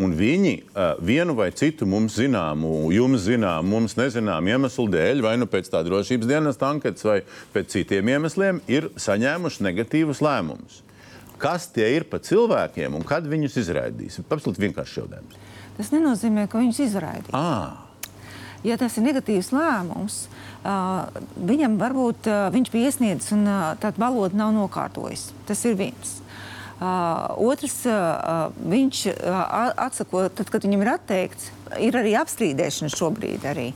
un 0.00 0.14
viņi 0.16 0.54
uh, 0.62 0.94
vienu 1.04 1.34
vai 1.36 1.50
citu 1.56 1.88
mums 1.88 2.16
zināmu, 2.16 2.88
jums 2.94 3.26
zināmu, 3.26 3.74
mums 3.74 3.96
nezināmu 3.98 4.54
iemeslu 4.54 4.86
dēļ, 4.92 5.20
vai 5.26 5.34
nu 5.40 5.48
pēc 5.50 5.68
tā 5.72 5.82
drošības 5.84 6.30
dienas 6.30 6.60
anketas, 6.64 7.04
vai 7.08 7.18
pēc 7.52 7.76
citiem 7.76 8.08
iemesliem, 8.14 8.62
ir 8.72 8.88
saņēmuši 9.00 9.68
negatīvus 9.68 10.24
lēmumus 10.24 10.80
kas 11.42 11.66
tie 11.74 11.88
ir 11.96 12.06
pa 12.10 12.20
cilvēkiem 12.22 12.94
un 12.98 13.06
kad 13.06 13.26
viņus 13.28 13.58
izraidīs. 13.64 14.20
Absolūti 14.22 14.62
vienkārši 14.62 15.00
jautājums. 15.02 15.40
Tas 15.78 15.90
nenozīmē, 15.94 16.46
ka 16.50 16.60
viņus 16.60 16.82
izraidīs. 16.84 17.34
À. 17.34 17.88
Ja 18.62 18.76
tas 18.78 18.94
ir 18.98 19.06
negatīvs 19.08 19.50
lēmums, 19.50 20.18
uh, 20.62 21.08
viņam 21.50 21.74
varbūt 21.80 22.28
uh, 22.30 22.44
viņš 22.54 22.70
bija 22.70 22.92
iesniedzis 22.92 23.34
un 23.34 23.42
uh, 23.48 23.72
tāda 23.82 23.98
valoda 23.98 24.38
nav 24.38 24.52
nokārtojis. 24.54 25.32
Tas 25.48 25.64
ir 25.66 25.74
viens. 25.80 26.20
Uh, 26.82 27.32
otrs, 27.42 27.80
uh, 27.90 28.54
viņš 28.70 29.02
uh, 29.10 29.42
atsako, 29.88 30.28
tad, 30.34 30.50
kad 30.50 30.62
viņam 30.66 30.82
ir 30.84 30.92
atteikts, 30.94 31.50
ir 31.82 31.98
arī 31.98 32.14
apstrīdēšana 32.22 32.94
šobrīd. 32.94 33.46
Arī. 33.50 33.70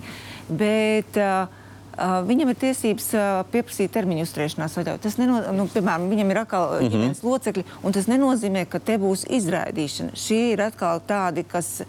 Bet, 0.46 1.18
Uh, 1.18 1.55
viņam 1.96 2.52
ir 2.52 2.58
tiesības 2.60 3.08
pieprasīt 3.52 3.92
termiņu 3.94 4.26
uzturēšanās 4.26 4.76
atļauju. 4.80 5.02
Tas 5.04 5.18
nenozīmē, 5.20 5.54
nu, 5.56 5.66
piemēram, 5.72 6.08
viņam 6.12 6.32
ir 6.32 6.40
atkal 6.42 6.66
mm 6.66 6.78
-hmm. 6.78 6.92
ģimenes 6.94 7.22
locekļi, 7.24 7.64
un 7.82 7.96
tas 7.96 8.08
nenozīmē, 8.10 8.66
ka 8.68 8.78
te 8.78 8.98
būs 9.00 9.26
izraidīšana. 9.38 10.16
Šie 10.16 10.52
ir 10.52 10.62
atkal 10.66 11.00
tādi, 11.06 11.44
kas. 11.44 11.82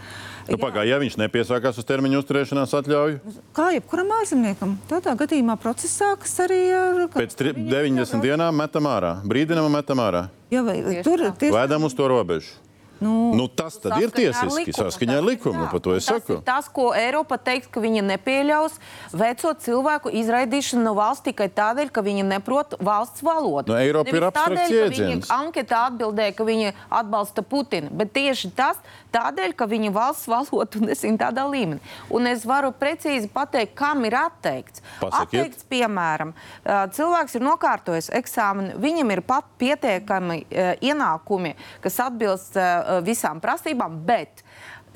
Nu, 0.48 0.58
Pagā, 0.58 0.86
ja 0.88 1.00
viņš 1.00 1.18
nepiesākās 1.20 1.78
uz 1.78 1.86
termiņu 1.86 2.22
uzturēšanās 2.24 2.74
atļauju? 2.80 3.20
Kā 3.54 3.72
jebkuram 3.76 4.14
ārzemniekam. 4.22 4.78
Tādā 4.88 5.16
gadījumā 5.20 5.58
process 5.60 6.00
sākas 6.00 6.40
arī 6.40 6.62
ar. 6.72 7.02
Pēc 7.12 7.36
90 7.36 8.24
dienām 8.24 8.56
metam 8.56 8.88
ārā. 8.88 9.18
Brīdinām 9.28 9.68
metam 9.72 10.00
ārā. 10.00 10.30
Jā, 10.50 10.64
vai, 10.64 10.80
tur 11.04 11.28
tieši... 11.36 11.52
Vēdam 11.52 11.84
uz 11.84 11.94
to 11.94 12.08
robežu. 12.08 12.66
Nu, 13.03 13.34
nu, 13.38 13.48
tas 13.48 13.78
ir 14.02 14.11
tiesiski 14.14 14.74
saskaņā 14.74 15.19
ar 15.19 15.26
likumu. 15.26 15.68
Nu, 15.72 15.80
to 15.84 15.94
es 15.98 16.07
saku. 16.10 16.40
Tas, 16.45 16.69
ko 16.74 16.90
Eiropa 16.98 17.38
teiks, 17.38 17.69
ka 17.72 17.82
viņa 17.84 18.03
nepieļaus 18.07 18.78
veco 19.14 19.53
cilvēku 19.64 20.11
izraidīšanu 20.22 20.86
no 20.86 20.94
valsts 20.98 21.26
tikai 21.28 21.49
tādēļ, 21.53 21.91
ka 21.94 22.03
viņi 22.06 22.26
neprot 22.28 22.78
valsts 22.82 23.24
valodu. 23.26 23.72
Nu, 23.72 23.78
Eiropa 23.78 24.10
Nevis 24.10 24.19
ir 24.19 24.28
abstrakts 24.30 24.74
jēdziens. 24.74 25.32
Anketā 25.34 25.84
atbildēja, 25.91 26.36
ka 26.38 26.48
viņi 26.48 26.74
atbalsta 26.90 27.44
Putinu, 27.45 27.91
bet 27.94 28.14
tieši 28.15 28.52
tas 28.57 28.80
tādēļ, 29.14 29.53
ka 29.57 29.69
viņa 29.69 29.94
valsts 29.95 30.30
valodu 30.32 30.84
nesim 30.86 31.18
tādā 31.19 31.45
līmenī. 31.49 31.82
Un 32.14 32.30
es 32.30 32.45
varu 32.48 32.74
precīzi 32.76 33.30
pateikt, 33.34 33.76
kam 33.78 34.06
ir 34.07 34.18
atteikts. 34.18 34.84
Pasakiet. 35.02 35.28
Atteikts, 35.28 35.68
piemēram, 35.69 36.34
cilvēks 36.65 37.38
ir 37.38 37.45
nokārtojis 37.45 38.11
eksāmenu, 38.18 38.78
viņam 38.82 39.14
ir 39.15 39.24
pat 39.28 39.48
pietiekami 39.61 40.41
ienākumi, 40.82 41.53
kas 41.84 41.99
atbilst 42.07 42.57
visām 43.05 43.41
prasībām, 43.43 44.01
bet 44.07 44.43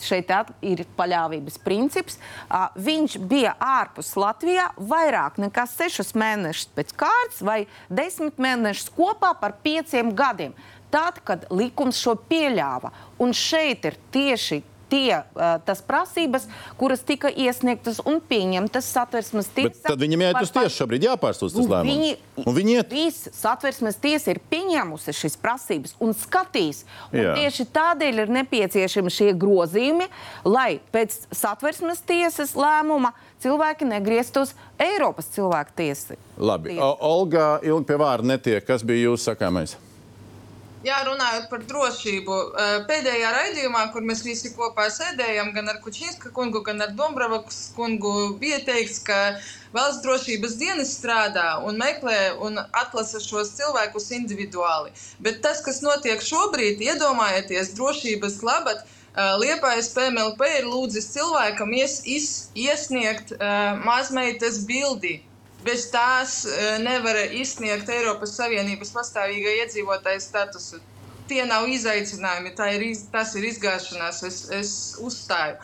šeit 0.01 0.31
ir 0.65 0.83
paļāvības 0.97 1.59
princips. 1.61 2.17
Uh, 2.47 2.69
viņš 2.75 3.17
bija 3.29 3.53
ārpus 3.61 4.13
Latvijā 4.19 4.71
vairāk 4.77 5.37
nekā 5.41 5.67
sešus 5.69 6.15
mēnešus 6.17 6.71
pēc 6.75 6.93
kārtas 6.97 7.41
vai 7.45 7.59
desmit 7.89 8.41
mēnešus 8.41 8.91
kopā 8.97 9.33
par 9.39 9.59
pieciem 9.63 10.13
gadiem. 10.17 10.55
Tad, 10.91 11.21
kad 11.23 11.45
likums 11.53 12.01
šo 12.01 12.17
pieļāva. 12.27 12.91
Un 13.23 13.31
šeit 13.37 13.85
ir 13.87 13.95
tieši 14.11 14.59
tie, 14.91 15.21
tas 15.65 15.81
prasības, 15.85 16.47
kuras 16.79 17.03
tika 17.07 17.31
iesniegtas 17.31 18.01
un 18.05 18.19
pieņemtas 18.27 18.89
satversmes 18.91 19.49
tiesā. 19.55 19.87
Tad 19.87 20.01
viņam 20.01 20.25
iet 20.27 20.39
uz 20.41 20.53
tiesu 20.53 20.81
šobrīd 20.81 21.07
jāpārstāv 21.07 21.53
tas 21.55 21.69
lēmums. 21.71 21.91
Viņi, 21.91 22.55
viņi 22.59 22.75
iet. 22.77 22.95
Visa 22.95 23.33
satversmes 23.35 23.99
tiesa 24.03 24.33
ir 24.33 24.41
pieņēmusi 24.51 25.15
šīs 25.15 25.37
prasības 25.41 25.95
un 26.03 26.15
skatīs. 26.17 26.83
Un 27.11 27.21
Jā. 27.23 27.35
tieši 27.39 27.67
tādēļ 27.73 28.25
ir 28.25 28.33
nepieciešami 28.41 29.13
šie 29.13 29.31
grozījumi, 29.39 30.09
lai 30.47 30.79
pēc 30.93 31.21
satversmes 31.35 32.03
tiesas 32.07 32.55
lēmuma 32.59 33.13
cilvēki 33.41 33.87
negrieztos 33.89 34.55
Eiropas 34.81 35.31
cilvēku 35.35 35.77
tiesai. 35.79 36.19
Labi, 36.37 36.75
tiesa. 36.75 36.91
Olga, 37.07 37.47
ilgi 37.65 37.87
pie 37.89 38.01
vārda 38.01 38.35
netiek. 38.35 38.65
Kas 38.67 38.85
bija 38.85 39.09
jūsu 39.09 39.31
sakāmais? 39.31 39.77
Jā, 40.81 40.95
runājot 41.05 41.43
par 41.51 41.61
drošību. 41.69 42.35
Pēdējā 42.89 43.29
raidījumā, 43.35 43.83
kur 43.93 44.01
mēs 44.01 44.23
visi 44.25 44.49
kopā 44.55 44.87
sēdējām, 44.89 45.51
gan 45.53 45.69
ar 45.69 45.77
Kučinska 45.83 46.31
kungu, 46.33 46.63
gan 46.65 46.81
ar 46.81 46.95
Dombrovas 46.97 47.59
kungu, 47.75 48.13
bija 48.41 48.57
teikts, 48.65 48.97
ka 49.05 49.19
valsts 49.75 50.01
drošības 50.01 50.57
dienas 50.57 50.95
strādā 50.97 51.45
un 51.69 51.77
meklē 51.77 52.17
un 52.47 52.57
atlasa 52.65 53.21
šos 53.21 53.53
cilvēkus 53.59 54.09
individuāli. 54.17 54.89
Bet 55.21 55.43
tas, 55.45 55.61
kas 55.61 55.83
notiek 55.85 56.25
šobrīd, 56.25 56.81
iedomājieties, 56.81 57.75
drošības 57.77 58.41
labad. 58.41 58.81
Liepais 59.37 59.91
PMLP 59.93 60.47
ir 60.63 60.69
lūdzis 60.71 61.11
cilvēkam 61.13 61.75
ies, 61.77 61.99
is, 62.07 62.29
iesniegt 62.57 63.35
uh, 63.35 63.75
mazmeitas 63.85 64.63
bildi 64.65 65.19
bez 65.65 65.87
tās 65.93 66.41
e, 66.45 66.77
nevar 66.83 67.17
izsniegt 67.37 67.89
Eiropas 67.89 68.35
Savienības 68.39 68.93
pastāvīgai 68.95 69.57
iedzīvotāju 69.63 70.23
statusu. 70.23 70.81
Tie 71.29 71.43
nav 71.47 71.67
izaicinājumi, 71.71 72.53
ir, 72.75 72.85
iz, 72.89 73.05
tas 73.13 73.35
ir 73.39 73.45
izgāšanās, 73.47 74.23
es, 74.27 74.39
es 74.57 74.71
uzstāju. 74.99 75.59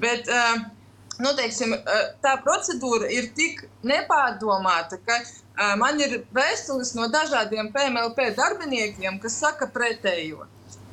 Bet, 0.00 0.30
e, 0.30 0.44
nu, 1.20 1.34
teiksim, 1.38 1.74
e, 1.76 1.98
tā 2.24 2.36
procedūra 2.44 3.10
ir 3.12 3.32
tik 3.36 3.66
nepārdomāta, 3.86 5.00
ka 5.04 5.20
man 5.76 5.98
ir 6.00 6.22
vēstules 6.32 6.94
no 6.96 7.10
dažādiem 7.12 7.68
PMLP 7.74 8.30
darbiniekiem, 8.38 9.18
kas 9.20 9.36
saka 9.42 9.68
pretējo. 9.74 10.46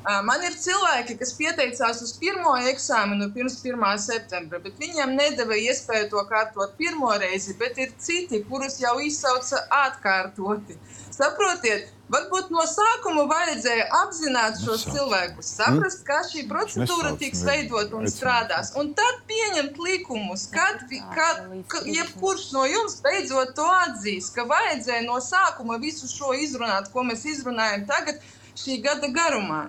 Man 0.08 0.44
ir 0.48 0.54
cilvēki, 0.56 1.18
kas 1.20 1.34
pieteicās 1.36 1.98
uz 2.06 2.14
pirmo 2.22 2.54
eksāmenu 2.70 3.26
pirms 3.36 3.58
1. 3.60 3.82
septembra, 4.00 4.62
bet 4.64 4.78
viņiem 4.80 5.18
nedēva 5.18 5.58
iespēju 5.60 6.08
to 6.14 6.22
kārtot 6.30 6.78
pirmo 6.80 7.10
reizi, 7.20 7.58
bet 7.60 7.76
ir 7.84 7.92
citi, 8.00 8.40
kurus 8.48 8.78
jau 8.80 8.94
izsauca 9.04 9.66
atkārtoti. 9.82 10.78
Saprotiet, 11.12 11.90
varbūt 12.14 12.54
no 12.56 12.64
sākuma 12.72 13.26
vajadzēja 13.28 13.90
apzināt 14.00 14.62
šos 14.62 14.86
cilvēkus, 14.88 15.50
saprast, 15.60 16.06
kā 16.08 16.22
šī 16.30 16.46
procedūra 16.54 17.12
tiks 17.20 17.44
veidot 17.44 17.92
un 17.98 18.08
strādās, 18.08 18.72
un 18.80 18.94
tad 18.96 19.26
pieņemt 19.28 19.82
likumus, 19.90 20.46
kad, 20.54 20.86
kad, 21.18 21.42
kad 21.74 21.90
jebkurš 21.98 22.46
no 22.56 22.64
jums 22.70 23.02
beidzot 23.04 23.52
to 23.60 23.68
atzīs, 23.82 24.32
ka 24.32 24.48
vajadzēja 24.48 25.04
no 25.10 25.20
sākuma 25.20 25.82
visu 25.84 26.08
šo 26.08 26.32
izrunāt, 26.38 26.94
ko 26.96 27.04
mēs 27.10 27.28
izrunājam 27.34 27.84
tagad 27.92 28.24
šī 28.56 28.80
gada 28.88 29.12
garumā. 29.12 29.66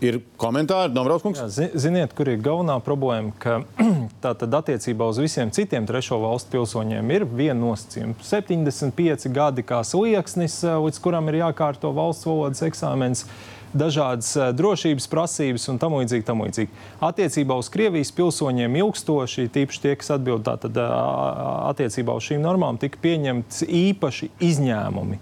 Ir 0.00 0.16
komentāri, 0.40 0.94
Dombrovskis? 0.96 1.58
Ziniet, 1.76 2.14
kur 2.16 2.30
ir 2.32 2.40
galvenā 2.40 2.78
problēma? 2.80 3.34
Ka 3.40 3.58
tātad 4.24 4.54
attiecībā 4.56 5.04
uz 5.12 5.20
visiem 5.20 5.52
citiem 5.52 5.84
trešo 5.88 6.16
valstu 6.22 6.54
pilsoņiem 6.54 7.12
ir 7.12 7.26
viena 7.28 7.58
nosacījuma. 7.60 8.16
75 8.24 9.28
gadi 9.34 9.64
kā 9.66 9.82
slieksnis, 9.84 10.62
līdz 10.64 11.00
kuram 11.04 11.28
ir 11.28 11.42
jākārto 11.42 11.92
valsts 11.96 12.28
valodas 12.28 12.64
eksāmens. 12.64 13.26
Dažādas 13.70 14.32
drošības 14.58 15.04
prasības 15.06 15.68
un 15.70 15.76
tam 15.78 15.98
līdzīgi. 16.00 16.24
Tam 16.26 16.40
līdzīgi. 16.42 16.72
Attiecībā 17.06 17.54
uz 17.60 17.68
Krievijas 17.70 18.10
pilsoņiem 18.16 18.80
ilgstoši, 18.80 19.50
tīpaši 19.52 19.84
tie, 19.84 19.92
kas 20.00 20.10
atbild 20.16 20.42
tātad, 20.48 20.80
attiecībā 20.80 22.16
uz 22.16 22.32
šīm 22.32 22.40
normām, 22.42 22.80
tika 22.80 22.98
pieņemts 23.04 23.62
īpaši 23.68 24.32
izņēmumi 24.48 25.20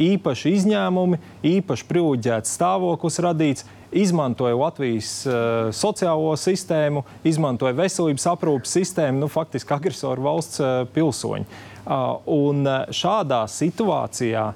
īpaši 0.00 0.54
izņēmumi, 0.58 1.20
īpaši 1.46 1.86
privileģēts 1.86 2.54
stāvoklis 2.56 3.20
radīts, 3.22 3.66
izmantoja 3.94 4.56
Latvijas 4.58 5.10
uh, 5.26 5.34
sociālo 5.74 6.34
sistēmu, 6.38 7.04
izmantoja 7.26 7.76
veselības 7.78 8.26
aprūpas 8.34 8.74
sistēmu, 8.78 9.22
nu, 9.22 9.30
faktiski 9.32 9.74
agresoru 9.76 10.26
valsts 10.26 10.62
uh, 10.62 10.82
pilsoņi. 10.94 11.46
Uh, 11.84 12.04
un 12.30 12.64
uh, 12.66 12.84
šādā 12.94 13.44
situācijā, 13.50 14.48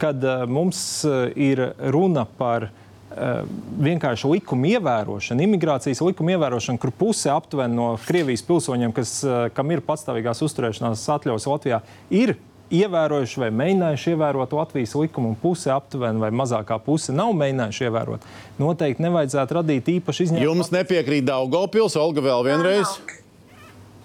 kad 0.00 0.24
uh, 0.24 0.46
mums 0.50 0.78
uh, 1.08 1.26
ir 1.34 1.62
runa 1.94 2.26
par 2.38 2.68
uh, 2.68 3.44
vienkārši 3.82 4.32
likuma 4.36 4.74
ievērošanu, 4.76 5.46
imigrācijas 5.48 6.02
likuma 6.04 6.36
ievērošanu, 6.36 6.80
kur 6.82 6.94
puse 6.94 7.32
aptuveni 7.34 7.78
no 7.78 7.92
Krievijas 8.06 8.44
pilsoņiem, 8.46 8.94
kas, 8.96 9.18
uh, 9.26 9.46
kam 9.56 9.74
ir 9.74 9.84
patstāvīgās 9.86 10.44
uzturēšanās 10.46 11.06
atļaujas 11.18 11.48
Latvijā, 11.50 11.84
ir 12.14 12.36
ievērojuši 12.80 13.42
vai 13.42 13.50
mēģinājuši 13.54 14.14
ievērot 14.14 14.54
Latvijas 14.58 14.94
likumu, 14.98 15.32
un 15.32 15.40
puse 15.40 15.72
aptuveni 15.74 16.22
vai 16.22 16.30
mazākā 16.34 16.78
puse 16.84 17.14
nav 17.14 17.34
mēģinājuši 17.40 17.86
ievērot. 17.88 18.30
Noteikti 18.60 19.04
nevajadzētu 19.06 19.60
radīt 19.60 19.92
īpaši 19.98 20.28
izņēmumu. 20.28 20.48
Jums 20.48 20.72
nepiekrīt 20.74 21.28
Daugopils, 21.28 21.98
Olga 22.00 22.24
vēl 22.24 22.48
vienreiz? 22.48 22.96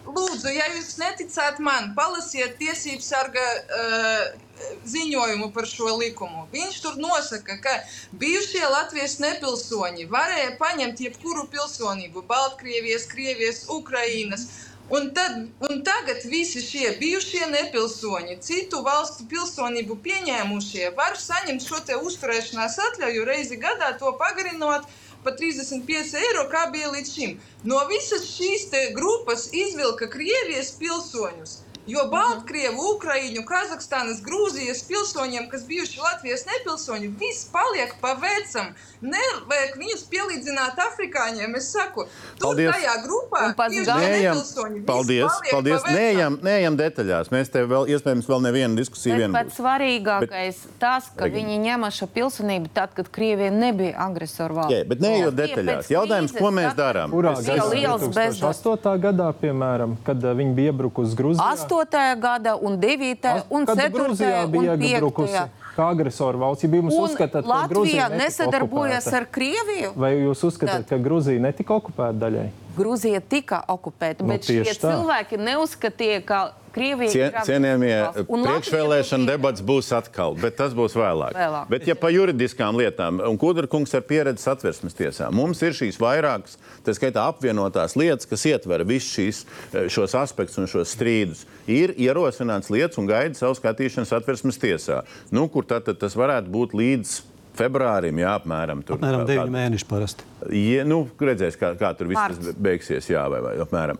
Lūdzu, 0.09 0.49
ja 0.49 0.65
jūs 0.73 0.95
neticat 0.97 1.59
man, 1.61 1.91
palasiet 1.97 2.55
tiesību 2.57 3.03
sarga 3.05 3.43
uh, 3.59 4.47
ziņojumu 4.89 5.51
par 5.55 5.67
šo 5.69 5.91
likumu. 5.99 6.45
Viņš 6.53 6.79
tur 6.83 6.97
nosaka, 7.01 7.59
ka 7.63 7.75
bijušie 8.21 8.63
Latvijas 8.65 9.19
nepilsoņi 9.23 10.07
varēja 10.11 10.55
paņemt 10.61 11.03
jebkuru 11.05 11.45
pilsonību- 11.53 12.25
Baltkrievijas, 12.31 13.05
Krievijas, 13.11 13.65
Ukrainas. 13.69 14.47
Un, 14.89 15.11
tad, 15.13 15.33
un 15.69 15.81
tagad 15.85 16.23
visi 16.25 16.63
šie 16.65 16.95
bijušie 16.97 17.45
nepilsoņi, 17.51 18.39
citu 18.41 18.79
valstu 18.87 19.27
pilsonību 19.29 19.97
pieņēmušie, 20.07 20.87
var 20.97 21.13
saņemt 21.23 21.61
šo 21.61 21.81
uzturēšanās 22.09 22.79
atļauju 22.87 23.27
reizi 23.29 23.59
gadā, 23.61 23.91
to 24.01 24.15
pagarinot 24.23 24.89
par 25.23 25.37
35 25.37 26.17
eiro, 26.23 26.47
kā 26.49 26.65
bija 26.73 26.89
līdz 26.95 27.13
šim. 27.13 27.37
No 27.69 27.83
visas 27.91 28.25
šīs 28.33 28.65
grupas 28.97 29.49
izvilka 29.53 30.09
Krievijas 30.09 30.73
pilsoņus. 30.81 31.59
Jo 31.87 32.03
Baltkrievu, 32.11 32.83
Ukraiņu, 32.95 33.41
Kazahstānas, 33.47 34.19
Grūzijas 34.21 34.83
pilsoņiem, 34.85 35.47
kas 35.49 35.63
bijuši 35.65 36.01
Latvijas 36.03 36.43
nepilsoņi, 36.45 37.07
viss 37.17 37.47
paliek 37.49 37.95
pa 38.01 38.11
vecam. 38.19 38.73
Nevajag 39.01 39.77
viņus 39.79 40.03
pielīdzināt 40.11 40.77
afrikāņiem. 40.83 41.55
Es 41.57 41.71
saku, 41.73 42.03
tur 42.37 42.51
Paldies. 42.51 42.69
tajā 42.75 42.93
grupā 43.05 43.41
Neejam, 43.71 44.35
nepilsoņi. 44.35 44.83
paldies, 44.85 45.31
paldies. 45.51 45.81
pa. 45.81 45.91
Neejam, 45.95 46.37
neejam 46.43 46.77
detaļās. 46.77 47.31
Mēs 47.33 47.49
te 47.49 47.63
vēl, 47.65 47.87
iespējams, 47.95 48.27
vēl 48.27 48.43
nevienu 48.45 48.75
diskusiju 48.77 49.15
Bet 49.15 49.23
vien 49.23 49.31
pats 49.33 49.49
būs. 49.55 49.57
svarīgākais 49.63 50.61
ir 50.65 50.75
tas, 50.83 51.09
ka 51.15 51.25
Regina. 51.25 51.47
viņi 51.47 51.57
ņēma 51.65 51.89
šo 51.95 52.07
pilsonību 52.07 52.69
tad, 52.73 52.93
kad 52.93 53.09
Krievija 53.09 53.49
nebija 53.51 53.95
agresoru 54.05 54.59
valsts. 54.59 54.75
Jā, 54.77 54.83
bet 54.85 54.99
neejot 55.01 55.33
detaļās. 55.33 55.89
Jautājums, 55.89 56.35
ko 56.37 56.51
mēs 56.51 56.75
darām? 56.77 57.09
Kurā 57.15 57.33
gadā? 57.39 57.65
liels 57.73 58.05
bezdarbs. 58.13 58.61
2008. 58.61 58.99
gadā, 58.99 59.33
piemēram, 59.41 59.97
kad 60.05 60.21
uh, 60.23 60.35
viņi 60.37 60.53
bija 60.53 60.73
iebrukusi 60.75 61.15
Grūzijā. 61.15 61.49
8. 61.55 61.78
Gada 62.19 62.55
un 62.55 62.77
9. 62.79 63.45
un 63.49 63.65
Kad 63.65 63.77
4. 63.77 63.89
Grūzijā 63.93 64.43
un 64.45 64.51
bija 64.51 64.75
5. 64.77 64.89
iebrukusi 64.91 65.43
kā 65.79 65.89
agresoru 65.93 66.39
valsts, 66.41 66.63
ja 66.63 66.69
Un 66.93 67.05
uzskatāt, 67.05 67.45
ka 67.45 67.47
Latvija 67.47 68.09
nesadarbojas 68.09 69.05
okupēta? 69.07 69.17
ar 69.17 69.25
Krieviju. 69.31 69.91
Vai 69.95 70.11
jūs 70.19 70.41
uzskatāt, 70.43 70.87
ka 70.89 70.97
Grūzija 70.97 71.39
netika 71.39 71.73
okupēta 71.79 72.17
daļai? 72.19 72.49
Grūzija 72.77 73.21
tika 73.29 73.61
okupēta, 73.67 74.23
Nu, 74.23 74.27
bet 74.33 74.43
šie 74.43 74.63
tieši 74.63 74.79
tā. 74.81 74.91
cilvēki 74.91 75.37
neuzskatīja, 75.39 76.19
ka 76.25 76.39
Krievija 76.73 77.11
Cie, 77.11 77.23
ir 77.27 77.37
cienījamie 77.47 77.93
Latvija 77.99 78.25
priekšvēlēšana 78.47 79.27
debats 79.29 79.63
būs 79.65 79.89
atkal, 79.95 80.35
bet 80.39 80.57
tas 80.59 80.75
būs 80.77 80.95
vēlāk. 80.97 81.33
Vēlāk. 81.37 81.69
Bet, 81.71 81.87
ja 81.89 81.95
par 81.99 82.13
juridiskām 82.13 82.77
lietām, 82.79 83.21
un 83.25 83.39
Kudrakungs 83.41 83.93
ar 83.97 84.03
pieredzi 84.07 84.43
satversmes 84.45 84.97
tiesā, 84.97 85.31
mums 85.35 85.61
ir 85.65 85.75
šīs 85.77 85.99
vairākas, 86.01 86.57
tā 86.85 86.95
skaitā 86.97 87.25
apvienotās 87.29 87.97
lietas, 87.99 88.29
kas 88.29 88.45
ietver 88.49 88.85
visus 88.87 89.13
šīs, 89.15 89.41
eh, 89.73 89.89
šos 89.89 90.15
aspektus 90.19 90.57
un 90.61 90.69
šos 90.69 90.93
strīdus. 90.95 91.45
Ir 91.67 91.93
ierosināts 91.97 92.69
lietas 92.73 92.97
un 93.01 93.09
gaida 93.09 93.35
savu 93.35 93.57
skatīšanu 93.57 94.07
satversmes 94.09 94.57
tiesā, 94.61 95.03
nu, 95.31 95.47
kur 95.49 95.63
tad, 95.63 95.85
tad 95.85 95.99
tas 95.99 96.15
varētu 96.15 96.49
būt 96.53 96.77
līdz 96.77 97.19
februārim, 97.59 98.21
jā, 98.21 98.37
apmēram 98.39 98.83
tur. 98.85 98.97
Apmēram 98.97 99.25
kā- 99.25 99.33
9 99.33 99.51
mēneši 99.51 99.87
parasti. 99.89 100.23
Ja, 100.55 100.85
nu, 100.87 101.09
redzēs, 101.19 101.57
kā, 101.59 101.73
kā 101.79 101.91
tur 101.97 102.07
viss 102.07 102.53
beigsies. 102.55 103.09
Jā, 103.11 103.25
vai, 103.31 103.41
vai 103.41 103.55
apmēram. 103.63 103.99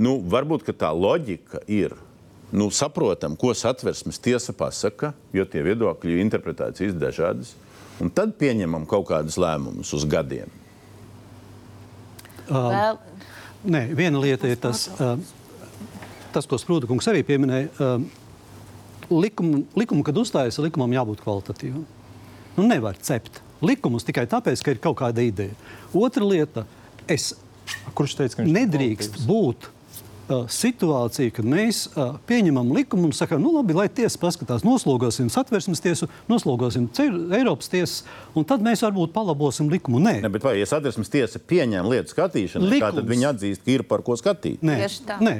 Nu, 0.00 0.16
varbūt 0.24 0.64
ka 0.66 0.74
tā 0.84 0.90
loģika 0.94 1.62
ir. 1.70 1.94
Nu, 2.52 2.68
saprotam, 2.72 3.36
ko 3.36 3.52
satversmes 3.56 4.20
tiesa 4.20 4.52
pasaka, 4.56 5.12
jo 5.32 5.44
tie 5.48 5.62
viedokļi 5.64 6.20
interpretācijas 6.20 6.92
ir 6.92 7.00
dažādas. 7.00 7.54
Un 8.00 8.12
tad 8.12 8.34
pieņemam 8.40 8.84
kaut 8.88 9.06
kādus 9.08 9.38
lēmumus 9.40 9.92
uz 9.96 10.04
gadiem. 10.08 10.52
Vēl... 12.48 12.98
Nē, 13.62 13.84
viena 13.94 14.18
lieta 14.18 14.48
ir 14.50 14.58
tas, 14.58 14.88
uh, 14.98 15.14
tas 16.34 16.48
ko 16.50 16.58
Sprūda 16.58 16.88
kungs 16.90 17.06
arī 17.08 17.22
pieminēja. 17.24 17.70
Uh, 17.78 19.12
likumu, 19.12 19.62
likumu, 19.78 20.02
kad 20.04 20.18
uzstājas, 20.18 20.58
likumam 20.64 20.92
jābūt 20.96 21.22
kvalitatīvam. 21.22 21.86
Nu, 22.56 22.66
nevar 22.66 22.98
cept 23.00 23.38
likumus 23.62 24.04
tikai 24.04 24.26
tāpēc, 24.28 24.64
ka 24.64 24.74
ir 24.74 24.82
kaut 24.82 24.98
kāda 24.98 25.22
ideja. 25.24 25.54
Otra 25.94 26.26
lieta, 26.26 26.66
es 27.06 27.30
Kurš 27.96 28.16
teica, 28.18 28.36
ka 28.36 28.44
viņš 28.44 28.54
nedrīkst 28.56 29.20
būt 29.28 29.68
situācija, 30.30 31.32
kad 31.34 31.46
mēs 31.48 31.84
uh, 31.92 32.14
pieņemam 32.28 32.70
likumu 32.76 33.08
un 33.08 33.14
sakām, 33.16 33.42
nu 33.42 33.52
labi, 33.56 33.74
lai 33.76 33.88
tiesa 33.92 34.20
paskatās, 34.22 34.64
noslogosim 34.66 35.30
satversmes 35.32 35.82
tiesu, 35.82 36.08
noslogosim 36.30 36.88
Eiropas 37.34 37.68
tiesas, 37.72 38.02
un 38.38 38.46
tad 38.48 38.62
mēs 38.64 38.84
varbūt 38.86 39.12
palabosim 39.14 39.70
likumu. 39.72 40.00
Nē, 40.02 40.20
Ne, 40.22 40.30
bet 40.32 40.44
vai 40.46 40.58
ja 40.60 40.66
satversmes 40.68 41.10
tiesa 41.12 41.38
pieņem 41.38 41.88
lietu 41.90 42.14
skatīšanu, 42.14 42.70
Likums. 42.70 43.00
tad 43.00 43.10
viņi 43.10 43.28
atzīst, 43.32 43.64
ka 43.64 43.74
ir 43.74 43.82
par 43.88 44.02
ko 44.06 44.16
skatīt? 44.18 44.62
Nē, 44.62 44.78
nē. 45.20 45.36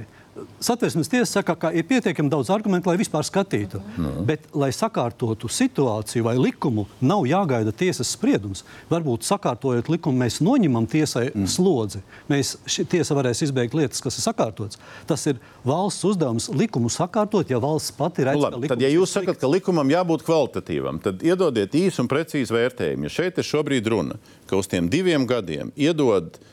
Satversmes 0.61 1.11
tiesa 1.13 1.29
saka, 1.29 1.55
ka 1.61 1.71
ir 1.77 1.85
pietiekami 1.85 2.31
daudz 2.33 2.49
argumentu, 2.55 2.89
lai 2.89 2.97
vispār 2.97 3.25
skatītu. 3.27 3.83
Nu. 4.01 4.13
Bet, 4.25 4.47
lai 4.57 4.71
sakārtotu 4.73 5.51
situāciju 5.53 6.25
vai 6.25 6.35
likumu, 6.41 6.87
nav 7.05 7.27
jāgaida 7.29 7.75
tiesas 7.77 8.15
spriedums. 8.17 8.63
Varbūt 8.89 9.27
sakārtojot 9.29 9.91
likumu, 9.93 10.23
mēs 10.23 10.41
noņemam 10.45 10.87
tiesai 10.89 11.27
mm. 11.35 11.51
slodzi. 11.53 12.01
Mēs, 12.33 12.55
ši, 12.65 12.87
tiesa 12.95 13.17
varēs 13.19 13.45
izbeigt 13.45 13.77
lietas, 13.77 14.01
kas 14.05 14.17
ir 14.17 14.25
sakārtotas. 14.25 14.81
Tas 15.11 15.27
ir 15.29 15.43
valsts 15.69 16.07
uzdevums 16.09 16.49
likumu 16.57 16.89
sakārtot, 16.93 17.53
ja 17.53 17.61
valsts 17.61 17.93
pati 17.99 18.25
redz, 18.25 18.41
Nu, 18.41 18.47
labi, 18.47 18.71
ka 18.71 18.73
tad, 18.73 18.87
ja 18.87 18.89
jūs 18.95 19.13
sakat, 19.13 19.37
ka 19.43 19.51
likumam 19.53 19.93
jābūt 19.93 20.25
kvalitatīvam, 20.25 21.03
tad 21.05 21.21
iedodiet 21.27 21.77
īsu 21.77 22.07
un 22.07 22.09
precīzu 22.09 22.57
vērtējumu. 22.57 23.11
Ja 23.11 23.17
šeit 23.19 23.43
ir 23.43 23.51
šobrīd 23.51 23.93
runa, 23.93 24.17
ka 24.49 24.57
uz 24.57 24.71
tiem 24.73 24.89
diviem 24.93 25.29
gadiem 25.29 25.75
iedod 25.77 26.33
uh, 26.33 26.52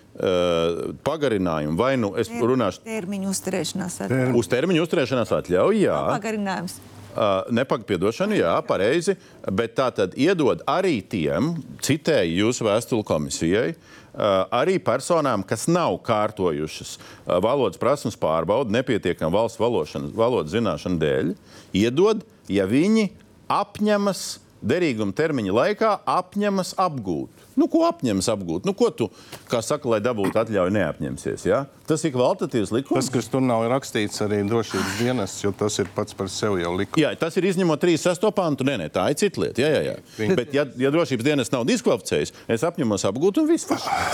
pagarinājumu, 1.08 1.78
vai 1.80 1.94
nu 2.00 2.12
es 2.20 2.28
runāšu 2.28 2.84
Termiņu 2.84 3.30
uzturēšanās 3.32 4.00
uz 4.36 4.50
termiņu 4.52 4.86
uzturēšanās 4.86 5.36
atļauju, 5.40 5.84
jā. 5.86 6.00
Pagarinājums. 6.14 6.80
Uh, 7.10 7.42
Nepagpiedošanu, 7.52 8.36
jā, 8.38 8.52
pareizi, 8.68 9.16
bet 9.52 9.74
tā 9.80 9.88
tad 9.96 10.14
iedod 10.14 10.62
arī 10.70 11.00
tiem, 11.02 11.56
citēju 11.84 12.36
jūsu 12.44 12.68
vēstuli 12.68 13.06
komisijai, 13.08 13.72
uh, 13.74 14.46
arī 14.54 14.78
personām, 14.78 15.42
kas 15.48 15.66
nav 15.72 15.98
kārtojušas 16.06 16.94
uh, 17.00 17.40
valodas 17.42 17.82
prasmes 17.82 18.20
pārbaudi 18.20 18.78
nepietiekam 18.78 19.34
valsts 19.34 19.60
valodas 19.60 20.54
zināšanu 20.54 21.02
dēļ, 21.02 21.34
iedod, 21.82 22.22
ja 22.48 22.70
viņi 22.70 23.10
apņemas 23.50 24.24
derīguma 24.62 25.16
termiņa 25.16 25.56
laikā, 25.56 25.92
apņemas 26.14 26.76
apgūt. 26.80 27.49
Nu, 27.60 27.68
ko 27.72 27.84
apņems 27.90 28.30
apgūt? 28.32 28.66
Nu, 28.68 28.74
ko 28.78 28.88
tu, 28.96 29.10
kā 29.52 29.60
saka, 29.66 29.90
lai 29.92 30.00
dabūtu 30.06 30.40
atļauju, 30.40 30.72
neapņemsies? 30.78 31.44
Ja? 31.50 31.66
Tas 31.90 32.04
ir 32.06 32.14
kvalitatīvs 32.14 32.70
likums. 32.72 33.00
Tas, 33.02 33.10
kas 33.12 33.28
tur 33.34 33.42
nav 33.42 33.64
rakstīts, 33.72 34.20
arī 34.22 34.44
drošības 34.48 34.98
dienests, 35.02 35.42
jo 35.44 35.50
tas 35.58 35.76
ir 35.82 35.88
pats 35.96 36.14
par 36.16 36.30
sevi 36.30 36.62
jau 36.62 36.72
likums. 36.78 37.00
Jā, 37.02 37.10
tas 37.18 37.36
ir 37.40 37.48
izņemot 37.50 37.82
36. 37.82 38.30
pantu. 38.38 38.64
Nē, 38.68 38.76
nē, 38.84 38.88
tā 38.94 39.08
ir 39.10 39.18
cita 39.20 39.42
lieta. 39.42 39.64
Jā, 39.64 39.70
jā, 39.74 39.82
jā. 39.88 39.96
Viņi- 40.20 40.38
Bet, 40.40 40.54
ja, 40.54 40.64
ja 40.78 40.92
drošības 40.94 41.26
dienests 41.26 41.52
nav 41.52 41.66
diskvalificējis, 41.68 42.32
es 42.48 42.62
apņemos 42.64 43.04
apgūt 43.10 43.42
un 43.42 43.48
viss. 43.50 43.66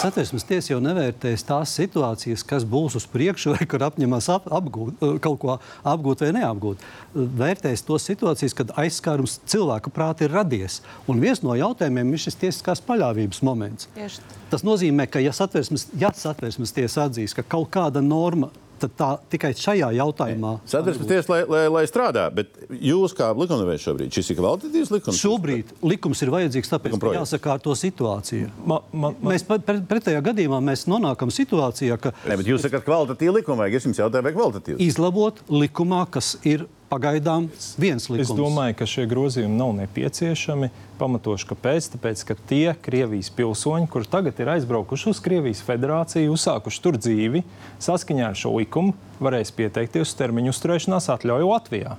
Satversmes 0.01 0.47
tiesa 0.47 0.71
jau 0.73 0.79
nevērtēs 0.81 1.43
tās 1.45 1.75
situācijas, 1.77 2.45
kas 2.47 2.63
būs 2.65 2.95
uz 2.95 3.05
priekšu, 3.11 3.51
vai 3.59 3.67
kur 3.69 3.83
apņemas 3.85 4.29
ap, 4.33 4.47
apgūt, 4.47 4.95
eh, 5.03 5.19
kaut 5.19 5.39
ko 5.43 5.57
apgūt 5.83 6.23
vai 6.25 6.31
neapgūt. 6.39 6.87
Vērtēs 7.15 7.83
tos 7.85 8.07
situācijas, 8.07 8.55
kad 8.55 8.71
aizskārums 8.79 9.37
cilvēka 9.51 9.91
prātā 9.93 10.29
ir 10.29 10.33
radies. 10.35 10.79
Un 11.11 11.19
viens 11.19 11.43
no 11.43 11.53
jautājumiem 11.59 12.15
ir 12.15 12.23
šis 12.23 12.39
tiesiskās 12.39 12.81
paļāvības 12.87 13.34
moments. 13.43 13.89
Tieši 13.95 14.21
Tas 14.51 14.63
nozīmē, 14.63 15.07
ka 15.11 15.19
ja 15.19 15.33
satversmes, 15.35 15.87
ja 15.99 16.11
satversmes 16.15 16.71
tiesa 16.75 17.09
atzīs, 17.09 17.33
ka 17.35 17.43
kaut 17.43 17.71
kāda 17.73 18.03
norma 18.03 18.51
tad 18.79 18.91
tā 18.99 19.07
tikai 19.31 19.53
šajā 19.55 19.87
jautājumā. 19.95 20.57
Satversmes 20.67 21.07
tiesa, 21.07 21.31
lai, 21.31 21.39
lai, 21.47 21.61
lai 21.71 21.83
strādā, 21.87 22.25
bet 22.35 22.51
jūs 22.75 23.15
kā 23.15 23.29
likumdevējs 23.31 23.85
šobrīd, 23.87 24.11
šis 24.11 24.33
ir 24.33 24.39
kvalitatīvs 24.41 24.91
likums? 24.91 25.21
Šobrīd 25.21 25.71
likums 25.87 26.23
ir 26.25 26.31
vajadzīgs, 26.33 26.71
tāpēc, 26.73 26.97
projekts. 26.99 27.21
jāsakārto 27.31 27.75
situācija. 27.79 28.51
Ma, 28.67 28.81
ma, 28.91 29.13
ma... 29.15 29.31
Mēs 29.31 29.47
pat- 29.47 29.63
pre- 29.65 29.79
pretējā 29.89 30.21
gadījumā 30.27 30.59
mēs 30.63 30.85
nonākam 30.91 31.31
situācijā, 31.31 31.97
ka 32.03 32.11
Nē, 32.27 32.35
bet 32.41 32.51
jūs 32.51 32.67
sakat, 32.67 32.83
kvalitatīvu 32.87 33.37
likumu 33.39 33.63
vajag. 33.63 33.79
Es 33.79 33.87
jums 33.87 34.01
jautāju, 34.03 34.27
vai 34.27 34.35
kvalitatīvu? 34.35 34.79
izlabot 34.83 35.39
likumā, 35.49 36.03
kas 36.11 36.35
ir 36.43 36.67
pagaidām 36.91 37.47
viens 37.81 38.09
likums. 38.11 38.27
Es 38.29 38.35
domāju, 38.37 38.75
ka 38.81 38.85
šie 38.89 39.07
grozījumi 39.09 39.55
nav 39.57 39.71
nepieciešami. 39.79 40.69
Pamatoši, 40.99 41.47
kāpēc? 41.49 41.89
Tāpēc, 41.93 42.23
ka 42.29 42.35
tie 42.49 42.73
Krievijas 42.85 43.31
pilsoņi, 43.35 43.89
kur 43.91 44.07
tagad 44.09 44.39
ir 44.39 44.51
aizbraukuši 44.55 45.11
uz 45.11 45.21
Krievijas 45.23 45.63
federāciju, 45.65 46.33
uzsākuši 46.35 46.81
tur 46.83 46.99
dzīvi, 46.99 47.43
saskaņā 47.83 48.29
ar 48.31 48.39
šo 48.39 48.53
likumu, 48.55 48.95
varēs 49.23 49.51
pieteikties 49.55 50.09
uz 50.09 50.15
termiņu 50.19 50.53
uzturēšanās 50.55 51.09
atļauju 51.17 51.51
Latvijā. 51.51 51.97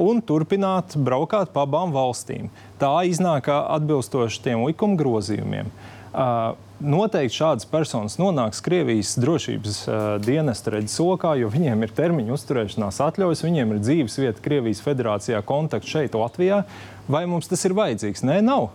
Un 0.00 0.20
turpināt 0.26 0.96
braukāt 0.98 1.52
pa 1.54 1.64
abām 1.68 1.94
valstīm. 1.94 2.50
Tā 2.80 2.92
iznāk 3.06 3.48
atbilstoši 3.54 4.42
tiem 4.48 4.64
likuma 4.66 4.98
grozījumiem. 4.98 5.70
Uh, 6.14 6.54
noteikti 6.78 7.40
šādas 7.40 7.66
personas 7.66 8.16
nonāks 8.20 8.62
Krievijas 8.62 9.16
drošības 9.18 9.78
uh, 9.86 9.94
dienesta 10.22 10.74
redzesokā, 10.76 11.32
jo 11.40 11.48
viņiem 11.50 11.86
ir 11.86 11.94
termiņa 11.94 12.34
uzturēšanās 12.36 13.00
atļaujas, 13.02 13.42
viņiem 13.46 13.74
ir 13.74 13.80
dzīves 13.82 14.18
vieta 14.22 14.44
Krievijas 14.44 14.82
federācijā, 14.84 15.40
kontakts 15.46 15.90
šeit, 15.90 16.14
Latvijā. 16.18 16.62
Vai 17.10 17.24
mums 17.28 17.48
tas 17.50 17.64
ir 17.68 17.74
vajadzīgs? 17.76 18.24
Nē, 18.24 18.40
nav. 18.44 18.70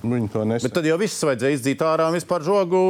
Viņi 0.00 0.30
to 0.32 0.42
nesaka. 0.48 0.68
Bet 0.68 0.76
tad 0.78 0.88
jau 0.88 0.96
viss 1.00 1.24
vajadzēja 1.28 1.58
izdzīt 1.58 1.82
ārā 1.84 2.08
un 2.08 2.16
vispār 2.16 2.44
žogu 2.44 2.80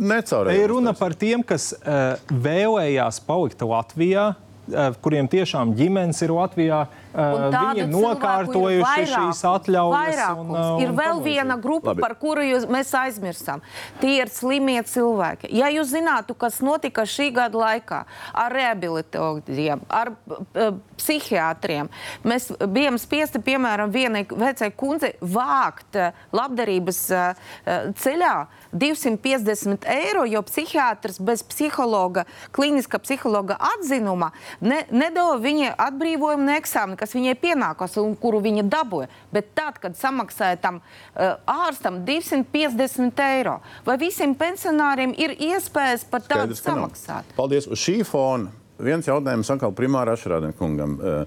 necaurēja. 0.00 0.62
Ir 0.62 0.72
runa 0.72 0.94
par 0.96 1.12
tiem, 1.18 1.44
kas 1.44 1.70
uh, 1.76 2.16
vēlējās 2.32 3.20
palikt 3.28 3.64
Latvijā. 3.64 4.30
uh, 4.32 4.96
Kuriem 5.04 5.28
tiešām 5.28 5.74
ģimenes 5.76 6.22
ir 6.24 6.32
Latvijā, 6.32 6.86
uh, 6.88 7.05
viņi 7.16 7.82
ir 7.82 7.90
nokārtojuši 7.90 8.76
ir 8.76 9.08
šīs 9.08 9.12
vairākums, 9.12 9.42
atļaujas. 9.50 9.96
vairākums. 9.96 10.50
un, 10.50 10.56
uh, 10.56 10.82
ir 10.82 10.90
un 10.92 10.98
vēl 10.98 11.14
tam 11.14 11.22
viena 11.24 11.56
grupa, 11.60 11.92
Labi. 11.92 12.04
par 12.04 12.14
kuru 12.20 12.44
jūs, 12.44 12.66
mēs 12.70 12.92
aizmirsām. 12.96 13.62
Tie 14.02 14.16
ir 14.20 14.32
slimie 14.32 14.78
cilvēki. 14.86 15.50
Ja 15.56 15.70
jūs 15.72 15.92
zinātu, 15.94 16.36
kas 16.38 16.60
notika 16.64 17.06
šī 17.08 17.30
gada 17.36 17.58
laikā 17.62 18.02
ar 18.36 18.56
rehabilitācijiem, 18.56 19.84
ar 19.88 20.12
uh, 20.12 20.76
psihiatriem, 21.00 21.90
mēs 22.26 22.50
bijām 22.60 23.00
spiesti, 23.00 23.40
piemēram, 23.44 23.92
vienai 23.94 24.26
vecai 24.28 24.70
kundzei 24.76 25.14
vākt 25.20 26.00
uh, 26.00 26.26
labdarības 26.36 27.02
uh, 27.14 27.32
uh, 27.64 27.90
ceļā 27.96 28.34
250 28.72 29.86
eiro, 29.90 30.24
jo 30.28 30.42
psihiatrs 30.46 31.20
bez 31.20 31.42
psihologa, 31.46 32.26
kliniska 32.56 32.98
psihologa 33.02 33.58
atzinuma 33.74 34.32
ne, 34.60 34.82
nedod 34.90 35.40
viņai 35.44 35.72
atbrīvojumu 35.86 36.48
no 36.48 36.56
eksāmena, 36.56 36.98
kas 37.00 37.14
viņai 37.16 37.36
pienākās 37.42 37.96
un 38.02 38.14
kuru 38.20 38.42
viņa 38.44 38.66
dabūja. 38.72 39.10
Bet 39.34 39.52
tad, 39.58 39.80
kad 39.82 39.96
samaksāja 39.98 40.60
tam 40.62 40.80
uh, 40.80 41.36
ārstam 41.66 42.02
250 42.06 43.24
eiro, 43.30 43.58
vai 43.86 43.98
visiem 44.00 44.34
pensionāriem 44.38 45.14
ir 45.18 45.36
iespējas 45.38 46.06
par 46.10 46.24
tādu 46.26 46.54
ka 46.54 46.70
nav. 46.72 46.86
samaksāt? 46.86 47.36
Paldies. 47.36 47.66
Uz 47.66 47.82
šī 47.82 48.00
fona 48.06 48.52
viens 48.82 49.06
jautājums 49.08 49.50
atkal 49.52 49.72
primāri 49.76 50.12
Ašrādien 50.12 50.54
kungam. 50.56 50.96
Eh, 51.00 51.24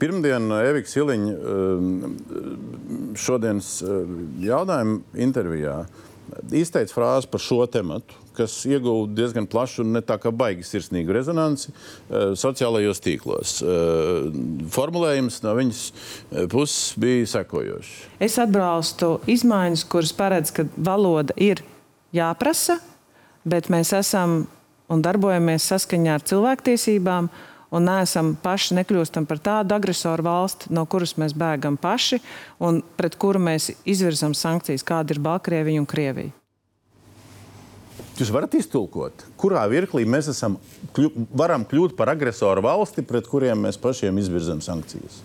Pirmdien 0.00 0.48
Evika 0.62 0.90
Siliņa 0.90 1.32
eh, 1.34 1.38
šodienas 3.20 3.70
eh, 3.82 3.88
jautājuma 4.46 5.22
intervijā 5.26 5.78
izteica 6.52 6.94
frāzi 6.94 7.28
par 7.30 7.42
šo 7.42 7.64
tematu, 7.70 8.16
kas 8.36 8.54
ieguva 8.68 9.06
diezgan 9.16 9.46
plašu 9.48 9.84
un 9.84 9.94
ne 9.96 10.02
tā 10.04 10.18
kā 10.20 10.32
baigi 10.34 10.66
sirsnīgu 10.66 11.14
rezonanci 11.16 11.70
eh, 11.70 12.34
sociālajos 12.38 13.00
tīklos. 13.04 13.56
Eh, 13.62 14.66
Formulējums 14.72 15.40
no 15.44 15.54
viņas 15.58 15.82
eh, 15.86 16.44
puses 16.52 16.92
bija 17.00 17.30
sekojošs. 17.36 17.94
Es 18.22 18.38
atbalstu 18.42 19.16
izmaiņas, 19.30 19.86
kuras 19.92 20.12
paredz, 20.16 20.52
ka 20.56 20.66
valoda 20.76 21.36
ir 21.40 21.64
jāprasa, 22.16 22.80
bet 23.46 23.70
mēs 23.72 23.94
esam 23.96 24.44
un 24.92 25.02
darbojamies 25.02 25.66
saskaņā 25.72 26.18
ar 26.18 26.26
cilvēktiesībām. 26.26 27.30
Un 27.74 27.86
neesam 27.88 28.34
paši 28.42 28.76
nekļūstam 28.78 29.26
par 29.26 29.40
tādu 29.42 29.74
agresoru 29.74 30.22
valsti, 30.26 30.70
no 30.74 30.84
kuras 30.86 31.16
mēs 31.18 31.34
bēgam 31.36 31.78
paši 31.80 32.20
un 32.62 32.82
pret 32.98 33.18
kuru 33.18 33.42
mēs 33.42 33.72
izvirzam 33.88 34.36
sankcijas, 34.38 34.86
kāda 34.86 35.16
ir 35.16 35.22
Baltkrievija 35.24 35.82
un 35.82 35.88
Krievija. 35.90 36.34
Jūs 38.16 38.30
varat 38.32 38.54
iztulkot, 38.56 39.26
kurā 39.36 39.66
mirklī 39.68 40.06
mēs 40.08 40.30
esam, 40.32 40.56
kļu, 40.96 41.10
varam 41.36 41.66
kļūt 41.68 41.96
par 41.98 42.14
agresoru 42.14 42.62
valsti, 42.64 43.04
pret 43.04 43.26
kuriem 43.28 43.66
mēs 43.66 43.76
pašiem 43.80 44.22
izvirzam 44.22 44.62
sankcijas. 44.64 45.18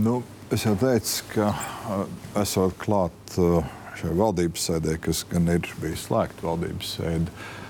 Nu, 0.00 0.22
es 0.52 0.64
jau 0.64 0.72
teicu, 0.80 1.26
ka 1.34 1.50
uh, 1.52 2.06
esot 2.40 2.76
klāt 2.80 3.36
uh, 3.36 3.60
šai 4.00 4.14
valdības 4.16 4.70
sēdē, 4.70 4.96
kas 5.04 5.20
gan 5.28 5.50
ir 5.52 5.68
bijis 5.82 6.06
slēgta 6.08 6.48
valdības 6.48 6.94
sēde, 6.96 7.28
uh, 7.28 7.67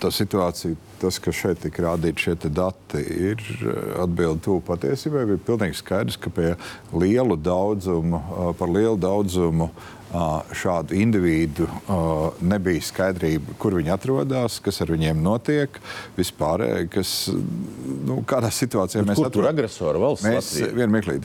tā 0.00 0.10
situācija, 0.14 0.78
tas, 1.00 1.18
ka 1.22 1.32
šeit 1.34 1.62
tika 1.64 1.84
rādīti 1.88 2.26
šie 2.28 2.36
dati, 2.48 3.00
ir 3.30 3.40
atbildi 4.00 4.44
tuvu 4.46 4.64
patiesībai. 4.68 5.26
Bija 5.32 5.46
pilnīgi 5.46 5.80
skaidrs, 5.80 6.18
ka 6.20 6.32
pie 6.34 6.52
lielu 6.92 7.36
daudzumu, 7.40 8.20
par 8.58 8.70
lielu 8.72 9.00
daudzumu 9.00 9.70
šādu 10.10 10.96
individu 10.98 11.68
nebija 12.42 12.82
skaidrība, 12.82 13.54
kur 13.62 13.76
viņi 13.78 13.92
atrodas, 13.94 14.56
kas 14.62 14.82
ar 14.82 14.90
viņiem 14.90 15.20
notiek, 15.22 15.78
vispār, 16.16 16.64
kas, 16.90 17.12
nu, 17.30 18.18
kādā 18.26 18.50
situācijā 18.50 19.04
Bet 19.04 19.12
mēs 19.12 19.20
kur 19.20 19.28
tur 19.28 19.46
atrodamies. 19.46 19.54
agresora 19.54 20.02
valsts 20.02 20.26
Mēs, 20.26 20.50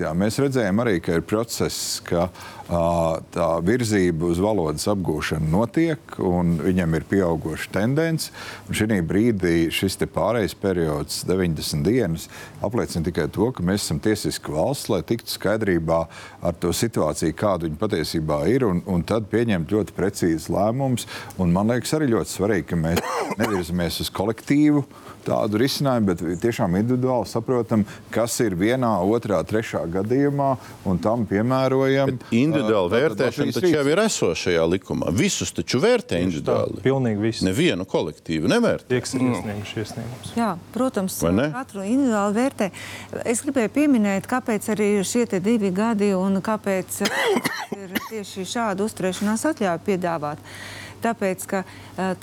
jā, 0.06 0.14
mēs 0.14 0.38
redzējām 0.44 0.86
arī, 0.86 1.00
ka 1.02 1.18
ir 1.18 1.26
process, 1.26 1.98
ka 2.06 2.28
tā 2.66 3.48
virzība 3.62 4.32
uz 4.32 4.40
valodas 4.42 4.88
apgūšanu 4.90 5.52
notiek, 5.54 6.18
un 6.18 6.56
viņam 6.64 6.98
ir 6.98 7.06
pieauguša 7.10 7.70
tendence. 7.76 8.32
Šī 8.74 9.02
brīdī 9.06 9.70
šis 9.74 10.00
pārejas 10.14 10.56
periods, 10.58 11.24
90 11.30 11.86
dienas, 11.86 12.28
apliecina 12.66 13.06
tikai 13.06 13.28
to, 13.30 13.52
ka 13.54 13.64
mēs 13.64 13.86
esam 13.86 14.00
tiesiska 14.02 14.54
valsts, 14.54 14.90
lai 14.90 15.04
tiktu 15.06 15.36
skaidrībā 15.36 16.02
ar 16.42 16.58
to 16.60 16.74
situāciju, 16.74 17.38
kāda 17.38 17.70
viņa 17.70 17.82
patiesībā 17.82 18.42
ir, 18.50 18.66
un, 18.66 18.82
un 18.90 19.04
tad 19.06 19.30
pieņemt 19.30 19.72
ļoti 19.72 19.96
precīzus 19.98 20.50
lēmumus. 20.54 21.06
Man 21.38 21.70
liekas, 21.70 21.94
arī 21.98 22.10
ļoti 22.14 22.34
svarīgi, 22.34 22.70
ka 22.72 22.80
mēs 22.82 23.04
nevirzamies 23.42 24.02
uz 24.02 24.14
kolektīvu 24.14 24.86
tādu 25.26 25.60
risinājumu, 25.62 26.12
bet 26.12 26.24
tiešām 26.44 26.78
individuāli 26.80 27.30
saprotam, 27.30 27.86
kas 28.14 28.38
ir 28.44 28.56
vienā, 28.60 28.92
otrā, 29.06 29.42
trešā 29.48 29.84
gadījumā, 29.96 30.52
un 30.90 31.02
tam 31.04 31.26
piemērojam. 31.30 32.16
Individuāli 32.36 32.90
uh, 32.90 32.96
vērtēšana 32.96 33.56
taču 33.56 33.72
jau 33.74 33.86
ir 33.92 34.04
esošajā 34.06 34.68
likumā. 34.76 35.12
Visus 35.16 35.54
taču 35.56 35.82
vērtē 35.84 36.22
individuāli. 36.26 36.84
Pilnīgi 36.86 37.24
visu. 37.24 37.48
Nevienu 37.48 37.88
kolektīvu 37.90 38.52
nevērtē. 38.52 38.90
Tie, 38.92 39.02
kas 39.04 39.16
ir 39.18 39.26
iesnieguši 39.30 39.82
iesniegumus. 39.84 40.32
Jā, 40.38 40.52
protams, 40.76 41.20
katru 41.58 41.86
individuāli 41.86 42.40
vērtē. 42.40 42.72
Es 43.26 43.44
gribēju 43.46 43.74
pieminēt, 43.76 44.30
kāpēc 44.30 44.72
arī 44.76 44.90
šie 45.08 45.26
te 45.30 45.42
divi 45.44 45.74
gadi 45.76 46.14
un 46.18 46.42
kāpēc 46.46 47.04
ir 47.82 48.00
tieši 48.10 48.48
šādu 48.56 48.90
uzturēšanās 48.90 49.48
atļauju 49.52 49.86
piedāvāt. 49.86 50.42
Tāpēc, 51.06 51.46
ka 51.50 51.62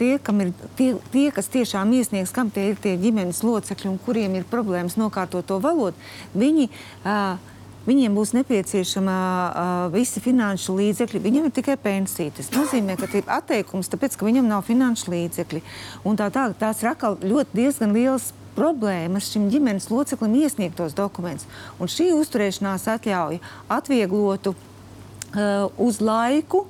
tie, 0.01 0.17
ir, 0.19 0.51
tie, 0.79 0.91
tie, 1.15 1.29
kas 1.35 1.51
tiešām 1.53 1.95
iesniegs, 1.95 2.35
kam 2.35 2.51
tie 2.51 2.73
ir 2.73 2.83
tie 2.83 2.97
ģimenes 2.99 3.45
locekļi 3.47 3.93
un 3.93 4.03
kuriem 4.03 4.35
ir 4.41 4.49
problēmas 4.51 4.99
nokārtot 4.99 5.47
to 5.47 5.61
valodu, 5.63 5.97
viņi 6.35 6.69
uh, 6.69 7.39
Viņiem 7.83 8.15
būs 8.15 8.31
nepieciešama 8.37 9.15
uh, 9.15 9.71
visi 9.91 10.21
finanšu 10.23 10.77
līdzekļi. 10.79 11.21
Viņam 11.25 11.49
ir 11.49 11.55
tikai 11.57 11.75
pensija. 11.83 12.31
Tas 12.37 12.53
nozīmē, 12.55 12.95
ka 13.01 13.09
ir 13.11 13.27
atteikums, 13.27 13.91
tāpēc, 13.91 14.15
ka 14.15 14.29
viņam 14.29 14.47
nav 14.47 14.63
finanšu 14.69 15.11
līdzekļi. 15.11 15.63
Un 16.07 16.21
tā 16.21 16.29
tālāk 16.31 16.61
tās 16.61 16.85
ir 16.85 16.93
ļoti 17.27 17.59
diezgan 17.59 17.97
liels 17.97 18.31
problēmas 18.55 19.33
šim 19.33 19.49
ģimenes 19.51 19.91
loceklim 19.91 20.37
iesniegt 20.45 20.79
tos 20.79 20.95
dokumentus. 20.95 21.49
Un 21.83 21.91
šī 21.91 22.13
uzturēšanās 22.15 22.87
atļauja 22.95 23.43
atvieglotu 23.73 24.55
uh, 24.55 25.67
uz 25.75 25.99
laiku. 25.99 26.69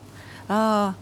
Uh, 0.48 0.97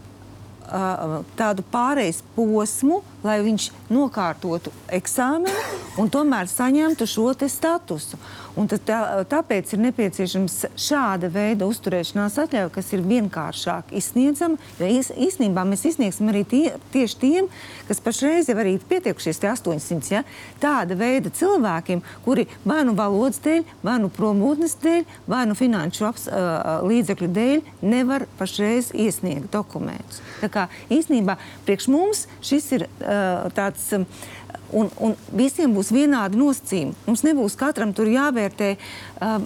tādu 1.39 1.65
pārejas 1.71 2.21
posmu, 2.35 3.01
lai 3.23 3.39
viņš 3.45 3.69
nokārtotu 3.91 4.73
eksāmenu 4.91 5.79
un 6.01 6.09
tomēr 6.11 6.49
saņemtu 6.49 7.07
šo 7.09 7.31
statusu. 7.47 8.19
Un 8.59 8.67
tā, 8.67 9.23
tāpēc 9.31 9.69
ir 9.71 9.79
nepieciešams 9.85 10.55
šāda 10.79 11.29
veida 11.31 11.67
uzturēšanās 11.71 12.35
atļauja, 12.43 12.71
kas 12.75 12.89
ir 12.91 13.03
vienkāršāk 13.07 13.93
izsniedzama. 13.95 14.59
Jo 14.79 14.89
īstenībā 14.91 15.63
mēs 15.67 15.85
izsniegsim 15.87 16.31
arī 16.33 16.41
tie, 16.43 16.65
tieši 16.91 17.19
tiem, 17.21 17.47
kas 17.87 18.03
pašreiz 18.03 18.51
jau 18.51 18.57
ir 18.59 18.83
pietiekušies 18.89 19.39
800. 19.53 20.11
Ja? 20.11 20.23
Tāda 20.59 20.97
veida 20.99 21.31
cilvēkiem, 21.31 22.03
kuri 22.25 22.47
vai 22.67 22.81
nu 22.87 22.95
valodas 22.97 23.39
dēļ, 23.45 23.63
vai 23.87 23.97
nu 24.03 24.11
promotnes 24.11 24.75
dēļ, 24.83 25.07
vai 25.31 25.45
nu 25.47 25.55
finanšu 25.55 26.09
aps, 26.09 26.27
uh, 26.27 26.83
līdzekļu 26.83 27.31
dēļ 27.31 27.63
nevar 27.87 28.27
pašreiz 28.39 28.91
iesniegt 28.91 29.47
dokumentus. 29.55 30.19
Tā 30.43 30.51
kā 30.51 30.67
īstenībā 30.91 31.37
priekš 31.63 31.87
mums 31.93 32.25
šis 32.43 32.67
ir 32.75 32.87
uh, 32.89 33.10
tāds. 33.55 33.87
Un, 34.71 34.89
un 35.03 35.15
visiem 35.35 35.73
būs 35.75 35.91
vienādi 35.91 36.39
nosacījumi. 36.39 36.95
Mums 37.07 37.23
nebūs 37.27 37.57
katram 37.59 37.91
tur 37.95 38.07
jāvērtē, 38.11 38.69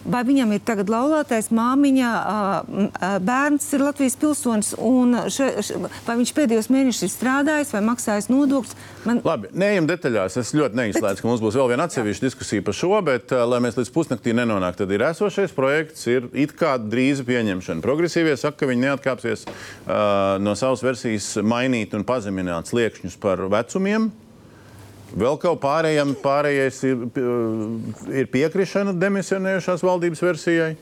vai 0.05 0.21
viņam 0.27 0.53
ir 0.55 0.63
tagad 0.65 0.91
laulātais, 0.91 1.49
māmiņa, 1.55 2.11
bērns 3.25 3.67
ir 3.75 3.85
Latvijas 3.85 4.17
pilsonis, 4.21 4.73
un 4.77 5.17
še, 5.33 5.49
še, 5.65 5.79
vai 6.05 6.17
viņš 6.21 6.33
pēdējos 6.37 6.69
mēnešus 6.73 7.07
ir 7.07 7.13
strādājis 7.13 7.73
vai 7.75 7.81
maksājis 7.89 8.29
nodokļus. 8.31 8.75
Man... 9.05 9.21
Labi, 9.25 9.51
neejam 9.57 9.89
detaļās. 9.89 10.37
Es 10.41 10.53
ļoti 10.57 10.79
neizslēdzu, 10.79 11.19
bet... 11.19 11.23
ka 11.23 11.29
mums 11.29 11.43
būs 11.43 11.57
vēl 11.59 11.71
viena 11.73 11.87
atsevišķa 11.89 12.27
diskusija 12.27 12.65
par 12.65 12.77
šo, 12.77 12.91
bet, 13.05 13.33
lai 13.33 13.61
mēs 13.65 13.79
līdz 13.79 13.93
pusnaktī 13.95 14.35
nenonāktu, 14.37 14.83
tad 14.83 14.95
ir 14.95 15.05
esošais 15.09 15.55
projekts, 15.55 16.05
ir 16.11 16.29
it 16.33 16.55
kā 16.57 16.75
drīza 16.81 17.25
pieņemšana. 17.27 17.83
Progresīvie 17.85 18.37
saka, 18.39 18.63
ka 18.63 18.71
viņi 18.71 18.87
neatkāpsies 18.87 19.45
uh, 19.47 20.37
no 20.41 20.55
savas 20.57 20.85
versijas 20.85 21.35
mainīt 21.45 21.93
un 21.97 22.07
pazemināt 22.07 22.71
sliekšņus 22.71 23.19
par 23.21 23.45
vecumiem. 23.51 24.09
Vēl 25.15 25.37
kaut 25.39 25.61
pārējiem, 25.63 26.11
pārējais 26.19 26.81
ir, 26.89 27.05
ir 28.11 28.27
piekrišana 28.33 28.91
demisionējušās 28.99 29.83
valdības 29.85 30.23
versijai. 30.25 30.73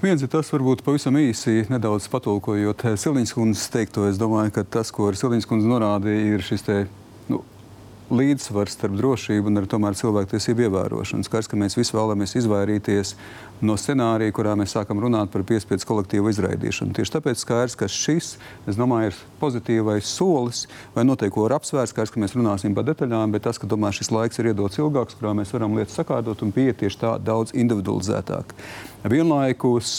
Viens 0.00 0.22
ir 0.22 0.30
tas, 0.32 0.48
varbūt 0.54 0.84
pavisam 0.86 1.16
īsi, 1.20 1.66
nedaudz 1.68 2.06
patulkojot 2.08 2.86
Silviņas 3.02 3.34
kundzes 3.34 3.66
teikto. 3.74 4.06
Es 4.08 4.20
domāju, 4.20 4.54
ka 4.54 4.64
tas, 4.78 4.92
ko 4.94 5.10
Silviņas 5.10 5.48
kundze 5.50 5.68
norādīja, 5.68 6.36
ir 6.38 6.44
šis 6.46 6.64
te, 6.64 6.76
līdzsvars 8.08 8.76
starp 8.78 8.96
drošību 8.96 9.50
un 9.50 9.66
tomēr 9.68 9.96
cilvēktiesību 9.98 10.64
ievērošanu. 10.66 11.26
Skaidrs, 11.26 11.50
ka 11.50 11.58
mēs 11.60 11.76
visi 11.76 11.94
vēlamies 11.96 12.34
izvairīties 12.40 13.14
no 13.64 13.76
scenārija, 13.78 14.34
kurā 14.34 14.54
mēs 14.58 14.72
sākam 14.76 15.00
runāt 15.02 15.32
par 15.32 15.44
piespiedu 15.46 15.84
kolektīvu 15.88 16.32
izraidīšanu. 16.32 16.94
Tieši 16.96 17.14
tāpēc 17.16 17.42
skaidrs, 17.42 17.76
ka 17.78 17.90
šis, 17.92 18.30
es 18.70 18.78
domāju, 18.78 19.12
ir 19.12 19.20
pozitīvais 19.42 20.08
solis, 20.08 20.64
vai 20.94 21.04
noteikti 21.08 21.34
ko 21.36 21.46
var 21.46 21.58
apsvērt. 21.58 21.92
Skaidrs, 21.92 22.14
ka 22.14 22.22
mēs 22.22 22.36
runāsim 22.38 22.76
par 22.76 22.86
detaļām, 22.88 23.34
bet 23.34 23.44
tas, 23.48 23.60
ka 23.60 23.68
tomēr 23.70 23.96
šis 23.98 24.12
laiks 24.14 24.40
ir 24.40 24.52
iedots 24.52 24.80
ilgāks, 24.80 25.18
kurā 25.18 25.34
mēs 25.36 25.52
varam 25.54 25.76
lietas 25.76 25.98
sakārtot 25.98 26.46
un 26.46 26.54
tieši 26.54 27.02
tā 27.02 27.16
daudz 27.22 27.52
individualizētāk. 27.56 28.56
Vienlaikus 29.06 29.98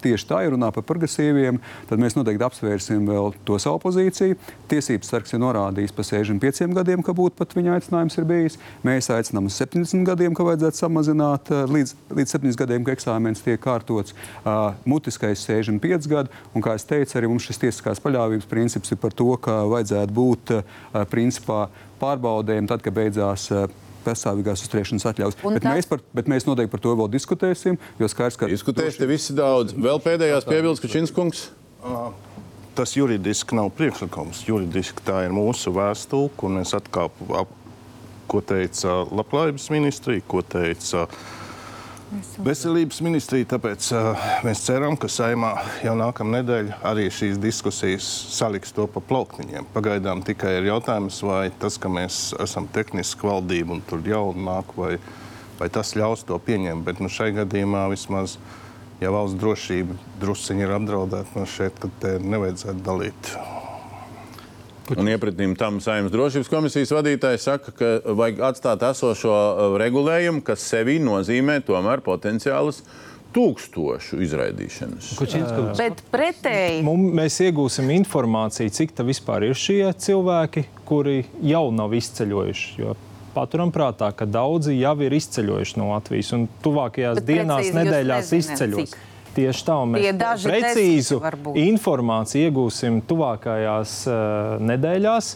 tieši 0.00 0.26
tā, 0.28 0.38
ja 0.44 0.52
runā 0.54 0.70
par 0.72 0.84
progresīviem, 0.88 1.58
tad 1.90 2.00
mēs 2.00 2.16
noteikti 2.16 2.46
apsvērsim 2.46 3.04
vēl 3.08 3.34
to 3.44 3.58
savu 3.60 3.80
pozīciju. 3.82 4.38
Tiesības 4.70 5.10
sargs 5.12 5.34
ir 5.36 5.42
norādījis 5.42 5.92
par 5.96 6.06
65 6.08 6.72
gadiem, 6.78 7.02
ka 7.04 7.12
būtu 7.16 7.36
pat 7.38 7.52
viņa 7.56 7.74
aicinājums 7.76 8.16
ir 8.16 8.28
bijis. 8.28 8.58
Mēs 8.86 9.10
aicinām 9.12 9.50
uz 9.50 9.58
70 9.60 10.06
gadiem, 10.08 10.36
ka 10.36 10.46
vajadzētu 10.48 10.80
samazināt 10.80 11.52
līdz, 11.72 11.94
līdz 12.18 12.36
70 12.38 12.62
gadiem, 12.62 12.86
ka 12.86 12.94
eksāmenis 12.96 13.44
tiek 13.44 13.60
kārtots. 13.62 14.16
Mutiskais 14.88 15.44
65 15.44 16.08
gadi, 16.08 16.32
un 16.54 16.64
kā 16.64 16.76
es 16.78 16.88
teicu, 16.88 17.18
arī 17.20 17.28
mums 17.28 17.48
šis 17.48 17.60
tiesiskās 17.66 18.00
paļāvības 18.04 18.48
princips 18.48 18.94
ir 18.94 19.02
par 19.02 19.12
to, 19.16 19.34
ka 19.44 19.60
vajadzētu 19.68 20.16
būt 20.16 20.54
principā 21.12 21.66
pārbaudēm 22.00 22.70
tad, 22.70 22.84
kad 22.84 22.96
beidzās. 22.96 23.50
Uh, 24.08 24.18
pastāvīgās 24.18 24.64
uzturēšanas 24.64 25.06
atļaujas. 25.12 25.38
Bet, 25.42 25.62
tā... 25.64 25.74
mēs 25.76 25.88
par, 25.90 26.02
bet 26.16 26.30
mēs 26.30 26.48
noteikti 26.48 26.72
par 26.74 26.82
to 26.84 26.94
vēl 26.98 27.10
diskutēsim. 27.12 27.78
Jo 28.00 28.10
skaidrs, 28.10 28.38
ka. 28.40 28.50
Diskutēsiet 28.50 29.02
droši... 29.02 29.10
visi 29.12 29.36
daudz. 29.38 29.76
Vēl 29.76 30.02
pēdējās 30.04 30.48
piebildes, 30.48 30.82
ka 30.82 30.90
Činskungs. 30.92 31.48
Tas 32.78 32.94
juridiski 32.94 33.56
nav 33.58 33.72
priekšlikums. 33.74 34.44
Juridiski 34.46 35.02
tā 35.06 35.24
ir 35.26 35.34
mūsu 35.34 35.72
vēstule, 35.74 36.30
kur 36.38 36.52
mēs 36.54 36.76
atkāpām, 36.78 37.50
ko 38.30 38.42
teica 38.44 39.00
Labklājības 39.08 39.66
ministrija, 39.74 40.22
ko 40.30 40.44
teica 40.46 41.06
uh, 41.08 41.37
Veselības 42.40 43.02
ministrija, 43.04 43.46
tāpēc 43.50 43.86
uh, 43.92 44.28
mēs 44.46 44.62
ceram, 44.64 44.94
ka 44.96 45.10
saimā 45.12 45.50
jau 45.84 45.92
nākamā 45.98 46.38
nedēļa 46.38 46.78
arī 46.88 47.08
šīs 47.12 47.36
diskusijas 47.42 48.06
saliks 48.32 48.72
to 48.76 48.86
pa 48.88 49.02
plauktiņiem. 49.04 49.68
Pagaidām 49.74 50.22
tikai 50.24 50.54
ir 50.58 50.70
jautājums, 50.70 51.20
vai 51.26 51.50
tas, 51.60 51.76
ka 51.80 51.92
mēs 51.92 52.30
esam 52.40 52.68
tehniski 52.72 53.28
valdība 53.28 53.76
un 53.76 53.84
tur 53.84 54.00
jau 54.08 54.30
nāk, 54.32 54.72
vai, 54.78 54.94
vai 55.60 55.68
tas 55.74 55.92
ļaus 55.98 56.24
to 56.28 56.40
pieņemt. 56.48 56.86
Bet 56.88 57.04
nu, 57.04 57.12
šai 57.12 57.28
gadījumā 57.42 57.84
vismaz, 57.92 58.38
ja 59.04 59.12
valsts 59.12 59.36
drošība 59.44 60.00
drusciņi 60.24 60.64
ir 60.64 60.76
apdraudēta, 60.80 61.36
man 61.36 61.52
šeit, 61.58 61.76
tad 61.84 62.24
nevajadzētu 62.24 62.84
dalīt 62.88 63.36
Un 64.96 65.10
iepratīm 65.12 65.52
tam 65.58 65.82
saimnes 65.84 66.12
drošības 66.14 66.48
komisijas 66.52 66.94
vadītājs 66.96 67.44
saka, 67.50 67.74
ka 67.76 67.90
vajag 68.16 68.40
atstāt 68.52 68.86
esošo 68.88 69.34
uh, 69.34 69.76
regulējumu, 69.80 70.40
kas 70.46 70.64
sevī 70.64 70.96
nozīmē 71.02 71.60
tomēr 71.66 72.00
potenciālus 72.06 72.80
tūkstošu 73.36 74.22
izraidīšanas. 74.24 75.10
Bet 75.76 76.00
pretēji 76.12 76.80
Mums, 76.86 77.12
mēs 77.18 77.36
iegūsim 77.44 77.90
informāciju, 77.98 78.72
cik 78.72 78.96
tā 78.96 79.04
vispār 79.06 79.50
ir 79.50 79.58
šie 79.58 79.82
cilvēki, 79.92 80.64
kuri 80.88 81.20
jau 81.44 81.66
nav 81.74 81.92
izceļojuši. 81.98 82.72
Jo 82.80 82.96
paturam 83.36 83.72
prātā, 83.74 84.10
ka 84.16 84.26
daudzi 84.26 84.78
jau 84.78 84.96
ir 85.04 85.14
izceļojuši 85.18 85.78
no 85.80 85.92
Latvijas 85.92 86.32
un 86.36 86.48
tuvākajās 86.64 87.20
Bet 87.20 87.28
dienās, 87.28 87.70
nedēļās 87.76 88.32
izceļos. 88.40 88.94
Cik? 88.94 89.04
Tieši 89.36 89.64
tā, 89.66 89.76
un 89.84 89.94
mēs 89.94 90.46
precīzu 90.46 91.20
informāciju 91.58 92.48
iegūsim 92.48 93.02
tuvākajās 93.08 93.94
uh, 94.08 94.56
nedēļās. 94.64 95.32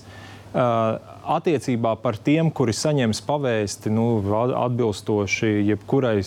Uh, 0.52 1.11
attiecībā 1.22 1.94
par 2.02 2.18
tiem, 2.20 2.50
kuri 2.54 2.74
saņems 2.76 3.22
pavēsti 3.26 3.92
nu, 3.92 4.06
atbilstoši 4.58 5.50
jebkurai 5.68 6.18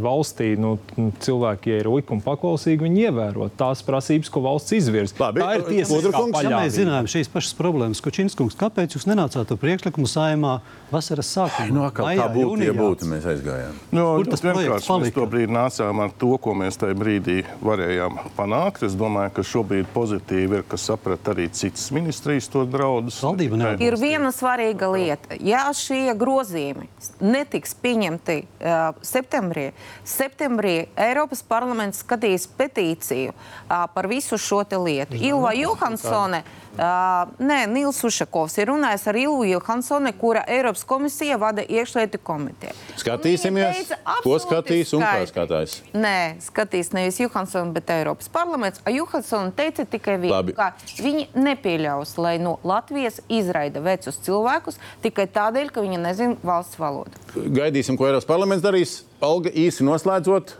valstī, 0.00 0.52
nu, 0.60 0.76
cilvēki, 1.22 1.72
ja 1.74 1.82
ir 1.82 1.90
likuma 1.92 2.24
paklausīgi, 2.24 2.86
viņi 2.86 3.06
ievēro 3.08 3.50
tās 3.60 3.82
prasības, 3.86 4.30
ko 4.32 4.44
valsts 4.44 4.76
izvirza. 4.76 5.16
Tā 5.20 5.50
ir 5.58 5.66
tiesiskā 5.68 6.12
paļāvība. 6.14 6.44
Ja 6.46 6.62
mēs 6.62 6.76
zinām 6.78 7.10
šīs 7.10 7.30
pašas 7.32 7.56
problēmas, 7.58 8.02
ko 8.02 8.12
Činskungs, 8.14 8.58
kāpēc 8.60 8.96
jūs 8.96 9.08
nenācāt 9.10 9.52
ar 9.52 9.60
priekšlikumu 9.60 10.08
saimā 10.10 10.58
vasaras 10.90 11.30
sākumā? 11.36 11.68
Nu, 11.74 11.84
kā, 11.94 12.06
maijā, 12.08 12.24
kā 12.24 12.34
būtu, 12.34 12.46
jūnijā? 12.48 12.70
ja 12.72 12.76
būtu, 12.78 13.10
mēs 13.10 13.28
aizgājām? 13.34 13.78
Nu, 13.94 14.06
Kur 14.20 14.30
tas 14.32 14.44
vienkārši 14.44 14.98
mēs 15.04 15.14
to 15.16 15.26
brīdi 15.30 15.54
nācām 15.54 16.04
ar 16.04 16.14
to, 16.20 16.32
ko 16.42 16.56
mēs 16.58 16.80
tajā 16.80 16.96
brīdī 16.98 17.38
varējām 17.64 18.18
panākt. 18.38 18.84
Es 18.88 18.96
domāju, 18.98 19.34
ka 19.38 19.46
šobrīd 19.46 19.90
pozitīvi 19.94 20.60
ir, 20.60 20.66
ka 20.68 20.80
saprat 20.80 21.30
arī 21.32 21.48
citas 21.54 21.90
ministrijas 21.94 22.48
to 22.52 22.64
draudus. 22.68 23.20
Valdība 23.24 23.58
neatbalsta. 23.60 23.86
Ir 23.86 23.98
viena 24.00 24.29
viena 24.30 24.32
svarīga 24.32 24.88
lieta. 24.90 25.36
Ja 25.40 25.70
šie 25.74 26.14
grozījumi 26.14 26.88
netiks 27.20 27.74
pieņemti 27.74 28.36
uh, 28.60 28.94
septembrī, 29.02 29.72
septembrī 30.04 30.88
Eiropas 30.96 31.42
parlaments 31.42 32.02
skatīs 32.04 32.46
petīciju 32.46 33.32
uh, 33.32 33.86
par 33.92 34.08
visu 34.08 34.38
šo 34.38 34.64
lietu. 34.84 35.16
Ilva 35.16 35.52
Johansone. 35.54 36.44
Uh, 36.70 37.26
nē, 37.42 37.66
Nils 37.66 37.98
Ušakovs 38.06 38.54
ir 38.62 38.68
runājis 38.70 39.08
ar 39.10 39.16
Ilvu 39.18 39.44
Johansone, 39.48 40.12
kura 40.14 40.44
Eiropas 40.46 40.84
komisija 40.86 41.36
vada 41.36 41.64
iekšlietu 41.66 42.20
komiteju. 42.22 42.76
Skatīsimies, 43.00 43.90
teica, 43.90 43.98
ko 44.22 44.36
skatīs 44.38 44.92
un 44.94 45.02
kā 45.02 45.26
skatās. 45.26 45.80
Nē, 45.92 46.38
skatīs 46.44 46.92
nevis 46.94 47.18
Johansone, 47.20 47.74
bet 47.74 47.90
Eiropas 47.90 48.30
parlaments. 48.32 48.80
Johansone 48.86 49.50
teica 49.58 49.84
tikai 49.84 50.14
vienu, 50.22 50.54
ka 50.54 50.70
viņi 51.02 51.26
nepieļaus, 51.34 52.14
lai 52.22 52.36
no 52.38 52.54
Latvijas 52.62 53.18
izraida 53.26 53.82
vecus 53.82 54.19
cilvēkus 54.26 54.80
tikai 55.04 55.28
tādēļ, 55.34 55.70
ka 55.74 55.84
viņi 55.84 56.00
nezina 56.02 56.36
valsts 56.46 56.80
valodu. 56.80 57.22
Gaidīsim, 57.36 57.98
ko 57.98 58.08
Eiropas 58.08 58.28
parlaments 58.28 58.64
darīs. 58.64 59.00
Alga 59.20 59.52
īsi 59.52 59.86
noslēdzot. 59.86 60.56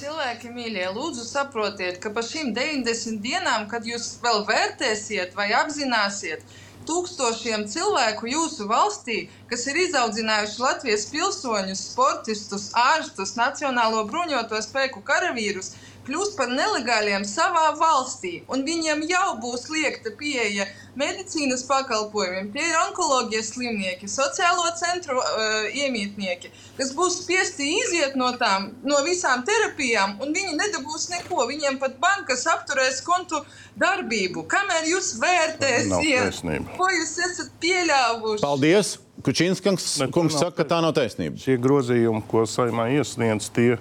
Cilvēki, 0.00 0.48
mīļie, 0.54 0.86
lūdzu, 0.96 1.26
saprotiet, 1.28 1.98
ka 2.00 2.12
pa 2.16 2.22
šīm 2.24 2.54
90 2.56 3.20
dienām, 3.20 3.66
kad 3.68 3.84
jūs 3.84 4.14
vēl 4.24 4.46
vērtēsiet 4.48 5.34
vai 5.36 5.50
apzināsiet, 5.58 6.44
tūkstošiem 6.88 7.66
cilvēku 7.68 8.30
jūsu 8.30 8.66
valstī, 8.70 9.18
kas 9.50 9.66
ir 9.68 9.82
izaudzinājuši 9.84 10.62
Latvijas 10.64 11.04
pilsoņus, 11.12 11.84
sportistus, 11.92 12.70
ārstus, 12.76 13.36
Nacionālo 13.36 14.06
bruņoto 14.08 14.60
spēku 14.64 15.04
karavīrus, 15.06 15.74
kļūst 16.06 16.36
par 16.38 16.50
nelegāliem 16.52 17.24
savā 17.28 17.70
valstī, 17.78 18.40
un 18.50 18.64
viņiem 18.66 19.04
jau 19.10 19.26
būs 19.42 19.66
liekta 19.72 20.12
pieeja 20.18 20.66
medicīnas 20.98 21.62
pakalpojumiem. 21.68 22.50
Tie 22.54 22.64
ir 22.66 22.78
onkoloģijas 22.86 23.52
slimnieki, 23.54 24.08
sociālo 24.10 24.66
centru 24.78 25.20
uh, 25.20 25.68
iemītnieki, 25.70 26.50
kas 26.78 26.94
būs 26.96 27.20
spiesti 27.24 27.68
iziet 27.78 28.16
no, 28.20 28.32
tām, 28.40 28.70
no 28.86 29.02
visām 29.06 29.44
terapijām, 29.46 30.16
un 30.24 30.34
viņi 30.36 30.56
nedabūs 30.58 31.10
neko. 31.14 31.44
Viņiem 31.50 31.78
pat 31.82 32.00
bankas 32.02 32.46
apturēs 32.50 33.02
kontu 33.06 33.42
darbību. 33.80 34.44
Kamēr 34.50 34.90
jūs 34.90 35.14
vērtēsiet, 35.22 36.42
ko 36.76 36.90
jūs 36.96 37.14
esat 37.28 37.54
pieļāvuši? 37.62 38.44
Paldies! 38.44 38.98
Kučīnskungs 39.20 39.84
kungs 40.14 40.38
saka, 40.38 40.62
ka 40.62 40.64
tā 40.70 40.78
nav 40.80 40.94
taisnība. 40.96 41.36
Šie 41.36 41.58
grozījumi, 41.60 42.22
ko 42.30 42.46
saimā 42.48 42.86
iesniedz, 42.94 43.50
tie 43.52 43.74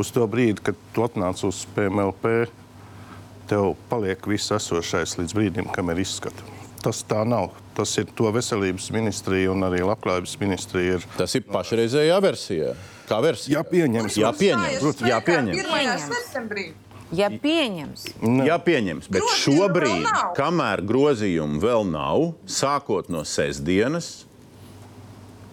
uz 0.00 0.10
to 0.14 0.26
brīdi, 0.30 0.62
kad 0.70 0.78
tu 0.94 1.04
atnāc 1.06 1.40
uz 1.46 1.64
PMLP, 1.76 2.34
tev 3.50 3.74
paliek 3.90 4.28
viss 4.28 4.52
esošais 4.54 5.18
līdz 5.20 5.36
brīdim, 5.36 5.70
kamēr 5.74 6.02
izskata. 6.04 6.52
Tas 6.84 7.00
tā 7.08 7.22
nav. 7.24 7.54
Tas 7.74 7.90
ir 7.98 8.10
to 8.16 8.28
veselības 8.34 8.90
ministrija 8.94 9.50
un 9.54 9.64
arī 9.66 9.80
labklājības 9.82 10.34
ministrija. 10.42 10.98
Ir. 10.98 11.06
Tas 11.16 11.32
ir 11.34 11.46
pašreizējā 11.48 12.18
versijā. 12.22 12.74
Kā 13.08 13.18
versija? 13.24 13.58
Jā, 13.58 13.62
pieņems. 13.70 14.18
Jā, 14.20 14.32
pieņems. 14.36 15.04
Jā, 15.08 15.20
pieņems. 15.24 15.62
1. 15.64 16.04
septembrī. 16.08 16.66
Ja 17.14 17.28
pieņems, 17.30 18.04
Jā, 18.46 18.56
pieņems. 18.64 19.08
Bet 19.12 19.22
Grozījumu 19.22 19.60
šobrīd, 19.60 20.06
kamēr 20.34 20.82
grozījumu 20.88 21.60
vēl 21.62 21.84
nav, 21.86 22.30
sākot 22.50 23.10
no 23.12 23.22
sestdienas, 23.28 24.24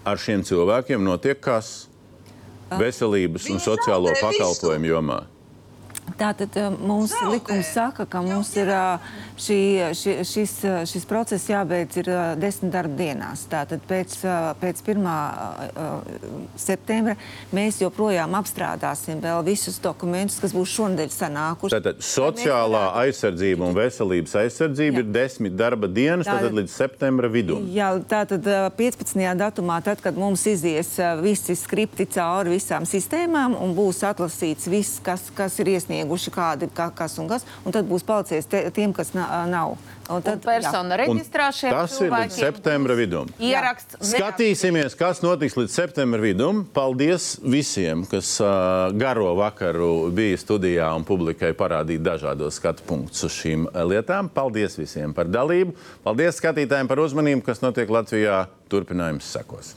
ar 0.08 0.18
šiem 0.22 0.46
cilvēkiem 0.48 1.04
notiek 1.06 1.38
kas? 1.44 1.91
Veselības 2.80 3.50
un 3.52 3.60
sociālo 3.60 4.14
pakalpojumu 4.22 4.92
jomā. 4.94 5.20
Tātad 6.22 6.54
uh, 6.62 6.70
mums 6.78 7.14
likums 7.32 7.72
saka, 7.74 8.06
ka 8.06 8.20
mums 8.22 8.52
ir 8.60 8.70
uh, 8.70 9.02
šī, 9.42 9.58
ši, 9.98 10.12
šis, 10.28 10.52
uh, 10.70 10.82
šis 10.86 11.06
process 11.10 11.48
jābeidz 11.50 11.98
ir 11.98 12.10
desmit 12.38 12.70
darba 12.76 12.94
dienās. 13.00 13.48
Tātad 13.50 13.82
pēc, 13.90 14.14
pēc 14.62 14.84
1. 14.86 15.08
uh, 15.08 16.44
septembra 16.62 17.16
mēs 17.56 17.80
joprojām 17.82 18.36
apstrādāsim 18.38 19.22
vēl 19.24 19.42
visus 19.48 19.80
dokumentus, 19.82 20.38
kas 20.44 20.54
būs 20.54 20.76
šonadēļ 20.78 21.10
sanākuši. 21.16 21.74
Tātad 21.80 22.04
sociālā 22.06 22.84
aizsardzība 23.02 23.66
un 23.72 23.76
veselības 23.80 24.38
aizsardzība 24.44 25.02
ir 25.02 25.10
desmit 25.18 25.58
darba 25.58 25.90
dienas, 25.90 26.28
Tātad- 26.30 26.52
tātad 26.52 26.60
līdz 26.62 26.76
septembra 26.76 27.32
vidum. 27.34 27.66
Jā, 27.74 27.90
tātad 28.06 28.46
uh, 28.46 28.70
15. 28.78 29.26
datumā, 29.42 29.80
tad, 29.86 30.04
kad 30.06 30.18
mums 30.22 30.46
izies 30.50 30.94
visi 31.24 31.58
skripti 31.58 32.06
cauri 32.14 32.54
visām 32.60 32.86
sistēmām 32.86 33.58
un 33.58 33.74
būs 33.78 34.04
atlasīts 34.06 34.70
viss, 34.70 35.02
kas, 35.04 35.30
kas 35.36 35.58
ir 35.64 35.74
iesnieguši, 36.12 36.32
kādi, 36.34 36.70
kā, 36.74 36.92
kas 36.96 37.18
un 37.20 37.30
kas, 37.30 37.46
un 37.66 37.72
tad 37.72 37.88
būs 37.88 38.04
palicies 38.04 38.46
te, 38.46 38.70
tiem, 38.72 38.94
kas 38.94 39.14
na, 39.14 39.46
nav. 39.48 39.78
Un 40.12 40.22
tad, 40.22 40.42
persona 40.44 40.98
jā. 40.98 41.06
reģistrā 41.06 41.52
šiem 41.56 41.72
Tas 41.72 41.94
ir 42.02 42.12
līdz 42.12 42.36
septembra 42.36 42.96
vidum. 42.96 43.30
ieraksts. 43.40 43.96
Skatīsimies, 44.12 44.96
kas 45.00 45.22
notiks 45.24 45.56
līdz 45.56 45.72
septembra 45.72 46.20
vidum. 46.22 46.66
Paldies 46.74 47.38
visiem, 47.44 48.04
kas 48.06 48.34
uh, 48.44 48.92
garo 48.92 49.36
vakaru 49.40 50.10
bija 50.12 50.40
studijā 50.42 50.90
un 50.98 51.06
publikai 51.08 51.54
parādīja 51.56 52.04
dažādos 52.12 52.60
skatu 52.60 52.84
punktus 52.88 53.24
uz 53.30 53.38
šīm 53.38 53.70
lietām. 53.88 54.28
Paldies 54.34 54.76
visiem 54.80 55.16
par 55.16 55.32
dalību. 55.32 55.78
Paldies 56.04 56.42
skatītājiem 56.42 56.92
par 56.92 57.00
uzmanību, 57.06 57.46
kas 57.48 57.64
notiek 57.64 57.88
Latvijā. 57.92 58.44
Turpinājums 58.72 59.32
sekos. 59.32 59.76